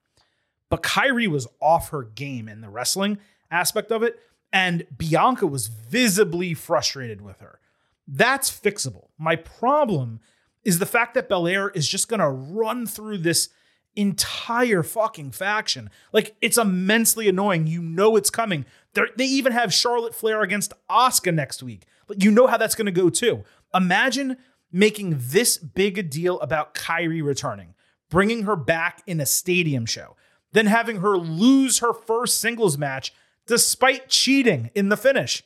But 0.68 0.82
Kairi 0.82 1.28
was 1.28 1.46
off 1.60 1.90
her 1.90 2.02
game 2.02 2.48
in 2.48 2.60
the 2.60 2.68
wrestling 2.68 3.18
aspect 3.50 3.92
of 3.92 4.02
it, 4.02 4.18
and 4.52 4.86
Bianca 4.96 5.46
was 5.46 5.68
visibly 5.68 6.54
frustrated 6.54 7.20
with 7.22 7.38
her. 7.40 7.60
That's 8.08 8.50
fixable. 8.50 9.08
My 9.18 9.36
problem 9.36 10.20
is 10.64 10.80
the 10.80 10.86
fact 10.86 11.14
that 11.14 11.28
Belair 11.28 11.70
is 11.70 11.88
just 11.88 12.08
going 12.08 12.20
to 12.20 12.28
run 12.28 12.86
through 12.86 13.18
this 13.18 13.50
entire 13.96 14.82
fucking 14.82 15.32
faction. 15.32 15.90
Like, 16.12 16.36
it's 16.40 16.58
immensely 16.58 17.28
annoying. 17.28 17.66
You 17.66 17.82
know 17.82 18.16
it's 18.16 18.30
coming. 18.30 18.66
They're, 18.92 19.08
they 19.16 19.24
even 19.24 19.52
have 19.52 19.74
Charlotte 19.74 20.14
Flair 20.14 20.42
against 20.42 20.72
Asuka 20.88 21.34
next 21.34 21.62
week. 21.62 21.86
But 22.06 22.22
you 22.22 22.30
know 22.30 22.46
how 22.46 22.56
that's 22.56 22.74
going 22.74 22.86
to 22.86 22.92
go 22.92 23.10
too. 23.10 23.42
Imagine 23.74 24.36
making 24.70 25.16
this 25.18 25.58
big 25.58 25.98
a 25.98 26.02
deal 26.02 26.38
about 26.40 26.74
Kairi 26.74 27.22
returning, 27.22 27.74
bringing 28.10 28.44
her 28.44 28.56
back 28.56 29.02
in 29.06 29.20
a 29.20 29.26
stadium 29.26 29.86
show, 29.86 30.16
then 30.52 30.66
having 30.66 30.98
her 30.98 31.16
lose 31.16 31.78
her 31.80 31.92
first 31.92 32.40
singles 32.40 32.78
match 32.78 33.12
despite 33.46 34.08
cheating 34.08 34.70
in 34.74 34.88
the 34.88 34.96
finish. 34.96 35.42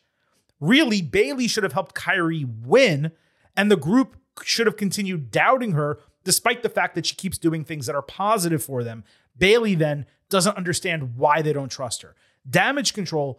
Really, 0.58 1.00
Bayley 1.00 1.48
should 1.48 1.64
have 1.64 1.72
helped 1.72 1.94
Kairi 1.94 2.46
win, 2.64 3.12
and 3.56 3.70
the 3.70 3.76
group 3.76 4.16
should 4.42 4.66
have 4.66 4.76
continued 4.76 5.30
doubting 5.30 5.72
her 5.72 5.98
despite 6.24 6.62
the 6.62 6.68
fact 6.68 6.94
that 6.94 7.06
she 7.06 7.14
keeps 7.14 7.38
doing 7.38 7.64
things 7.64 7.86
that 7.86 7.94
are 7.94 8.02
positive 8.02 8.62
for 8.62 8.84
them. 8.84 9.04
Bayley 9.36 9.74
then 9.74 10.06
doesn't 10.28 10.56
understand 10.56 11.16
why 11.16 11.42
they 11.42 11.52
don't 11.52 11.70
trust 11.70 12.02
her. 12.02 12.14
Damage 12.48 12.92
CTRL, 12.92 13.36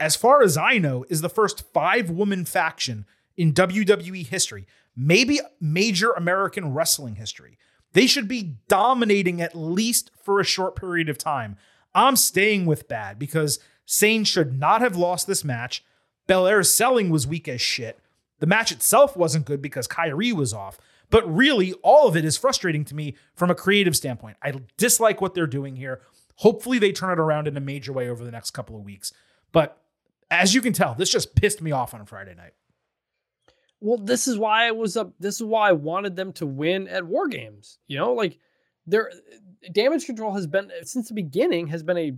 as 0.00 0.16
far 0.16 0.42
as 0.42 0.56
I 0.56 0.78
know, 0.78 1.04
is 1.08 1.20
the 1.20 1.28
first 1.28 1.72
five 1.72 2.10
woman 2.10 2.44
faction 2.44 3.06
in 3.36 3.52
WWE 3.52 4.26
history, 4.26 4.66
maybe 4.96 5.40
major 5.60 6.12
American 6.12 6.72
wrestling 6.72 7.16
history. 7.16 7.58
They 7.92 8.06
should 8.06 8.28
be 8.28 8.56
dominating 8.68 9.40
at 9.40 9.54
least 9.54 10.10
for 10.22 10.40
a 10.40 10.44
short 10.44 10.76
period 10.76 11.08
of 11.08 11.18
time. 11.18 11.56
I'm 11.94 12.16
staying 12.16 12.66
with 12.66 12.88
bad 12.88 13.18
because 13.18 13.60
Sane 13.86 14.24
should 14.24 14.58
not 14.58 14.80
have 14.80 14.96
lost 14.96 15.26
this 15.26 15.44
match. 15.44 15.84
Belair's 16.26 16.72
selling 16.72 17.10
was 17.10 17.26
weak 17.26 17.46
as 17.48 17.60
shit. 17.60 18.00
The 18.40 18.46
match 18.46 18.72
itself 18.72 19.16
wasn't 19.16 19.46
good 19.46 19.62
because 19.62 19.86
Kairi 19.86 20.32
was 20.32 20.52
off. 20.52 20.78
But 21.10 21.32
really, 21.32 21.72
all 21.82 22.08
of 22.08 22.16
it 22.16 22.24
is 22.24 22.36
frustrating 22.36 22.84
to 22.86 22.94
me 22.94 23.14
from 23.34 23.50
a 23.50 23.54
creative 23.54 23.96
standpoint. 23.96 24.36
I 24.42 24.52
dislike 24.76 25.20
what 25.20 25.34
they're 25.34 25.46
doing 25.46 25.76
here. 25.76 26.00
Hopefully, 26.36 26.78
they 26.78 26.92
turn 26.92 27.12
it 27.12 27.18
around 27.18 27.46
in 27.46 27.56
a 27.56 27.60
major 27.60 27.92
way 27.92 28.08
over 28.08 28.24
the 28.24 28.30
next 28.30 28.50
couple 28.50 28.76
of 28.76 28.82
weeks. 28.82 29.12
But 29.52 29.80
as 30.30 30.54
you 30.54 30.60
can 30.60 30.72
tell, 30.72 30.94
this 30.94 31.10
just 31.10 31.34
pissed 31.34 31.62
me 31.62 31.70
off 31.70 31.94
on 31.94 32.00
a 32.00 32.06
Friday 32.06 32.34
night. 32.34 32.54
Well, 33.80 33.98
this 33.98 34.26
is 34.26 34.38
why 34.38 34.66
I 34.66 34.70
was 34.70 34.96
up. 34.96 35.12
This 35.20 35.36
is 35.36 35.44
why 35.44 35.68
I 35.68 35.72
wanted 35.72 36.16
them 36.16 36.32
to 36.34 36.46
win 36.46 36.88
at 36.88 37.04
War 37.04 37.28
Games. 37.28 37.78
You 37.86 37.98
know, 37.98 38.14
like 38.14 38.38
their 38.86 39.10
Damage 39.72 40.06
CTRL 40.06 40.34
has 40.34 40.46
been 40.46 40.70
since 40.82 41.08
the 41.08 41.14
beginning 41.14 41.68
has 41.68 41.82
been 41.82 41.98
a 41.98 42.12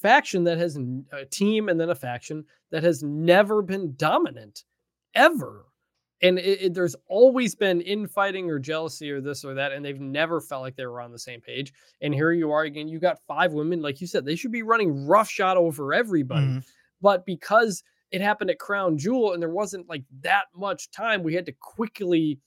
faction 0.00 0.44
that 0.44 0.58
has 0.58 0.78
a 1.12 1.24
team 1.26 1.68
and 1.68 1.80
then 1.80 1.90
a 1.90 1.94
faction 1.94 2.44
that 2.70 2.82
has 2.82 3.02
never 3.02 3.62
been 3.62 3.94
dominant 3.96 4.64
ever 5.14 5.66
and 6.22 6.38
it, 6.38 6.62
it, 6.62 6.74
there's 6.74 6.94
always 7.08 7.54
been 7.54 7.80
infighting 7.80 8.48
or 8.48 8.58
jealousy 8.58 9.10
or 9.10 9.20
this 9.20 9.44
or 9.44 9.54
that 9.54 9.72
and 9.72 9.84
they've 9.84 10.00
never 10.00 10.40
felt 10.40 10.62
like 10.62 10.76
they 10.76 10.86
were 10.86 11.00
on 11.00 11.12
the 11.12 11.18
same 11.18 11.40
page 11.40 11.72
and 12.00 12.14
here 12.14 12.32
you 12.32 12.50
are 12.50 12.62
again 12.62 12.88
you 12.88 12.98
got 12.98 13.18
five 13.26 13.52
women 13.52 13.82
like 13.82 14.00
you 14.00 14.06
said 14.06 14.24
they 14.24 14.36
should 14.36 14.52
be 14.52 14.62
running 14.62 15.06
roughshod 15.06 15.56
over 15.56 15.92
everybody 15.92 16.46
mm-hmm. 16.46 16.58
but 17.00 17.26
because 17.26 17.82
it 18.10 18.20
happened 18.20 18.50
at 18.50 18.58
crown 18.58 18.96
jewel 18.96 19.32
and 19.32 19.42
there 19.42 19.50
wasn't 19.50 19.88
like 19.88 20.04
that 20.20 20.44
much 20.56 20.90
time 20.90 21.22
we 21.22 21.34
had 21.34 21.46
to 21.46 21.52
quickly 21.60 22.38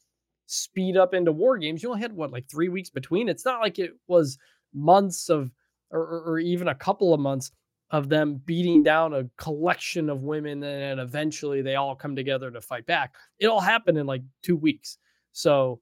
speed 0.47 0.95
up 0.95 1.13
into 1.13 1.31
war 1.31 1.57
games 1.57 1.83
you 1.83 1.89
only 1.89 2.01
had 2.01 2.13
what 2.13 2.31
like 2.31 2.49
three 2.49 2.69
weeks 2.69 2.89
between 2.89 3.29
it's 3.29 3.45
not 3.45 3.61
like 3.61 3.79
it 3.79 3.91
was 4.07 4.37
months 4.73 5.29
of 5.29 5.51
or, 5.91 6.23
or 6.25 6.39
even 6.39 6.67
a 6.67 6.75
couple 6.75 7.13
of 7.13 7.19
months 7.19 7.51
of 7.91 8.09
them 8.09 8.41
beating 8.45 8.83
down 8.83 9.13
a 9.13 9.29
collection 9.37 10.09
of 10.09 10.23
women 10.23 10.63
and 10.63 10.99
eventually 10.99 11.61
they 11.61 11.75
all 11.75 11.95
come 11.95 12.15
together 12.15 12.49
to 12.51 12.61
fight 12.61 12.85
back. 12.85 13.13
It 13.39 13.47
all 13.47 13.61
happened 13.61 13.97
in 13.97 14.07
like 14.07 14.23
two 14.41 14.55
weeks. 14.55 14.97
So 15.33 15.79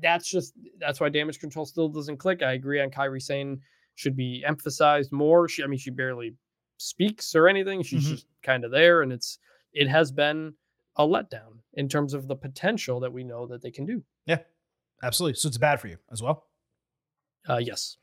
that's 0.00 0.28
just 0.28 0.54
that's 0.78 1.00
why 1.00 1.08
Damage 1.08 1.38
CTRL 1.40 1.66
still 1.66 1.88
doesn't 1.88 2.18
click. 2.18 2.42
I 2.42 2.52
agree 2.52 2.80
on 2.80 2.90
Kairi 2.90 3.22
Sane 3.22 3.60
should 3.94 4.16
be 4.16 4.44
emphasized 4.46 5.10
more. 5.10 5.48
She 5.48 5.64
I 5.64 5.66
mean 5.66 5.78
she 5.78 5.90
barely 5.90 6.34
speaks 6.76 7.34
or 7.34 7.48
anything. 7.48 7.82
She's 7.82 8.04
mm-hmm. 8.04 8.14
just 8.14 8.26
kind 8.42 8.64
of 8.64 8.70
there 8.70 9.02
and 9.02 9.12
it's 9.12 9.38
it 9.72 9.88
has 9.88 10.12
been 10.12 10.52
a 10.96 11.06
letdown 11.06 11.60
in 11.74 11.88
terms 11.88 12.12
of 12.12 12.28
the 12.28 12.36
potential 12.36 13.00
that 13.00 13.12
we 13.12 13.24
know 13.24 13.46
that 13.46 13.62
they 13.62 13.70
can 13.70 13.86
do. 13.86 14.02
Yeah. 14.26 14.40
Absolutely. 15.02 15.36
So 15.36 15.48
it's 15.48 15.58
bad 15.58 15.80
for 15.80 15.88
you 15.88 15.96
as 16.12 16.22
well. 16.22 16.44
Uh 17.48 17.56
yes. 17.58 17.96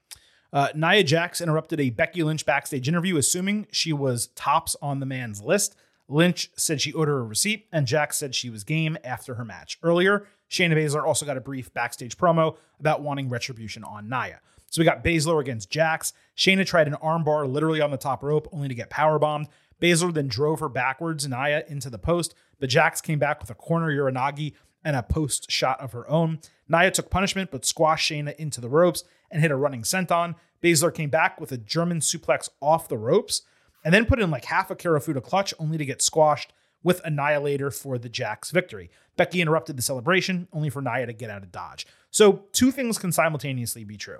Uh, 0.54 0.70
Nia 0.76 1.04
Jax 1.04 1.42
interrupted 1.42 1.80
a 1.80 1.90
Becky 1.90 2.24
Lynch 2.24 2.46
backstage 2.46 2.88
interview, 2.88 3.18
assuming 3.18 3.68
she 3.72 3.92
was 3.92 4.28
tops 4.28 4.76
on 4.82 5.00
the 5.00 5.06
man's 5.06 5.42
list. 5.42 5.76
Lynch 6.08 6.52
said 6.56 6.82
she 6.82 6.92
her 6.92 7.20
a 7.20 7.24
receipt, 7.24 7.68
and 7.72 7.88
Jax 7.88 8.18
said 8.18 8.36
she 8.36 8.50
was 8.50 8.64
game 8.64 8.98
after 9.04 9.36
her 9.36 9.46
match. 9.46 9.80
Earlier, 9.82 10.28
Shayna 10.50 10.76
Baszler 10.76 11.04
also 11.04 11.26
got 11.26 11.38
a 11.38 11.42
brief 11.42 11.74
backstage 11.74 12.18
promo 12.18 12.58
about 12.80 13.02
wanting 13.02 13.30
retribution 13.30 13.84
on 13.84 14.08
Nia. 14.08 14.40
So 14.70 14.82
we 14.82 14.86
got 14.86 15.04
Baszler 15.04 15.40
against 15.40 15.70
Jax. 15.70 16.14
Shayna 16.38 16.66
tried 16.66 16.88
an 16.88 16.96
armbar 17.02 17.52
literally 17.52 17.82
on 17.82 17.92
the 17.92 17.98
top 17.98 18.24
rope, 18.24 18.48
only 18.52 18.68
to 18.68 18.76
get 18.76 18.90
power 18.90 19.18
bombed. 19.18 19.48
Baszler 19.82 20.14
then 20.14 20.28
drove 20.28 20.60
her 20.60 20.70
backwards, 20.70 21.28
Nia, 21.28 21.64
into 21.68 21.90
the 21.90 21.98
post, 21.98 22.36
but 22.60 22.70
Jax 22.70 23.02
came 23.02 23.20
back 23.20 23.42
with 23.42 23.50
a 23.50 23.56
corner 23.56 23.92
Uranage 23.92 24.54
and 24.84 24.96
a 24.96 25.04
post 25.04 25.52
shot 25.52 25.80
of 25.82 25.92
her 25.94 26.10
own. 26.10 26.40
Nia 26.70 26.92
took 26.92 27.10
punishment 27.10 27.52
but 27.52 27.66
squashed 27.66 28.12
Shayna 28.12 28.36
into 28.36 28.62
the 28.62 28.70
ropes 28.70 29.04
and 29.32 29.42
hit 29.42 29.52
a 29.52 29.56
running 29.56 29.84
senton. 29.84 30.36
Baszler 30.62 30.94
came 30.94 31.10
back 31.10 31.40
with 31.40 31.52
a 31.52 31.58
German 31.58 32.00
suplex 32.00 32.50
off 32.62 32.88
the 32.88 32.98
ropes 32.98 33.44
and 33.84 33.94
then 33.94 34.06
put 34.06 34.20
in 34.20 34.32
like 34.32 34.46
half 34.46 34.72
a 34.72 34.76
Kirifuda 34.76 35.24
clutch 35.24 35.54
only 35.60 35.78
to 35.78 35.86
get 35.86 36.02
squashed 36.02 36.54
with 36.84 37.02
Annihilator 37.04 37.72
for 37.72 37.98
the 37.98 38.10
Jax 38.10 38.52
victory. 38.52 38.90
Becky 39.18 39.42
interrupted 39.42 39.78
the 39.78 39.82
celebration 39.82 40.48
only 40.54 40.70
for 40.70 40.82
Nia 40.82 41.06
to 41.06 41.14
get 41.14 41.30
out 41.30 41.44
of 41.44 41.52
dodge. 41.52 41.88
So, 42.12 42.44
two 42.52 42.72
things 42.72 42.98
can 42.98 43.12
simultaneously 43.12 43.84
be 43.84 43.98
true. 43.98 44.20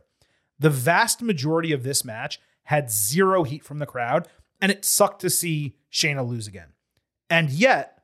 The 0.60 0.70
vast 0.70 1.22
majority 1.22 1.72
of 1.72 1.84
this 1.84 2.04
match 2.04 2.40
had 2.64 2.90
zero 2.90 3.44
heat 3.44 3.64
from 3.64 3.80
the 3.80 3.86
crowd, 3.86 4.28
and 4.62 4.72
it 4.72 4.84
sucked 4.84 5.22
to 5.22 5.30
see 5.30 5.76
Shayna 5.92 6.28
lose 6.28 6.48
again. 6.48 6.70
And 7.30 7.50
yet, 7.50 8.04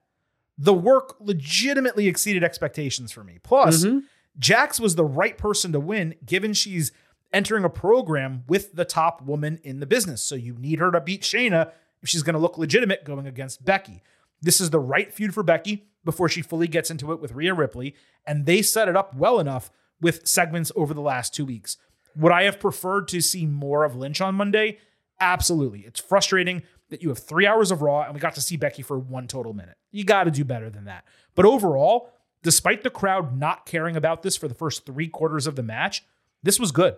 the 0.57 0.73
work 0.73 1.15
legitimately 1.19 2.07
exceeded 2.07 2.43
expectations 2.43 3.11
for 3.11 3.23
me. 3.23 3.39
Plus, 3.41 3.83
mm-hmm. 3.83 3.99
Jax 4.39 4.79
was 4.79 4.95
the 4.95 5.05
right 5.05 5.37
person 5.37 5.71
to 5.71 5.79
win, 5.79 6.15
given 6.25 6.53
she's 6.53 6.91
entering 7.33 7.63
a 7.63 7.69
program 7.69 8.43
with 8.47 8.73
the 8.73 8.85
top 8.85 9.21
woman 9.21 9.59
in 9.63 9.79
the 9.79 9.85
business. 9.85 10.21
So 10.21 10.35
you 10.35 10.55
need 10.55 10.79
her 10.79 10.91
to 10.91 10.99
beat 11.01 11.21
Shayna 11.21 11.71
if 12.01 12.09
she's 12.09 12.23
going 12.23 12.33
to 12.33 12.39
look 12.39 12.57
legitimate 12.57 13.05
going 13.05 13.27
against 13.27 13.63
Becky. 13.63 14.01
This 14.41 14.59
is 14.59 14.69
the 14.69 14.79
right 14.79 15.13
feud 15.13 15.33
for 15.33 15.43
Becky. 15.43 15.87
before 16.03 16.29
she 16.29 16.41
fully 16.41 16.67
gets 16.67 16.89
into 16.89 17.11
it 17.11 17.21
with 17.21 17.33
Rhea 17.33 17.53
Ripley, 17.53 17.95
and 18.25 18.45
they 18.45 18.61
set 18.61 18.87
it 18.87 18.95
up 18.95 19.15
well 19.15 19.39
enough 19.39 19.71
with 19.99 20.27
segments 20.27 20.71
over 20.75 20.93
the 20.93 21.01
last 21.01 21.33
two 21.33 21.45
weeks. 21.45 21.77
Would 22.15 22.31
I 22.31 22.43
have 22.43 22.59
preferred 22.59 23.07
to 23.09 23.21
see 23.21 23.45
more 23.45 23.83
of 23.83 23.95
Lynch 23.95 24.19
on 24.19 24.35
Monday? 24.35 24.79
Absolutely. 25.19 25.81
It's 25.81 25.99
frustrating 25.99 26.63
that 26.89 27.01
you 27.01 27.09
have 27.09 27.19
three 27.19 27.45
hours 27.45 27.71
of 27.71 27.81
Raw 27.81 28.01
and 28.01 28.13
we 28.13 28.19
got 28.19 28.35
to 28.35 28.41
see 28.41 28.57
Becky 28.57 28.81
for 28.81 28.99
one 28.99 29.27
total 29.27 29.53
minute. 29.53 29.77
You 29.91 30.03
got 30.03 30.25
to 30.25 30.31
do 30.31 30.43
better 30.43 30.69
than 30.69 30.85
that. 30.85 31.05
But 31.35 31.45
overall, 31.45 32.11
despite 32.43 32.83
the 32.83 32.89
crowd 32.89 33.37
not 33.37 33.65
caring 33.65 33.95
about 33.95 34.23
this 34.23 34.35
for 34.35 34.47
the 34.47 34.55
first 34.55 34.85
three 34.85 35.07
quarters 35.07 35.47
of 35.47 35.55
the 35.55 35.63
match, 35.63 36.03
this 36.43 36.59
was 36.59 36.71
good. 36.71 36.95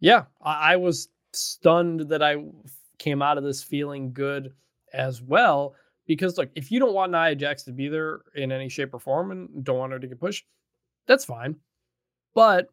Yeah, 0.00 0.24
I, 0.42 0.76
was 0.76 1.08
stunned 1.32 2.08
that 2.10 2.22
I 2.22 2.36
came 2.98 3.22
out 3.22 3.38
of 3.38 3.44
this 3.44 3.62
feeling 3.62 4.12
good 4.12 4.52
as 4.92 5.22
well. 5.22 5.74
Because 6.06 6.38
look, 6.38 6.50
if 6.54 6.70
you 6.70 6.78
don't 6.78 6.94
want 6.94 7.12
Nia 7.12 7.34
Jax 7.34 7.64
to 7.64 7.72
be 7.72 7.88
there 7.88 8.20
in 8.34 8.52
any 8.52 8.68
shape 8.68 8.94
or 8.94 8.98
form 8.98 9.30
and 9.30 9.64
don't 9.64 9.78
want 9.78 9.92
her 9.92 9.98
to 9.98 10.06
get 10.06 10.20
pushed, 10.20 10.44
that's 11.06 11.24
fine. 11.24 11.56
But 12.34 12.68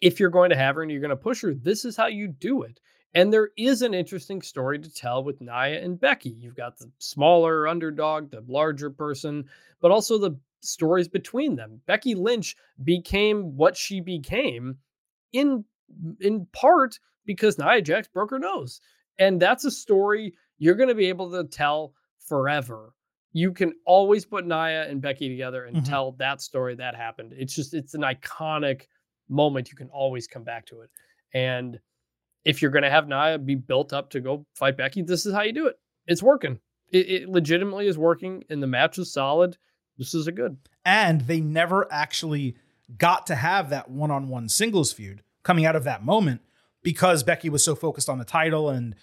if 0.00 0.20
you're 0.20 0.30
going 0.30 0.50
to 0.50 0.56
have 0.56 0.76
her 0.76 0.82
and 0.82 0.90
you're 0.90 1.00
going 1.00 1.10
to 1.10 1.16
push 1.16 1.42
her, 1.42 1.54
this 1.54 1.84
is 1.84 1.96
how 1.96 2.06
you 2.06 2.28
do 2.28 2.62
it. 2.62 2.80
And 3.14 3.32
there 3.32 3.50
is 3.56 3.82
an 3.82 3.92
interesting 3.94 4.40
story 4.40 4.78
to 4.78 4.92
tell 4.92 5.22
with 5.22 5.40
Nia 5.40 5.82
and 5.82 6.00
Becky. 6.00 6.30
You've 6.30 6.56
got 6.56 6.78
the 6.78 6.90
smaller 6.98 7.68
underdog, 7.68 8.30
the 8.30 8.42
larger 8.48 8.90
person, 8.90 9.44
but 9.80 9.90
also 9.90 10.16
the 10.18 10.38
stories 10.60 11.08
between 11.08 11.56
them. 11.56 11.80
Becky 11.86 12.14
Lynch 12.14 12.56
became 12.84 13.56
what 13.56 13.76
she 13.76 14.00
became 14.00 14.78
in 15.32 15.64
in 16.20 16.46
part 16.52 16.98
because 17.26 17.58
Nia 17.58 17.82
Jax 17.82 18.08
broke 18.08 18.30
her 18.30 18.38
nose. 18.38 18.80
And 19.18 19.40
that's 19.40 19.64
a 19.66 19.70
story 19.70 20.34
you're 20.58 20.74
going 20.74 20.88
to 20.88 20.94
be 20.94 21.06
able 21.08 21.30
to 21.32 21.44
tell 21.44 21.92
forever. 22.18 22.94
You 23.34 23.52
can 23.52 23.74
always 23.84 24.24
put 24.24 24.46
Nia 24.46 24.88
and 24.88 25.02
Becky 25.02 25.28
together 25.28 25.64
and 25.66 25.76
Mhm. 25.78 25.84
tell 25.88 26.12
that 26.12 26.40
story 26.40 26.74
that 26.76 26.94
happened. 26.94 27.34
It's 27.36 27.54
just 27.54 27.74
it's 27.74 27.92
an 27.94 28.02
iconic 28.02 28.86
moment. 29.28 29.70
You 29.70 29.76
can 29.76 29.88
always 29.90 30.26
come 30.26 30.44
back 30.44 30.64
to 30.66 30.80
it. 30.80 30.90
And 31.34 31.78
if 32.44 32.60
you're 32.62 32.70
going 32.70 32.82
to 32.82 32.90
have 32.90 33.08
Nia 33.08 33.38
be 33.38 33.54
built 33.54 33.92
up 33.92 34.10
to 34.10 34.20
go 34.20 34.46
fight 34.54 34.76
Becky, 34.76 35.02
this 35.02 35.26
is 35.26 35.34
how 35.34 35.42
you 35.42 35.52
do 35.52 35.66
it. 35.66 35.78
It's 36.06 36.22
working. 36.22 36.58
It, 36.90 37.08
it 37.10 37.28
legitimately 37.28 37.86
is 37.86 37.96
working, 37.96 38.44
and 38.50 38.62
the 38.62 38.66
match 38.66 38.98
is 38.98 39.12
solid. 39.12 39.56
This 39.98 40.14
is 40.14 40.26
a 40.26 40.32
good. 40.32 40.56
And 40.84 41.22
they 41.22 41.40
never 41.40 41.90
actually 41.92 42.56
got 42.98 43.26
to 43.28 43.34
have 43.34 43.70
that 43.70 43.90
one 43.90 44.10
on 44.10 44.28
one 44.28 44.48
singles 44.48 44.92
feud 44.92 45.22
coming 45.42 45.64
out 45.64 45.76
of 45.76 45.84
that 45.84 46.04
moment 46.04 46.40
because 46.82 47.22
Becky 47.22 47.48
was 47.48 47.64
so 47.64 47.74
focused 47.74 48.08
on 48.08 48.18
the 48.18 48.24
title. 48.24 48.68
And 48.68 48.94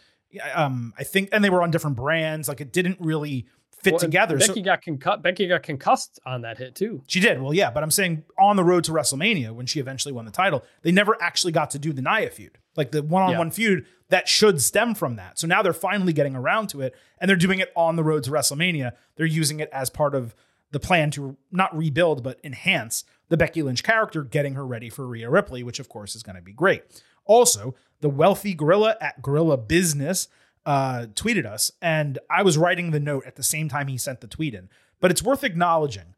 um, 0.54 0.94
I 0.98 1.04
think, 1.04 1.30
and 1.32 1.44
they 1.44 1.50
were 1.50 1.64
on 1.64 1.72
different 1.72 1.96
brands. 1.98 2.48
Like 2.48 2.62
it 2.62 2.72
didn't 2.74 2.98
really 3.00 3.48
fit 3.82 3.94
Well, 3.94 4.00
together. 4.00 4.40
So- 4.40 4.54
got 4.62 4.82
concussed. 4.82 5.24
Becky 5.24 5.48
got 5.48 5.64
concussed 5.64 6.20
on 6.26 6.42
that 6.42 6.58
hit 6.58 6.76
too. 6.76 7.02
She 7.08 7.20
did. 7.20 7.42
Well, 7.42 7.54
yeah, 7.54 7.72
but 7.72 7.82
I'm 7.82 7.92
saying 7.92 8.24
on 8.38 8.56
the 8.56 8.64
road 8.64 8.84
to 8.86 8.92
WrestleMania 8.92 9.52
when 9.52 9.66
she 9.66 9.80
eventually 9.80 10.12
won 10.12 10.26
the 10.26 10.32
title, 10.32 10.64
they 10.84 10.92
never 10.92 11.20
actually 11.22 11.54
got 11.54 11.72
to 11.72 11.80
do 11.80 11.94
the 11.94 12.02
Nia 12.02 12.30
feud, 12.30 12.59
like 12.76 12.92
the 12.92 13.04
one-on-one 13.04 13.52
feud 13.52 13.86
that 14.10 14.28
should 14.28 14.62
stem 14.62 14.96
from 14.96 15.16
that. 15.18 15.38
So 15.40 15.48
now 15.48 15.62
they're 15.62 15.74
finally 15.74 16.14
getting 16.14 16.36
around 16.36 16.68
to 16.70 16.82
it, 16.82 16.96
and 17.20 17.30
they're 17.30 17.36
doing 17.36 17.60
it 17.60 17.72
on 17.76 17.96
the 17.96 18.04
road 18.04 18.24
to 18.24 18.32
WrestleMania. 18.32 18.94
They're 19.16 19.26
using 19.26 19.60
it 19.60 19.70
as 19.72 19.90
part 19.90 20.16
of 20.16 20.36
the 20.72 20.80
plan 20.80 21.12
to 21.12 21.36
not 21.52 21.76
rebuild 21.76 22.24
but 22.24 22.40
enhance 22.44 23.04
the 23.30 23.38
Becky 23.38 23.62
Lynch 23.62 23.84
character, 23.84 24.24
getting 24.24 24.56
her 24.56 24.66
ready 24.66 24.90
for 24.90 25.08
Rhea 25.08 25.30
Ripley, 25.30 25.64
which 25.64 25.80
of 25.80 25.90
course 25.90 26.16
is 26.16 26.24
going 26.24 26.36
to 26.36 26.42
be 26.42 26.54
great. 26.54 26.84
Also, 27.26 27.76
the 28.02 28.10
wealthy 28.10 28.54
gorilla 28.54 28.96
at 29.00 29.22
Gorilla 29.22 29.58
Business 29.58 30.28
uh, 30.66 31.08
tweeted 31.14 31.46
us, 31.46 31.72
and 31.82 32.18
I 32.30 32.44
was 32.44 32.58
writing 32.58 32.92
the 32.92 33.00
note 33.00 33.26
at 33.26 33.36
the 33.36 33.44
same 33.44 33.70
time 33.70 33.88
he 33.88 33.98
sent 33.98 34.22
the 34.22 34.28
tweet 34.28 34.54
in. 34.54 34.70
But 35.00 35.12
it's 35.12 35.24
worth 35.24 35.44
acknowledging 35.44 36.16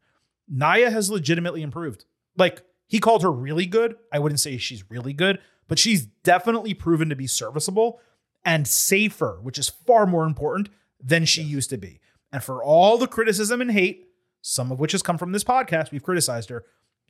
Nia 0.48 0.90
has 0.90 1.10
legitimately 1.10 1.62
improved. 1.62 2.04
Like 2.36 2.62
he 2.86 2.98
called 2.98 3.22
her 3.22 3.32
really 3.32 3.66
good. 3.66 3.96
I 4.12 4.18
wouldn't 4.18 4.40
say 4.40 4.56
she's 4.56 4.90
really 4.90 5.12
good, 5.12 5.38
but 5.68 5.78
she's 5.78 6.06
definitely 6.06 6.74
proven 6.74 7.08
to 7.08 7.16
be 7.16 7.26
serviceable 7.26 8.00
and 8.44 8.66
safer, 8.66 9.38
which 9.42 9.58
is 9.58 9.68
far 9.68 10.06
more 10.06 10.24
important 10.24 10.68
than 11.00 11.24
she 11.24 11.42
used 11.42 11.70
to 11.70 11.76
be. 11.76 12.00
And 12.32 12.42
for 12.42 12.62
all 12.62 12.98
the 12.98 13.06
criticism 13.06 13.60
and 13.60 13.70
hate, 13.70 14.08
some 14.40 14.72
of 14.72 14.80
which 14.80 14.92
has 14.92 15.02
come 15.02 15.18
from 15.18 15.32
this 15.32 15.44
podcast, 15.44 15.90
we've 15.90 16.02
criticized 16.02 16.50
her. 16.50 16.64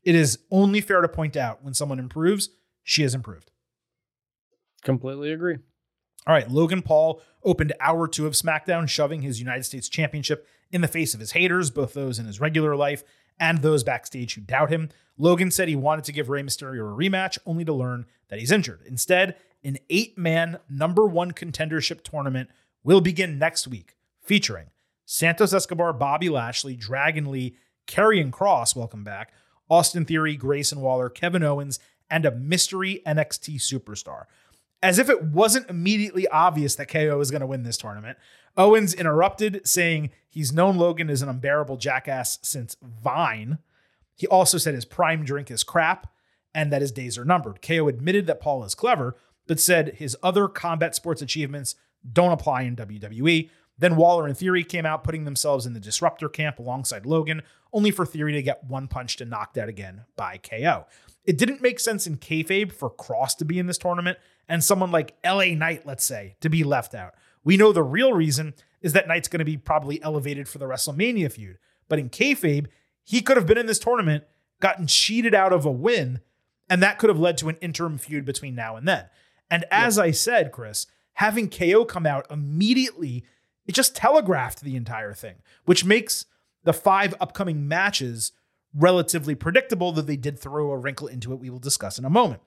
It 0.05 0.15
is 0.15 0.39
only 0.51 0.81
fair 0.81 1.01
to 1.01 1.09
point 1.09 1.37
out 1.37 1.63
when 1.63 1.75
someone 1.75 1.99
improves, 1.99 2.51
she 2.83 3.03
has 3.03 3.15
improved. 3.15 3.51
Completely 4.83 5.33
agree. 5.33 5.59
All 6.27 6.35
right, 6.35 6.51
Logan 6.51 6.83
Paul 6.83 7.21
opened 7.45 7.73
hour 7.81 8.07
two 8.07 8.27
of 8.27 8.35
SmackDown, 8.35 8.89
shoving 8.89 9.23
his 9.23 9.41
United 9.41 9.65
States 9.65 9.89
Championship 9.89 10.47
in 10.71 10.81
the 10.81 10.89
face 10.89 11.15
of 11.15 11.21
his 11.21 11.33
haters, 11.33 11.71
both 11.71 11.95
those 11.95 12.19
in 12.19 12.27
his 12.27 12.41
regular 12.41 12.77
life 12.77 13.05
and 13.39 13.59
those 13.59 13.85
backstage 13.85 14.35
who 14.35 14.41
doubt 14.41 14.71
him. 14.71 14.89
Logan 15.19 15.51
said 15.51 15.69
he 15.69 15.77
wanted 15.77 16.05
to 16.05 16.13
give 16.13 16.29
Rey 16.29 16.43
Mysterio 16.43 16.93
a 16.93 16.97
rematch, 16.97 17.39
only 17.47 17.65
to 17.65 17.73
learn 17.73 18.07
that 18.29 18.39
he's 18.39 18.53
injured. 18.53 18.81
Instead, 18.87 19.37
an 19.63 19.79
eight 19.91 20.17
man 20.17 20.59
number 20.69 21.07
one 21.07 21.33
contendership 21.33 22.03
tournament 22.03 22.51
will 22.83 23.01
begin 23.01 23.39
next 23.39 23.69
week, 23.69 23.97
featuring 24.21 24.67
Santos 25.05 25.53
Escobar, 25.53 25.93
Bobby 25.93 26.29
Lashley, 26.29 26.77
Dragon 26.77 27.31
Lee, 27.31 27.57
Karrion 27.87 28.31
Kross, 28.31 28.75
welcome 28.75 29.05
back, 29.05 29.33
Austin 29.69 30.05
Theory, 30.05 30.37
Grayson 30.37 30.81
Waller, 30.81 31.09
Kevin 31.09 31.43
Owens, 31.43 31.79
and 32.11 32.25
a 32.25 32.31
mystery 32.31 33.03
NXT 33.07 33.57
superstar 33.57 34.25
as 34.83 34.99
if 34.99 35.09
it 35.09 35.23
wasn't 35.23 35.71
immediately 35.71 36.27
obvious 36.29 36.75
that 36.75 36.89
KO 36.89 37.21
is 37.21 37.31
going 37.31 37.41
to 37.41 37.47
win 37.47 37.63
this 37.63 37.79
tournament. 37.79 38.19
Owens 38.57 38.93
interrupted, 38.93 39.67
saying 39.67 40.11
he's 40.33 40.53
known 40.53 40.77
Logan 40.77 41.11
as 41.11 41.23
an 41.23 41.29
unbearable 41.29 41.77
jackass 41.77 42.39
since 42.43 42.77
Vine. 42.83 43.59
He 44.17 44.27
also 44.27 44.59
said 44.59 44.75
his 44.75 44.85
prime 44.85 45.25
drink 45.25 45.51
is 45.51 45.63
crap 45.63 46.13
and 46.55 46.73
that 46.73 46.83
his 46.83 46.93
days 46.93 47.19
are 47.19 47.25
numbered. 47.25 47.63
KO 47.63 47.89
admitted 47.89 48.27
that 48.27 48.41
Paul 48.41 48.65
is 48.65 48.75
clever, 48.75 49.17
but 49.47 49.61
said 49.61 49.97
his 49.97 50.17
other 50.23 50.49
combat 50.49 50.95
sports 50.95 51.23
achievements 51.23 51.75
don't 52.11 52.33
apply 52.33 52.63
in 52.63 52.77
WWE. 52.77 53.51
Then 53.79 53.97
Waller 53.97 54.27
and 54.27 54.37
Theory 54.37 54.65
came 54.65 54.87
out, 54.87 55.05
putting 55.05 55.25
themselves 55.25 55.67
in 55.67 55.73
the 55.73 55.81
disruptor 55.81 56.29
camp 56.29 56.59
alongside 56.59 57.07
Logan, 57.07 57.43
only 57.73 57.91
for 57.91 58.05
Theory 58.05 58.33
to 58.33 58.43
get 58.43 58.65
one 58.65 58.87
punched 58.87 59.21
and 59.21 59.31
knocked 59.31 59.59
out 59.59 59.69
again 59.69 60.05
by 60.17 60.39
KO. 60.39 60.87
It 61.25 61.39
didn't 61.39 61.63
make 61.63 61.81
sense 61.81 62.07
in 62.07 62.19
kayfabe 62.19 62.73
for 62.73 62.91
Kross 62.91 63.37
to 63.39 63.45
be 63.45 63.59
in 63.59 63.67
this 63.67 63.79
tournament 63.79 64.19
and 64.49 64.63
someone 64.63 64.91
like 64.91 65.17
LA 65.25 65.55
Knight, 65.55 65.87
let's 65.87 66.05
say, 66.05 66.37
to 66.41 66.49
be 66.49 66.65
left 66.65 66.95
out. 66.95 67.15
We 67.45 67.57
know 67.57 67.73
the 67.73 67.83
real 67.83 68.13
reason 68.13 68.55
is 68.83 68.93
that 68.93 69.09
Knight's 69.09 69.29
going 69.29 69.39
to 69.39 69.45
be 69.45 69.57
probably 69.57 70.03
elevated 70.03 70.49
for 70.49 70.59
the 70.59 70.67
WrestleMania 70.67 71.31
feud. 71.33 71.59
But 71.89 71.99
in 71.99 72.11
kayfabe, 72.11 72.67
he 73.05 73.21
could 73.21 73.37
have 73.37 73.47
been 73.47 73.59
in 73.59 73.67
this 73.67 73.79
tournament, 73.79 74.25
gotten 74.61 74.87
cheated 74.87 75.35
out 75.35 75.53
of 75.53 75.65
a 75.65 75.71
win, 75.71 76.21
and 76.69 76.83
that 76.83 76.99
could 76.99 77.11
have 77.11 77.19
led 77.19 77.39
to 77.39 77.49
an 77.49 77.57
interim 77.61 77.99
feud 77.99 78.25
between 78.25 78.55
now 78.55 78.77
and 78.77 78.87
then. 78.87 79.07
And 79.51 79.65
as 79.71 79.99
I 79.99 80.11
said, 80.11 80.53
Chris, 80.53 80.87
having 81.15 81.51
KO 81.51 81.85
come 81.85 82.07
out 82.07 82.27
immediately, 82.31 83.25
it 83.67 83.75
just 83.75 83.95
telegraphed 83.95 84.63
the 84.63 84.77
entire 84.77 85.13
thing, 85.13 85.37
which 85.65 85.85
makes 85.85 86.27
the 86.65 86.73
five 86.73 87.15
upcoming 87.21 87.69
matches 87.69 88.33
relatively 88.75 89.35
predictable, 89.35 89.93
though 89.93 90.01
they 90.01 90.17
did 90.17 90.39
throw 90.39 90.71
a 90.71 90.79
wrinkle 90.79 91.07
into 91.07 91.33
it 91.33 91.41
we 91.41 91.51
will 91.51 91.59
discuss 91.59 91.99
in 91.99 92.05
a 92.05 92.11
moment. 92.11 92.41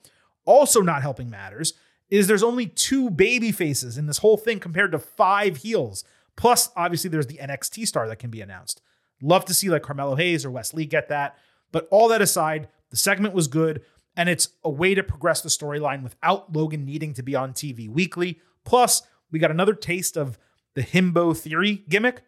Also, 0.46 0.82
not 0.82 1.02
helping 1.02 1.30
matters 1.30 1.74
is 2.10 2.28
there's 2.28 2.44
only 2.44 2.68
two 2.68 3.10
baby 3.10 3.52
faces 3.52 3.98
in 3.98 4.06
this 4.06 4.20
whole 4.20 4.38
thing 4.38 4.60
compared 4.60 4.92
to 4.92 5.00
five 5.00 5.58
heels. 5.58 6.04
Plus, 6.36 6.70
obviously, 6.76 7.10
there's 7.10 7.28
the 7.28 7.38
NXT 7.38 7.88
star 7.88 8.08
that 8.08 8.20
can 8.20 8.30
be 8.30 8.42
announced. 8.42 8.82
Love 9.22 9.46
to 9.46 9.54
see 9.54 9.70
like 9.70 9.84
Carmelo 9.84 10.16
Hayes 10.16 10.46
or 10.46 10.52
Wes 10.52 10.74
Lee 10.74 10.86
get 10.86 11.10
that. 11.10 11.38
But 11.72 11.88
all 11.92 12.08
that 12.10 12.22
aside, 12.22 12.68
the 12.90 12.98
segment 12.98 13.34
was 13.34 13.48
good, 13.48 13.82
and 14.16 14.30
it's 14.30 14.50
a 14.64 14.70
way 14.70 14.96
to 14.96 15.04
progress 15.04 15.42
the 15.42 15.50
storyline 15.50 16.04
without 16.04 16.54
Logan 16.54 16.86
needing 16.86 17.14
to 17.14 17.24
be 17.24 17.36
on 17.36 17.54
TV 17.54 17.90
weekly. 17.90 18.40
Plus, 18.64 19.02
we 19.32 19.40
got 19.40 19.52
another 19.52 19.74
taste 19.74 20.18
of 20.18 20.38
the 20.74 20.82
himbo 20.84 21.36
theory 21.36 21.84
gimmick, 21.90 22.24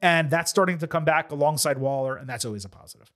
and 0.00 0.30
that's 0.30 0.50
starting 0.50 0.78
to 0.78 0.86
come 0.86 1.04
back 1.04 1.30
alongside 1.30 1.78
Waller, 1.78 2.16
and 2.16 2.28
that's 2.28 2.44
always 2.44 2.64
a 2.64 2.68
positive. 2.68 3.12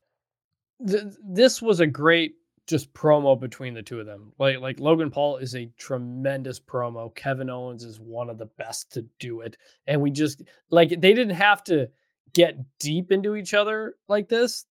Th- 0.87 1.05
this 1.23 1.63
was 1.63 1.81
a 1.81 1.87
great 1.87 2.35
just 2.67 2.93
promo 2.95 3.39
between 3.39 3.75
the 3.75 3.83
two 3.83 4.01
of 4.01 4.07
them. 4.07 4.33
Like 4.39 4.59
like 4.61 4.81
Logan 4.81 5.11
Paul 5.11 5.37
is 5.37 5.55
a 5.55 5.71
tremendous 5.79 6.59
promo. 6.59 7.15
Kevin 7.15 7.51
Owens 7.51 7.85
is 7.85 8.01
one 8.01 8.31
of 8.31 8.39
the 8.39 8.47
best 8.47 8.93
to 8.93 9.05
do 9.19 9.41
it. 9.43 9.57
And 9.87 10.01
we 10.01 10.11
just 10.11 10.43
like 10.71 10.89
they 10.89 11.13
didn't 11.13 11.35
have 11.35 11.63
to 11.65 11.89
get 12.33 12.57
deep 12.81 13.13
into 13.13 13.37
each 13.37 13.55
other 13.55 13.95
like 14.09 14.29
this. 14.29 14.65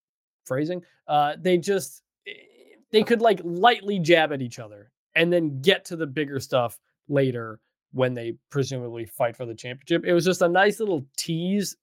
Phrasing. 0.45 0.81
Uh 1.07 1.33
they 1.39 1.57
just 1.57 2.01
they 2.91 3.03
could 3.03 3.21
like 3.21 3.41
lightly 3.43 3.99
jab 3.99 4.31
at 4.31 4.41
each 4.41 4.59
other 4.59 4.91
and 5.15 5.31
then 5.31 5.61
get 5.61 5.85
to 5.85 5.95
the 5.95 6.07
bigger 6.07 6.39
stuff 6.39 6.79
later 7.07 7.59
when 7.91 8.15
they 8.15 8.33
presumably 8.49 9.05
fight 9.05 9.35
for 9.35 9.45
the 9.45 9.53
championship. 9.53 10.03
It 10.05 10.13
was 10.13 10.25
just 10.25 10.41
a 10.41 10.49
nice 10.49 10.79
little 10.79 11.05
tease 11.15 11.75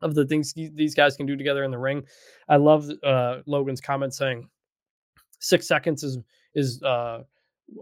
of 0.00 0.14
the 0.14 0.24
things 0.24 0.52
these- 0.52 0.70
these 0.74 0.94
guys 0.94 1.16
can 1.16 1.26
do 1.26 1.36
together 1.36 1.64
in 1.64 1.70
the 1.72 1.78
ring. 1.78 2.04
I 2.48 2.56
love 2.56 2.88
uh, 3.02 3.40
Logan's 3.46 3.80
comment 3.80 4.14
saying 4.14 4.48
six 5.40 5.66
seconds 5.66 6.02
is 6.02 6.18
is 6.54 6.82
uh, 6.82 7.22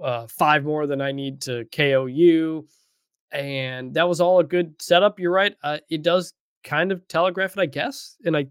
uh, 0.03 0.27
five 0.27 0.65
more 0.65 0.87
than 0.87 1.01
I 1.01 1.13
need 1.13 1.43
to 1.43 1.67
KO 1.67 2.07
you, 2.07 2.67
and 3.31 3.95
that 3.95 4.09
was 4.09 4.21
all 4.21 4.41
a 4.41 4.45
good 4.45 4.81
setup. 4.81 5.21
You're 5.21 5.33
right. 5.33 5.55
Uh, 5.63 5.79
it 5.91 6.03
does 6.03 6.33
kind 6.65 6.93
of 6.93 7.07
telegraph 7.09 7.57
it, 7.57 7.61
I 7.61 7.67
guess. 7.67 8.17
And 8.25 8.37
I 8.37 8.47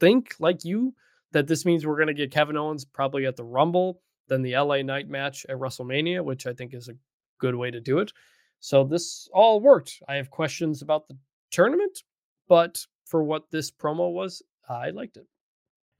think, 0.00 0.34
like 0.38 0.64
you, 0.64 0.94
that 1.32 1.46
this 1.46 1.64
means 1.64 1.86
we're 1.86 1.96
going 1.96 2.08
to 2.08 2.14
get 2.14 2.30
Kevin 2.30 2.56
Owens 2.56 2.84
probably 2.84 3.26
at 3.26 3.36
the 3.36 3.44
Rumble, 3.44 4.00
then 4.28 4.42
the 4.42 4.56
LA 4.56 4.82
Knight 4.82 5.08
match 5.08 5.44
at 5.48 5.56
WrestleMania, 5.56 6.24
which 6.24 6.46
I 6.46 6.52
think 6.52 6.74
is 6.74 6.88
a 6.88 6.96
good 7.38 7.54
way 7.54 7.70
to 7.70 7.80
do 7.80 7.98
it. 7.98 8.12
So 8.60 8.84
this 8.84 9.28
all 9.32 9.60
worked. 9.60 10.02
I 10.08 10.14
have 10.14 10.30
questions 10.30 10.80
about 10.80 11.06
the 11.08 11.16
tournament, 11.50 12.02
but 12.48 12.84
for 13.04 13.22
what 13.22 13.50
this 13.50 13.70
promo 13.70 14.12
was, 14.12 14.42
I 14.68 14.90
liked 14.90 15.16
it. 15.16 15.26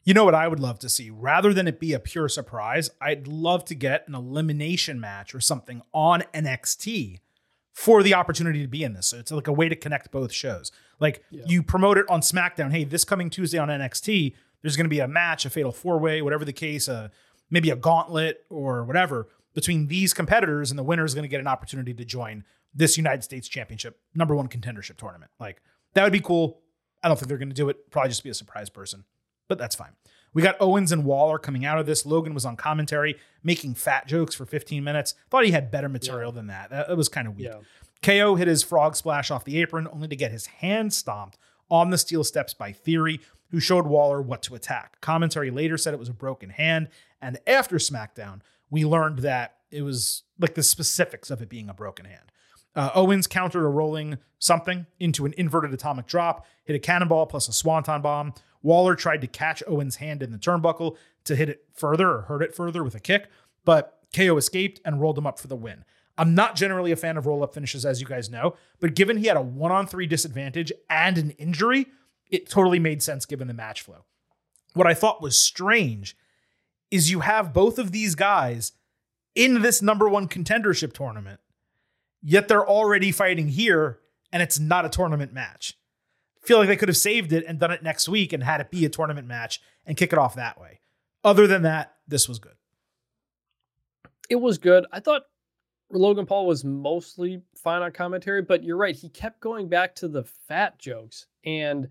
You 0.05 0.13
know 0.15 0.25
what 0.25 0.35
I 0.35 0.49
would 0.49 0.61
love 0.61 0.79
to 0.81 0.89
see? 0.89 1.09
Rather 1.11 1.55
than 1.55 1.67
it 1.67 1.81
be 1.81 1.93
a 1.95 1.99
pure 1.99 2.29
surprise, 2.29 2.91
I'd 3.01 3.27
love 3.27 3.65
to 3.67 3.75
get 3.75 4.07
an 4.07 4.15
elimination 4.15 5.01
match 5.01 5.35
or 5.35 5.41
something 5.41 5.81
on 5.95 6.23
NXT 6.35 7.21
for 7.73 8.03
the 8.03 8.15
opportunity 8.15 8.61
to 8.61 8.69
be 8.69 8.85
in 8.85 8.93
this. 8.93 9.09
So 9.09 9.19
it's 9.19 9.33
like 9.33 9.49
a 9.49 9.53
way 9.53 9.69
to 9.69 9.75
connect 9.77 10.11
both 10.11 10.31
shows. 10.33 10.71
Like 11.01 11.25
Yeah. 11.31 11.45
you 11.47 11.63
promote 11.63 11.97
it 11.99 12.09
on 12.11 12.21
SmackDown. 12.21 12.71
Hey, 12.71 12.85
this 12.85 13.05
coming 13.05 13.31
Tuesday 13.31 13.59
on 13.59 13.69
NXT, 13.69 14.35
there's 14.63 14.77
going 14.77 14.85
to 14.85 14.91
be 14.91 15.01
a 15.01 15.09
match, 15.09 15.45
a 15.47 15.51
fatal 15.51 15.73
four 15.73 15.99
way, 15.99 16.21
whatever 16.23 16.45
the 16.45 16.53
case, 16.53 16.89
uh, 16.89 17.09
maybe 17.51 17.71
a 17.71 17.77
gauntlet 17.77 18.45
or 18.51 18.85
whatever 18.85 19.29
between 19.55 19.87
these 19.87 20.13
competitors, 20.13 20.71
and 20.71 20.79
the 20.79 20.83
winner 20.83 21.05
is 21.05 21.15
going 21.15 21.23
to 21.23 21.29
get 21.29 21.41
an 21.41 21.47
opportunity 21.47 21.95
to 21.95 22.05
join 22.05 22.45
this 22.75 22.97
United 22.97 23.23
States 23.25 23.49
Championship 23.49 24.01
number 24.15 24.35
one 24.35 24.49
contendership 24.49 24.97
tournament. 24.97 25.31
Like 25.41 25.63
that 25.95 26.03
would 26.05 26.13
be 26.13 26.21
cool. 26.21 26.61
I 27.03 27.09
don't 27.09 27.17
think 27.19 27.29
they're 27.29 27.39
going 27.39 27.49
to 27.51 27.55
do 27.55 27.69
it. 27.69 27.91
Probably 27.91 28.09
just 28.11 28.23
be 28.25 28.31
a 28.31 28.35
surprise 28.35 28.69
person, 28.71 29.05
but 29.49 29.59
that's 29.59 29.75
fine. 29.75 29.93
We 30.33 30.43
got 30.43 30.57
Owens 30.61 30.91
and 30.91 31.05
Waller 31.05 31.39
coming 31.39 31.65
out 31.65 31.79
of 31.79 31.87
this. 31.87 32.05
Logan 32.05 32.35
was 32.35 32.45
on 32.45 32.57
commentary 32.57 33.17
making 33.45 33.75
fat 33.75 34.09
jokes 34.09 34.35
for 34.35 34.45
15 34.45 34.83
minutes. 34.83 35.15
Thought 35.31 35.45
he 35.45 35.53
had 35.53 35.71
better 35.71 35.89
material 35.89 36.33
than 36.33 36.49
that. 36.49 36.71
That, 36.71 36.89
that 36.89 36.97
was 36.97 37.09
kind 37.09 37.29
of 37.29 37.37
weird. 37.37 37.55
Yeah. 37.55 37.61
KO 38.03 38.35
hit 38.35 38.49
his 38.49 38.63
frog 38.63 38.97
splash 38.97 39.31
off 39.31 39.45
the 39.45 39.61
apron 39.61 39.89
only 39.91 40.09
to 40.09 40.17
get 40.17 40.33
his 40.33 40.47
hand 40.47 40.93
stomped 40.93 41.39
on 41.71 41.91
the 41.91 41.99
steel 41.99 42.25
steps 42.25 42.53
by 42.53 42.73
Theory, 42.73 43.21
who 43.51 43.61
showed 43.61 43.87
Waller 43.87 44.21
what 44.21 44.43
to 44.43 44.55
attack. 44.55 45.01
Commentary 45.01 45.51
later 45.51 45.79
said 45.79 45.95
it 45.95 46.01
was 46.01 46.09
a 46.09 46.15
broken 46.15 46.51
hand, 46.51 46.89
and 47.23 47.39
after 47.47 47.77
SmackDown, 47.77 48.41
we 48.69 48.85
learned 48.85 49.21
that 49.21 49.57
it 49.71 49.83
was 49.83 50.25
like 50.39 50.55
the 50.55 50.63
specifics 50.63 51.31
of 51.31 51.41
it 51.41 51.49
being 51.49 51.71
a 51.71 51.75
broken 51.75 52.05
hand. 52.05 52.33
Uh, 52.77 52.91
Owens 52.95 53.27
countered 53.27 53.65
a 53.65 53.69
rolling 53.69 54.19
something 54.39 54.87
into 54.99 55.25
an 55.25 55.33
inverted 55.39 55.73
atomic 55.73 56.07
drop, 56.07 56.45
hit 56.65 56.77
a 56.77 56.79
cannonball 56.79 57.27
plus 57.27 57.49
a 57.49 57.53
swanton 57.53 58.03
bomb. 58.03 58.35
Waller 58.65 58.97
tried 58.97 59.21
to 59.21 59.27
catch 59.29 59.63
Owens' 59.69 59.97
hand 59.97 60.23
in 60.23 60.33
the 60.33 60.39
turnbuckle 60.39 60.97
to 61.25 61.37
hit 61.37 61.51
it 61.51 61.67
further 61.73 62.11
or 62.11 62.23
hurt 62.23 62.43
it 62.43 62.55
further 62.55 62.83
with 62.83 62.95
a 62.95 63.01
kick, 63.01 63.29
but 63.65 64.01
KO 64.17 64.37
escaped 64.39 64.81
and 64.85 65.01
rolled 65.01 65.19
him 65.19 65.27
up 65.27 65.39
for 65.39 65.49
the 65.49 65.55
win. 65.55 65.85
I'm 66.17 66.35
not 66.35 66.57
generally 66.57 66.91
a 66.91 66.97
fan 66.97 67.17
of 67.17 67.27
roll 67.27 67.43
up 67.43 67.55
finishes, 67.55 67.85
as 67.85 68.01
you 68.01 68.07
guys 68.07 68.31
know, 68.31 68.57
but 68.81 68.95
given 68.95 69.19
he 69.19 69.27
had 69.27 69.37
a 69.37 69.43
one 69.43 69.71
on 69.71 69.87
three 69.87 70.07
disadvantage 70.07 70.73
and 70.89 71.19
an 71.19 71.31
injury, 71.33 71.87
it 72.31 72.49
totally 72.49 72.79
made 72.79 73.03
sense 73.03 73.27
given 73.27 73.49
the 73.49 73.55
match 73.55 73.83
flow. 73.83 74.07
What 74.73 74.87
I 74.87 74.95
thought 74.95 75.23
was 75.23 75.37
strange 75.37 76.17
is 76.91 77.11
you 77.11 77.21
have 77.21 77.53
both 77.53 77.79
of 77.79 77.93
these 77.93 78.15
guys 78.15 78.73
in 79.35 79.61
this 79.61 79.83
number 79.83 80.09
one 80.09 80.27
contendership 80.27 80.95
tournament, 80.95 81.41
yet 82.23 82.49
they're 82.49 82.67
already 82.67 83.13
fighting 83.13 83.49
here 83.49 83.99
and 84.33 84.43
it's 84.43 84.59
not 84.59 84.87
a 84.87 84.89
tournament 84.89 85.33
match. 85.35 85.77
Feel 86.45 86.59
like 86.59 86.69
they 86.69 86.77
could 86.77 86.89
have 86.89 86.97
saved 86.97 87.33
it 87.33 87.45
and 87.47 87.59
done 87.59 87.71
it 87.71 87.83
next 87.83 88.09
week 88.09 88.33
and 88.33 88.43
had 88.43 88.61
it 88.61 88.71
be 88.71 88.85
a 88.85 88.89
tournament 88.89 89.27
match 89.27 89.61
and 89.87 89.97
kick 89.97 90.13
it 90.13 90.19
off 90.19 90.35
that 90.35 90.61
way. 90.61 90.81
Other 91.23 91.47
than 91.47 91.63
that, 91.63 91.95
this 92.07 92.29
was 92.29 92.39
good. 92.39 92.55
it 94.29 94.37
was 94.37 94.59
good. 94.59 94.87
I 94.93 95.01
thought 95.01 95.23
Logan 95.91 96.27
Paul 96.27 96.47
was 96.47 96.65
mostly 96.65 97.43
fine 97.57 97.83
on 97.83 97.93
commentary, 97.93 98.43
but 98.43 98.65
you're 98.65 98.77
right. 98.77 98.95
He 98.95 99.09
kept 99.09 99.41
going 99.41 99.69
back 99.69 99.95
to 99.97 100.09
the 100.09 100.25
fat 100.49 100.79
jokes. 100.79 101.27
And 101.45 101.89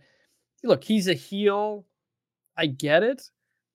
look, 0.64 0.84
he's 0.84 1.08
a 1.08 1.14
heel. 1.14 1.86
I 2.58 2.68
get 2.68 3.04
it. 3.04 3.30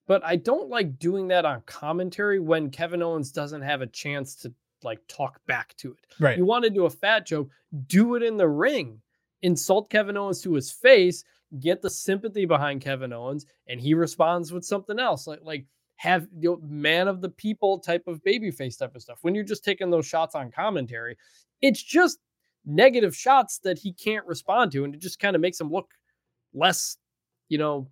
But 0.07 0.25
I 0.25 0.37
don't 0.37 0.71
like 0.71 0.99
doing 0.99 1.29
that 1.29 1.45
on 1.45 1.63
commentary 1.67 2.41
when 2.41 2.71
Kevin 2.71 3.03
Owens 3.03 3.31
doesn't 3.31 3.63
have 3.63 3.83
a 3.83 3.87
chance 3.87 4.35
to 4.37 4.53
like 4.83 5.01
talk 5.09 5.41
back 5.47 5.77
to 5.79 5.93
it. 5.93 6.07
Right. 6.19 6.39
You 6.39 6.47
want 6.47 6.65
to 6.65 6.71
do 6.71 6.87
a 6.87 6.91
fat 6.91 7.27
joke, 7.27 7.51
do 7.87 8.15
it 8.15 8.23
in 8.23 8.37
the 8.37 8.49
ring. 8.49 9.01
Insult 9.43 9.91
Kevin 9.91 10.17
Owens 10.17 10.43
to 10.43 10.55
his 10.55 10.71
face, 10.71 11.25
get 11.61 11.81
the 11.83 11.91
sympathy 11.91 12.45
behind 12.45 12.81
Kevin 12.81 13.13
Owens, 13.13 13.47
and 13.69 13.81
he 13.81 13.95
responds 13.95 14.53
with 14.53 14.65
something 14.65 14.99
else. 14.99 15.27
Like 15.27 15.41
like 15.43 15.67
have 15.97 16.29
you 16.39 16.51
know, 16.51 16.61
man 16.67 17.09
of 17.09 17.21
the 17.21 17.29
people 17.31 17.79
type 17.81 18.05
of 18.07 18.23
babyface 18.23 18.79
type 18.79 18.95
of 18.95 19.03
stuff. 19.03 19.19
When 19.23 19.35
you're 19.35 19.45
just 19.45 19.65
taking 19.65 19.91
those 19.91 20.07
shots 20.07 20.35
on 20.35 20.51
commentary, 20.51 21.17
it's 21.61 21.83
just 21.83 22.19
negative 22.65 23.17
shots 23.17 23.59
that 23.65 23.79
he 23.79 23.93
can't 23.93 24.27
respond 24.27 24.71
to, 24.73 24.85
and 24.85 24.95
it 24.95 25.01
just 25.01 25.19
kind 25.19 25.35
of 25.35 25.43
makes 25.43 25.61
him 25.61 25.71
look 25.71 25.91
less, 26.55 26.97
you 27.49 27.59
know, 27.59 27.89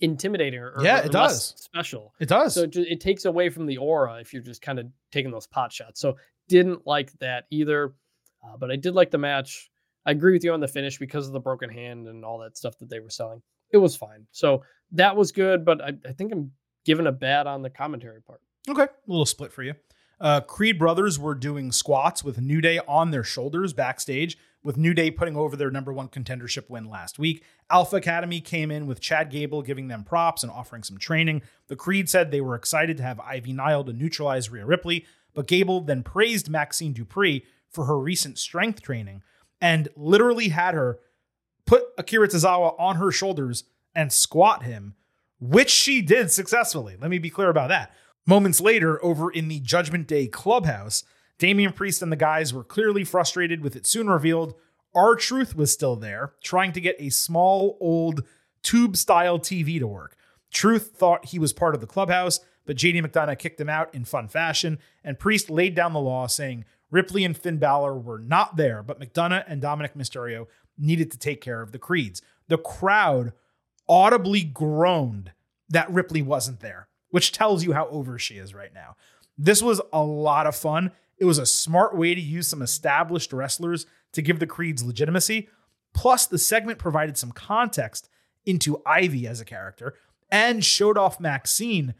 intimidating 0.00 0.58
or, 0.60 0.70
or 0.72 0.84
Yeah, 0.84 0.98
it 1.00 1.12
does. 1.12 1.54
special. 1.56 2.14
It 2.20 2.28
does. 2.28 2.54
So 2.54 2.62
it, 2.62 2.70
ju- 2.70 2.86
it 2.88 3.00
takes 3.00 3.24
away 3.26 3.48
from 3.50 3.66
the 3.66 3.76
aura 3.76 4.14
if 4.20 4.32
you're 4.32 4.42
just 4.42 4.62
kind 4.62 4.78
of 4.78 4.86
taking 5.12 5.30
those 5.30 5.46
pot 5.46 5.72
shots. 5.72 6.00
So 6.00 6.16
didn't 6.48 6.86
like 6.86 7.12
that 7.20 7.44
either. 7.50 7.94
Uh, 8.42 8.56
but 8.56 8.70
I 8.70 8.76
did 8.76 8.94
like 8.94 9.10
the 9.10 9.18
match. 9.18 9.70
I 10.06 10.12
agree 10.12 10.32
with 10.32 10.44
you 10.44 10.52
on 10.52 10.60
the 10.60 10.68
finish 10.68 10.98
because 10.98 11.26
of 11.26 11.32
the 11.32 11.40
broken 11.40 11.70
hand 11.70 12.08
and 12.08 12.24
all 12.24 12.38
that 12.38 12.56
stuff 12.56 12.78
that 12.78 12.88
they 12.88 13.00
were 13.00 13.10
selling. 13.10 13.42
It 13.72 13.78
was 13.78 13.96
fine. 13.96 14.26
So 14.32 14.62
that 14.92 15.16
was 15.16 15.32
good, 15.32 15.64
but 15.64 15.80
I, 15.80 15.92
I 16.06 16.12
think 16.12 16.32
I'm 16.32 16.52
giving 16.84 17.06
a 17.06 17.12
bad 17.12 17.46
on 17.46 17.62
the 17.62 17.70
commentary 17.70 18.22
part. 18.22 18.40
Okay, 18.68 18.82
a 18.84 18.88
little 19.06 19.26
split 19.26 19.52
for 19.52 19.62
you. 19.62 19.74
Uh, 20.20 20.40
Creed 20.40 20.78
brothers 20.78 21.18
were 21.18 21.34
doing 21.34 21.72
squats 21.72 22.22
with 22.22 22.40
New 22.40 22.60
Day 22.60 22.78
on 22.86 23.10
their 23.10 23.24
shoulders 23.24 23.72
backstage, 23.72 24.36
with 24.62 24.76
New 24.76 24.92
Day 24.92 25.10
putting 25.10 25.36
over 25.36 25.56
their 25.56 25.70
number 25.70 25.92
one 25.94 26.08
contendership 26.08 26.68
win 26.68 26.84
last 26.90 27.18
week. 27.18 27.42
Alpha 27.70 27.96
Academy 27.96 28.42
came 28.42 28.70
in 28.70 28.86
with 28.86 29.00
Chad 29.00 29.30
Gable 29.30 29.62
giving 29.62 29.88
them 29.88 30.04
props 30.04 30.42
and 30.42 30.52
offering 30.52 30.82
some 30.82 30.98
training. 30.98 31.40
The 31.68 31.76
Creed 31.76 32.10
said 32.10 32.30
they 32.30 32.42
were 32.42 32.54
excited 32.54 32.98
to 32.98 33.02
have 33.02 33.18
Ivy 33.20 33.54
Nile 33.54 33.84
to 33.84 33.94
neutralize 33.94 34.50
Rhea 34.50 34.66
Ripley, 34.66 35.06
but 35.32 35.46
Gable 35.46 35.80
then 35.80 36.02
praised 36.02 36.50
Maxxine 36.50 36.92
Dupri 36.92 37.44
for 37.70 37.86
her 37.86 37.98
recent 37.98 38.38
strength 38.38 38.82
training 38.82 39.22
and 39.60 39.88
literally 39.96 40.48
had 40.48 40.74
her 40.74 40.98
put 41.66 41.84
Akira 41.98 42.28
Tozawa 42.28 42.74
on 42.78 42.96
her 42.96 43.12
shoulders 43.12 43.64
and 43.94 44.12
squat 44.12 44.62
him, 44.62 44.94
which 45.38 45.70
she 45.70 46.02
did 46.02 46.30
successfully. 46.30 46.96
Let 47.00 47.10
me 47.10 47.18
be 47.18 47.30
clear 47.30 47.48
about 47.48 47.68
that. 47.68 47.94
Moments 48.26 48.60
later, 48.60 49.02
over 49.04 49.30
in 49.30 49.48
the 49.48 49.60
Judgment 49.60 50.06
Day 50.06 50.26
clubhouse, 50.26 51.04
Damian 51.38 51.72
Priest 51.72 52.02
and 52.02 52.12
the 52.12 52.16
guys 52.16 52.52
were 52.52 52.64
clearly 52.64 53.04
frustrated 53.04 53.62
with 53.62 53.74
it 53.74 53.86
soon 53.86 54.08
revealed 54.08 54.54
R-Truth 54.94 55.54
was 55.54 55.72
still 55.72 55.96
there, 55.96 56.32
trying 56.42 56.72
to 56.72 56.80
get 56.80 56.96
a 56.98 57.10
small, 57.10 57.78
old 57.80 58.24
tube 58.62 58.96
style 58.96 59.38
TV 59.38 59.78
to 59.78 59.86
work. 59.86 60.16
Truth 60.52 60.92
thought 60.96 61.26
he 61.26 61.38
was 61.38 61.52
part 61.52 61.74
of 61.74 61.80
the 61.80 61.86
clubhouse, 61.86 62.40
but 62.66 62.76
JD 62.76 63.04
McDonagh 63.06 63.38
kicked 63.38 63.60
him 63.60 63.68
out 63.68 63.94
in 63.94 64.04
fun 64.04 64.28
fashion, 64.28 64.78
and 65.04 65.18
Priest 65.18 65.48
laid 65.48 65.74
down 65.74 65.92
the 65.92 66.00
law, 66.00 66.26
saying 66.26 66.64
Ripley 66.90 67.24
and 67.24 67.36
Finn 67.36 67.58
Balor 67.58 67.98
were 67.98 68.18
not 68.18 68.56
there, 68.56 68.82
but 68.82 69.00
McDonagh 69.00 69.44
and 69.46 69.60
Dominic 69.60 69.94
Mysterio 69.94 70.46
needed 70.76 71.10
to 71.10 71.18
take 71.18 71.40
care 71.40 71.62
of 71.62 71.72
the 71.72 71.78
Creeds. 71.78 72.22
The 72.48 72.58
crowd 72.58 73.32
audibly 73.88 74.42
groaned 74.42 75.32
that 75.68 75.90
Ripley 75.90 76.22
wasn't 76.22 76.60
there, 76.60 76.88
which 77.10 77.32
tells 77.32 77.64
you 77.64 77.72
how 77.72 77.86
over 77.88 78.18
she 78.18 78.38
is 78.38 78.54
right 78.54 78.74
now. 78.74 78.96
This 79.38 79.62
was 79.62 79.80
a 79.92 80.02
lot 80.02 80.46
of 80.46 80.56
fun. 80.56 80.92
It 81.18 81.24
was 81.24 81.38
a 81.38 81.46
smart 81.46 81.96
way 81.96 82.14
to 82.14 82.20
use 82.20 82.48
some 82.48 82.62
established 82.62 83.32
wrestlers 83.32 83.86
to 84.12 84.22
give 84.22 84.38
the 84.38 84.46
Creeds 84.46 84.82
legitimacy. 84.82 85.48
Plus, 85.94 86.26
the 86.26 86.38
segment 86.38 86.78
provided 86.78 87.16
some 87.16 87.32
context 87.32 88.08
into 88.44 88.82
Ivy 88.86 89.26
as 89.26 89.40
a 89.40 89.44
character 89.44 89.94
and 90.30 90.64
showed 90.64 90.96
off 90.96 91.20
Maxine, 91.20 91.94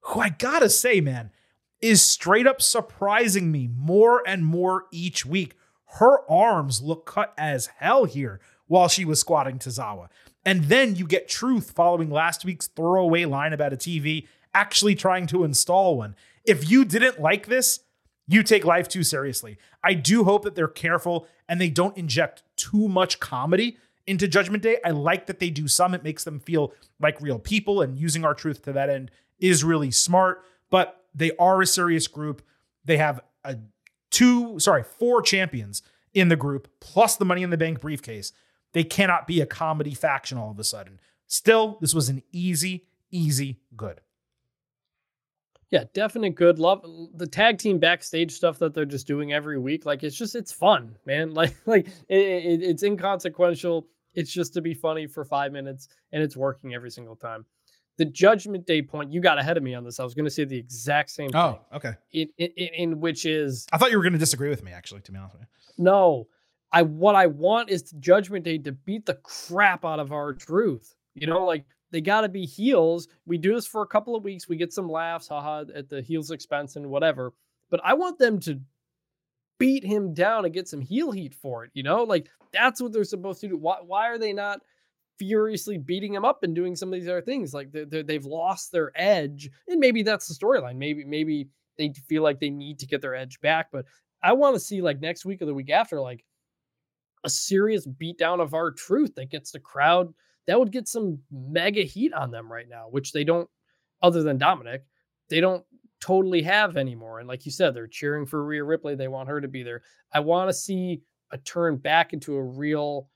who 0.00 0.20
I 0.20 0.28
gotta 0.28 0.70
say, 0.70 1.00
man, 1.00 1.30
is 1.84 2.00
straight 2.00 2.46
up 2.46 2.62
surprising 2.62 3.52
me 3.52 3.68
more 3.76 4.22
and 4.26 4.46
more 4.46 4.86
each 4.90 5.26
week. 5.26 5.54
Her 5.98 6.18
arms 6.30 6.80
look 6.80 7.04
cut 7.04 7.34
as 7.36 7.66
hell 7.76 8.06
here 8.06 8.40
while 8.66 8.88
she 8.88 9.04
was 9.04 9.20
squatting 9.20 9.58
Tozawa. 9.58 10.08
And 10.46 10.64
then 10.64 10.96
you 10.96 11.06
get 11.06 11.28
Truth 11.28 11.72
following 11.72 12.08
last 12.08 12.42
week's 12.42 12.68
throwaway 12.68 13.26
line 13.26 13.52
about 13.52 13.74
a 13.74 13.76
TV, 13.76 14.26
actually 14.54 14.94
trying 14.94 15.26
to 15.26 15.44
install 15.44 15.98
one. 15.98 16.16
If 16.46 16.70
you 16.70 16.86
didn't 16.86 17.20
like 17.20 17.48
this, 17.48 17.80
you 18.26 18.42
take 18.42 18.64
life 18.64 18.88
too 18.88 19.02
seriously. 19.02 19.58
I 19.82 19.92
do 19.92 20.24
hope 20.24 20.44
that 20.44 20.54
they're 20.54 20.68
careful 20.68 21.28
and 21.50 21.60
they 21.60 21.68
don't 21.68 21.98
inject 21.98 22.44
too 22.56 22.88
much 22.88 23.20
comedy 23.20 23.76
into 24.06 24.26
Judgment 24.26 24.62
Day. 24.62 24.78
I 24.82 24.92
like 24.92 25.26
that 25.26 25.38
they 25.38 25.50
do 25.50 25.68
some. 25.68 25.92
It 25.92 26.02
makes 26.02 26.24
them 26.24 26.40
feel 26.40 26.72
like 26.98 27.20
real 27.20 27.38
people, 27.38 27.82
and 27.82 27.98
using 27.98 28.24
R-Truth 28.24 28.62
to 28.62 28.72
that 28.72 28.88
end 28.88 29.10
is 29.38 29.62
really 29.62 29.90
smart. 29.90 30.42
But 30.70 31.03
they 31.14 31.32
are 31.38 31.62
a 31.62 31.66
serious 31.66 32.08
group. 32.08 32.42
They 32.84 32.96
have 32.96 33.20
a 33.44 33.56
two, 34.10 34.58
sorry, 34.58 34.82
four 34.82 35.22
champions 35.22 35.82
in 36.12 36.28
the 36.28 36.36
group, 36.36 36.68
plus 36.80 37.16
the 37.16 37.24
Money 37.24 37.42
in 37.42 37.50
the 37.50 37.56
Bank 37.56 37.80
briefcase. 37.80 38.32
They 38.72 38.84
cannot 38.84 39.26
be 39.26 39.40
a 39.40 39.46
comedy 39.46 39.94
faction 39.94 40.38
all 40.38 40.50
of 40.50 40.58
a 40.58 40.64
sudden. 40.64 41.00
Still, 41.26 41.78
this 41.80 41.94
was 41.94 42.08
an 42.08 42.22
easy, 42.32 42.86
easy 43.10 43.60
good. 43.76 44.00
Yeah, 45.70 45.84
definite 45.92 46.36
good. 46.36 46.60
Love 46.60 46.84
the 47.14 47.26
tag 47.26 47.58
team 47.58 47.78
backstage 47.78 48.30
stuff 48.30 48.58
that 48.60 48.74
they're 48.74 48.84
just 48.84 49.08
doing 49.08 49.32
every 49.32 49.58
week. 49.58 49.84
Like 49.84 50.04
it's 50.04 50.16
just 50.16 50.36
it's 50.36 50.52
fun, 50.52 50.96
man. 51.04 51.34
Like 51.34 51.56
like 51.66 51.88
it, 52.08 52.16
it, 52.18 52.62
it's 52.62 52.82
inconsequential. 52.84 53.88
It's 54.14 54.32
just 54.32 54.54
to 54.54 54.60
be 54.60 54.74
funny 54.74 55.08
for 55.08 55.24
five 55.24 55.50
minutes, 55.50 55.88
and 56.12 56.22
it's 56.22 56.36
working 56.36 56.74
every 56.74 56.90
single 56.90 57.16
time. 57.16 57.44
The 57.96 58.04
Judgment 58.04 58.66
Day 58.66 58.82
point, 58.82 59.12
you 59.12 59.20
got 59.20 59.38
ahead 59.38 59.56
of 59.56 59.62
me 59.62 59.74
on 59.74 59.84
this. 59.84 60.00
I 60.00 60.04
was 60.04 60.14
going 60.14 60.24
to 60.24 60.30
say 60.30 60.44
the 60.44 60.58
exact 60.58 61.10
same 61.10 61.30
oh, 61.34 61.52
thing. 61.52 61.60
Oh, 61.72 61.76
okay. 61.76 61.92
In, 62.12 62.28
in, 62.38 62.68
in 62.74 63.00
which 63.00 63.24
is 63.24 63.66
I 63.72 63.78
thought 63.78 63.90
you 63.90 63.96
were 63.96 64.02
going 64.02 64.14
to 64.14 64.18
disagree 64.18 64.48
with 64.48 64.64
me, 64.64 64.72
actually, 64.72 65.00
to 65.02 65.12
be 65.12 65.18
honest 65.18 65.34
with 65.34 65.42
you. 65.42 65.84
no, 65.84 66.26
I 66.72 66.82
what 66.82 67.14
I 67.14 67.26
want 67.26 67.70
is 67.70 67.92
Judgment 68.00 68.44
Day 68.44 68.58
to 68.58 68.72
beat 68.72 69.06
the 69.06 69.14
crap 69.14 69.84
out 69.84 70.00
of 70.00 70.10
R-Truth 70.10 70.96
You 71.14 71.28
know, 71.28 71.44
like 71.44 71.64
they 71.92 72.00
got 72.00 72.22
to 72.22 72.28
be 72.28 72.44
heels. 72.44 73.06
We 73.26 73.38
do 73.38 73.54
this 73.54 73.66
for 73.66 73.82
a 73.82 73.86
couple 73.86 74.16
of 74.16 74.24
weeks. 74.24 74.48
We 74.48 74.56
get 74.56 74.72
some 74.72 74.88
laughs, 74.88 75.28
haha, 75.28 75.64
at 75.72 75.88
the 75.88 76.02
heels' 76.02 76.32
expense 76.32 76.74
and 76.74 76.90
whatever. 76.90 77.32
But 77.70 77.80
I 77.84 77.94
want 77.94 78.18
them 78.18 78.40
to 78.40 78.60
beat 79.58 79.84
him 79.84 80.12
down 80.12 80.44
and 80.44 80.52
get 80.52 80.66
some 80.66 80.80
heel 80.80 81.12
heat 81.12 81.32
for 81.32 81.64
it. 81.64 81.70
You 81.74 81.84
know, 81.84 82.02
like 82.02 82.28
that's 82.52 82.82
what 82.82 82.92
they're 82.92 83.04
supposed 83.04 83.40
to 83.42 83.48
do. 83.48 83.56
Why, 83.56 83.76
why 83.80 84.08
are 84.08 84.18
they 84.18 84.32
not 84.32 84.60
furiously 85.18 85.78
beating 85.78 86.14
him 86.14 86.24
up 86.24 86.42
and 86.42 86.54
doing 86.54 86.76
some 86.76 86.92
of 86.92 86.98
these 86.98 87.08
other 87.08 87.22
things? 87.22 87.54
Like 87.54 87.72
they're, 87.72 87.84
they're, 87.84 88.02
they've 88.02 88.24
lost 88.24 88.72
their 88.72 88.92
edge, 88.94 89.50
and 89.68 89.80
maybe 89.80 90.02
that's 90.02 90.28
the 90.28 90.34
storyline. 90.34 90.76
Maybe 90.76 91.04
maybe 91.04 91.48
they 91.78 91.92
feel 92.08 92.22
like 92.22 92.40
they 92.40 92.50
need 92.50 92.78
to 92.80 92.86
get 92.86 93.00
their 93.02 93.14
edge 93.14 93.40
back. 93.40 93.68
But 93.72 93.86
I 94.22 94.32
want 94.32 94.54
to 94.54 94.60
see 94.60 94.80
like 94.80 95.00
next 95.00 95.24
week 95.24 95.42
or 95.42 95.46
the 95.46 95.54
week 95.54 95.70
after, 95.70 96.00
like 96.00 96.24
a 97.24 97.30
serious 97.30 97.86
beatdown 97.86 98.40
of 98.40 98.54
R-Truth 98.54 99.14
that 99.16 99.30
gets 99.30 99.50
the 99.50 99.60
crowd. 99.60 100.12
That 100.46 100.58
would 100.58 100.72
get 100.72 100.88
some 100.88 101.18
mega 101.30 101.82
heat 101.82 102.12
on 102.12 102.30
them 102.30 102.52
right 102.52 102.68
now, 102.68 102.86
which 102.90 103.12
they 103.12 103.24
don't. 103.24 103.48
Other 104.02 104.22
than 104.22 104.36
Dominic, 104.36 104.84
they 105.30 105.40
don't 105.40 105.64
totally 106.00 106.42
have 106.42 106.76
anymore. 106.76 107.20
And 107.20 107.28
like 107.28 107.46
you 107.46 107.52
said, 107.52 107.72
they're 107.72 107.86
cheering 107.86 108.26
for 108.26 108.44
Rhea 108.44 108.62
Ripley. 108.62 108.94
They 108.94 109.08
want 109.08 109.30
her 109.30 109.40
to 109.40 109.48
be 109.48 109.62
there. 109.62 109.80
I 110.12 110.20
want 110.20 110.50
to 110.50 110.52
see 110.52 111.00
a 111.32 111.38
turn 111.38 111.76
back 111.76 112.12
into 112.12 112.36
a 112.36 112.42
real 112.42 113.08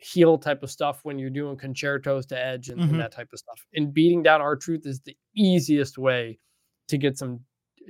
heel 0.00 0.38
type 0.38 0.62
of 0.62 0.70
stuff 0.70 1.00
when 1.04 1.18
you're 1.18 1.30
doing 1.30 1.56
concertos 1.56 2.26
to 2.26 2.38
edge 2.38 2.68
and, 2.70 2.80
Mhm. 2.80 2.90
and 2.90 3.00
that 3.00 3.12
type 3.12 3.28
of 3.32 3.38
stuff. 3.38 3.66
And 3.74 3.92
beating 3.92 4.22
down 4.22 4.40
R-Truth 4.40 4.86
is 4.86 5.00
the 5.00 5.16
easiest 5.34 5.98
way 5.98 6.38
to 6.88 6.96
get 6.98 7.18
some 7.18 7.40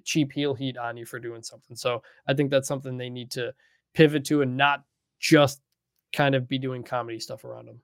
cheap 0.05 0.33
heel 0.33 0.55
heat 0.55 0.77
on 0.77 0.97
you 0.97 1.07
for 1.07 1.19
doing 1.21 1.43
something. 1.43 1.77
So 1.77 2.03
I 2.27 2.35
think 2.35 2.51
that's 2.51 2.67
something 2.69 2.97
they 2.97 3.11
need 3.11 3.31
to 3.33 3.55
pivot 3.95 4.25
to 4.27 4.43
and 4.43 4.57
not 4.57 4.85
just 5.21 5.61
kind 6.13 6.35
of 6.35 6.49
be 6.49 6.59
doing 6.59 6.83
comedy 6.83 7.21
stuff 7.21 7.45
around 7.45 7.67
them. 7.67 7.81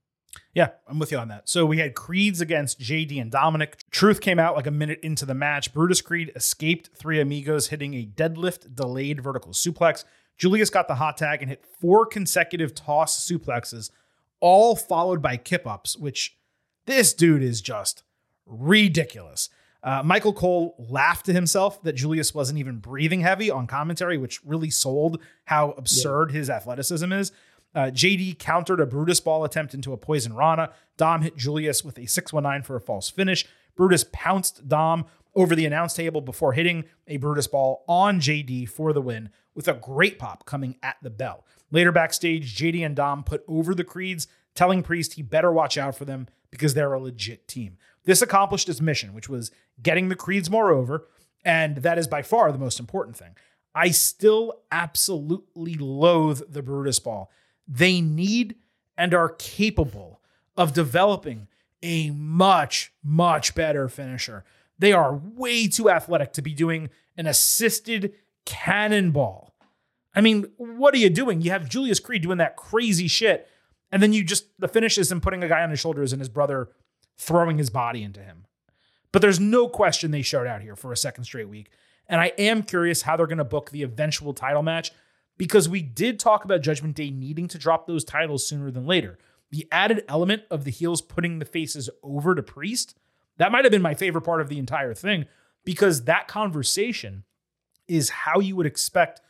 Yeah, 0.55 0.71
I'm 0.87 0.99
with 0.99 1.13
you 1.13 1.19
on 1.19 1.29
that. 1.29 1.49
So 1.49 1.65
we 1.65 1.79
had 1.79 1.95
Creeds 1.95 2.41
against 2.41 2.81
JD 2.81 3.21
and 3.21 3.31
Dominic. 3.31 3.79
Truth 3.91 4.21
came 4.21 4.39
out 4.39 4.55
like 4.57 4.67
a 4.67 4.71
minute 4.73 5.01
into 5.03 5.25
the 5.25 5.35
match. 5.35 5.73
Brutus 5.73 6.03
Creed 6.03 6.33
escaped 6.35 6.91
three 6.97 7.21
amigos, 7.21 7.69
hitting 7.69 7.95
a 7.95 8.05
deadlift 8.07 8.75
delayed 8.75 9.23
vertical 9.23 9.53
suplex. 9.53 10.05
Julius 10.37 10.69
got 10.69 10.89
the 10.89 10.97
hot 10.97 11.17
tag 11.17 11.41
and 11.41 11.49
hit 11.49 11.65
four 11.81 12.05
consecutive 12.05 12.75
toss 12.75 13.27
suplexes, 13.27 13.91
all 14.41 14.77
followed 14.77 15.23
by 15.23 15.37
kip 15.37 15.67
ups, 15.67 15.97
which 15.97 16.37
this 16.87 17.13
dude 17.13 17.43
is 17.43 17.61
just 17.61 18.03
ridiculous. 18.47 19.49
Uh, 19.83 20.03
Michael 20.05 20.33
Cole 20.33 20.75
laughed 20.91 21.27
to 21.27 21.33
himself 21.33 21.83
that 21.83 21.93
Julius 21.93 22.35
wasn't 22.35 22.59
even 22.59 22.79
breathing 22.79 23.21
heavy 23.21 23.51
on 23.51 23.67
commentary, 23.67 24.19
which 24.19 24.45
really 24.45 24.71
sold 24.71 25.21
how 25.45 25.73
absurd 25.73 26.33
his 26.33 26.51
athleticism 26.51 27.13
is. 27.13 27.31
Uh, 27.75 27.91
JD 27.93 28.39
countered 28.39 28.81
a 28.81 28.87
Brutus 28.87 29.21
ball 29.21 29.45
attempt 29.45 29.75
into 29.75 29.93
a 29.93 29.97
poison 29.97 30.35
Rana. 30.35 30.73
Dom 30.97 31.23
hit 31.23 31.37
Julius 31.37 31.85
with 31.85 31.99
a 31.99 32.07
619 32.07 32.65
for 32.65 32.75
a 32.75 32.81
false 32.81 33.11
finish. 33.11 33.47
Brutus 33.77 34.05
pounced 34.13 34.67
Dom 34.67 35.05
over 35.35 35.55
the 35.55 35.67
announce 35.67 35.93
table 35.93 36.23
before 36.23 36.55
hitting 36.55 36.85
a 37.07 37.19
Brutus 37.19 37.47
ball 37.47 37.85
on 37.87 38.19
JD 38.19 38.69
for 38.69 38.93
the 38.93 39.03
win 39.03 39.29
with 39.55 39.69
a 39.69 39.75
great 39.75 40.19
pop 40.19 40.47
coming 40.47 40.77
at 40.83 40.97
the 41.03 41.11
bell. 41.11 41.45
Later 41.71 41.93
backstage, 41.93 42.57
JD 42.57 42.85
and 42.85 42.97
Dom 42.97 43.25
put 43.25 43.45
over 43.49 43.75
the 43.75 43.85
Creeds, 43.85 44.29
telling 44.55 44.83
Priest 44.83 45.15
he 45.15 45.23
better 45.23 45.53
watch 45.53 45.77
out 45.77 45.97
for 45.97 46.05
them 46.05 46.29
because 46.51 46.75
they're 46.75 46.93
a 46.93 47.01
legit 47.01 47.49
team. 47.49 47.77
This 48.05 48.23
accomplished 48.23 48.69
its 48.69 48.81
mission, 48.81 49.15
which 49.15 49.29
was 49.29 49.51
getting 49.83 50.09
the 50.09 50.17
Creeds 50.17 50.49
more 50.49 50.71
over, 50.71 51.09
and 51.45 51.79
that 51.79 51.99
is 51.99 52.07
by 52.07 52.23
far 52.23 52.51
the 52.53 52.59
most 52.59 52.81
important 52.81 53.17
thing. 53.17 53.37
I 53.75 53.91
still 53.91 54.63
absolutely 54.73 55.75
loathe 55.75 56.43
the 56.49 56.63
Brutus 56.63 56.99
ball. 56.99 57.31
They 57.69 58.01
need 58.01 58.57
and 58.97 59.13
are 59.13 59.29
capable 59.29 60.21
of 60.57 60.73
developing 60.73 61.49
a 61.83 62.11
much, 62.11 62.93
much 63.05 63.55
better 63.55 63.89
finisher. 63.89 64.45
They 64.79 64.93
are 64.93 65.15
way 65.15 65.69
too 65.69 65.91
athletic 65.91 66.33
to 66.35 66.43
be 66.43 66.55
doing 66.55 66.91
an 67.17 67.27
assisted 67.27 68.15
cannonball. 68.45 69.55
I 70.17 70.23
mean, 70.23 70.47
what 70.57 70.95
are 70.95 70.99
you 70.99 71.11
doing? 71.11 71.43
You 71.43 71.51
have 71.51 71.69
Julius 71.69 72.01
Creed 72.01 72.23
doing 72.23 72.39
that 72.39 72.57
crazy 72.57 73.07
shit, 73.07 73.49
and 73.93 74.03
then 74.03 74.15
you 74.15 74.25
just, 74.25 74.47
the 74.59 74.67
finish 74.67 74.97
is 74.97 75.13
him 75.13 75.21
putting 75.21 75.45
a 75.45 75.49
guy 75.49 75.63
on 75.63 75.71
his 75.71 75.79
shoulders 75.79 76.13
and 76.13 76.21
his 76.21 76.31
brother 76.31 76.71
throwing 77.19 77.59
his 77.59 77.71
body 77.71 78.03
into 78.03 78.21
him. 78.21 78.47
But 79.13 79.23
there's 79.23 79.39
no 79.39 79.69
question 79.69 80.11
they 80.11 80.23
showed 80.23 80.47
out 80.47 80.63
here 80.63 80.75
for 80.75 80.91
a 80.91 80.97
second 80.97 81.25
straight 81.25 81.49
week. 81.49 81.71
And 82.09 82.21
I 82.21 82.33
am 82.39 82.63
curious 82.63 83.03
how 83.03 83.17
they're 83.17 83.27
going 83.27 83.39
to 83.39 83.45
book 83.45 83.71
the 83.71 83.83
eventual 83.83 84.33
title 84.33 84.63
match 84.63 84.91
because 85.39 85.69
we 85.69 85.83
did 85.83 86.19
talk 86.19 86.45
about 86.45 86.63
Judgment 86.63 86.97
Day 86.97 87.11
needing 87.11 87.49
to 87.49 87.59
drop 87.59 87.87
those 87.87 88.05
titles 88.05 88.47
sooner 88.47 88.71
than 88.71 88.87
later. 88.87 89.19
The 89.51 89.67
added 89.71 90.05
element 90.09 90.43
of 90.51 90.65
the 90.65 90.71
heels 90.71 91.03
putting 91.03 91.39
the 91.39 91.45
faces 91.45 91.91
over 92.03 92.35
to 92.35 92.43
Priest, 92.43 92.97
that 93.39 93.53
might 93.53 93.65
have 93.65 93.73
been 93.73 93.83
my 93.83 93.95
favorite 93.95 94.23
part 94.23 94.41
of 94.41 94.49
the 94.49 94.59
entire 94.59 94.95
thing 94.95 95.27
because 95.65 96.05
that 96.05 96.29
conversation 96.29 97.25
is 97.87 98.11
how 98.11 98.41
you 98.41 98.57
would 98.57 98.67
expect 98.67 99.21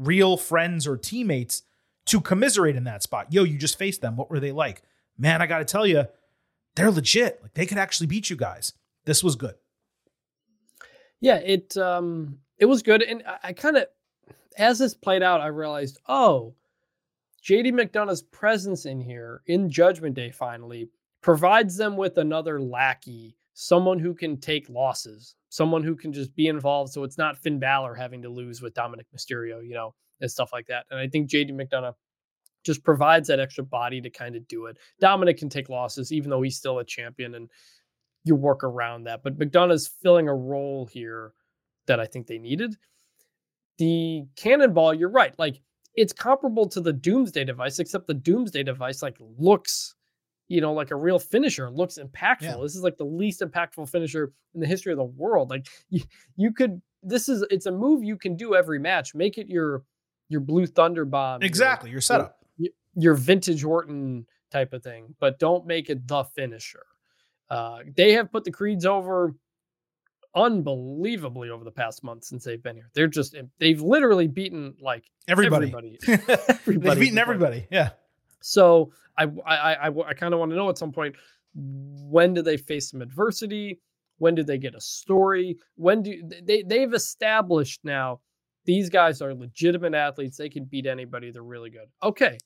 real 0.00 0.36
friends 0.36 0.86
or 0.86 0.96
teammates 0.96 1.62
to 2.06 2.20
commiserate 2.20 2.76
in 2.76 2.84
that 2.84 3.02
spot. 3.02 3.32
Yo, 3.32 3.44
you 3.44 3.58
just 3.58 3.78
faced 3.78 4.00
them. 4.00 4.16
What 4.16 4.30
were 4.30 4.40
they 4.40 4.52
like? 4.52 4.82
Man, 5.18 5.42
I 5.42 5.46
got 5.46 5.58
to 5.58 5.64
tell 5.64 5.86
you, 5.86 6.06
they're 6.74 6.90
legit. 6.90 7.40
Like 7.42 7.54
they 7.54 7.66
could 7.66 7.78
actually 7.78 8.06
beat 8.06 8.30
you 8.30 8.36
guys. 8.36 8.72
This 9.04 9.22
was 9.22 9.36
good. 9.36 9.54
Yeah, 11.20 11.36
it 11.36 11.76
um 11.76 12.38
it 12.58 12.64
was 12.64 12.82
good, 12.82 13.02
and 13.02 13.22
I, 13.26 13.38
I 13.44 13.52
kind 13.52 13.76
of 13.76 13.86
as 14.56 14.78
this 14.78 14.94
played 14.94 15.22
out, 15.22 15.40
I 15.40 15.46
realized, 15.48 15.98
oh, 16.08 16.54
JD 17.44 17.72
McDonagh's 17.72 18.22
presence 18.22 18.86
in 18.86 19.00
here 19.00 19.42
in 19.46 19.70
Judgment 19.70 20.14
Day 20.14 20.30
finally 20.30 20.88
provides 21.22 21.76
them 21.76 21.96
with 21.96 22.18
another 22.18 22.60
lackey, 22.60 23.36
someone 23.54 23.98
who 23.98 24.14
can 24.14 24.38
take 24.38 24.68
losses, 24.68 25.36
someone 25.50 25.82
who 25.82 25.94
can 25.94 26.12
just 26.12 26.34
be 26.34 26.46
involved, 26.46 26.92
so 26.92 27.04
it's 27.04 27.18
not 27.18 27.36
Finn 27.36 27.58
Balor 27.58 27.94
having 27.94 28.22
to 28.22 28.30
lose 28.30 28.62
with 28.62 28.72
Dominic 28.72 29.06
Mysterio, 29.14 29.62
you 29.66 29.74
know, 29.74 29.94
and 30.20 30.30
stuff 30.30 30.50
like 30.52 30.66
that. 30.68 30.86
And 30.90 30.98
I 30.98 31.08
think 31.08 31.28
JD 31.28 31.50
McDonagh 31.52 31.94
just 32.64 32.84
provides 32.84 33.28
that 33.28 33.40
extra 33.40 33.64
body 33.64 34.00
to 34.00 34.10
kind 34.10 34.36
of 34.36 34.46
do 34.48 34.66
it. 34.66 34.78
Dominic 35.00 35.38
can 35.38 35.48
take 35.48 35.68
losses, 35.68 36.12
even 36.12 36.30
though 36.30 36.42
he's 36.42 36.56
still 36.56 36.78
a 36.78 36.84
champion, 36.84 37.34
and 37.34 37.50
you 38.24 38.34
work 38.34 38.64
around 38.64 39.04
that. 39.04 39.22
But 39.22 39.38
McDonagh's 39.38 39.88
filling 40.02 40.28
a 40.28 40.34
role 40.34 40.86
here 40.86 41.32
that 41.86 42.00
I 42.00 42.06
think 42.06 42.26
they 42.26 42.38
needed. 42.38 42.76
The 43.78 44.24
cannonball, 44.36 44.94
you're 44.94 45.10
right. 45.10 45.36
Like 45.38 45.60
it's 45.96 46.12
comparable 46.12 46.68
to 46.68 46.80
the 46.80 46.92
Doomsday 46.92 47.44
device, 47.44 47.78
except 47.78 48.06
the 48.06 48.14
Doomsday 48.14 48.62
device 48.62 49.02
like 49.02 49.16
looks, 49.38 49.94
you 50.50 50.60
know, 50.60 50.72
like 50.72 50.90
a 50.90 50.96
real 50.96 51.20
finisher. 51.20 51.70
Looks 51.70 51.96
impactful. 51.96 52.42
Yeah. 52.42 52.56
This 52.60 52.74
is 52.74 52.82
like 52.82 52.96
the 52.98 53.04
least 53.04 53.40
impactful 53.40 53.88
finisher 53.88 54.32
in 54.52 54.60
the 54.60 54.66
history 54.66 54.92
of 54.92 54.98
the 54.98 55.04
world. 55.04 55.48
Like 55.48 55.68
you, 55.88 56.02
you 56.36 56.52
could. 56.52 56.82
This 57.02 57.28
is 57.28 57.44
it's 57.50 57.66
a 57.66 57.72
move 57.72 58.02
you 58.02 58.18
can 58.18 58.36
do 58.36 58.54
every 58.56 58.80
match. 58.80 59.14
Make 59.14 59.38
it 59.38 59.46
your 59.48 59.84
your 60.28 60.40
Blue 60.40 60.66
Thunder 60.66 61.04
bomb. 61.04 61.42
Exactly. 61.42 61.90
Your 61.90 62.00
setup. 62.00 62.44
your 62.96 63.14
vintage 63.14 63.62
Orton 63.64 64.26
type 64.50 64.72
of 64.72 64.82
thing, 64.82 65.14
but 65.20 65.38
don't 65.38 65.66
make 65.66 65.88
it 65.88 66.06
the 66.08 66.24
finisher. 66.24 66.84
Uh, 67.48 67.78
they 67.96 68.12
have 68.12 68.30
put 68.32 68.42
the 68.44 68.50
Creeds 68.50 68.84
over 68.84 69.34
unbelievably 70.34 71.50
over 71.50 71.64
the 71.64 71.70
past 71.70 72.04
month 72.04 72.24
since 72.24 72.44
they've 72.44 72.62
been 72.62 72.76
here. 72.76 72.90
They're 72.94 73.06
just 73.06 73.36
they've 73.58 73.80
literally 73.80 74.26
beaten 74.26 74.74
like 74.80 75.04
Everybody. 75.28 75.66
everybody. 75.68 75.98
everybody. 76.48 76.50
They've 76.56 76.66
beaten 76.66 76.88
at 76.90 76.98
this 76.98 77.08
point. 77.08 77.18
everybody. 77.18 77.66
Yeah. 77.70 77.90
So 78.42 78.92
I 79.18 79.24
I 79.46 79.74
I, 79.74 80.08
I 80.08 80.14
kind 80.14 80.34
of 80.34 80.40
want 80.40 80.50
to 80.52 80.56
know 80.56 80.68
at 80.68 80.78
some 80.78 80.92
point 80.92 81.16
when 81.54 82.34
do 82.34 82.42
they 82.42 82.56
face 82.56 82.90
some 82.90 83.02
adversity? 83.02 83.80
When 84.18 84.34
do 84.34 84.42
they 84.42 84.58
get 84.58 84.74
a 84.74 84.80
story? 84.80 85.56
When 85.76 86.02
do 86.02 86.22
they 86.42 86.62
they've 86.62 86.92
established 86.92 87.80
now 87.84 88.20
these 88.66 88.90
guys 88.90 89.22
are 89.22 89.34
legitimate 89.34 89.94
athletes. 89.94 90.36
They 90.36 90.50
can 90.50 90.64
beat 90.64 90.86
anybody. 90.86 91.30
They're 91.30 91.42
really 91.42 91.70
good. 91.70 91.88
Okay. 92.02 92.38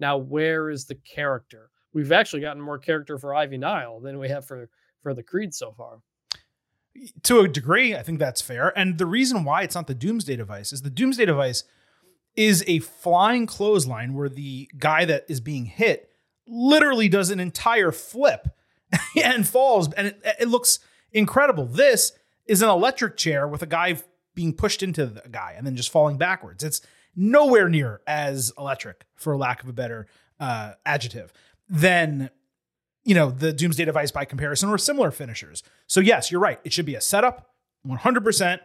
Now 0.00 0.16
where 0.16 0.70
is 0.70 0.86
the 0.86 0.94
character? 0.96 1.70
We've 1.92 2.12
actually 2.12 2.42
gotten 2.42 2.62
more 2.62 2.78
character 2.78 3.18
for 3.18 3.34
Ivy 3.34 3.58
Nile 3.58 4.00
than 4.00 4.18
we 4.18 4.28
have 4.28 4.46
for 4.46 4.68
for 5.02 5.14
the 5.14 5.22
Creed 5.22 5.54
so 5.54 5.72
far. 5.72 6.00
to 7.22 7.40
a 7.40 7.48
degree, 7.48 7.94
I 7.94 8.02
think 8.02 8.18
that's 8.18 8.42
fair. 8.42 8.76
And 8.76 8.98
the 8.98 9.06
reason 9.06 9.44
why 9.44 9.62
it's 9.62 9.74
not 9.74 9.86
the 9.86 9.94
Doomsday 9.94 10.36
device 10.36 10.72
is 10.72 10.82
the 10.82 10.90
Doomsday 10.90 11.26
device 11.26 11.64
is 12.38 12.62
a 12.68 12.78
flying 12.78 13.46
clothesline 13.46 14.14
where 14.14 14.28
the 14.28 14.70
guy 14.78 15.04
that 15.04 15.24
is 15.28 15.40
being 15.40 15.64
hit 15.64 16.08
literally 16.46 17.08
does 17.08 17.30
an 17.30 17.40
entire 17.40 17.90
flip 17.90 18.46
and 19.24 19.46
falls, 19.46 19.92
and 19.94 20.06
it, 20.06 20.22
it 20.38 20.48
looks 20.48 20.78
incredible. 21.12 21.66
This 21.66 22.12
is 22.46 22.62
an 22.62 22.68
electric 22.68 23.16
chair 23.16 23.48
with 23.48 23.60
a 23.62 23.66
guy 23.66 24.00
being 24.36 24.52
pushed 24.52 24.84
into 24.84 25.04
the 25.04 25.28
guy 25.28 25.54
and 25.56 25.66
then 25.66 25.74
just 25.74 25.90
falling 25.90 26.16
backwards. 26.16 26.62
It's 26.62 26.80
nowhere 27.16 27.68
near 27.68 28.02
as 28.06 28.52
electric, 28.56 29.04
for 29.16 29.36
lack 29.36 29.64
of 29.64 29.68
a 29.68 29.72
better 29.72 30.06
uh, 30.38 30.74
adjective. 30.86 31.32
than 31.68 32.30
you 33.02 33.16
know 33.16 33.32
the 33.32 33.52
Doomsday 33.52 33.84
Device 33.84 34.12
by 34.12 34.24
comparison 34.24 34.68
or 34.68 34.78
similar 34.78 35.10
finishers. 35.10 35.64
So 35.88 35.98
yes, 35.98 36.30
you're 36.30 36.40
right. 36.40 36.60
It 36.62 36.72
should 36.72 36.86
be 36.86 36.94
a 36.94 37.00
setup, 37.00 37.50
100, 37.82 38.22
percent 38.22 38.62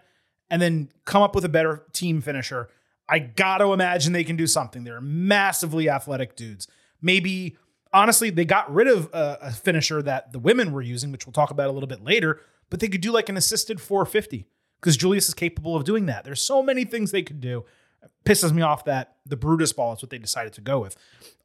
and 0.50 0.62
then 0.62 0.90
come 1.06 1.24
up 1.24 1.34
with 1.34 1.44
a 1.44 1.50
better 1.50 1.84
team 1.94 2.22
finisher. 2.22 2.70
I 3.08 3.20
got 3.20 3.58
to 3.58 3.74
imagine 3.74 4.14
they 4.14 4.24
can 4.24 4.36
do 4.36 4.48
something. 4.48 4.84
They're 4.84 5.02
massively 5.02 5.90
athletic 5.90 6.36
dudes. 6.36 6.68
Maybe 7.02 7.58
honestly, 7.94 8.30
they 8.30 8.46
got 8.46 8.74
rid 8.74 8.88
of 8.88 9.10
a, 9.14 9.38
a 9.42 9.52
finisher 9.52 10.02
that 10.02 10.34
the 10.34 10.40
women 10.40 10.72
were 10.72 10.82
using, 10.82 11.12
which 11.12 11.26
we'll 11.26 11.34
talk 11.34 11.52
about 11.52 11.70
a 11.70 11.72
little 11.72 11.88
bit 11.88 12.04
later. 12.04 12.42
But 12.70 12.80
they 12.80 12.88
could 12.88 13.02
do 13.02 13.12
like 13.12 13.30
an 13.30 13.38
assisted 13.38 13.80
450 13.80 14.48
because 14.82 14.98
Julius 14.98 15.28
is 15.28 15.34
capable 15.34 15.76
of 15.76 15.84
doing 15.84 16.08
that. 16.08 16.24
There's 16.24 16.42
so 16.42 16.64
many 16.64 16.86
things 16.86 17.12
they 17.12 17.22
could 17.22 17.40
do. 17.40 17.66
It 18.02 18.12
pisses 18.26 18.52
me 18.52 18.62
off 18.62 18.86
that 18.86 19.18
the 19.26 19.38
Brutus 19.38 19.72
ball 19.74 19.94
is 19.94 20.02
what 20.02 20.10
they 20.10 20.18
decided 20.18 20.54
to 20.54 20.62
go 20.62 20.80
with. 20.80 20.98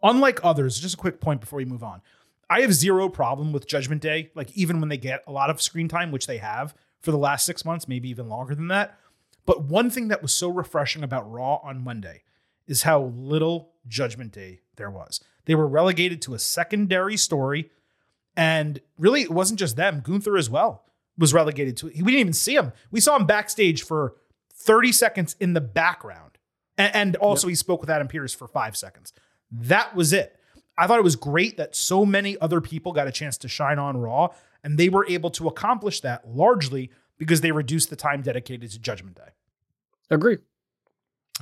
Unlike 0.03 0.41
others, 0.43 0.81
just 0.81 0.95
a 0.95 0.99
quick 0.99 1.21
point 1.21 1.41
before 1.41 1.59
we 1.59 1.65
move 1.65 1.85
on. 1.85 2.01
I 2.51 2.63
have 2.63 2.73
zero 2.73 3.09
problem 3.09 3.53
with 3.53 3.67
Judgment 3.67 4.01
Day, 4.01 4.31
like 4.35 4.51
even 4.53 4.81
when 4.81 4.89
they 4.89 4.97
get 4.97 5.23
a 5.27 5.33
lot 5.33 5.51
of 5.51 5.61
screen 5.61 5.87
time, 5.87 6.11
which 6.11 6.27
they 6.27 6.39
have 6.39 6.75
for 7.01 7.11
the 7.11 7.19
last 7.19 7.45
six 7.45 7.65
months, 7.65 7.87
maybe 7.87 8.09
even 8.09 8.29
longer 8.29 8.55
than 8.55 8.69
that. 8.69 8.99
But 9.49 9.63
one 9.63 9.89
thing 9.89 10.09
that 10.09 10.21
was 10.21 10.35
so 10.35 10.51
refreshing 10.51 11.03
about 11.03 11.33
Raw 11.33 11.55
on 11.63 11.83
Monday 11.83 12.21
is 12.67 12.83
how 12.83 13.05
little 13.17 13.73
Judgment 13.87 14.31
Day 14.31 14.61
there 14.77 14.91
was. 14.91 15.23
They 15.47 15.55
were 15.55 15.67
relegated 15.67 16.21
to 16.23 16.35
a 16.35 16.39
secondary 16.39 17.17
story. 17.17 17.71
And 18.37 18.79
really, 18.99 19.23
it 19.23 19.31
wasn't 19.31 19.59
just 19.59 19.77
them. 19.77 20.03
Gunther 20.05 20.37
as 20.37 20.51
well 20.51 20.85
was 21.17 21.33
relegated 21.33 21.79
to 21.79 21.87
it. 21.89 21.95
We 21.95 22.13
didn't 22.13 22.21
even 22.21 22.33
see 22.35 22.57
him. 22.57 22.75
We 22.91 23.01
saw 23.01 23.17
him 23.17 23.25
backstage 23.25 23.83
for 23.83 24.17
30 24.53 24.93
seconds 24.93 25.35
in 25.41 25.55
the 25.55 25.63
background. 25.63 26.37
And, 26.77 26.95
and 26.95 27.17
also, 27.17 27.47
yep. 27.47 27.53
he 27.53 27.55
spoke 27.55 27.81
with 27.81 27.89
Adam 27.89 28.07
Pearce 28.07 28.35
for 28.35 28.49
five 28.49 28.77
seconds. 28.77 29.15
That 29.51 29.97
was 29.97 30.13
it. 30.13 30.39
I 30.77 30.87
thought 30.87 30.99
it 30.99 31.05
was 31.05 31.17
great 31.17 31.57
that 31.57 31.75
so 31.75 32.05
many 32.05 32.39
other 32.39 32.61
people 32.61 32.93
got 32.93 33.09
a 33.09 33.13
chance 33.13 33.39
to 33.39 33.49
shine 33.49 33.79
on 33.79 33.97
Raw, 33.97 34.29
and 34.63 34.77
they 34.77 34.91
were 34.91 35.07
able 35.09 35.31
to 35.31 35.49
accomplish 35.49 36.03
that 36.03 36.29
largely 36.29 36.91
because 37.19 37.41
they 37.41 37.53
reduce 37.53 37.87
the 37.87 37.97
time 37.97 38.23
dedicated 38.23 38.71
to 38.71 38.79
Judgment 38.79 39.17
Day. 39.17 39.31
Agree. 40.11 40.39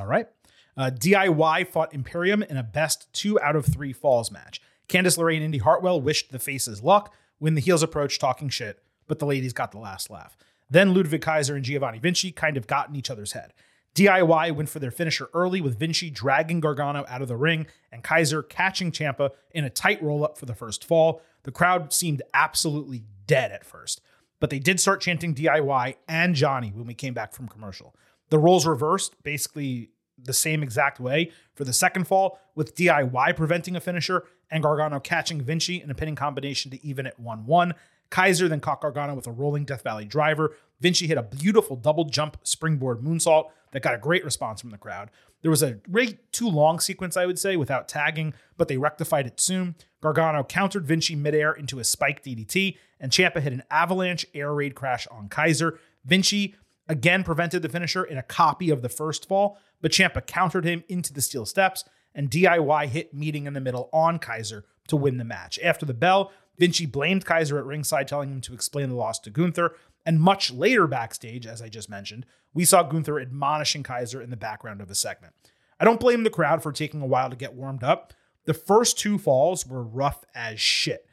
All 0.00 0.06
right. 0.06 0.28
Uh, 0.76 0.90
DIY 0.90 1.68
fought 1.68 1.94
Imperium 1.94 2.42
in 2.42 2.56
a 2.56 2.62
best 2.62 3.12
two 3.12 3.40
out 3.40 3.56
of 3.56 3.64
three 3.64 3.92
falls 3.92 4.30
match. 4.30 4.60
Candice 4.88 5.18
LeRae 5.18 5.36
and 5.36 5.44
Indy 5.44 5.58
Hartwell 5.58 6.00
wished 6.00 6.32
the 6.32 6.38
faces 6.38 6.82
luck 6.82 7.14
when 7.38 7.54
the 7.54 7.60
heels 7.60 7.82
approached 7.82 8.20
talking 8.20 8.48
shit, 8.48 8.82
but 9.06 9.18
the 9.18 9.26
ladies 9.26 9.52
got 9.52 9.72
the 9.72 9.78
last 9.78 10.10
laugh. 10.10 10.36
Then 10.68 10.94
Ludwig 10.94 11.22
Kaiser 11.22 11.54
and 11.54 11.64
Giovanni 11.64 11.98
Vinci 11.98 12.32
kind 12.32 12.56
of 12.56 12.66
got 12.66 12.88
in 12.88 12.96
each 12.96 13.10
other's 13.10 13.32
head. 13.32 13.52
DIY 13.94 14.54
went 14.54 14.68
for 14.68 14.78
their 14.78 14.90
finisher 14.90 15.30
early 15.32 15.60
with 15.62 15.78
Vinci 15.78 16.10
dragging 16.10 16.60
Gargano 16.60 17.06
out 17.08 17.22
of 17.22 17.28
the 17.28 17.36
ring 17.36 17.66
and 17.90 18.04
Kaiser 18.04 18.42
catching 18.42 18.92
Ciampa 18.92 19.30
in 19.52 19.64
a 19.64 19.70
tight 19.70 20.02
roll 20.02 20.22
up 20.22 20.36
for 20.36 20.44
the 20.44 20.54
first 20.54 20.84
fall. 20.84 21.22
The 21.44 21.50
crowd 21.50 21.92
seemed 21.94 22.20
absolutely 22.34 23.04
dead 23.26 23.52
at 23.52 23.64
first, 23.64 24.02
but 24.40 24.50
they 24.50 24.58
did 24.58 24.80
start 24.80 25.00
chanting 25.00 25.34
DIY 25.34 25.94
and 26.08 26.34
Johnny 26.34 26.70
when 26.74 26.86
we 26.86 26.94
came 26.94 27.14
back 27.14 27.32
from 27.32 27.48
commercial. 27.48 27.94
The 28.30 28.38
roles 28.38 28.66
reversed, 28.66 29.22
basically 29.22 29.90
the 30.18 30.32
same 30.32 30.62
exact 30.62 30.98
way 30.98 31.30
for 31.54 31.64
the 31.64 31.72
second 31.72 32.06
fall, 32.06 32.38
with 32.54 32.74
DIY 32.74 33.36
preventing 33.36 33.76
a 33.76 33.80
finisher 33.80 34.24
and 34.50 34.62
Gargano 34.62 35.00
catching 35.00 35.40
Vinci 35.42 35.80
in 35.82 35.90
a 35.90 35.94
pinning 35.94 36.14
combination 36.14 36.70
to 36.70 36.84
even 36.84 37.06
at 37.06 37.18
1 37.18 37.46
1. 37.46 37.74
Kaiser 38.10 38.48
then 38.48 38.60
caught 38.60 38.80
Gargano 38.80 39.14
with 39.14 39.26
a 39.26 39.32
rolling 39.32 39.64
Death 39.64 39.82
Valley 39.82 40.04
driver. 40.04 40.54
Vinci 40.80 41.06
hit 41.06 41.18
a 41.18 41.22
beautiful 41.22 41.76
double 41.76 42.04
jump 42.04 42.36
springboard 42.44 43.00
moonsault 43.00 43.50
that 43.72 43.82
got 43.82 43.94
a 43.94 43.98
great 43.98 44.24
response 44.24 44.60
from 44.60 44.70
the 44.70 44.78
crowd. 44.78 45.10
There 45.42 45.50
was 45.50 45.62
a 45.62 45.80
way 45.88 46.18
too 46.32 46.48
long 46.48 46.80
sequence, 46.80 47.16
I 47.16 47.26
would 47.26 47.38
say, 47.38 47.56
without 47.56 47.88
tagging, 47.88 48.34
but 48.56 48.68
they 48.68 48.76
rectified 48.76 49.26
it 49.26 49.40
soon. 49.40 49.74
Gargano 50.00 50.44
countered 50.44 50.86
Vinci 50.86 51.16
midair 51.16 51.52
into 51.52 51.78
a 51.78 51.84
spike 51.84 52.22
DDT, 52.22 52.76
and 53.00 53.12
Ciampa 53.12 53.40
hit 53.40 53.52
an 53.52 53.62
avalanche 53.70 54.26
air 54.34 54.52
raid 54.52 54.74
crash 54.74 55.06
on 55.08 55.28
Kaiser. 55.28 55.78
Vinci 56.04 56.54
again 56.88 57.24
prevented 57.24 57.62
the 57.62 57.68
finisher 57.68 58.04
in 58.04 58.18
a 58.18 58.22
copy 58.22 58.70
of 58.70 58.82
the 58.82 58.88
first 58.88 59.26
fall, 59.26 59.58
but 59.80 59.92
Ciampa 59.92 60.26
countered 60.26 60.64
him 60.64 60.84
into 60.88 61.12
the 61.12 61.20
steel 61.20 61.46
steps, 61.46 61.84
and 62.14 62.30
DIY 62.30 62.86
hit 62.88 63.12
meeting 63.12 63.46
in 63.46 63.52
the 63.52 63.60
middle 63.60 63.90
on 63.92 64.18
Kaiser 64.18 64.64
to 64.88 64.96
win 64.96 65.18
the 65.18 65.24
match. 65.24 65.58
After 65.62 65.84
the 65.84 65.94
bell, 65.94 66.32
Vinci 66.58 66.86
blamed 66.86 67.24
Kaiser 67.24 67.58
at 67.58 67.66
ringside, 67.66 68.08
telling 68.08 68.30
him 68.30 68.40
to 68.42 68.54
explain 68.54 68.88
the 68.88 68.94
loss 68.94 69.18
to 69.20 69.30
Gunther. 69.30 69.74
And 70.06 70.20
much 70.20 70.52
later 70.52 70.86
backstage, 70.86 71.46
as 71.46 71.60
I 71.60 71.68
just 71.68 71.90
mentioned, 71.90 72.24
we 72.54 72.64
saw 72.64 72.82
Gunther 72.82 73.20
admonishing 73.20 73.82
Kaiser 73.82 74.22
in 74.22 74.30
the 74.30 74.36
background 74.36 74.80
of 74.80 74.88
the 74.88 74.94
segment. 74.94 75.34
I 75.78 75.84
don't 75.84 76.00
blame 76.00 76.22
the 76.24 76.30
crowd 76.30 76.62
for 76.62 76.72
taking 76.72 77.02
a 77.02 77.06
while 77.06 77.28
to 77.28 77.36
get 77.36 77.54
warmed 77.54 77.82
up. 77.82 78.14
The 78.46 78.54
first 78.54 78.98
two 78.98 79.18
falls 79.18 79.66
were 79.66 79.82
rough 79.82 80.24
as 80.34 80.60
shit. 80.60 81.06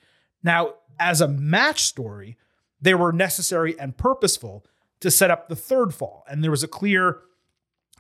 Now, 0.43 0.75
as 0.99 1.21
a 1.21 1.27
match 1.27 1.83
story, 1.83 2.37
they 2.81 2.93
were 2.93 3.11
necessary 3.11 3.79
and 3.79 3.97
purposeful 3.97 4.65
to 4.99 5.11
set 5.11 5.31
up 5.31 5.47
the 5.47 5.55
third 5.55 5.93
fall. 5.93 6.23
And 6.29 6.43
there 6.43 6.51
was 6.51 6.63
a 6.63 6.67
clear 6.67 7.19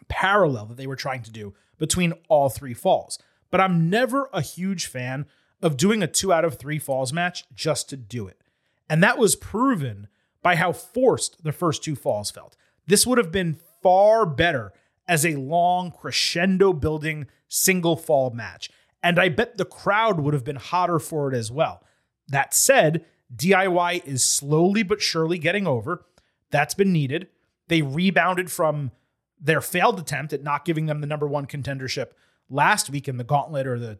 parallel 0.07 0.65
that 0.67 0.77
they 0.77 0.87
were 0.87 0.95
trying 0.95 1.23
to 1.23 1.31
do 1.31 1.53
between 1.77 2.13
all 2.27 2.49
three 2.49 2.73
falls. 2.73 3.19
But 3.51 3.61
I'm 3.61 3.89
never 3.89 4.29
a 4.33 4.41
huge 4.41 4.85
fan 4.87 5.25
of 5.61 5.77
doing 5.77 6.03
a 6.03 6.07
two 6.07 6.33
out 6.33 6.45
of 6.45 6.55
three 6.55 6.79
falls 6.79 7.13
match 7.13 7.45
just 7.53 7.89
to 7.89 7.97
do 7.97 8.27
it. 8.27 8.41
And 8.89 9.01
that 9.01 9.17
was 9.17 9.35
proven 9.35 10.07
by 10.41 10.55
how 10.55 10.73
forced 10.73 11.43
the 11.43 11.51
first 11.51 11.83
two 11.83 11.95
falls 11.95 12.29
felt. 12.31 12.57
This 12.85 13.07
would 13.07 13.17
have 13.17 13.31
been 13.31 13.59
far 13.81 14.25
better 14.25 14.73
as 15.07 15.25
a 15.25 15.35
long 15.35 15.91
crescendo 15.91 16.73
building 16.73 17.27
single 17.47 17.95
fall 17.95 18.31
match. 18.31 18.69
And 19.01 19.19
I 19.19 19.29
bet 19.29 19.57
the 19.57 19.65
crowd 19.65 20.19
would 20.19 20.33
have 20.33 20.43
been 20.43 20.55
hotter 20.57 20.99
for 20.99 21.31
it 21.31 21.35
as 21.35 21.51
well. 21.51 21.83
That 22.27 22.53
said, 22.53 23.05
DIY 23.35 24.05
is 24.05 24.23
slowly 24.23 24.83
but 24.83 25.01
surely 25.01 25.37
getting 25.37 25.67
over. 25.67 26.05
That's 26.51 26.73
been 26.73 26.93
needed. 26.93 27.27
They 27.67 27.81
rebounded 27.81 28.51
from 28.51 28.91
their 29.39 29.61
failed 29.61 29.99
attempt 29.99 30.33
at 30.33 30.43
not 30.43 30.65
giving 30.65 30.85
them 30.85 31.01
the 31.01 31.07
number 31.07 31.27
one 31.27 31.45
contendership 31.45 32.11
last 32.49 32.89
week 32.89 33.07
in 33.07 33.17
the 33.17 33.23
gauntlet 33.23 33.67
or 33.67 33.79
the 33.79 33.99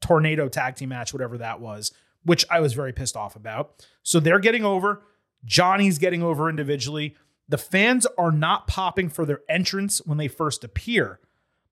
tornado 0.00 0.48
tag 0.48 0.76
team 0.76 0.90
match, 0.90 1.12
whatever 1.12 1.38
that 1.38 1.60
was, 1.60 1.92
which 2.24 2.44
I 2.50 2.60
was 2.60 2.74
very 2.74 2.92
pissed 2.92 3.16
off 3.16 3.36
about. 3.36 3.86
So 4.02 4.20
they're 4.20 4.38
getting 4.38 4.64
over. 4.64 5.02
Johnny's 5.44 5.98
getting 5.98 6.22
over 6.22 6.50
individually. 6.50 7.16
The 7.48 7.58
fans 7.58 8.06
are 8.18 8.32
not 8.32 8.66
popping 8.66 9.08
for 9.08 9.24
their 9.24 9.40
entrance 9.48 10.00
when 10.04 10.18
they 10.18 10.28
first 10.28 10.64
appear, 10.64 11.20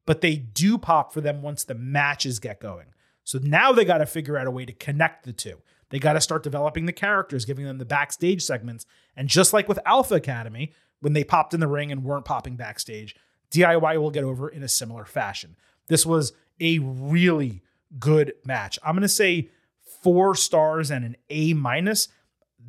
but 0.06 0.20
they 0.20 0.36
do 0.36 0.78
pop 0.78 1.12
for 1.12 1.20
them 1.20 1.42
once 1.42 1.64
the 1.64 1.74
matches 1.74 2.38
get 2.38 2.60
going. 2.60 2.86
So 3.24 3.38
now 3.42 3.72
they 3.72 3.84
got 3.84 3.98
to 3.98 4.06
figure 4.06 4.36
out 4.36 4.46
a 4.46 4.50
way 4.50 4.64
to 4.64 4.72
connect 4.72 5.24
the 5.24 5.32
two. 5.32 5.58
They 5.90 5.98
got 5.98 6.14
to 6.14 6.20
start 6.20 6.42
developing 6.42 6.86
the 6.86 6.92
characters, 6.92 7.44
giving 7.44 7.64
them 7.64 7.78
the 7.78 7.84
backstage 7.84 8.42
segments. 8.42 8.86
And 9.16 9.28
just 9.28 9.52
like 9.52 9.68
with 9.68 9.78
Alpha 9.84 10.14
Academy, 10.14 10.72
when 11.00 11.12
they 11.12 11.24
popped 11.24 11.52
in 11.52 11.60
the 11.60 11.68
ring 11.68 11.92
and 11.92 12.04
weren't 12.04 12.24
popping 12.24 12.56
backstage, 12.56 13.16
DIY 13.50 14.00
will 14.00 14.10
get 14.10 14.24
over 14.24 14.48
in 14.48 14.62
a 14.62 14.68
similar 14.68 15.04
fashion. 15.04 15.56
This 15.88 16.06
was 16.06 16.32
a 16.60 16.78
really 16.78 17.62
good 17.98 18.34
match. 18.44 18.78
I'm 18.84 18.94
going 18.94 19.02
to 19.02 19.08
say 19.08 19.50
four 20.02 20.34
stars 20.34 20.90
and 20.90 21.04
an 21.04 21.16
A 21.28 21.54
minus. 21.54 22.08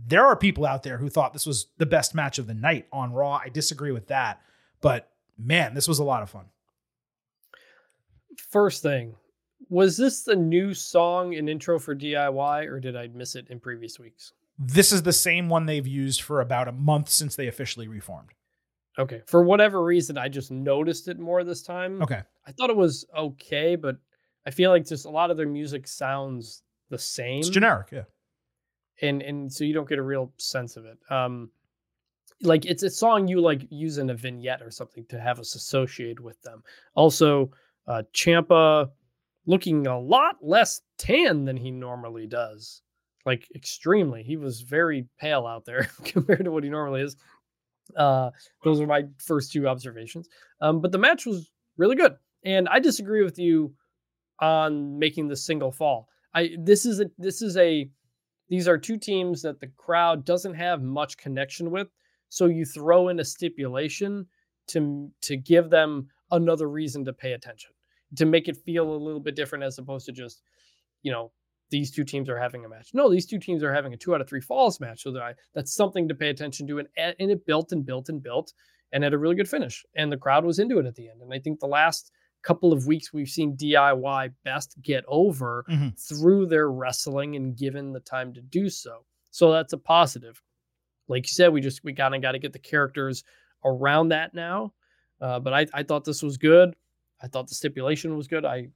There 0.08 0.26
are 0.26 0.36
people 0.36 0.66
out 0.66 0.84
there 0.84 0.98
who 0.98 1.10
thought 1.10 1.34
this 1.34 1.46
was 1.46 1.68
the 1.78 1.86
best 1.86 2.16
match 2.16 2.40
of 2.40 2.48
the 2.48 2.54
night 2.54 2.88
on 2.92 3.14
Raw. 3.14 3.40
I 3.44 3.50
disagree 3.50 3.92
with 3.92 4.08
that. 4.08 4.42
But 4.82 5.12
man, 5.38 5.76
this 5.76 5.88
was 5.88 6.00
a 6.00 6.04
lot 6.04 6.24
of 6.24 6.30
fun. 6.30 6.46
First 8.50 8.82
thing, 8.82 9.16
was 9.72 9.96
this 9.96 10.24
the 10.24 10.36
new 10.36 10.74
song 10.74 11.34
and 11.36 11.50
intro 11.50 11.80
for 11.80 11.96
DIY, 11.96 12.68
or 12.68 12.82
did 12.82 12.98
I 12.98 13.08
miss 13.08 13.36
it 13.36 13.48
in 13.50 13.60
previous 13.60 13.98
weeks? 13.98 14.34
This 14.60 14.92
is 14.92 15.02
the 15.02 15.14
same 15.14 15.48
one 15.48 15.66
they've 15.66 15.88
used 15.88 16.22
for 16.22 16.42
about 16.42 16.68
a 16.68 16.74
month 16.74 17.08
since 17.08 17.38
they 17.38 17.48
officially 17.48 17.88
reformed. 17.88 18.32
Okay. 19.00 19.22
For 19.28 19.44
whatever 19.44 19.82
reason, 19.82 20.18
I 20.18 20.28
just 20.28 20.52
noticed 20.52 21.08
it 21.08 21.20
more 21.20 21.46
this 21.46 21.64
time. 21.64 22.02
Okay. 22.02 22.22
I 22.46 22.52
thought 22.52 22.70
it 22.70 22.76
was 22.76 23.06
okay, 23.18 23.78
but 23.78 23.96
I 24.46 24.52
feel 24.52 24.72
like 24.72 24.86
just 24.86 25.06
a 25.06 25.10
lot 25.10 25.32
of 25.32 25.38
their 25.38 25.48
music 25.48 25.88
sounds 25.88 26.64
the 26.90 27.00
same. 27.00 27.40
It's 27.40 27.50
generic, 27.50 27.88
yeah. 27.94 28.04
And 29.02 29.22
and 29.22 29.52
so 29.52 29.64
you 29.64 29.74
don't 29.74 29.88
get 29.88 30.00
a 30.00 30.04
real 30.04 30.34
sense 30.38 30.76
of 30.76 30.84
it. 30.86 30.98
Um 31.10 31.50
like 32.42 32.66
it's 32.66 32.84
a 32.84 32.90
song 32.90 33.30
you 33.30 33.40
like 33.40 33.66
use 33.70 34.00
in 34.00 34.10
a 34.10 34.16
vignette 34.16 34.62
or 34.62 34.70
something 34.70 35.06
to 35.06 35.20
have 35.20 35.40
us 35.40 35.56
associate 35.56 36.20
with 36.20 36.42
them. 36.42 36.62
Also, 36.94 37.52
uh 37.88 38.04
Ciampa 38.14 38.90
looking 39.46 39.88
a 39.88 40.00
lot 40.00 40.36
less 40.42 40.82
tan 40.98 41.46
than 41.46 41.58
he 41.58 41.72
normally 41.72 42.28
does. 42.28 42.82
Like 43.26 43.48
extremely. 43.56 44.24
He 44.24 44.38
was 44.38 44.62
very 44.62 45.08
pale 45.20 45.46
out 45.46 45.66
there 45.66 45.90
compared 46.06 46.46
to 46.46 46.52
what 46.52 46.64
he 46.64 46.70
normally 46.70 47.02
is. 47.02 47.16
Uh, 47.96 48.32
those 48.64 48.80
are 48.80 48.88
my 48.88 49.04
first 49.24 49.52
two 49.52 49.68
observations. 49.68 50.28
Um, 50.62 50.82
but 50.82 50.92
the 50.92 50.98
match 50.98 51.26
was 51.26 51.52
really 51.78 51.96
good. 51.96 52.16
And 52.44 52.68
I 52.70 52.80
disagree 52.80 53.24
with 53.24 53.38
you 53.38 53.74
on 54.40 54.98
making 54.98 55.28
the 55.28 55.36
single 55.36 55.72
fall. 55.72 56.08
I 56.34 56.56
this 56.58 56.86
is 56.86 57.00
a 57.00 57.06
this 57.18 57.42
is 57.42 57.58
a 57.58 57.90
these 58.50 58.68
are 58.68 58.78
two 58.78 58.98
teams 58.98 59.42
that 59.44 59.60
the 59.60 59.68
crowd 59.78 60.26
doesn't 60.26 60.56
have 60.56 60.82
much 60.82 61.18
connection 61.18 61.70
with. 61.70 61.90
So 62.30 62.46
you 62.46 62.66
throw 62.66 63.10
in 63.10 63.20
a 63.20 63.26
stipulation 63.26 64.26
to 64.68 65.12
to 65.22 65.38
give 65.38 65.70
them 65.70 66.08
another 66.32 66.70
reason 66.70 67.06
to 67.06 67.14
pay 67.14 67.34
attention 67.34 67.72
to 68.18 68.26
make 68.26 68.48
it 68.48 68.58
feel 68.58 68.92
a 68.92 68.98
little 68.98 69.20
bit 69.20 69.36
different 69.36 69.64
as 69.64 69.78
opposed 69.78 70.06
to 70.08 70.12
just, 70.12 70.42
you 71.04 71.12
know, 71.12 71.32
these 71.70 71.90
two 71.92 72.04
teams 72.04 72.28
are 72.30 72.38
having 72.38 72.66
a 72.66 72.70
match. 72.70 72.90
No, 72.94 73.10
these 73.10 73.26
two 73.26 73.40
teams 73.40 73.64
are 73.64 73.74
having 73.74 73.94
a 73.94 73.98
two 73.98 74.14
out 74.14 74.20
of 74.22 74.28
three 74.28 74.42
falls 74.42 74.80
match. 74.82 75.04
So 75.04 75.12
that 75.14 75.22
I, 75.22 75.34
that's 75.54 75.74
something 75.74 76.08
to 76.10 76.16
pay 76.16 76.30
attention 76.30 76.68
to. 76.68 76.80
And, 76.80 76.88
and 76.98 77.32
it 77.32 77.46
built 77.46 77.72
and 77.72 77.86
built 77.86 78.10
and 78.10 78.22
built 78.22 78.52
and 78.92 79.04
had 79.06 79.14
a 79.14 79.18
really 79.18 79.36
good 79.36 79.48
finish. 79.50 79.86
And 79.96 80.12
the 80.12 80.18
crowd 80.18 80.44
was 80.44 80.60
into 80.60 80.80
it 80.80 80.86
at 80.86 80.96
the 80.96 81.08
end. 81.10 81.22
And 81.22 81.34
I 81.34 81.40
think 81.40 81.60
the 81.62 81.68
last 81.68 82.12
couple 82.44 82.74
of 82.74 82.88
weeks 82.88 83.14
we've 83.14 83.30
seen 83.30 83.56
DIY 83.56 84.34
best 84.44 84.76
get 84.82 85.06
over 85.08 85.64
Mhm. 85.70 85.98
through 85.98 86.48
their 86.48 86.70
wrestling 86.70 87.36
and 87.38 87.56
given 87.56 87.94
the 87.94 88.00
time 88.02 88.34
to 88.34 88.42
do 88.42 88.68
so. 88.68 89.06
So 89.30 89.52
that's 89.54 89.72
a 89.72 89.78
positive. 89.78 90.42
Like 91.08 91.26
you 91.26 91.32
said, 91.34 91.54
we 91.54 91.62
just 91.62 91.84
we 91.86 91.94
kind 91.94 92.16
of 92.16 92.22
got 92.22 92.34
to 92.34 92.40
get 92.40 92.52
the 92.52 92.60
characters 92.60 93.24
around 93.64 94.10
that 94.10 94.34
now. 94.34 94.74
Uh, 95.22 95.40
but 95.40 95.54
I, 95.54 95.68
I 95.74 95.84
thought 95.84 96.04
this 96.04 96.22
was 96.24 96.38
good. 96.38 96.76
I 97.22 97.28
thought 97.28 97.48
the 97.48 97.56
stipulation 97.56 98.16
was 98.18 98.28
good. 98.28 98.46
I 98.46 98.70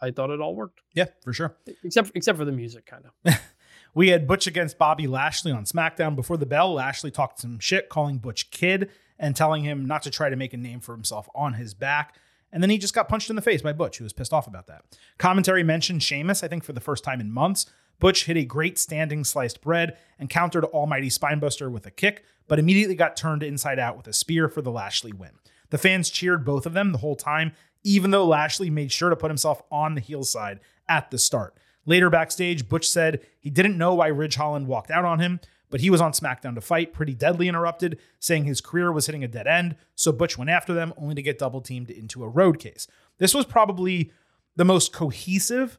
I 0.00 0.10
thought 0.10 0.30
it 0.30 0.40
all 0.40 0.54
worked, 0.54 0.80
Yeah, 0.94 1.06
for 1.22 1.32
sure. 1.32 1.56
except 1.82 2.12
except 2.14 2.38
for 2.38 2.44
the 2.44 2.52
music, 2.52 2.86
kind 2.86 3.04
of. 3.24 3.34
We 3.96 4.08
had 4.08 4.26
Butch 4.26 4.48
against 4.48 4.76
Bobby 4.76 5.06
Lashley 5.06 5.52
on 5.52 5.64
SmackDown. 5.66 6.16
Before 6.16 6.36
the 6.36 6.46
bell, 6.46 6.74
Lashley 6.74 7.12
talked 7.12 7.38
some 7.38 7.60
shit, 7.60 7.88
calling 7.88 8.18
Butch 8.18 8.50
kid 8.50 8.90
and 9.20 9.36
telling 9.36 9.62
him 9.62 9.86
not 9.86 10.02
to 10.02 10.10
try 10.10 10.28
to 10.28 10.34
make 10.34 10.52
a 10.52 10.56
name 10.56 10.80
for 10.80 10.92
himself 10.92 11.28
on 11.32 11.54
his 11.54 11.74
back. 11.74 12.16
And 12.52 12.60
then 12.60 12.70
he 12.70 12.78
just 12.78 12.92
got 12.94 13.08
punched 13.08 13.30
in 13.30 13.36
the 13.36 13.42
face 13.42 13.62
by 13.62 13.72
Butch, 13.72 13.98
who 13.98 14.04
was 14.04 14.12
pissed 14.12 14.32
off 14.32 14.48
about 14.48 14.66
that. 14.66 14.82
Commentary 15.18 15.62
mentioned 15.62 16.02
Sheamus, 16.02 16.42
I 16.42 16.48
think 16.48 16.64
for 16.64 16.72
the 16.72 16.80
first 16.80 17.04
time 17.04 17.20
in 17.20 17.30
months. 17.30 17.66
Butch 18.00 18.24
hit 18.24 18.36
a 18.36 18.44
great 18.44 18.78
standing 18.78 19.22
sliced 19.22 19.60
bread 19.60 19.96
and 20.18 20.28
countered 20.28 20.64
Almighty 20.64 21.08
Spinebuster 21.08 21.70
with 21.70 21.86
a 21.86 21.92
kick, 21.92 22.24
but 22.48 22.58
immediately 22.58 22.96
got 22.96 23.16
turned 23.16 23.44
inside 23.44 23.78
out 23.78 23.96
with 23.96 24.08
a 24.08 24.12
spear 24.12 24.48
for 24.48 24.60
the 24.60 24.72
Lashley 24.72 25.12
win. 25.12 25.30
The 25.70 25.78
fans 25.78 26.10
cheered 26.10 26.44
both 26.44 26.66
of 26.66 26.72
them 26.72 26.90
the 26.90 26.98
whole 26.98 27.16
time, 27.16 27.52
even 27.84 28.10
though 28.10 28.26
Lashley 28.26 28.70
made 28.70 28.90
sure 28.90 29.10
to 29.10 29.16
put 29.16 29.30
himself 29.30 29.62
on 29.70 29.94
the 29.94 30.00
heel 30.00 30.24
side 30.24 30.58
at 30.88 31.10
the 31.10 31.18
start. 31.18 31.56
Later 31.86 32.10
backstage, 32.10 32.68
Butch 32.68 32.88
said 32.88 33.20
he 33.38 33.50
didn't 33.50 33.78
know 33.78 33.94
why 33.94 34.08
Ridge 34.08 34.36
Holland 34.36 34.66
walked 34.66 34.90
out 34.90 35.04
on 35.04 35.20
him, 35.20 35.38
but 35.70 35.80
he 35.80 35.90
was 35.90 36.00
on 36.00 36.12
SmackDown 36.12 36.54
to 36.54 36.60
fight. 36.60 36.94
Pretty 36.94 37.14
Deadly 37.14 37.46
interrupted, 37.46 37.98
saying 38.18 38.44
his 38.44 38.60
career 38.60 38.90
was 38.90 39.06
hitting 39.06 39.22
a 39.22 39.28
dead 39.28 39.46
end, 39.46 39.76
so 39.94 40.12
Butch 40.12 40.38
went 40.38 40.50
after 40.50 40.72
them, 40.72 40.94
only 40.96 41.14
to 41.14 41.22
get 41.22 41.38
double 41.38 41.60
teamed 41.60 41.90
into 41.90 42.24
a 42.24 42.28
road 42.28 42.58
case. 42.58 42.86
This 43.18 43.34
was 43.34 43.44
probably 43.44 44.12
the 44.56 44.64
most 44.64 44.92
cohesive 44.92 45.78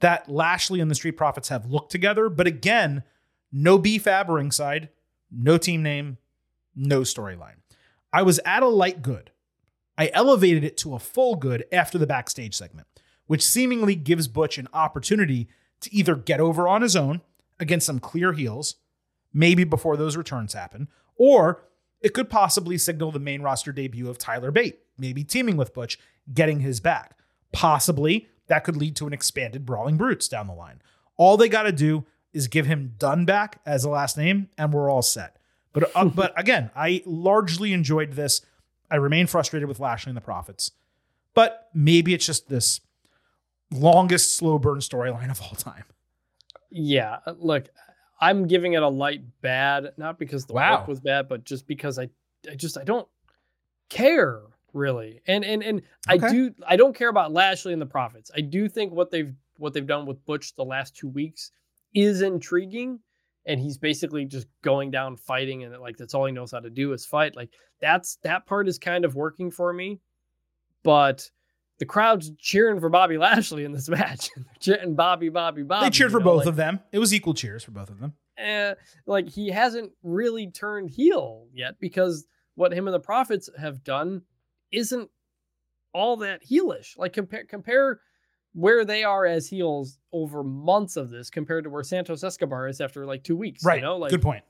that 0.00 0.28
Lashley 0.28 0.80
and 0.80 0.90
the 0.90 0.94
Street 0.94 1.16
Profits 1.16 1.50
have 1.50 1.66
looked 1.66 1.92
together, 1.92 2.28
but 2.28 2.46
again, 2.46 3.04
no 3.52 3.78
B-Fab 3.78 4.28
ringside, 4.28 4.88
no 5.30 5.56
team 5.56 5.82
name, 5.82 6.18
no 6.74 7.02
storyline. 7.02 7.56
I 8.12 8.22
was 8.22 8.40
at 8.44 8.62
a 8.62 8.68
light 8.68 9.02
good. 9.02 9.30
I 9.96 10.10
elevated 10.12 10.64
it 10.64 10.76
to 10.78 10.94
a 10.94 10.98
full 10.98 11.36
good 11.36 11.64
after 11.72 11.98
the 11.98 12.06
backstage 12.06 12.54
segment, 12.54 12.86
which 13.26 13.46
seemingly 13.46 13.94
gives 13.94 14.28
Butch 14.28 14.58
an 14.58 14.68
opportunity 14.72 15.48
to 15.80 15.94
either 15.94 16.16
get 16.16 16.40
over 16.40 16.66
on 16.66 16.82
his 16.82 16.96
own 16.96 17.20
against 17.60 17.86
some 17.86 18.00
clear 18.00 18.32
heels, 18.32 18.76
maybe 19.32 19.64
before 19.64 19.96
those 19.96 20.16
returns 20.16 20.54
happen, 20.54 20.88
or 21.16 21.62
it 22.00 22.12
could 22.12 22.28
possibly 22.28 22.76
signal 22.76 23.12
the 23.12 23.18
main 23.18 23.42
roster 23.42 23.72
debut 23.72 24.08
of 24.08 24.18
Tyler 24.18 24.50
Bate, 24.50 24.80
maybe 24.98 25.24
teaming 25.24 25.56
with 25.56 25.74
Butch, 25.74 25.98
getting 26.32 26.60
his 26.60 26.80
back. 26.80 27.18
Possibly 27.52 28.28
that 28.48 28.64
could 28.64 28.76
lead 28.76 28.96
to 28.96 29.06
an 29.06 29.12
expanded 29.12 29.64
Brawling 29.64 29.96
Brutes 29.96 30.28
down 30.28 30.46
the 30.46 30.54
line. 30.54 30.82
All 31.16 31.36
they 31.36 31.48
got 31.48 31.62
to 31.62 31.72
do 31.72 32.04
is 32.32 32.48
give 32.48 32.66
him 32.66 32.94
Dunne 32.98 33.24
back 33.24 33.60
as 33.64 33.84
a 33.84 33.88
last 33.88 34.18
name, 34.18 34.48
and 34.58 34.72
we're 34.72 34.90
all 34.90 35.02
set. 35.02 35.38
But 35.72 35.90
uh, 35.94 36.04
but 36.14 36.38
again, 36.38 36.70
I 36.74 37.02
largely 37.06 37.72
enjoyed 37.72 38.12
this. 38.12 38.42
I 38.90 38.96
remain 38.96 39.26
frustrated 39.26 39.68
with 39.68 39.80
Lashley 39.80 40.10
and 40.10 40.16
the 40.16 40.20
Profits, 40.22 40.72
but 41.34 41.68
maybe 41.74 42.14
it's 42.14 42.26
just 42.26 42.48
this 42.48 42.80
longest 43.70 44.36
slow 44.36 44.58
burn 44.58 44.78
storyline 44.78 45.30
of 45.30 45.40
all 45.42 45.54
time. 45.56 45.84
Yeah, 46.70 47.18
look, 47.38 47.68
I'm 48.20 48.46
giving 48.46 48.74
it 48.74 48.82
a 48.82 48.88
light 48.88 49.22
bad, 49.40 49.92
not 49.96 50.18
because 50.18 50.46
the 50.46 50.54
Wow. 50.54 50.78
work 50.78 50.88
was 50.88 51.00
bad, 51.00 51.28
but 51.28 51.44
just 51.44 51.66
because 51.66 51.98
I, 51.98 52.08
I 52.50 52.54
just 52.54 52.76
I 52.78 52.84
don't 52.84 53.08
care 53.88 54.40
really, 54.72 55.20
and 55.26 55.44
and 55.44 55.62
and 55.62 55.82
Okay. 56.10 56.26
I 56.26 56.30
do 56.30 56.54
I 56.66 56.76
don't 56.76 56.94
care 56.94 57.08
about 57.08 57.32
Lashley 57.32 57.72
and 57.72 57.80
the 57.82 57.86
Profits. 57.86 58.30
I 58.36 58.40
do 58.40 58.68
think 58.68 58.92
what 58.92 59.10
they've 59.10 59.34
what 59.58 59.72
they've 59.72 59.86
done 59.86 60.04
with 60.06 60.24
Butch 60.26 60.54
the 60.56 60.64
last 60.64 60.96
two 60.96 61.08
weeks 61.08 61.52
is 61.94 62.22
intriguing, 62.22 62.98
and 63.46 63.60
he's 63.60 63.78
basically 63.78 64.24
just 64.24 64.46
going 64.62 64.90
down 64.90 65.16
fighting, 65.16 65.64
and 65.64 65.78
like 65.80 65.96
that's 65.96 66.14
all 66.14 66.26
he 66.26 66.32
knows 66.32 66.50
how 66.52 66.60
to 66.60 66.70
do 66.70 66.92
is 66.92 67.04
fight. 67.06 67.36
Like 67.36 67.50
that's 67.80 68.16
that 68.22 68.46
part 68.46 68.68
is 68.68 68.78
kind 68.78 69.04
of 69.04 69.14
working 69.14 69.50
for 69.50 69.72
me, 69.72 70.00
but. 70.82 71.28
The 71.80 71.86
crowd's 71.86 72.30
cheering 72.38 72.78
for 72.78 72.88
Bobby 72.88 73.18
Lashley 73.18 73.64
in 73.64 73.72
this 73.72 73.88
match. 73.88 74.30
They're 74.36 74.44
cheering 74.60 74.94
Bobby, 74.94 75.28
Bobby, 75.28 75.64
Bobby. 75.64 75.86
they 75.86 75.90
cheered 75.90 76.12
for 76.12 76.20
know, 76.20 76.24
both 76.26 76.38
like- 76.42 76.46
of 76.46 76.54
them. 76.54 76.78
It 76.92 77.00
was 77.00 77.12
equal 77.12 77.34
cheers 77.34 77.64
for 77.64 77.72
both 77.72 77.90
of 77.90 77.98
them. 77.98 78.12
eh, 78.38 78.74
like 79.06 79.28
he 79.28 79.48
hasn't 79.48 79.90
really 80.04 80.52
turned 80.52 80.90
heel 80.90 81.48
yet 81.52 81.74
because 81.80 82.26
what 82.54 82.72
him 82.72 82.86
and 82.86 82.94
the 82.94 83.00
Profits 83.00 83.50
have 83.58 83.82
done 83.82 84.22
isn't 84.70 85.10
all 85.92 86.16
that 86.18 86.44
heelish. 86.48 86.96
Like 86.96 87.12
compare 87.12 87.44
compare 87.44 87.98
where 88.54 88.84
they 88.84 89.04
are 89.04 89.26
as 89.26 89.48
heels 89.48 89.98
over 90.12 90.42
months 90.42 90.96
of 90.96 91.10
this 91.10 91.28
compared 91.28 91.64
to 91.64 91.70
where 91.70 91.82
Santos 91.82 92.22
Escobar 92.24 92.68
is 92.68 92.80
after 92.80 93.04
like 93.04 93.22
two 93.24 93.36
weeks. 93.36 93.64
Right. 93.64 93.76
You 93.76 93.82
know, 93.82 93.96
like 93.98 94.10
Good 94.10 94.22
point. 94.22 94.44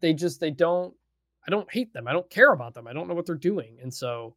they 0.00 0.12
just 0.14 0.38
they 0.40 0.50
don't 0.50 0.94
I 1.46 1.50
don't 1.50 1.70
hate 1.72 1.92
them. 1.94 2.06
I 2.06 2.12
don't 2.12 2.28
care 2.28 2.52
about 2.52 2.74
them. 2.74 2.86
I 2.86 2.92
don't 2.92 3.08
know 3.08 3.14
what 3.14 3.24
they're 3.26 3.34
doing. 3.34 3.78
And 3.82 3.92
so 3.92 4.36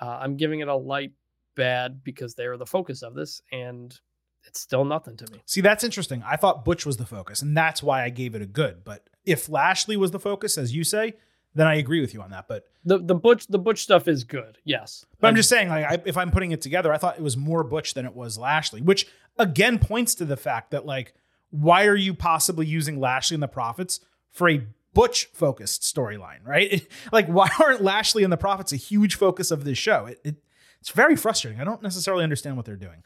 uh, 0.00 0.18
I'm 0.20 0.36
giving 0.36 0.60
it 0.60 0.68
a 0.68 0.74
light 0.74 1.12
bad 1.54 2.02
because 2.02 2.34
they 2.34 2.46
are 2.46 2.56
the 2.56 2.66
focus 2.66 3.02
of 3.02 3.14
this 3.14 3.42
and 3.52 3.98
it's 4.46 4.60
still 4.60 4.84
nothing 4.84 5.16
to 5.18 5.30
me. 5.32 5.42
See, 5.44 5.60
that's 5.60 5.84
interesting. 5.84 6.22
I 6.24 6.36
thought 6.36 6.64
Butch 6.64 6.86
was 6.86 6.98
the 6.98 7.04
focus, 7.06 7.42
and 7.42 7.56
that's 7.56 7.82
why 7.82 8.04
I 8.04 8.10
gave 8.10 8.34
it 8.36 8.42
a 8.42 8.46
good. 8.46 8.84
But 8.84 9.08
if 9.24 9.48
Lashley 9.48 9.96
was 9.96 10.12
the 10.12 10.20
focus, 10.20 10.56
as 10.56 10.72
you 10.72 10.84
say, 10.84 11.14
then 11.56 11.66
I 11.66 11.76
agree 11.76 12.00
with 12.00 12.12
you 12.14 12.20
on 12.20 12.30
that. 12.30 12.46
But 12.48 12.66
The 12.84 12.98
the 12.98 13.14
butch 13.14 13.46
the 13.46 13.58
butch 13.58 13.82
stuff 13.82 14.06
is 14.06 14.24
good. 14.24 14.58
Yes. 14.64 15.06
But 15.18 15.28
I'm 15.28 15.36
just 15.36 15.48
saying, 15.48 15.68
like, 15.70 15.84
I, 15.84 16.02
if 16.04 16.16
I'm 16.16 16.30
putting 16.30 16.52
it 16.52 16.60
together, 16.60 16.92
I 16.92 16.98
thought 16.98 17.16
it 17.16 17.22
was 17.22 17.36
more 17.36 17.64
Butch 17.64 17.94
than 17.94 18.04
it 18.04 18.14
was 18.14 18.36
Lashley, 18.38 18.82
which 18.82 19.06
again 19.38 19.78
points 19.78 20.14
to 20.16 20.24
the 20.26 20.36
fact 20.36 20.70
that, 20.70 20.84
like, 20.84 21.14
why 21.50 21.86
are 21.86 21.96
you 21.96 22.12
possibly 22.12 22.66
using 22.66 23.00
Lashley 23.00 23.34
and 23.34 23.42
the 23.42 23.48
Profits 23.48 24.00
for 24.30 24.48
a 24.50 24.66
Butch 24.92 25.26
focused 25.32 25.82
storyline, 25.82 26.44
right? 26.44 26.86
like, 27.12 27.26
why 27.26 27.48
aren't 27.60 27.82
Lashley 27.82 28.22
and 28.22 28.32
the 28.32 28.36
Profits 28.36 28.72
a 28.72 28.76
huge 28.76 29.14
focus 29.14 29.50
of 29.50 29.64
this 29.64 29.78
show? 29.78 30.06
It, 30.06 30.20
it, 30.22 30.36
it's 30.80 30.90
very 30.90 31.16
frustrating. 31.16 31.60
I 31.60 31.64
don't 31.64 31.82
necessarily 31.82 32.22
understand 32.22 32.56
what 32.56 32.66
they're 32.66 32.76
doing. 32.76 33.02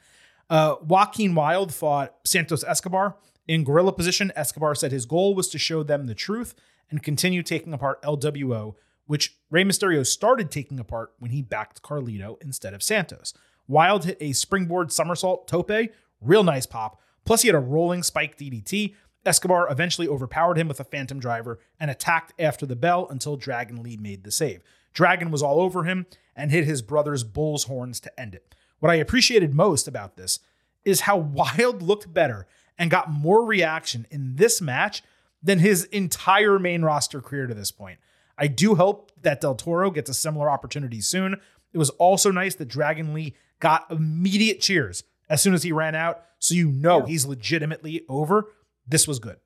Uh, 0.48 0.74
Joaquin 0.82 1.34
Wilde 1.34 1.72
fought 1.72 2.16
Santos 2.24 2.64
Escobar. 2.64 3.16
In 3.46 3.64
gorilla 3.64 3.92
position, 3.92 4.32
Escobar 4.36 4.74
said 4.74 4.92
his 4.92 5.06
goal 5.06 5.34
was 5.34 5.48
to 5.48 5.58
show 5.58 5.82
them 5.82 6.06
the 6.06 6.14
truth 6.14 6.54
and 6.90 7.02
continue 7.02 7.42
taking 7.42 7.72
apart 7.72 8.02
LWO, 8.02 8.74
which 9.06 9.36
Rey 9.50 9.64
Mysterio 9.64 10.06
started 10.06 10.50
taking 10.50 10.78
apart 10.78 11.12
when 11.18 11.30
he 11.30 11.42
backed 11.42 11.82
Carlito 11.82 12.40
instead 12.42 12.74
of 12.74 12.82
Santos. 12.82 13.34
Wilde 13.66 14.04
hit 14.04 14.18
a 14.20 14.32
springboard 14.32 14.92
somersault 14.92 15.46
tope, 15.48 15.90
real 16.20 16.42
nice 16.42 16.66
pop. 16.66 17.00
Plus, 17.24 17.42
he 17.42 17.48
had 17.48 17.54
a 17.54 17.60
rolling 17.60 18.02
spike 18.02 18.36
DDT. 18.36 18.94
Escobar 19.24 19.70
eventually 19.70 20.08
overpowered 20.08 20.56
him 20.56 20.66
with 20.66 20.80
a 20.80 20.84
phantom 20.84 21.20
driver 21.20 21.58
and 21.78 21.90
attacked 21.90 22.32
after 22.38 22.66
the 22.66 22.76
bell 22.76 23.06
until 23.10 23.36
Dragon 23.36 23.82
Lee 23.82 23.96
made 23.96 24.24
the 24.24 24.30
save. 24.30 24.62
Dragon 24.92 25.30
was 25.30 25.42
all 25.42 25.60
over 25.60 25.84
him 25.84 26.06
and 26.34 26.50
hit 26.50 26.64
his 26.64 26.82
brother's 26.82 27.22
bull's 27.22 27.64
horns 27.64 28.00
to 28.00 28.20
end 28.20 28.34
it. 28.34 28.54
What 28.80 28.90
I 28.90 28.96
appreciated 28.96 29.54
most 29.54 29.86
about 29.86 30.16
this 30.16 30.40
is 30.84 31.02
how 31.02 31.16
Wilde 31.58 31.82
looked 31.82 32.12
better 32.12 32.46
and 32.78 32.90
got 32.90 33.12
more 33.12 33.44
reaction 33.44 34.06
in 34.10 34.36
this 34.36 34.60
match 34.60 35.02
than 35.42 35.58
his 35.58 35.84
entire 35.84 36.58
main 36.58 36.82
roster 36.82 37.20
career 37.20 37.46
to 37.46 37.54
this 37.54 37.70
point. 37.70 37.98
I 38.36 38.46
do 38.46 38.74
hope 38.74 39.12
that 39.22 39.40
Del 39.40 39.54
Toro 39.54 39.90
gets 39.90 40.08
a 40.10 40.14
similar 40.14 40.48
opportunity 40.50 41.00
soon. 41.00 41.40
It 41.72 41.78
was 41.78 41.90
also 41.90 42.30
nice 42.30 42.54
that 42.56 42.68
Dragon 42.68 43.12
Lee 43.14 43.34
got 43.60 43.90
immediate 43.90 44.60
cheers 44.60 45.04
as 45.28 45.40
soon 45.42 45.54
as 45.54 45.62
he 45.62 45.72
ran 45.72 45.94
out, 45.94 46.22
so 46.38 46.54
you 46.54 46.70
know 46.70 47.04
he's 47.04 47.26
legitimately 47.26 48.04
over. 48.08 48.46
This 48.86 49.06
was 49.06 49.18
good. 49.18 49.36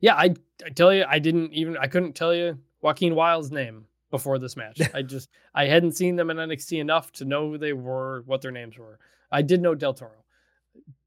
Yeah, 0.00 0.14
I 0.14 0.34
I 0.64 0.70
tell 0.70 0.92
you, 0.92 1.04
I 1.06 1.18
didn't 1.18 1.52
even 1.52 1.76
I 1.76 1.86
couldn't 1.86 2.14
tell 2.14 2.34
you 2.34 2.58
Joaquin 2.80 3.14
Wilde's 3.14 3.52
name 3.52 3.86
before 4.10 4.38
this 4.38 4.56
match. 4.56 4.80
I 4.94 5.02
just 5.02 5.28
I 5.54 5.66
hadn't 5.66 5.92
seen 5.92 6.16
them 6.16 6.30
in 6.30 6.38
NXT 6.38 6.80
enough 6.80 7.12
to 7.12 7.24
know 7.24 7.50
who 7.50 7.58
they 7.58 7.72
were, 7.72 8.22
what 8.26 8.42
their 8.42 8.50
names 8.50 8.76
were. 8.76 8.98
I 9.30 9.42
did 9.42 9.62
know 9.62 9.74
Del 9.74 9.94
Toro, 9.94 10.24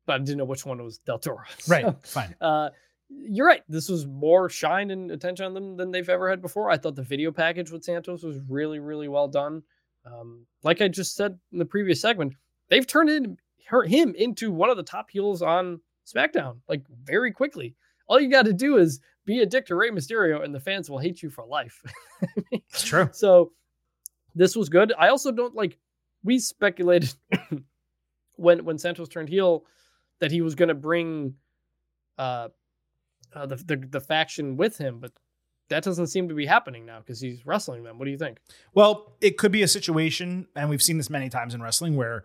but 0.05 0.13
I 0.13 0.17
didn't 0.19 0.37
know 0.37 0.45
which 0.45 0.65
one 0.65 0.81
was 0.83 0.99
Del 0.99 1.19
Toro. 1.19 1.43
Right, 1.67 1.85
fine. 2.03 2.35
uh, 2.39 2.69
you're 3.09 3.47
right. 3.47 3.63
This 3.67 3.89
was 3.89 4.05
more 4.05 4.49
shine 4.49 4.91
and 4.91 5.11
attention 5.11 5.45
on 5.45 5.53
them 5.53 5.77
than 5.77 5.91
they've 5.91 6.09
ever 6.09 6.29
had 6.29 6.41
before. 6.41 6.69
I 6.69 6.77
thought 6.77 6.95
the 6.95 7.03
video 7.03 7.31
package 7.31 7.71
with 7.71 7.83
Santos 7.83 8.23
was 8.23 8.39
really, 8.47 8.79
really 8.79 9.07
well 9.07 9.27
done. 9.27 9.61
Um, 10.05 10.45
like 10.63 10.81
I 10.81 10.87
just 10.87 11.15
said 11.15 11.37
in 11.51 11.59
the 11.59 11.65
previous 11.65 12.01
segment, 12.01 12.33
they've 12.69 12.85
turned 12.85 13.09
in, 13.09 13.37
her, 13.67 13.83
him 13.83 14.13
into 14.15 14.51
one 14.51 14.69
of 14.69 14.77
the 14.77 14.83
top 14.83 15.09
heels 15.09 15.41
on 15.41 15.79
SmackDown, 16.05 16.57
like 16.67 16.83
very 17.03 17.31
quickly. 17.31 17.75
All 18.07 18.19
you 18.19 18.29
got 18.29 18.45
to 18.45 18.53
do 18.53 18.77
is 18.77 18.99
be 19.25 19.41
a 19.41 19.45
dick 19.45 19.65
to 19.67 19.75
Rey 19.75 19.89
Mysterio, 19.89 20.43
and 20.43 20.53
the 20.53 20.59
fans 20.59 20.89
will 20.89 20.99
hate 20.99 21.23
you 21.23 21.29
for 21.29 21.45
life. 21.45 21.81
It's 22.51 22.83
true. 22.83 23.09
So 23.13 23.51
this 24.35 24.55
was 24.55 24.69
good. 24.69 24.93
I 24.97 25.09
also 25.09 25.31
don't 25.31 25.55
like. 25.55 25.77
We 26.23 26.39
speculated 26.39 27.13
when 28.35 28.63
when 28.65 28.77
Santos 28.77 29.09
turned 29.09 29.29
heel 29.29 29.65
that 30.19 30.31
he 30.31 30.41
was 30.41 30.55
going 30.55 30.69
to 30.69 30.75
bring 30.75 31.33
uh, 32.17 32.49
uh 33.35 33.45
the, 33.45 33.55
the 33.55 33.75
the 33.75 33.99
faction 33.99 34.57
with 34.57 34.77
him, 34.77 34.99
but 34.99 35.11
that 35.69 35.83
doesn't 35.83 36.07
seem 36.07 36.29
to 36.29 36.35
be 36.35 36.45
happening 36.45 36.85
now 36.85 36.99
because 36.99 37.19
he's 37.19 37.45
wrestling 37.45 37.83
them. 37.83 37.97
What 37.97 38.05
do 38.05 38.11
you 38.11 38.17
think? 38.17 38.37
Well, 38.73 39.15
it 39.19 39.37
could 39.37 39.51
be 39.51 39.63
a 39.63 39.67
situation, 39.67 40.47
and 40.55 40.69
we've 40.69 40.83
seen 40.83 40.97
this 40.97 41.09
many 41.09 41.29
times 41.29 41.53
in 41.53 41.61
wrestling, 41.61 41.95
where 41.95 42.23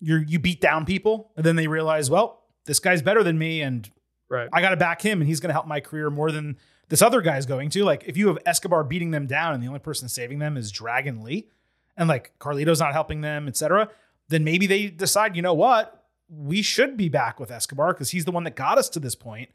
you 0.00 0.16
you 0.16 0.38
beat 0.38 0.60
down 0.60 0.84
people, 0.84 1.32
and 1.36 1.44
then 1.46 1.56
they 1.56 1.68
realize, 1.68 2.10
well, 2.10 2.42
this 2.66 2.78
guy's 2.78 3.02
better 3.02 3.22
than 3.22 3.38
me, 3.38 3.62
and 3.62 3.90
Right. 4.32 4.48
I 4.50 4.62
got 4.62 4.70
to 4.70 4.78
back 4.78 5.02
him, 5.02 5.20
and 5.20 5.28
he's 5.28 5.40
going 5.40 5.50
to 5.50 5.52
help 5.52 5.66
my 5.66 5.80
career 5.80 6.08
more 6.08 6.32
than 6.32 6.56
this 6.88 7.02
other 7.02 7.20
guy's 7.20 7.44
going 7.44 7.68
to. 7.70 7.84
Like, 7.84 8.04
if 8.06 8.16
you 8.16 8.28
have 8.28 8.38
Escobar 8.46 8.82
beating 8.82 9.10
them 9.10 9.26
down, 9.26 9.52
and 9.52 9.62
the 9.62 9.66
only 9.66 9.78
person 9.78 10.08
saving 10.08 10.38
them 10.38 10.56
is 10.56 10.72
Dragon 10.72 11.22
Lee, 11.22 11.50
and 11.98 12.08
like 12.08 12.32
Carlito's 12.38 12.80
not 12.80 12.94
helping 12.94 13.20
them, 13.20 13.46
etc., 13.46 13.90
then 14.28 14.42
maybe 14.42 14.66
they 14.66 14.86
decide, 14.86 15.36
you 15.36 15.42
know 15.42 15.52
what, 15.52 16.06
we 16.30 16.62
should 16.62 16.96
be 16.96 17.10
back 17.10 17.38
with 17.38 17.50
Escobar 17.50 17.92
because 17.92 18.10
he's 18.10 18.24
the 18.24 18.32
one 18.32 18.44
that 18.44 18.56
got 18.56 18.78
us 18.78 18.88
to 18.88 19.00
this 19.00 19.14
point, 19.14 19.50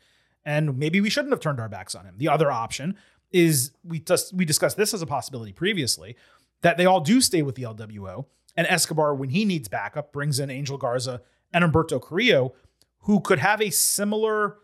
and 0.47 0.77
maybe 0.77 1.01
we 1.01 1.09
shouldn't 1.09 1.33
have 1.33 1.41
turned 1.41 1.59
our 1.59 1.67
backs 1.67 1.93
on 1.93 2.05
him. 2.05 2.15
The 2.17 2.29
other 2.29 2.49
option 2.49 2.95
is 3.31 3.71
we 3.83 3.99
just 3.99 4.33
we 4.33 4.45
discussed 4.45 4.77
this 4.77 4.93
as 4.93 5.01
a 5.01 5.05
possibility 5.05 5.51
previously 5.51 6.15
that 6.61 6.77
they 6.77 6.85
all 6.85 7.01
do 7.01 7.21
stay 7.21 7.43
with 7.43 7.55
the 7.55 7.63
LWO, 7.63 8.25
and 8.55 8.65
Escobar, 8.65 9.13
when 9.13 9.29
he 9.29 9.45
needs 9.45 9.67
backup, 9.67 10.11
brings 10.11 10.39
in 10.39 10.49
Angel 10.49 10.77
Garza 10.77 11.21
and 11.53 11.63
Humberto 11.63 12.01
Carrillo, 12.01 12.55
who 13.01 13.19
could 13.19 13.39
have 13.39 13.61
a 13.61 13.69
similar 13.69 14.57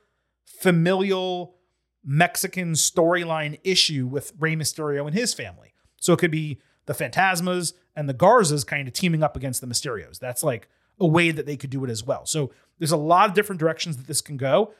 familial 0.46 1.58
Mexican 2.04 2.74
storyline 2.74 3.60
issue 3.64 4.08
with 4.08 4.34
Rey 4.40 4.56
Mysterio 4.56 5.06
and 5.06 5.14
his 5.14 5.34
family. 5.34 5.74
So 5.98 6.14
it 6.14 6.20
could 6.20 6.32
be 6.32 6.60
the 6.86 6.94
Phantasmas 6.94 7.74
and 7.96 8.10
the 8.10 8.14
Garzas 8.14 8.66
kind 8.66 8.88
of 8.88 8.94
teaming 8.94 9.22
up 9.22 9.36
against 9.38 9.62
the 9.62 9.68
Mysterios. 9.68 10.18
That's 10.20 10.44
like 10.44 10.68
a 11.00 11.08
way 11.08 11.32
that 11.32 11.46
they 11.46 11.58
could 11.58 11.70
do 11.70 11.84
it 11.84 11.90
as 11.90 12.04
well. 12.04 12.26
So 12.26 12.52
there's 12.80 12.92
a 12.92 12.98
lot 12.98 13.30
of 13.30 13.36
different 13.36 13.60
directions 13.60 13.98
that 13.98 14.08
this 14.08 14.22
can 14.22 14.38
go. 14.38 14.74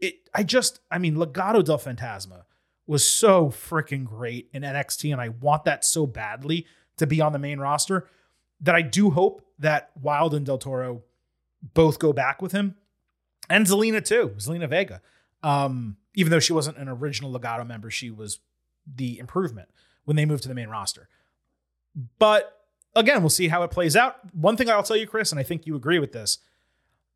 It, 0.00 0.28
I 0.34 0.42
just, 0.42 0.80
I 0.90 0.98
mean, 0.98 1.16
Legado 1.16 1.64
del 1.64 1.78
Fantasma 1.78 2.44
was 2.86 3.06
so 3.06 3.48
freaking 3.48 4.04
great 4.04 4.48
in 4.52 4.62
NXT, 4.62 5.12
and 5.12 5.20
I 5.20 5.28
want 5.28 5.64
that 5.64 5.84
so 5.84 6.06
badly 6.06 6.66
to 6.96 7.06
be 7.06 7.20
on 7.20 7.32
the 7.32 7.38
main 7.38 7.58
roster 7.58 8.08
that 8.60 8.74
I 8.74 8.82
do 8.82 9.10
hope 9.10 9.42
that 9.58 9.90
Wilde 10.00 10.34
and 10.34 10.46
Del 10.46 10.58
Toro 10.58 11.02
both 11.74 11.98
go 11.98 12.12
back 12.12 12.40
with 12.40 12.52
him, 12.52 12.76
and 13.50 13.66
Zelina 13.66 14.04
too, 14.04 14.34
Zelina 14.38 14.68
Vega. 14.68 15.00
Um, 15.42 15.96
even 16.14 16.30
though 16.30 16.40
she 16.40 16.52
wasn't 16.52 16.78
an 16.78 16.88
original 16.88 17.32
Legado 17.32 17.66
member, 17.66 17.90
she 17.90 18.10
was 18.10 18.38
the 18.86 19.18
improvement 19.18 19.68
when 20.04 20.16
they 20.16 20.24
moved 20.24 20.42
to 20.42 20.48
the 20.48 20.54
main 20.54 20.68
roster. 20.68 21.08
But 22.18 22.60
again, 22.94 23.22
we'll 23.22 23.30
see 23.30 23.48
how 23.48 23.62
it 23.62 23.70
plays 23.70 23.96
out. 23.96 24.16
One 24.34 24.56
thing 24.56 24.70
I'll 24.70 24.82
tell 24.82 24.96
you, 24.96 25.06
Chris, 25.06 25.30
and 25.30 25.38
I 25.38 25.42
think 25.42 25.66
you 25.66 25.76
agree 25.76 25.98
with 25.98 26.12
this, 26.12 26.38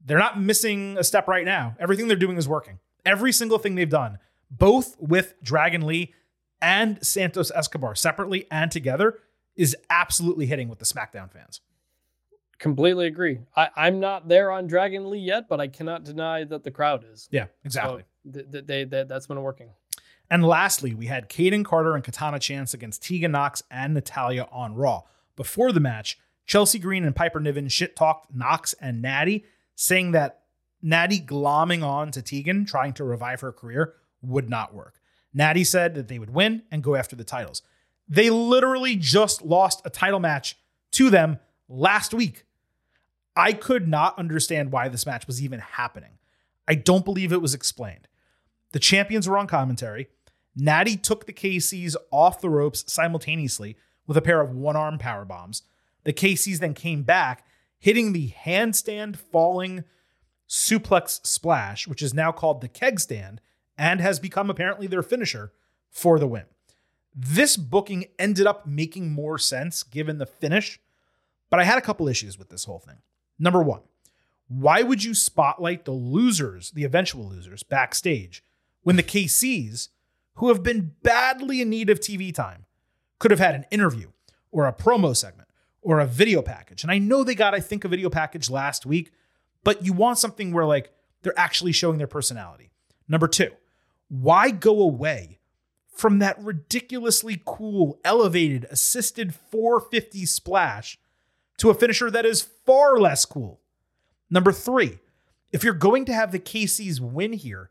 they're 0.05 0.19
not 0.19 0.41
missing 0.41 0.97
a 0.99 1.05
step 1.05 1.29
right 1.29 1.45
now. 1.45 1.77
Everything 1.79 2.09
they're 2.09 2.17
doing 2.17 2.37
is 2.37 2.49
working. 2.49 2.79
Every 3.05 3.33
single 3.33 3.59
thing 3.59 3.75
they've 3.75 3.89
done, 3.89 4.19
both 4.51 4.97
with 5.01 5.35
Dragon 5.43 5.87
Lee 5.87 6.15
and 6.61 7.05
Santos 7.05 7.51
Escobar 7.51 7.95
separately 7.95 8.47
and 8.51 8.71
together, 8.71 9.19
is 9.57 9.77
absolutely 9.91 10.47
hitting 10.47 10.69
with 10.69 10.79
the 10.79 10.85
SmackDown 10.85 11.31
fans. 11.31 11.61
Completely 12.59 13.07
agree. 13.07 13.41
I, 13.57 13.71
I'm 13.75 13.99
not 13.99 14.29
there 14.29 14.51
on 14.53 14.69
Dragon 14.69 15.11
Lee 15.11 15.19
yet, 15.19 15.49
but 15.49 15.61
I 15.61 15.67
cannot 15.67 16.05
deny 16.05 16.45
that 16.45 16.63
the 16.63 16.71
crowd 16.71 17.05
is. 17.11 17.29
Yeah, 17.33 17.47
exactly. 17.65 18.05
So 18.25 18.33
th- 18.33 18.53
th- 18.53 18.67
they, 18.67 18.85
they, 18.85 19.03
that's 19.03 19.27
been 19.27 19.43
working. 19.43 19.71
And 20.31 20.45
lastly, 20.45 20.95
we 20.95 21.07
had 21.07 21.29
Kayden 21.29 21.65
Carter 21.65 21.95
and 21.95 22.05
Katana 22.05 22.39
Chance 22.39 22.73
against 22.73 23.03
Tegan 23.03 23.33
Knox 23.33 23.63
and 23.71 23.95
Natalya 23.95 24.47
on 24.53 24.75
Raw. 24.77 25.03
Before 25.35 25.73
the 25.73 25.81
match, 25.81 26.19
Chelsea 26.47 26.79
Green 26.79 27.05
and 27.05 27.17
Piper 27.17 27.41
Niven 27.41 27.69
shit 27.69 27.97
talked 27.97 28.33
Knox 28.35 28.75
and 28.75 29.03
Natty, 29.03 29.45
saying 29.83 30.13
that 30.13 30.43
Natty 30.81 31.19
glomming 31.21 31.83
on 31.83 32.13
to 32.13 32.23
Tegan, 32.23 32.65
trying 32.65 32.93
to 32.93 33.05
revive 33.05 33.41
her 33.41 33.51
career, 33.51 33.95
would 34.23 34.49
not 34.49 34.73
work. 34.73 35.01
Natty 35.35 35.65
said 35.65 35.97
that 35.97 36.07
they 36.07 36.21
would 36.21 36.33
win 36.33 36.63
and 36.71 36.85
go 36.85 36.95
after 36.95 37.17
the 37.17 37.25
titles. 37.25 37.63
They 38.09 38.31
literally 38.31 38.95
just 38.95 39.43
lost 39.43 39.83
a 39.85 39.91
title 39.91 40.21
match 40.21 40.57
to 40.93 41.11
them 41.11 41.41
last 41.69 42.15
week. 42.15 42.45
I 43.35 43.53
could 43.53 43.89
not 43.89 44.17
understand 44.21 44.71
why 44.71 44.89
this 44.89 45.05
match 45.05 45.27
was 45.27 45.43
even 45.43 45.59
happening. 45.59 46.19
I 46.69 46.77
don't 46.77 47.05
believe 47.05 47.33
it 47.33 47.43
was 47.43 47.55
explained. 47.55 48.07
The 48.71 48.79
champions 48.79 49.29
were 49.29 49.39
on 49.39 49.49
commentary. 49.49 50.09
Natty 50.55 50.97
took 50.97 51.27
the 51.27 51.33
KCs 51.33 51.97
off 52.13 52.41
the 52.41 52.51
ropes 52.51 52.85
simultaneously 52.87 53.77
with 54.07 54.17
a 54.17 54.23
pair 54.23 54.41
of 54.41 54.55
one 54.55 54.77
arm 54.77 54.99
power 54.99 55.25
bombs. 55.25 55.63
The 56.05 56.13
KCs 56.13 56.59
then 56.59 56.75
came 56.75 57.03
back, 57.03 57.45
hitting 57.83 58.13
the 58.13 58.33
handstand 58.45 59.17
falling 59.17 59.83
suplex 60.49 61.19
splash, 61.27 61.89
which 61.89 62.01
is 62.01 62.15
now 62.15 62.31
called 62.31 62.61
the 62.61 62.69
keg 62.69 63.01
stand 63.01 63.41
and 63.77 64.01
has 64.01 64.21
become 64.21 64.49
apparently 64.49 64.87
their 64.87 65.03
finisher 65.03 65.53
for 65.91 66.21
the 66.21 66.29
win. 66.29 66.45
This 67.13 67.57
booking 67.57 68.05
ended 68.21 68.47
up 68.47 68.69
making 68.69 69.11
more 69.11 69.37
sense 69.37 69.83
given 69.83 70.19
the 70.19 70.27
finish, 70.27 70.79
but 71.51 71.59
I 71.59 71.65
had 71.65 71.77
a 71.77 71.83
couple 71.83 72.07
issues 72.07 72.39
with 72.39 72.51
this 72.51 72.67
whole 72.67 72.79
thing. 72.79 72.99
Number 73.37 73.61
one, 73.61 73.81
why 74.47 74.85
would 74.85 75.03
you 75.03 75.13
spotlight 75.13 75.85
the 75.85 75.91
losers, 75.91 76.71
the 76.71 76.85
eventual 76.85 77.29
losers, 77.29 77.65
backstage 77.65 78.45
when 78.85 78.95
the 78.95 79.03
KCs, 79.03 79.89
who 80.35 80.49
have 80.49 80.63
been 80.63 80.95
badly 81.03 81.61
in 81.61 81.69
need 81.69 81.91
of 81.91 81.99
TV 81.99 82.33
time, 82.33 82.65
could 83.19 83.33
have 83.33 83.41
had 83.41 83.57
an 83.57 83.67
interview 83.73 84.11
or 84.53 84.69
a 84.69 84.73
promo 84.73 85.17
segment 85.17 85.49
or 85.83 86.01
a 86.01 86.07
video 86.07 86.43
package? 86.43 86.83
And 86.83 86.91
I 86.91 86.99
know 86.99 87.25
they 87.25 87.35
got, 87.35 87.55
I 87.55 87.61
think, 87.61 87.85
a 87.85 87.89
video 87.89 88.09
package 88.09 88.49
last 88.49 88.87
week, 88.87 89.13
but 89.65 89.85
you 89.85 89.93
want 89.93 90.19
something 90.19 90.53
where 90.53 90.65
like 90.65 90.93
they're 91.23 91.39
actually 91.39 91.73
showing 91.73 91.99
their 91.99 92.07
personality. 92.07 92.71
Number 93.09 93.29
two, 93.29 93.51
why 94.09 94.51
go 94.51 94.81
away 94.81 95.39
from 95.95 96.19
that 96.21 96.39
ridiculously 96.43 97.43
cool, 97.45 97.99
elevated, 98.05 98.67
assisted 98.71 99.35
450 99.35 100.27
splash 100.27 100.99
to 101.59 101.71
a 101.71 101.75
finisher 101.75 102.11
that 102.11 102.27
is 102.27 102.43
far 102.43 102.99
less 102.99 103.25
cool? 103.25 103.61
Number 104.31 104.53
three, 104.53 104.99
if 105.53 105.63
you're 105.63 105.75
going 105.75 106.07
to 106.07 106.15
have 106.15 106.33
the 106.33 106.39
KCs 106.39 107.01
win 107.01 107.35
here, 107.35 107.71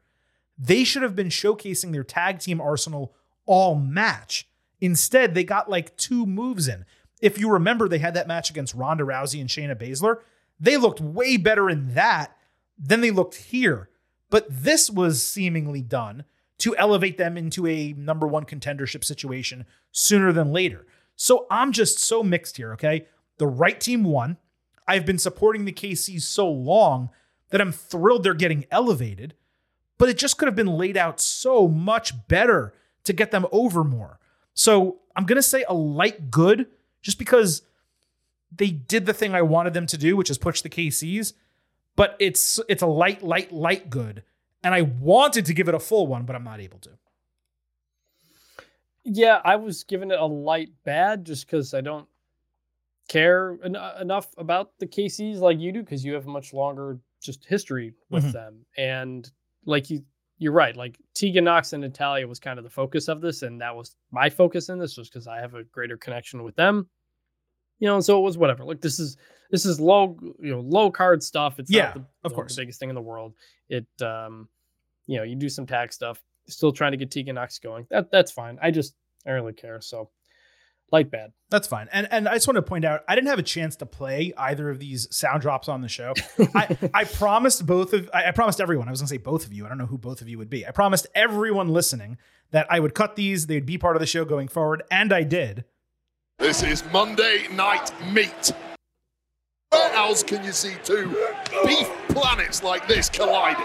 they 0.57 0.83
should 0.83 1.01
have 1.01 1.15
been 1.15 1.29
showcasing 1.29 1.91
their 1.91 2.03
tag 2.03 2.39
team 2.39 2.61
arsenal 2.61 3.15
all 3.47 3.75
match. 3.75 4.47
Instead, 4.79 5.33
they 5.33 5.43
got 5.43 5.69
like 5.69 5.97
two 5.97 6.25
moves 6.25 6.67
in. 6.67 6.85
If 7.21 7.37
you 7.37 7.49
remember, 7.51 7.87
they 7.87 7.99
had 7.99 8.15
that 8.15 8.27
match 8.27 8.49
against 8.49 8.73
Ronda 8.73 9.03
Rousey 9.03 9.39
and 9.39 9.49
Shayna 9.49 9.75
Baszler. 9.75 10.17
They 10.59 10.77
looked 10.77 10.99
way 10.99 11.37
better 11.37 11.69
in 11.69 11.93
that 11.93 12.35
than 12.77 13.01
they 13.01 13.11
looked 13.11 13.35
here. 13.35 13.89
But 14.29 14.47
this 14.49 14.89
was 14.89 15.25
seemingly 15.25 15.81
done 15.81 16.23
to 16.59 16.75
elevate 16.77 17.17
them 17.17 17.37
into 17.37 17.67
a 17.67 17.93
number 17.93 18.27
one 18.27 18.45
contendership 18.45 19.03
situation 19.03 19.65
sooner 19.91 20.31
than 20.31 20.51
later. 20.51 20.85
So 21.15 21.45
I'm 21.51 21.71
just 21.71 21.99
so 21.99 22.23
mixed 22.23 22.57
here, 22.57 22.73
okay? 22.73 23.07
The 23.37 23.47
right 23.47 23.79
team 23.79 24.03
won. 24.03 24.37
I've 24.87 25.05
been 25.05 25.17
supporting 25.17 25.65
the 25.65 25.73
KCs 25.73 26.21
so 26.21 26.49
long 26.49 27.09
that 27.49 27.61
I'm 27.61 27.71
thrilled 27.71 28.23
they're 28.23 28.33
getting 28.33 28.65
elevated, 28.71 29.35
but 29.97 30.09
it 30.09 30.17
just 30.17 30.37
could 30.37 30.47
have 30.47 30.55
been 30.55 30.77
laid 30.77 30.97
out 30.97 31.19
so 31.19 31.67
much 31.67 32.27
better 32.27 32.73
to 33.03 33.13
get 33.13 33.31
them 33.31 33.45
over 33.51 33.83
more. 33.83 34.19
So 34.53 34.99
I'm 35.15 35.25
going 35.25 35.37
to 35.37 35.43
say 35.43 35.65
a 35.67 35.73
light 35.73 36.31
good 36.31 36.67
just 37.01 37.17
because 37.19 37.61
they 38.55 38.69
did 38.69 39.05
the 39.05 39.13
thing 39.13 39.33
I 39.33 39.41
wanted 39.41 39.73
them 39.73 39.87
to 39.87 39.97
do, 39.97 40.15
which 40.17 40.29
is 40.29 40.37
push 40.37 40.61
the 40.61 40.69
KCs, 40.69 41.33
but 41.95 42.15
it's 42.19 42.59
it's 42.69 42.81
a 42.81 42.87
light, 42.87 43.23
light, 43.23 43.51
light 43.51 43.89
good. 43.89 44.23
And 44.63 44.75
I 44.75 44.81
wanted 44.83 45.45
to 45.47 45.53
give 45.53 45.67
it 45.67 45.73
a 45.75 45.79
full 45.79 46.05
one, 46.07 46.23
but 46.25 46.35
I'm 46.35 46.43
not 46.43 46.59
able 46.59 46.79
to. 46.79 46.91
Yeah, 49.03 49.41
I 49.43 49.55
was 49.55 49.83
giving 49.83 50.11
it 50.11 50.19
a 50.19 50.25
light 50.25 50.69
bad 50.83 51.25
just 51.25 51.47
because 51.47 51.73
I 51.73 51.81
don't 51.81 52.07
care 53.09 53.57
en- 53.63 53.75
enough 53.99 54.27
about 54.37 54.77
the 54.79 54.85
KCs 54.85 55.37
like 55.39 55.59
you 55.59 55.71
do 55.71 55.81
because 55.81 56.05
you 56.05 56.13
have 56.13 56.27
a 56.27 56.29
much 56.29 56.53
longer 56.53 56.99
just 57.21 57.43
history 57.45 57.93
with 58.09 58.25
Mhm. 58.25 58.31
them. 58.33 58.65
And 58.77 59.29
like 59.65 59.89
you, 59.89 60.03
you're 60.41 60.51
right. 60.53 60.75
Like 60.75 60.97
Tegan 61.13 61.43
Knox 61.43 61.71
and 61.73 61.81
Natalya 61.83 62.27
was 62.27 62.39
kind 62.39 62.57
of 62.57 62.63
the 62.63 62.69
focus 62.71 63.07
of 63.07 63.21
this, 63.21 63.43
and 63.43 63.61
that 63.61 63.75
was 63.75 63.95
my 64.11 64.27
focus 64.27 64.69
in 64.69 64.79
this, 64.79 64.95
just 64.95 65.13
because 65.13 65.27
I 65.27 65.37
have 65.37 65.53
a 65.53 65.63
greater 65.65 65.97
connection 65.97 66.41
with 66.41 66.55
them. 66.55 66.89
You 67.77 67.87
know, 67.87 67.93
and 67.95 68.03
so 68.03 68.17
it 68.17 68.23
was 68.23 68.39
whatever. 68.39 68.63
Like 68.65 68.81
this 68.81 68.99
is 68.99 69.17
this 69.51 69.67
is 69.67 69.79
low, 69.79 70.17
you 70.39 70.49
know, 70.49 70.61
low 70.61 70.89
card 70.89 71.21
stuff. 71.21 71.59
It's 71.59 71.69
Yeah, 71.69 71.83
not 71.85 71.93
the, 71.93 72.05
of 72.23 72.33
course. 72.33 72.55
the 72.55 72.63
biggest 72.63 72.79
thing 72.79 72.89
in 72.89 72.95
the 72.95 73.01
world. 73.01 73.35
It, 73.69 73.85
um, 74.01 74.49
you 75.05 75.17
know, 75.17 75.23
you 75.23 75.35
do 75.35 75.47
some 75.47 75.67
tag 75.67 75.93
stuff. 75.93 76.19
Still 76.47 76.71
trying 76.71 76.91
to 76.93 76.97
get 76.97 77.11
Tegan 77.11 77.35
Knox 77.35 77.59
going. 77.59 77.85
That 77.91 78.09
that's 78.11 78.31
fine. 78.31 78.57
I 78.63 78.71
just 78.71 78.95
I 79.27 79.29
don't 79.29 79.41
really 79.41 79.53
care. 79.53 79.79
So 79.79 80.09
light 80.91 81.09
bad. 81.09 81.31
That's 81.49 81.67
fine. 81.67 81.87
And 81.91 82.07
and 82.11 82.27
I 82.27 82.35
just 82.35 82.47
want 82.47 82.55
to 82.55 82.61
point 82.61 82.85
out, 82.85 83.01
I 83.07 83.15
didn't 83.15 83.29
have 83.29 83.39
a 83.39 83.43
chance 83.43 83.75
to 83.77 83.85
play 83.85 84.33
either 84.37 84.69
of 84.69 84.79
these 84.79 85.07
sound 85.15 85.41
drops 85.41 85.67
on 85.67 85.81
the 85.81 85.87
show. 85.87 86.13
I, 86.55 86.77
I 86.93 87.03
promised 87.05 87.65
both 87.65 87.93
of 87.93 88.09
I, 88.13 88.27
I 88.27 88.31
promised 88.31 88.61
everyone, 88.61 88.87
I 88.87 88.91
was 88.91 89.01
gonna 89.01 89.09
say 89.09 89.17
both 89.17 89.45
of 89.45 89.53
you. 89.53 89.65
I 89.65 89.69
don't 89.69 89.77
know 89.77 89.85
who 89.85 89.97
both 89.97 90.21
of 90.21 90.29
you 90.29 90.37
would 90.37 90.49
be. 90.49 90.65
I 90.65 90.71
promised 90.71 91.07
everyone 91.15 91.69
listening 91.69 92.17
that 92.51 92.67
I 92.69 92.79
would 92.79 92.93
cut 92.93 93.15
these, 93.15 93.47
they'd 93.47 93.65
be 93.65 93.77
part 93.77 93.95
of 93.95 94.01
the 94.01 94.05
show 94.05 94.25
going 94.25 94.47
forward, 94.49 94.83
and 94.91 95.13
I 95.13 95.23
did. 95.23 95.63
This 96.37 96.63
is 96.63 96.83
Monday 96.91 97.47
Night 97.53 97.93
Meat. 98.11 98.51
Where 99.69 99.93
else 99.93 100.21
can 100.21 100.43
you 100.43 100.51
see 100.51 100.73
two 100.83 101.07
beef 101.65 101.87
planets 102.09 102.61
like 102.61 102.87
this 102.87 103.09
colliding? 103.09 103.63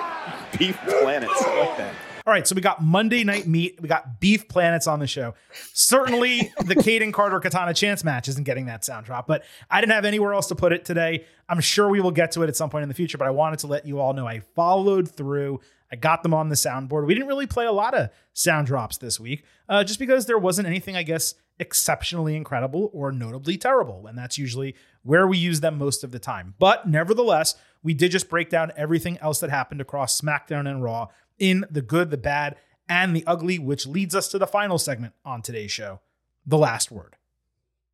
Beef 0.56 0.78
planets. 0.86 1.32
Like 1.42 1.78
that. 1.78 1.94
All 2.26 2.32
right, 2.32 2.44
so 2.44 2.56
we 2.56 2.60
got 2.60 2.82
Monday 2.82 3.22
Night 3.22 3.46
Meat. 3.46 3.78
We 3.80 3.88
got 3.88 4.18
Beef 4.18 4.48
Planets 4.48 4.88
on 4.88 4.98
the 4.98 5.06
show. 5.06 5.34
Certainly, 5.74 6.52
the 6.58 6.74
Kayden 6.74 7.12
Carter 7.12 7.38
Katana 7.38 7.72
Chance 7.72 8.02
match 8.02 8.26
isn't 8.26 8.42
getting 8.42 8.66
that 8.66 8.84
sound 8.84 9.06
drop, 9.06 9.28
but 9.28 9.44
I 9.70 9.80
didn't 9.80 9.92
have 9.92 10.04
anywhere 10.04 10.34
else 10.34 10.48
to 10.48 10.56
put 10.56 10.72
it 10.72 10.84
today. 10.84 11.24
I'm 11.48 11.60
sure 11.60 11.88
we 11.88 12.00
will 12.00 12.10
get 12.10 12.32
to 12.32 12.42
it 12.42 12.48
at 12.48 12.56
some 12.56 12.68
point 12.68 12.82
in 12.82 12.88
the 12.88 12.96
future, 12.96 13.16
but 13.16 13.28
I 13.28 13.30
wanted 13.30 13.60
to 13.60 13.68
let 13.68 13.86
you 13.86 14.00
all 14.00 14.12
know 14.12 14.26
I 14.26 14.40
followed 14.40 15.08
through. 15.08 15.60
I 15.92 15.94
got 15.94 16.24
them 16.24 16.34
on 16.34 16.48
the 16.48 16.56
soundboard. 16.56 17.06
We 17.06 17.14
didn't 17.14 17.28
really 17.28 17.46
play 17.46 17.64
a 17.64 17.70
lot 17.70 17.94
of 17.94 18.10
sound 18.32 18.66
drops 18.66 18.98
this 18.98 19.20
week, 19.20 19.44
uh, 19.68 19.84
just 19.84 20.00
because 20.00 20.26
there 20.26 20.36
wasn't 20.36 20.66
anything, 20.66 20.96
I 20.96 21.04
guess, 21.04 21.36
exceptionally 21.60 22.34
incredible 22.34 22.90
or 22.92 23.12
notably 23.12 23.56
terrible. 23.56 24.08
And 24.08 24.18
that's 24.18 24.36
usually 24.36 24.74
where 25.04 25.28
we 25.28 25.38
use 25.38 25.60
them 25.60 25.78
most 25.78 26.02
of 26.02 26.10
the 26.10 26.18
time. 26.18 26.54
But 26.58 26.88
nevertheless, 26.88 27.54
we 27.84 27.94
did 27.94 28.10
just 28.10 28.28
break 28.28 28.50
down 28.50 28.72
everything 28.76 29.16
else 29.18 29.38
that 29.38 29.50
happened 29.50 29.80
across 29.80 30.20
SmackDown 30.20 30.68
and 30.68 30.82
Raw 30.82 31.06
in 31.38 31.64
the 31.70 31.82
good, 31.82 32.10
the 32.10 32.16
bad, 32.16 32.56
and 32.88 33.14
the 33.16 33.24
ugly, 33.26 33.58
which 33.58 33.86
leads 33.86 34.14
us 34.14 34.28
to 34.28 34.38
the 34.38 34.46
final 34.46 34.78
segment 34.78 35.14
on 35.24 35.42
today's 35.42 35.72
show 35.72 36.00
the 36.46 36.58
last 36.58 36.90
word. 36.90 37.16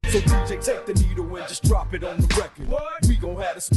So 0.07 0.19
DJ, 0.21 0.63
take 0.63 0.85
the 0.85 0.95
needle 0.95 1.37
and 1.37 1.49
just 1.49 1.63
drop 1.63 1.95
it 1.95 2.05
on 2.05 2.21
the 2.21 2.27
record. 2.39 2.69
We 3.09 3.17
gon' 3.17 3.37
have 3.41 3.55
this 3.55 3.71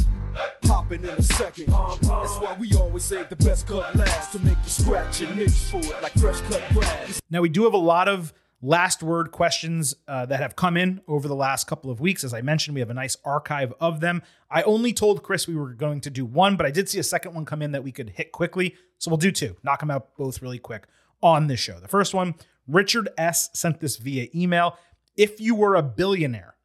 popping 0.62 1.02
in 1.02 1.08
a 1.10 1.22
second. 1.22 1.68
That's 1.68 2.36
why 2.36 2.56
we 2.58 2.74
always 2.74 3.04
save 3.04 3.28
the 3.30 3.36
best 3.36 3.66
cut 3.66 3.94
last 3.94 4.32
to 4.32 4.38
make 4.40 4.58
you 4.62 4.68
scratch 4.68 5.22
and 5.22 5.40
itch 5.40 5.52
for 5.52 5.78
it 5.78 6.02
like 6.02 6.12
fresh 6.14 6.40
cut 6.42 6.62
grass. 6.74 7.22
Now, 7.30 7.40
we 7.40 7.48
do 7.48 7.64
have 7.64 7.74
a 7.74 7.78
lot 7.78 8.08
of 8.08 8.34
last 8.62 9.02
word 9.02 9.30
questions 9.30 9.94
uh, 10.08 10.26
that 10.26 10.40
have 10.40 10.56
come 10.56 10.76
in 10.76 11.00
over 11.06 11.28
the 11.28 11.34
last 11.34 11.66
couple 11.66 11.90
of 11.90 12.00
weeks. 12.00 12.24
As 12.24 12.32
I 12.32 12.40
mentioned, 12.40 12.74
we 12.74 12.80
have 12.80 12.90
a 12.90 12.94
nice 12.94 13.16
archive 13.24 13.72
of 13.80 14.00
them. 14.00 14.22
I 14.50 14.62
only 14.62 14.92
told 14.92 15.22
Chris 15.22 15.46
we 15.46 15.56
were 15.56 15.74
going 15.74 16.00
to 16.02 16.10
do 16.10 16.24
one, 16.24 16.56
but 16.56 16.66
I 16.66 16.70
did 16.70 16.88
see 16.88 16.98
a 16.98 17.04
second 17.04 17.34
one 17.34 17.44
come 17.44 17.62
in 17.62 17.72
that 17.72 17.84
we 17.84 17.92
could 17.92 18.10
hit 18.10 18.32
quickly. 18.32 18.74
So 18.98 19.10
we'll 19.10 19.18
do 19.18 19.32
two, 19.32 19.56
knock 19.62 19.80
them 19.80 19.90
out 19.90 20.16
both 20.16 20.40
really 20.40 20.58
quick 20.58 20.86
on 21.22 21.46
this 21.46 21.60
show. 21.60 21.78
The 21.80 21.88
first 21.88 22.14
one, 22.14 22.34
Richard 22.66 23.08
S. 23.18 23.50
sent 23.52 23.80
this 23.80 23.96
via 23.96 24.28
email. 24.34 24.78
If 25.16 25.40
you 25.40 25.54
were 25.54 25.76
a 25.76 25.82
billionaire, 25.82 26.56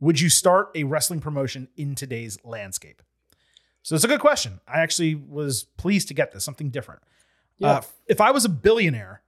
would 0.00 0.20
you 0.20 0.30
start 0.30 0.70
a 0.74 0.84
wrestling 0.84 1.20
promotion 1.20 1.68
in 1.76 1.94
today's 1.94 2.38
landscape? 2.44 3.02
So 3.82 3.94
it's 3.94 4.04
a 4.04 4.08
good 4.08 4.20
question. 4.20 4.60
I 4.68 4.80
actually 4.80 5.14
was 5.14 5.64
pleased 5.64 6.08
to 6.08 6.14
get 6.14 6.32
this, 6.32 6.44
something 6.44 6.70
different. 6.70 7.02
Uh, 7.60 7.80
if 8.06 8.20
I 8.20 8.30
was 8.30 8.44
a 8.44 8.48
billionaire, 8.48 9.22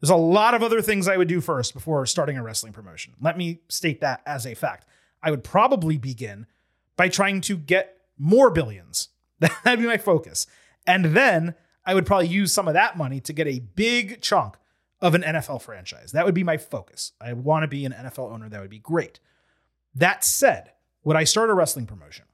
there's 0.00 0.10
a 0.10 0.16
lot 0.16 0.54
of 0.54 0.62
other 0.62 0.80
things 0.80 1.08
I 1.08 1.16
would 1.16 1.28
do 1.28 1.40
first 1.40 1.74
before 1.74 2.06
starting 2.06 2.36
a 2.36 2.42
wrestling 2.42 2.72
promotion. 2.72 3.14
Let 3.20 3.36
me 3.36 3.60
state 3.68 4.00
that 4.00 4.22
as 4.24 4.46
a 4.46 4.54
fact. 4.54 4.86
I 5.22 5.30
would 5.30 5.42
probably 5.42 5.98
begin 5.98 6.46
by 6.96 7.08
trying 7.08 7.40
to 7.42 7.56
get 7.56 7.96
more 8.16 8.50
billions. 8.50 9.08
That'd 9.40 9.80
be 9.80 9.86
my 9.86 9.98
focus. 9.98 10.46
And 10.86 11.06
then 11.06 11.54
I 11.84 11.94
would 11.94 12.06
probably 12.06 12.28
use 12.28 12.52
some 12.52 12.68
of 12.68 12.74
that 12.74 12.96
money 12.96 13.20
to 13.20 13.32
get 13.32 13.46
a 13.46 13.60
big 13.60 14.20
chunk 14.20 14.56
of 15.00 15.14
an 15.14 15.22
NFL 15.22 15.62
franchise. 15.62 16.12
That 16.12 16.24
would 16.24 16.34
be 16.34 16.44
my 16.44 16.56
focus. 16.56 17.12
I 17.20 17.32
want 17.32 17.62
to 17.62 17.68
be 17.68 17.84
an 17.84 17.92
NFL 17.92 18.32
owner. 18.32 18.48
That 18.48 18.60
would 18.60 18.70
be 18.70 18.78
great. 18.78 19.20
That 19.94 20.24
said, 20.24 20.72
would 21.04 21.16
I 21.16 21.24
start 21.24 21.50
a 21.50 21.54
wrestling 21.54 21.86
promotion? 21.86 22.26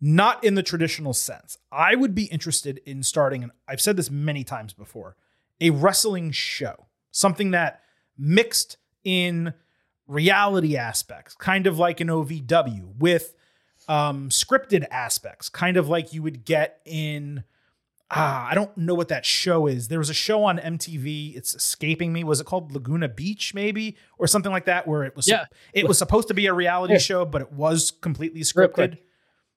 Not 0.00 0.44
in 0.44 0.54
the 0.54 0.62
traditional 0.62 1.12
sense. 1.12 1.58
I 1.72 1.96
would 1.96 2.14
be 2.14 2.24
interested 2.24 2.80
in 2.86 3.02
starting, 3.02 3.42
and 3.42 3.52
I've 3.66 3.80
said 3.80 3.96
this 3.96 4.10
many 4.10 4.44
times 4.44 4.72
before, 4.72 5.16
a 5.60 5.70
wrestling 5.70 6.30
show, 6.30 6.86
something 7.10 7.50
that 7.52 7.80
mixed 8.16 8.76
in 9.04 9.54
reality 10.06 10.76
aspects, 10.76 11.34
kind 11.34 11.66
of 11.66 11.78
like 11.78 12.00
an 12.00 12.08
OVW, 12.08 12.96
with 12.98 13.34
um, 13.88 14.28
scripted 14.30 14.86
aspects, 14.90 15.48
kind 15.48 15.76
of 15.76 15.88
like 15.88 16.12
you 16.12 16.22
would 16.22 16.44
get 16.44 16.80
in. 16.84 17.44
Ah, 18.10 18.48
I 18.50 18.54
don't 18.54 18.74
know 18.78 18.94
what 18.94 19.08
that 19.08 19.26
show 19.26 19.66
is. 19.66 19.88
There 19.88 19.98
was 19.98 20.08
a 20.08 20.14
show 20.14 20.44
on 20.44 20.56
MTV. 20.58 21.36
It's 21.36 21.54
escaping 21.54 22.10
me. 22.10 22.24
Was 22.24 22.40
it 22.40 22.44
called 22.46 22.72
Laguna 22.72 23.06
Beach, 23.06 23.52
maybe, 23.52 23.98
or 24.16 24.26
something 24.26 24.50
like 24.50 24.64
that, 24.64 24.86
where 24.88 25.04
it 25.04 25.14
was 25.14 25.28
Yeah. 25.28 25.44
it 25.74 25.86
was 25.86 25.98
supposed 25.98 26.28
to 26.28 26.34
be 26.34 26.46
a 26.46 26.54
reality 26.54 26.94
Yeah. 26.94 27.00
show, 27.00 27.24
but 27.26 27.42
it 27.42 27.52
was 27.52 27.90
completely 27.90 28.40
scripted. 28.40 28.96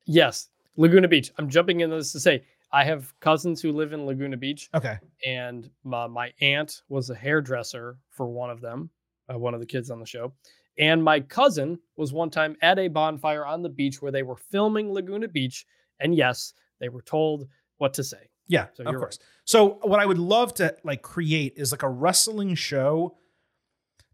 Yes, 0.05 0.49
Laguna 0.75 1.07
Beach. 1.07 1.31
I'm 1.37 1.49
jumping 1.49 1.79
into 1.79 1.95
this 1.95 2.11
to 2.11 2.19
say 2.19 2.43
I 2.71 2.83
have 2.85 3.13
cousins 3.19 3.61
who 3.61 3.71
live 3.71 3.93
in 3.93 4.05
Laguna 4.05 4.37
Beach, 4.37 4.69
Okay, 4.73 4.97
and 5.25 5.69
my, 5.83 6.07
my 6.07 6.31
aunt 6.41 6.83
was 6.89 7.09
a 7.09 7.15
hairdresser 7.15 7.97
for 8.09 8.27
one 8.27 8.49
of 8.49 8.61
them, 8.61 8.89
uh, 9.31 9.37
one 9.37 9.53
of 9.53 9.59
the 9.59 9.65
kids 9.65 9.89
on 9.91 9.99
the 9.99 10.05
show. 10.05 10.33
And 10.77 11.03
my 11.03 11.19
cousin 11.19 11.79
was 11.97 12.13
one 12.13 12.29
time 12.29 12.55
at 12.61 12.79
a 12.79 12.87
bonfire 12.87 13.45
on 13.45 13.61
the 13.61 13.69
beach 13.69 14.01
where 14.01 14.11
they 14.11 14.23
were 14.23 14.37
filming 14.37 14.91
Laguna 14.93 15.27
Beach. 15.27 15.65
And 15.99 16.15
yes, 16.15 16.53
they 16.79 16.89
were 16.89 17.01
told 17.01 17.47
what 17.77 17.93
to 17.95 18.03
say. 18.03 18.29
Yeah, 18.47 18.67
So 18.73 18.83
of 18.83 18.95
course. 18.95 19.19
So 19.45 19.79
what 19.81 19.99
I 19.99 20.05
would 20.05 20.17
love 20.17 20.53
to 20.55 20.75
like 20.83 21.01
create 21.01 21.53
is 21.55 21.71
like 21.71 21.83
a 21.83 21.89
wrestling 21.89 22.55
show 22.55 23.17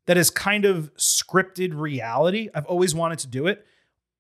that 0.06 0.18
is 0.18 0.30
kind 0.30 0.66
of 0.66 0.94
scripted 0.96 1.80
reality. 1.80 2.50
I've 2.54 2.66
always 2.66 2.94
wanted 2.94 3.20
to 3.20 3.28
do 3.28 3.48
it 3.48 3.66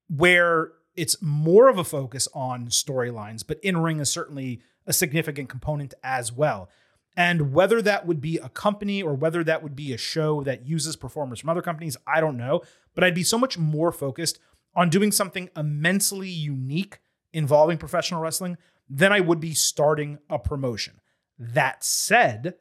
where 0.09 0.71
it's 0.97 1.21
more 1.21 1.69
of 1.69 1.77
a 1.77 1.83
focus 1.83 2.27
on 2.33 2.67
storylines, 2.67 3.45
but 3.47 3.59
in 3.63 3.77
ring 3.77 3.99
is 3.99 4.09
certainly 4.09 4.61
a 4.85 4.93
significant 4.93 5.47
component 5.47 5.93
as 6.03 6.33
well. 6.33 6.69
And 7.15 7.53
whether 7.53 7.81
that 7.81 8.05
would 8.05 8.21
be 8.21 8.37
a 8.37 8.49
company 8.49 9.01
or 9.01 9.13
whether 9.13 9.43
that 9.43 9.63
would 9.63 9.75
be 9.75 9.93
a 9.93 9.97
show 9.97 10.43
that 10.43 10.67
uses 10.67 10.95
performers 10.95 11.39
from 11.39 11.49
other 11.49 11.61
companies, 11.61 11.97
I 12.05 12.19
don't 12.19 12.37
know. 12.37 12.61
But 12.93 13.03
I'd 13.03 13.15
be 13.15 13.23
so 13.23 13.37
much 13.37 13.57
more 13.57 13.91
focused 13.91 14.39
on 14.75 14.89
doing 14.89 15.11
something 15.11 15.49
immensely 15.55 16.29
unique 16.29 16.99
involving 17.33 17.77
professional 17.77 18.21
wrestling 18.21 18.57
than 18.89 19.11
I 19.11 19.19
would 19.19 19.39
be 19.39 19.53
starting 19.53 20.19
a 20.29 20.37
promotion. 20.37 21.01
That 21.39 21.83
said, 21.83 22.55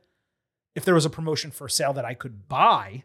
if 0.74 0.84
there 0.84 0.94
was 0.94 1.06
a 1.06 1.10
promotion 1.10 1.50
for 1.50 1.68
sale 1.68 1.92
that 1.94 2.04
I 2.04 2.14
could 2.14 2.48
buy, 2.48 3.04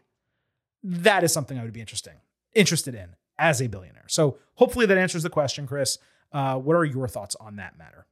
that 0.82 1.22
is 1.22 1.32
something 1.32 1.58
I 1.58 1.64
would 1.64 1.72
be 1.72 1.80
interesting 1.80 2.14
interested 2.54 2.94
in 2.94 3.16
as 3.42 3.60
a 3.60 3.66
billionaire. 3.66 4.06
So 4.08 4.38
hopefully 4.54 4.86
that 4.86 4.96
answers 4.96 5.22
the 5.24 5.30
question, 5.30 5.66
Chris. 5.66 5.98
Uh, 6.32 6.56
what 6.58 6.74
are 6.76 6.84
your 6.84 7.08
thoughts 7.08 7.36
on 7.40 7.56
that 7.56 7.76
matter? 7.76 8.06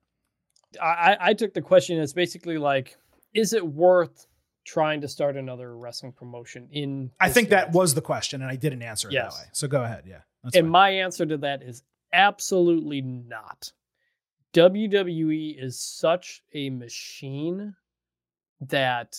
I, 0.82 1.16
I- 1.20 1.34
took 1.34 1.54
the 1.54 1.62
question 1.62 1.98
as 1.98 2.12
basically 2.12 2.58
like, 2.58 2.96
is 3.32 3.52
it 3.52 3.64
worth 3.66 4.26
trying 4.66 5.00
to 5.00 5.08
start 5.08 5.36
another 5.36 5.76
wrestling 5.76 6.12
promotion 6.12 6.68
in? 6.72 7.10
I 7.20 7.30
think 7.30 7.48
that 7.50 7.72
was 7.72 7.94
the 7.94 8.00
question, 8.02 8.42
and 8.42 8.50
I 8.50 8.56
didn't 8.56 8.82
answer 8.82 9.08
it 9.08 9.14
Yes. 9.14 9.34
that 9.36 9.42
way. 9.42 9.48
So 9.52 9.68
go 9.68 9.82
ahead. 9.84 10.04
Yeah. 10.06 10.20
That's 10.42 10.56
and 10.56 10.66
fine. 10.66 10.70
my 10.72 10.90
answer 10.90 11.24
to 11.26 11.36
that 11.38 11.62
is 11.62 11.82
absolutely 12.12 13.00
not. 13.02 13.72
WWE 14.52 15.62
is 15.62 15.80
such 15.80 16.42
a 16.52 16.70
machine 16.70 17.74
that 18.60 19.16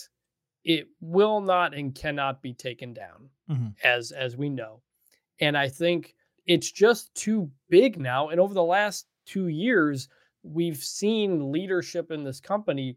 it 0.64 0.88
will 1.00 1.40
not 1.40 1.74
and 1.74 1.94
cannot 1.94 2.42
be 2.42 2.52
taken 2.54 2.92
down 2.92 3.30
Mhm. 3.50 3.74
as 3.82 4.12
as 4.12 4.36
we 4.36 4.48
know. 4.48 4.82
And 5.42 5.58
I 5.58 5.68
think 5.68 6.14
it's 6.46 6.72
just 6.72 7.14
too 7.14 7.50
big 7.68 8.00
now 8.00 8.30
and 8.30 8.40
over 8.40 8.54
the 8.54 8.62
last 8.62 9.06
2 9.26 9.48
years 9.48 10.08
we've 10.42 10.82
seen 10.82 11.52
leadership 11.52 12.10
in 12.10 12.24
this 12.24 12.40
company 12.40 12.96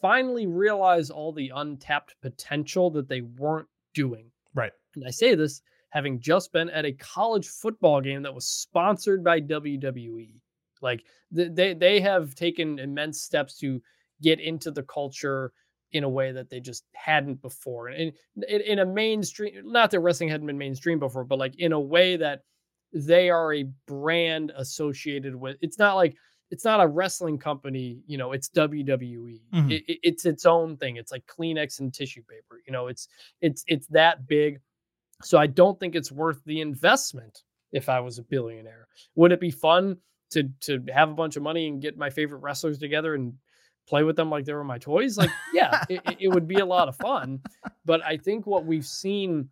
finally 0.00 0.46
realize 0.46 1.10
all 1.10 1.32
the 1.32 1.50
untapped 1.54 2.14
potential 2.20 2.90
that 2.90 3.08
they 3.08 3.20
weren't 3.20 3.68
doing. 3.94 4.30
right. 4.54 4.72
And 4.94 5.04
I 5.06 5.10
say 5.10 5.34
this 5.34 5.62
having 5.90 6.20
just 6.20 6.52
been 6.52 6.70
at 6.70 6.84
a 6.84 6.92
college 6.92 7.48
football 7.48 8.00
game 8.00 8.22
that 8.22 8.34
was 8.34 8.46
sponsored 8.46 9.22
by 9.22 9.40
WWE. 9.40 10.40
Like 10.80 11.04
they 11.30 11.74
they 11.74 12.00
have 12.00 12.34
taken 12.34 12.78
immense 12.78 13.20
steps 13.22 13.56
to 13.58 13.80
get 14.20 14.40
into 14.40 14.70
the 14.70 14.82
culture 14.82 15.52
in 15.92 16.04
a 16.04 16.08
way 16.08 16.32
that 16.32 16.48
they 16.50 16.60
just 16.60 16.84
hadn't 16.94 17.40
before. 17.42 17.88
And 17.88 18.12
in, 18.48 18.60
in 18.62 18.78
a 18.80 18.86
mainstream, 18.86 19.70
not 19.70 19.90
that 19.90 20.00
wrestling 20.00 20.28
hadn't 20.30 20.46
been 20.46 20.58
mainstream 20.58 20.98
before, 20.98 21.24
but 21.24 21.38
like 21.38 21.54
in 21.58 21.72
a 21.72 21.80
way 21.80 22.16
that 22.16 22.42
they 22.92 23.30
are 23.30 23.54
a 23.54 23.64
brand 23.86 24.52
associated 24.56 25.34
with. 25.34 25.56
It's 25.60 25.78
not 25.78 25.94
like 25.94 26.16
it's 26.50 26.64
not 26.66 26.80
a 26.82 26.86
wrestling 26.86 27.38
company, 27.38 28.02
you 28.06 28.18
know, 28.18 28.32
it's 28.32 28.50
WWE. 28.50 29.40
Mhm. 29.54 29.70
It- 29.72 29.84
it- 29.88 29.98
it's 30.02 30.26
its 30.26 30.44
own 30.44 30.76
thing. 30.76 30.96
It's 30.96 31.10
like 31.10 31.24
Kleenex 31.26 31.80
and 31.80 31.92
tissue 31.94 32.22
paper. 32.28 32.60
You 32.66 32.72
know, 32.72 32.88
it's 32.88 33.08
it's 33.40 33.64
it's 33.66 33.86
that 33.88 34.26
big. 34.26 34.60
So 35.22 35.38
I 35.38 35.46
don't 35.46 35.78
think 35.80 35.94
it's 35.94 36.12
worth 36.12 36.42
the 36.44 36.60
investment 36.60 37.42
if 37.72 37.88
I 37.88 38.00
was 38.00 38.18
a 38.18 38.22
billionaire. 38.22 38.86
Would 39.14 39.32
it 39.32 39.40
be 39.40 39.50
fun 39.50 39.96
to 40.30 40.44
to 40.60 40.84
have 40.92 41.10
a 41.10 41.14
bunch 41.14 41.36
of 41.36 41.42
money 41.42 41.68
and 41.68 41.80
get 41.80 41.96
my 41.96 42.10
favorite 42.10 42.38
wrestlers 42.40 42.78
together 42.78 43.14
and 43.14 43.32
play 43.88 44.02
with 44.02 44.16
them 44.16 44.30
like 44.30 44.44
they 44.44 44.52
were 44.54 44.64
my 44.64 44.78
toys? 44.78 45.16
Like, 45.16 45.30
yeah, 45.52 45.84
it, 45.90 46.00
it- 46.18 46.28
would 46.28 46.46
be 46.48 46.56
a 46.60 46.66
lot 46.66 46.88
of 46.88 46.96
fun. 46.96 47.40
But 47.84 48.04
I 48.04 48.16
think 48.16 48.46
what 48.46 48.64
we've 48.64 48.86
seen 48.86 49.48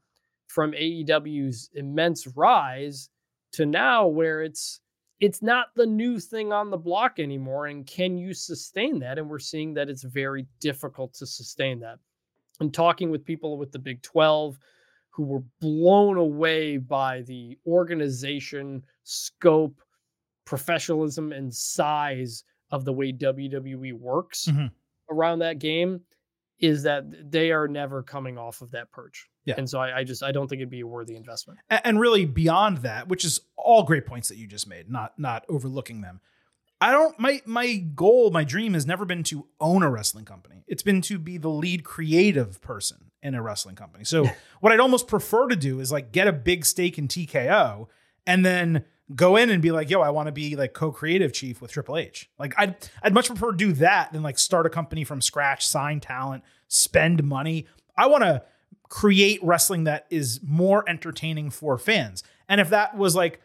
from 0.49 0.73
AEW's 0.73 1.71
immense 1.75 2.27
rise 2.37 3.09
to 3.53 3.67
now 3.67 4.07
where 4.07 4.43
it's 4.43 4.81
it's 5.21 5.43
not 5.43 5.67
the 5.77 5.85
new 5.87 6.19
thing 6.19 6.51
on 6.53 6.71
the 6.71 6.79
block 6.79 7.19
anymore 7.19 7.67
and 7.67 7.87
can 7.87 8.17
you 8.17 8.33
sustain 8.33 8.99
that 9.01 9.19
and 9.19 9.29
we're 9.29 9.39
seeing 9.39 9.75
that 9.75 9.91
it's 9.91 10.03
very 10.03 10.47
difficult 10.61 11.13
to 11.15 11.27
sustain 11.27 11.79
that 11.81 11.99
and 12.61 12.73
talking 12.73 13.11
with 13.11 13.25
people 13.25 13.59
with 13.59 13.71
the 13.71 13.79
big 13.79 14.01
12 14.03 14.59
who 15.11 15.25
were 15.25 15.43
blown 15.61 16.17
away 16.17 16.79
by 16.79 17.21
the 17.23 17.59
organization, 17.67 18.83
scope, 19.05 19.81
professionalism, 20.45 21.33
and 21.33 21.53
size 21.55 22.45
of 22.71 22.85
the 22.85 22.93
way 22.93 23.13
WWE 23.13 23.93
works 23.93 24.47
Mhm. 24.47 24.71
around 25.11 25.41
that 25.41 25.59
game 25.59 26.01
is 26.59 26.83
that 26.83 27.31
they 27.33 27.51
are 27.53 27.67
never 27.67 28.03
coming 28.03 28.37
off 28.37 28.61
of 28.61 28.71
that 28.73 28.91
perch. 28.93 29.29
Yeah. 29.47 29.55
And 29.57 29.69
so 29.69 29.81
I, 29.81 29.99
I 30.01 30.05
just 30.05 30.23
I 30.23 30.31
don't 30.33 30.47
think 30.49 30.61
it'd 30.61 30.69
be 30.71 30.81
a 30.81 30.87
worthy 30.87 31.17
investment. 31.17 31.59
And 31.71 31.99
really 31.99 32.27
beyond 32.27 32.79
that, 32.79 33.09
which 33.09 33.25
is 33.25 33.41
all 33.57 33.83
great 33.85 34.05
points 34.07 34.29
that 34.29 34.37
you 34.37 34.47
just 34.47 34.69
made, 34.69 34.91
not 34.91 35.19
not 35.19 35.45
overlooking 35.49 36.03
them. 36.03 36.21
I 36.83 36.93
don't 36.93 37.19
my 37.19 37.41
my 37.47 37.77
goal, 37.77 38.31
my 38.31 38.45
dream 38.45 38.75
has 38.75 38.87
never 38.87 39.05
been 39.07 39.23
to 39.25 39.47
own 39.59 39.83
a 39.83 39.91
wrestling 39.91 40.27
company. 40.27 40.65
It's 40.69 40.83
been 40.83 41.01
to 41.03 41.19
be 41.19 41.39
the 41.39 41.49
lead 41.49 41.83
creative 41.85 42.61
person 42.61 43.11
in 43.23 43.35
a 43.35 43.43
wrestling 43.43 43.77
company. 43.77 44.05
So 44.05 44.27
what 44.61 44.73
I'd 44.73 44.81
almost 44.81 45.09
prefer 45.09 45.49
to 45.49 45.57
do 45.57 45.81
is 45.81 45.91
like 45.91 46.13
get 46.13 46.29
a 46.29 46.33
big 46.33 46.65
stake 46.67 46.99
in 46.99 47.09
TKO 47.09 47.89
and 48.27 48.45
then 48.45 48.85
go 49.15 49.37
in 49.37 49.51
and 49.51 49.63
be 49.63 49.71
like, 49.71 49.91
yo, 49.91 50.01
I 50.01 50.11
want 50.11 50.27
to 50.27 50.33
be 50.33 50.57
like 50.57 50.73
co-creative 50.73 51.33
chief 51.33 51.61
with 51.61 51.73
Triple 51.73 51.97
H. 51.97 52.31
Like 52.39 52.55
I'd 52.57 52.77
I'd 53.03 53.15
much 53.15 53.29
prefer 53.29 53.53
to 53.53 53.57
do 53.57 53.73
that 53.75 54.13
than 54.13 54.23
like 54.23 54.39
start 54.39 54.67
a 54.67 54.71
company 54.71 55.05
from 55.05 55.21
scratch, 55.21 55.67
sign 55.67 56.01
talent, 56.01 56.45
spend 56.69 57.25
money. 57.25 57.67
I 57.97 58.07
want 58.07 58.25
to 58.25 58.43
create 58.89 59.41
wrestling 59.43 59.85
that 59.85 60.07
is 60.11 60.41
more 60.43 60.89
entertaining 60.89 61.51
for 61.51 61.79
fans. 61.79 62.23
And 62.49 62.61
if 62.61 62.71
that 62.71 62.97
was 62.97 63.15
like 63.15 63.41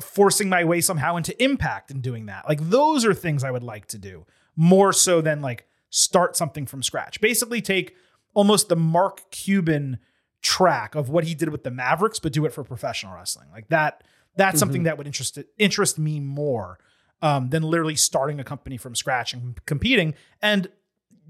forcing 0.00 0.48
my 0.48 0.64
way 0.64 0.80
somehow 0.80 1.16
into 1.16 1.42
impact 1.42 1.90
and 1.90 2.02
doing 2.02 2.26
that, 2.26 2.48
like 2.48 2.60
those 2.70 3.04
are 3.04 3.14
things 3.14 3.44
I 3.44 3.50
would 3.50 3.62
like 3.62 3.86
to 3.88 3.98
do 3.98 4.26
more 4.56 4.92
so 4.92 5.20
than 5.20 5.40
like 5.40 5.66
start 5.90 6.36
something 6.36 6.66
from 6.66 6.82
scratch. 6.82 7.20
Basically, 7.20 7.60
take 7.60 7.94
almost 8.34 8.68
the 8.68 8.76
Mark 8.76 9.30
Cuban 9.30 9.98
track 10.42 10.94
of 10.94 11.08
what 11.08 11.24
he 11.24 11.34
did 11.34 11.50
with 11.50 11.64
the 11.64 11.70
Mavericks, 11.70 12.18
but 12.18 12.32
do 12.32 12.44
it 12.46 12.52
for 12.52 12.64
professional 12.64 13.14
wrestling. 13.14 13.48
Like 13.52 13.68
that, 13.68 14.02
that's 14.36 14.58
something 14.58 14.84
that 14.84 14.98
would 14.98 15.06
interest 15.06 15.38
interest 15.58 15.98
me 15.98 16.20
more 16.20 16.78
um, 17.22 17.50
than 17.50 17.62
literally 17.62 17.96
starting 17.96 18.40
a 18.40 18.44
company 18.44 18.76
from 18.76 18.94
scratch 18.94 19.32
and 19.32 19.64
competing. 19.66 20.14
And 20.40 20.68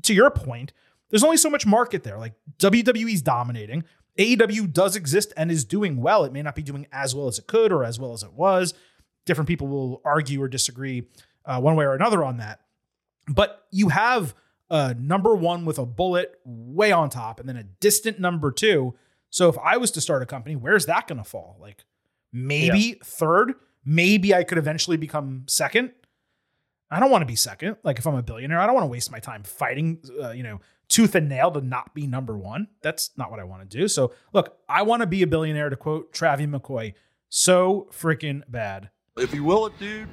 to 0.02 0.14
your 0.14 0.31
point, 0.31 0.72
there's 1.09 1.24
only 1.24 1.36
so 1.36 1.51
much 1.51 1.66
market 1.66 2.02
there. 2.05 2.18
Like 2.18 2.35
WWE's 2.59 3.22
dominating. 3.22 3.85
AEW 4.18 4.72
does 4.72 4.97
exist 4.97 5.32
and 5.36 5.51
is 5.51 5.64
doing 5.64 6.01
well. 6.01 6.24
It 6.24 6.32
may 6.32 6.43
not 6.43 6.55
be 6.55 6.62
doing 6.62 6.86
as 6.93 7.14
well 7.14 7.28
as 7.28 7.39
it 7.39 7.47
could 7.47 7.72
or 7.72 7.85
as 7.85 7.98
well 7.98 8.12
as 8.12 8.22
it 8.22 8.32
was. 8.32 8.74
Different 9.24 9.48
people 9.48 9.68
will 9.68 10.01
argue 10.05 10.43
or 10.43 10.48
disagree 10.48 11.05
uh, 11.44 11.60
one 11.60 11.77
way 11.77 11.85
or 11.85 11.94
another 11.94 12.24
on 12.24 12.39
that. 12.39 12.60
But 13.28 13.66
you 13.70 13.89
have 13.89 14.35
a 14.68 14.94
number 14.94 15.35
one 15.35 15.64
with 15.64 15.78
a 15.78 15.86
bullet 15.86 16.39
way 16.44 16.93
on 16.93 17.10
top 17.10 17.40
and 17.40 17.48
then 17.48 17.56
a 17.56 17.64
distant 17.64 18.20
number 18.20 18.51
two. 18.51 18.94
So 19.31 19.48
if 19.48 19.59
I 19.59 19.77
was 19.77 19.90
to 19.93 20.01
start 20.01 20.22
a 20.22 20.27
company, 20.27 20.56
where's 20.56 20.86
that 20.86 21.06
going 21.06 21.18
to 21.18 21.24
fall? 21.24 21.56
Like 21.60 21.85
maybe 22.32 23.01
third. 23.05 23.55
Maybe 23.85 24.35
I 24.35 24.44
could 24.44 24.59
eventually 24.59 24.97
become 24.97 25.44
second. 25.48 25.93
I 26.90 27.01
don't 27.01 27.11
want 27.11 27.23
to 27.23 27.27
be 27.27 27.36
second. 27.36 27.77
Like 27.82 27.98
if 27.98 28.07
I'm 28.07 28.15
a 28.15 28.23
billionaire, 28.23 28.61
I 28.61 28.66
don't 28.66 28.74
want 28.74 28.85
to 28.85 28.90
waste 28.90 29.12
my 29.12 29.20
time 29.20 29.43
fighting, 29.44 30.01
uh, 30.23 30.31
you 30.31 30.43
know, 30.43 30.61
tooth 30.89 31.15
and 31.15 31.28
nail 31.28 31.51
to 31.52 31.61
not 31.61 31.94
be 31.94 32.07
number 32.07 32.36
one. 32.36 32.69
That's 32.82 33.11
not 33.16 33.31
what 33.31 33.39
I 33.39 33.44
want 33.44 33.69
to 33.69 33.78
do. 33.78 33.89
So 33.89 34.12
look, 34.32 34.59
I 34.69 34.82
want 34.82 35.01
to 35.01 35.07
be 35.07 35.23
a 35.23 35.27
billionaire 35.27 35.70
to 35.70 35.77
quote 35.77 36.12
Travie 36.12 36.52
McCoy, 36.52 36.94
so 37.28 37.89
freaking 37.93 38.43
bad. 38.48 38.90
If 39.16 39.32
you 39.32 39.44
will 39.44 39.66
it, 39.66 39.78
dude, 39.78 40.09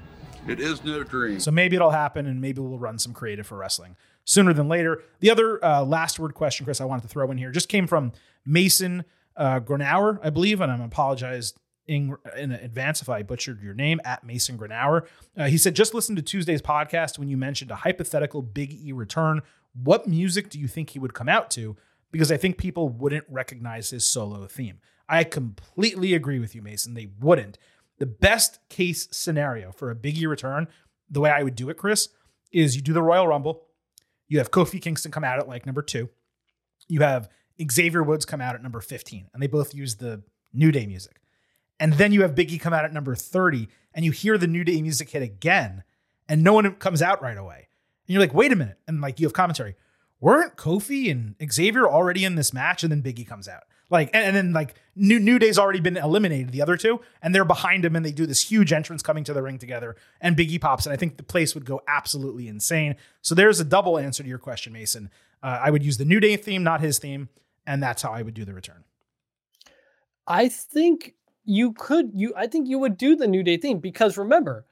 it 0.48 0.60
is 0.60 0.84
no 0.84 1.04
dream. 1.04 1.40
So 1.40 1.52
maybe 1.52 1.76
it'll 1.76 1.90
happen 1.90 2.28
and 2.28 2.40
maybe 2.40 2.62
we'll 2.62 2.80
run 2.80 3.00
some 3.00 3.14
creative 3.14 3.48
for 3.48 3.58
wrestling 3.58 3.96
sooner 4.24 4.54
than 4.54 4.68
later. 4.68 5.02
The 5.20 5.32
other 5.32 5.64
uh, 5.66 5.84
last 5.84 6.20
word 6.20 6.36
question, 6.36 6.66
Chris, 6.66 6.80
I 6.80 6.86
wanted 6.86 7.02
to 7.04 7.08
throw 7.08 7.30
in 7.32 7.38
here 7.38 7.52
just 7.52 7.70
came 7.70 7.88
from 7.88 8.12
Mason 8.46 9.04
uh, 9.36 9.60
Granauer, 9.60 10.20
I 10.24 10.30
believe, 10.30 10.62
and 10.62 10.72
I'm 10.72 10.82
apologized 10.82 11.60
in, 11.88 12.18
in 12.36 12.52
advance 12.52 13.02
if 13.02 13.10
I 13.10 13.24
butchered 13.24 13.62
your 13.62 13.74
name 13.74 14.02
at 14.04 14.24
Mason 14.24 14.58
Granauer. 14.58 15.08
Uh, 15.38 15.46
he 15.46 15.58
said, 15.58 15.76
just 15.76 15.94
listen 15.94 16.16
to 16.16 16.22
Tuesday's 16.22 16.62
podcast 16.62 17.18
when 17.18 17.30
you 17.30 17.38
mentioned 17.38 17.72
a 17.72 17.76
hypothetical 17.76 18.42
Big 18.42 18.74
E 18.74 18.92
return. 18.92 19.42
What 19.74 20.08
music 20.08 20.50
do 20.50 20.60
you 20.60 20.68
think 20.68 20.92
he 20.92 21.00
would 21.00 21.14
come 21.14 21.30
out 21.30 21.50
to? 21.52 21.78
Because 22.12 22.32
I 22.32 22.38
think 22.38 22.58
people 22.58 22.90
wouldn't 22.90 23.26
recognize 23.30 23.90
his 23.90 24.06
solo 24.06 24.48
theme. 24.48 24.80
I 25.10 25.24
completely 25.24 26.14
agree 26.14 26.40
with 26.40 26.56
you, 26.56 26.62
Mason. 26.62 26.94
They 26.94 27.10
wouldn't. 27.20 27.58
The 28.00 28.06
best 28.06 28.60
case 28.70 29.08
scenario 29.12 29.72
for 29.72 29.90
a 29.90 29.96
Big 29.96 30.18
E 30.18 30.26
return, 30.26 30.68
the 31.10 31.22
way 31.22 31.30
I 31.30 31.44
would 31.44 31.56
do 31.56 31.70
it, 31.70 31.78
Chris, 31.78 32.10
is 32.52 32.76
you 32.76 32.82
do 32.82 32.94
the 32.94 33.02
Royal 33.02 33.28
Rumble. 33.28 33.64
You 34.28 34.40
have 34.40 34.52
Kofi 34.52 34.82
Kingston 34.82 35.12
come 35.12 35.24
out 35.24 35.40
at 35.40 35.48
like 35.48 35.66
number 35.66 35.82
two. 35.82 36.10
You 36.90 37.00
have 37.02 37.30
Xavier 37.72 38.04
Woods 38.04 38.26
come 38.26 38.42
out 38.42 38.56
at 38.56 38.64
number 38.64 38.82
15, 38.82 39.30
and 39.34 39.42
they 39.42 39.48
both 39.48 39.74
use 39.74 39.96
the 39.96 40.24
New 40.54 40.72
Day 40.72 40.86
music. 40.86 41.22
And 41.80 41.94
then 41.94 42.12
you 42.12 42.22
have 42.24 42.36
Biggie 42.36 42.60
come 42.60 42.74
out 42.74 42.86
at 42.86 42.94
number 42.94 43.16
30, 43.16 43.68
and 43.94 44.04
you 44.04 44.12
hear 44.12 44.38
the 44.38 44.48
New 44.48 44.64
Day 44.64 44.82
music 44.82 45.10
hit 45.10 45.22
again, 45.22 45.84
and 46.28 46.44
no 46.44 46.54
one 46.54 46.72
comes 46.76 47.02
out 47.02 47.22
right 47.22 47.38
away. 47.38 47.68
And 48.08 48.14
you're 48.14 48.22
like, 48.22 48.34
wait 48.34 48.52
a 48.52 48.56
minute. 48.56 48.80
And 48.88 49.02
like 49.02 49.20
you 49.20 49.28
have 49.28 49.34
commentary. 49.34 49.76
Weren't 50.20 50.56
Kofi 50.56 51.12
and 51.12 51.36
Xavier 51.52 51.88
already 51.88 52.26
in 52.26 52.36
this 52.36 52.54
match? 52.54 52.84
And 52.84 52.92
then 52.92 53.04
Biggie 53.04 53.28
comes 53.28 53.48
out. 53.48 53.64
Like, 53.90 54.10
and, 54.14 54.26
and 54.26 54.36
then 54.36 54.54
like 54.54 54.76
New 54.96 55.20
New 55.20 55.40
Day's 55.40 55.58
already 55.58 55.80
been 55.80 55.98
eliminated, 55.98 56.52
the 56.52 56.62
other 56.62 56.76
two, 56.76 57.00
and 57.22 57.34
they're 57.34 57.46
behind 57.46 57.86
him 57.86 57.96
and 57.96 58.06
they 58.06 58.12
do 58.12 58.26
this 58.26 58.50
huge 58.50 58.74
entrance 58.74 59.02
coming 59.02 59.24
to 59.26 59.34
the 59.34 59.42
ring 59.42 59.58
together, 59.58 59.96
and 60.20 60.36
Biggie 60.36 60.60
pops, 60.60 60.86
and 60.86 60.92
I 60.92 60.98
think 60.98 61.18
the 61.18 61.24
place 61.24 61.56
would 61.56 61.66
go 61.66 61.82
absolutely 61.88 62.48
insane. 62.48 62.96
So 63.22 63.34
there's 63.34 63.60
a 63.60 63.66
double 63.66 63.98
answer 63.98 64.24
to 64.24 64.30
your 64.30 64.40
question, 64.40 64.74
Mason. 64.74 65.10
Uh, 65.42 65.60
I 65.64 65.72
would 65.72 65.84
use 65.84 65.98
the 65.98 66.06
New 66.06 66.20
Day 66.20 66.36
theme, 66.36 66.64
not 66.64 66.82
his 66.82 67.00
theme, 67.00 67.30
and 67.66 67.82
that's 67.82 68.02
how 68.02 68.12
I 68.12 68.24
would 68.24 68.34
do 68.34 68.44
the 68.44 68.54
return. 68.54 68.84
I 70.28 70.50
think 70.50 71.14
you 71.48 71.74
could 71.74 72.12
you 72.14 72.34
I 72.36 72.46
think 72.48 72.68
you 72.68 72.78
would 72.80 72.98
do 72.98 73.16
the 73.16 73.28
New 73.28 73.42
Day 73.42 73.58
theme 73.58 73.80
because 73.80 74.18
remember, 74.18 74.66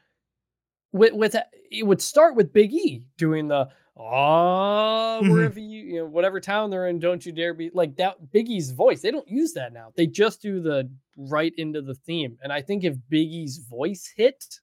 with 0.91 1.13
with 1.13 1.35
uh, 1.35 1.43
it 1.71 1.85
would 1.87 2.01
start 2.01 2.35
with 2.35 2.53
Big 2.53 2.73
E 2.73 3.03
doing 3.17 3.47
the 3.47 3.69
oh 3.97 5.21
wherever 5.31 5.59
you 5.59 5.81
you 5.83 5.95
know 5.99 6.05
whatever 6.05 6.39
town 6.39 6.69
they're 6.69 6.87
in, 6.87 6.99
don't 6.99 7.25
you 7.25 7.31
dare 7.31 7.53
be 7.53 7.71
like 7.73 7.95
that 7.95 8.31
Big 8.31 8.49
E's 8.49 8.71
voice. 8.71 9.01
They 9.01 9.11
don't 9.11 9.27
use 9.27 9.53
that 9.53 9.73
now. 9.73 9.91
They 9.95 10.05
just 10.05 10.41
do 10.41 10.61
the 10.61 10.89
right 11.17 11.53
into 11.57 11.81
the 11.81 11.95
theme. 11.95 12.37
And 12.43 12.51
I 12.51 12.61
think 12.61 12.83
if 12.83 12.95
Big 13.09 13.31
E's 13.31 13.57
voice 13.69 14.11
hit, 14.15 14.59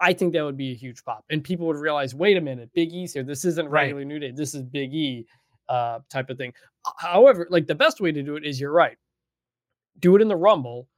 I 0.00 0.14
think 0.14 0.32
that 0.32 0.42
would 0.42 0.56
be 0.56 0.72
a 0.72 0.74
huge 0.74 1.04
pop. 1.04 1.24
And 1.28 1.44
people 1.44 1.66
would 1.66 1.76
realize, 1.76 2.14
wait 2.14 2.38
a 2.38 2.40
minute, 2.40 2.70
Big 2.74 2.92
E's 2.94 3.12
here. 3.12 3.22
This 3.22 3.44
isn't 3.44 3.68
Right. 3.68 3.82
regular 3.82 4.04
New 4.06 4.18
Day. 4.18 4.30
This 4.30 4.54
is 4.54 4.62
Big 4.62 4.94
E 4.94 5.26
uh 5.68 5.98
type 6.10 6.30
of 6.30 6.38
thing. 6.38 6.52
However, 6.96 7.46
like 7.50 7.66
the 7.66 7.74
best 7.74 8.00
way 8.00 8.10
to 8.10 8.22
do 8.22 8.36
it 8.36 8.44
is 8.46 8.58
you're 8.58 8.72
right. 8.72 8.96
Do 9.98 10.16
it 10.16 10.22
in 10.22 10.28
the 10.28 10.36
Rumble 10.36 10.88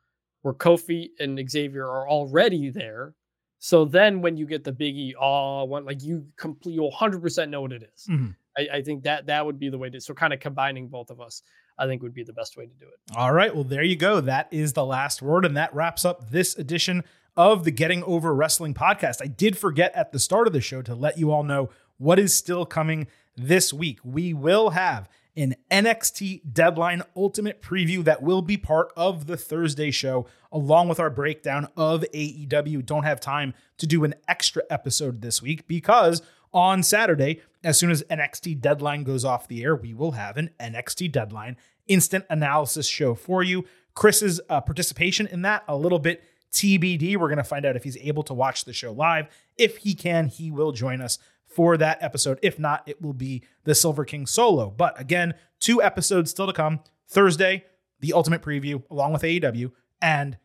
where 0.43 0.55
Kofi 0.55 1.11
and 1.19 1.39
Xavier 1.51 1.87
are 1.87 2.09
already 2.09 2.71
there. 2.71 3.15
So 3.59 3.85
then 3.85 4.21
when 4.23 4.37
you 4.37 4.47
get 4.47 4.65
the 4.65 4.73
biggie, 4.73 5.13
oh, 5.21 5.65
one 5.65 5.85
like 5.85 6.03
you 6.03 6.27
complete, 6.37 6.75
you'll 6.75 6.91
100% 6.93 7.49
know 7.49 7.63
what 7.63 7.73
it 7.73 7.83
is. 7.95 8.07
Mhm. 8.11 8.35
I, 8.59 8.69
I 8.75 8.83
think 8.83 9.05
that 9.05 9.27
that 9.27 9.47
would 9.47 9.59
be 9.59 9.69
the 9.71 9.79
way 9.79 9.89
to. 9.91 10.01
So 10.01 10.15
kind 10.15 10.33
of 10.33 10.41
combining 10.41 10.89
both 10.89 11.11
of 11.11 11.21
us, 11.21 11.43
I 11.79 11.87
think 11.87 12.03
would 12.03 12.13
be 12.13 12.25
the 12.25 12.33
best 12.33 12.57
way 12.57 12.67
to 12.67 12.75
do 12.75 12.87
it. 12.87 13.17
All 13.17 13.33
right. 13.33 13.55
Well, 13.55 13.65
there 13.65 13.85
you 13.85 13.97
go. 13.97 14.21
That 14.21 14.49
is 14.51 14.73
the 14.73 14.85
last 14.85 15.23
word. 15.23 15.45
And 15.45 15.57
that 15.57 15.73
wraps 15.75 16.05
up 16.05 16.31
this 16.31 16.59
edition 16.59 17.05
of 17.37 17.65
the 17.65 17.71
Getting 17.71 18.03
Over 18.05 18.35
Wrestling 18.35 18.75
podcast. 18.75 19.23
I 19.23 19.27
did 19.27 19.57
forget 19.57 19.93
at 19.95 20.13
the 20.13 20.19
start 20.19 20.47
of 20.49 20.53
the 20.53 20.61
show 20.61 20.83
to 20.83 20.95
let 20.95 21.17
you 21.17 21.31
all 21.31 21.45
know 21.45 21.71
what 21.99 22.19
is 22.19 22.35
still 22.35 22.67
coming 22.67 23.07
this 23.37 23.73
week. 23.73 24.01
We 24.05 24.35
will 24.35 24.71
have 24.71 25.09
an 25.37 25.55
NXT 25.71 26.53
Deadline 26.53 27.03
Ultimate 27.17 27.63
preview 27.63 28.05
that 28.05 28.23
will 28.23 28.43
be 28.43 28.57
part 28.57 28.93
of 28.97 29.27
the 29.27 29.37
Thursday 29.37 29.91
show, 29.91 30.27
along 30.51 30.89
with 30.89 31.01
our 31.01 31.11
breakdown 31.11 31.69
of 31.77 32.05
AEW. 32.15 32.85
Don't 32.85 33.05
have 33.05 33.21
time 33.21 33.55
to 33.79 33.87
do 33.87 34.05
an 34.05 34.15
extra 34.29 34.63
episode 34.69 35.23
this 35.23 35.41
week 35.41 35.67
because 35.67 36.23
on 36.53 36.83
Saturday, 36.83 37.41
as 37.65 37.79
soon 37.79 37.91
as 37.91 38.03
NXT 38.05 38.61
Deadline 38.61 39.05
goes 39.05 39.25
off 39.25 39.49
the 39.49 39.63
air, 39.63 39.75
we 39.75 39.95
will 39.95 40.13
have 40.13 40.37
an 40.37 40.51
NXT 40.61 41.11
Deadline 41.11 41.57
instant 41.89 42.25
analysis 42.29 42.87
show 42.87 43.15
for 43.15 43.43
you. 43.43 43.65
Chris's 43.95 44.41
uh, 44.49 44.61
participation 44.61 45.27
in 45.27 45.43
that 45.43 45.65
a 45.67 45.77
little 45.77 45.99
bit 45.99 46.23
TBD. 46.53 47.17
We're 47.17 47.29
going 47.29 47.39
to 47.39 47.45
find 47.45 47.65
out 47.65 47.77
if 47.77 47.85
he's 47.85 47.97
able 47.99 48.23
to 48.25 48.35
watch 48.35 48.65
the 48.65 48.73
show 48.73 48.93
live. 48.93 49.29
If 49.57 49.79
he 49.79 49.95
can, 49.95 50.29
he 50.29 50.51
will 50.51 50.73
join 50.73 51.01
us 51.01 51.19
for 51.55 51.77
that 51.77 52.03
episode. 52.03 52.39
If 52.43 52.59
not, 52.59 52.83
it 52.87 53.01
will 53.01 53.13
be 53.13 53.43
the 53.65 53.75
Silver 53.75 54.05
King 54.05 54.27
solo. 54.27 54.71
But 54.71 54.99
again, 55.01 55.35
two 55.61 55.83
episodes 55.83 56.31
still 56.31 56.47
to 56.47 56.53
come. 56.53 56.81
Thursday, 57.09 57.65
the 58.01 58.13
ultimate 58.13 58.43
preview 58.43 58.83
along 58.91 59.13
with 59.13 59.23
AEW, 59.23 59.73
and 60.01 60.39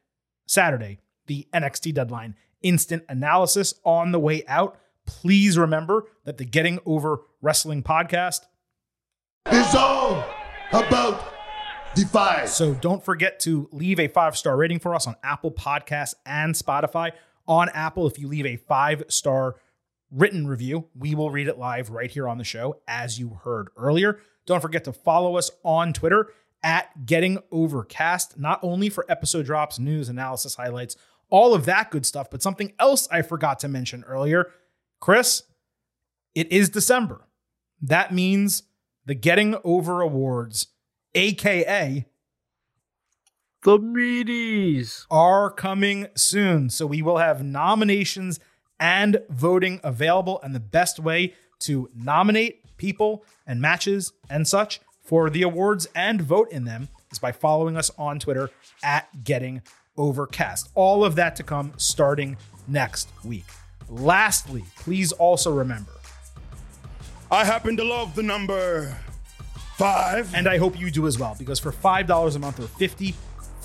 Saturday, 0.46 1.00
the 1.26 1.48
NXT 1.54 1.94
deadline 1.94 2.36
instant 2.62 3.04
analysis 3.08 3.74
on 3.84 4.12
the 4.12 4.20
way 4.20 4.44
out. 4.48 4.78
Please 5.06 5.58
remember 5.58 6.08
that 6.26 6.38
the 6.38 6.46
Getting 6.46 6.80
Over 6.86 7.22
Wrestling 7.42 7.84
podcast 7.84 8.42
is 9.52 9.76
all 9.76 10.24
about 10.74 11.34
Defy. 11.96 12.46
So 12.46 12.74
don't 12.76 13.04
forget 13.04 13.40
to 13.42 13.70
leave 13.72 14.00
a 14.00 14.08
five 14.08 14.38
star 14.38 14.56
rating 14.56 14.80
for 14.80 14.94
us 14.94 15.08
on 15.08 15.16
Apple 15.24 15.52
Podcasts 15.52 16.14
and 16.26 16.54
Spotify. 16.54 17.12
On 17.48 17.70
Apple, 17.70 18.06
if 18.08 18.20
you 18.20 18.28
leave 18.28 18.46
a 18.46 18.58
five 18.58 19.04
star 19.08 19.56
written 20.12 20.48
review, 20.48 20.88
we 20.96 21.16
will 21.16 21.32
read 21.32 21.48
it 21.48 21.58
live 21.58 21.90
right 21.90 22.10
here 22.10 22.28
on 22.28 22.38
the 22.38 22.44
show, 22.44 22.82
as 22.88 23.20
you 23.20 23.40
heard 23.44 23.70
earlier. 23.76 24.20
Don't 24.46 24.62
forget 24.62 24.84
to 24.86 24.94
follow 24.94 25.38
us 25.38 25.52
on 25.64 25.94
Twitter 25.94 26.32
at 26.64 27.06
Getting 27.06 27.40
Overcast, 27.52 28.40
not 28.40 28.60
only 28.64 28.90
for 28.90 29.06
episode 29.10 29.46
drops, 29.46 29.80
news, 29.80 30.10
analysis, 30.10 30.56
highlights, 30.56 30.96
all 31.30 31.54
of 31.54 31.66
that 31.66 31.92
good 31.92 32.06
stuff, 32.06 32.30
but 32.30 32.42
something 32.42 32.74
else 32.80 33.08
I 33.12 33.22
forgot 33.22 33.60
to 33.60 33.68
mention 33.68 34.04
earlier. 34.06 34.52
Chris, 35.00 35.44
it 36.34 36.52
is 36.52 36.70
December. 36.70 37.28
That 37.82 38.14
means 38.14 38.64
the 39.06 39.16
Getting 39.16 39.56
Over 39.64 40.02
Awards, 40.02 40.68
aka 41.14 42.06
the 43.64 43.80
meaties, 43.80 45.06
are 45.12 45.52
coming 45.52 46.08
soon. 46.16 46.70
So 46.70 46.86
we 46.86 47.02
will 47.02 47.18
have 47.18 47.44
nominations 47.44 48.40
and 48.80 49.22
voting 49.30 49.80
available. 49.84 50.40
And 50.44 50.54
the 50.54 50.60
best 50.60 51.00
way 51.00 51.34
to 51.60 51.90
nominate 51.96 52.78
people 52.78 53.24
and 53.46 53.62
matches 53.62 54.14
and 54.30 54.48
such 54.48 54.80
for 55.04 55.30
the 55.30 55.42
awards 55.42 55.88
and 55.96 56.22
vote 56.22 56.52
in 56.52 56.66
them 56.66 56.90
is 57.12 57.20
by 57.20 57.32
following 57.32 57.78
us 57.78 57.90
on 57.98 58.20
Twitter 58.20 58.50
at 58.84 59.24
Getting 59.24 59.62
Overcast. 59.98 60.70
All 60.76 61.04
of 61.04 61.16
that 61.16 61.36
to 61.38 61.44
come 61.44 61.74
starting 61.78 62.38
next 62.68 63.10
week. 63.24 63.46
Lastly, 63.90 64.64
please 64.76 65.12
also 65.14 65.52
remember 65.52 65.92
I 67.32 67.46
happen 67.46 67.76
to 67.78 67.84
love 67.84 68.16
the 68.16 68.24
number 68.24 68.96
five. 69.78 70.34
And 70.34 70.48
I 70.48 70.58
hope 70.58 70.80
you 70.80 70.90
do 70.90 71.08
as 71.08 71.20
well, 71.20 71.36
because 71.38 71.60
for 71.60 71.72
$5 71.72 72.36
a 72.36 72.40
month 72.40 72.60
or 72.60 72.68
50 72.68 73.14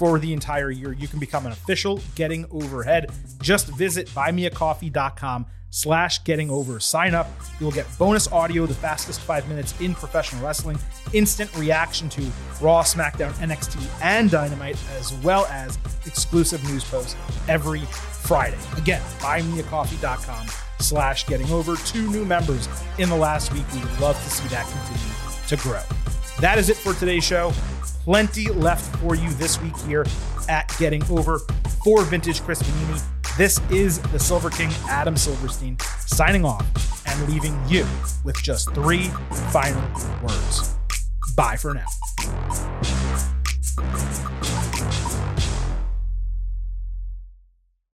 for 0.02 0.18
the 0.18 0.32
entire 0.32 0.72
year, 0.72 0.92
you 0.92 1.06
can 1.06 1.20
become 1.20 1.46
an 1.46 1.52
official 1.52 2.00
Getting 2.16 2.44
Overhead. 2.50 3.12
Just 3.40 3.68
visit 3.68 4.08
buymeacoffee.com 4.08 5.46
slash 5.70 6.24
getting 6.24 6.50
over. 6.50 6.80
Sign 6.80 7.14
up. 7.14 7.28
You 7.60 7.66
will 7.66 7.72
get 7.72 7.86
bonus 8.00 8.26
audio, 8.32 8.66
the 8.66 8.74
fastest 8.74 9.20
five 9.20 9.48
minutes 9.48 9.80
in 9.80 9.94
professional 9.94 10.44
wrestling, 10.44 10.76
instant 11.12 11.56
reaction 11.56 12.08
to 12.08 12.22
Raw, 12.60 12.82
SmackDown, 12.82 13.30
NXT, 13.34 13.80
and 14.02 14.28
Dynamite, 14.28 14.76
as 14.98 15.14
well 15.22 15.46
as 15.46 15.78
exclusive 16.04 16.64
news 16.64 16.82
posts 16.82 17.14
every 17.48 17.82
Friday. 17.82 18.58
Again, 18.76 19.02
buymeacoffee.com 19.20 20.48
slash 20.80 21.28
getting 21.28 21.48
over. 21.52 21.76
Two 21.76 22.10
new 22.10 22.24
members 22.24 22.68
in 22.98 23.08
the 23.08 23.14
last 23.14 23.52
week. 23.52 23.62
We 23.72 23.78
would 23.78 24.00
love 24.00 24.16
to 24.16 24.30
see 24.30 24.48
that 24.48 24.66
continue 24.66 25.46
to 25.46 25.56
grow. 25.58 25.82
That 26.40 26.58
is 26.58 26.70
it 26.70 26.76
for 26.76 26.92
today's 26.92 27.22
show. 27.22 27.52
Plenty 28.04 28.48
left 28.48 28.96
for 28.96 29.14
you 29.14 29.30
this 29.34 29.62
week 29.62 29.76
here 29.86 30.04
at 30.48 30.74
Getting 30.76 31.04
Over 31.04 31.38
for 31.84 32.02
Vintage 32.02 32.42
Chris 32.42 32.60
Vannini. 32.60 33.00
This 33.36 33.60
is 33.70 34.00
the 34.00 34.18
Silver 34.18 34.50
King, 34.50 34.70
Adam 34.88 35.16
Silverstein, 35.16 35.78
signing 36.00 36.44
off 36.44 36.66
and 37.06 37.32
leaving 37.32 37.56
you 37.68 37.86
with 38.24 38.42
just 38.42 38.74
three 38.74 39.04
final 39.52 39.82
words. 40.20 40.74
Bye 41.36 41.54
for 41.54 41.74
now. 41.74 42.91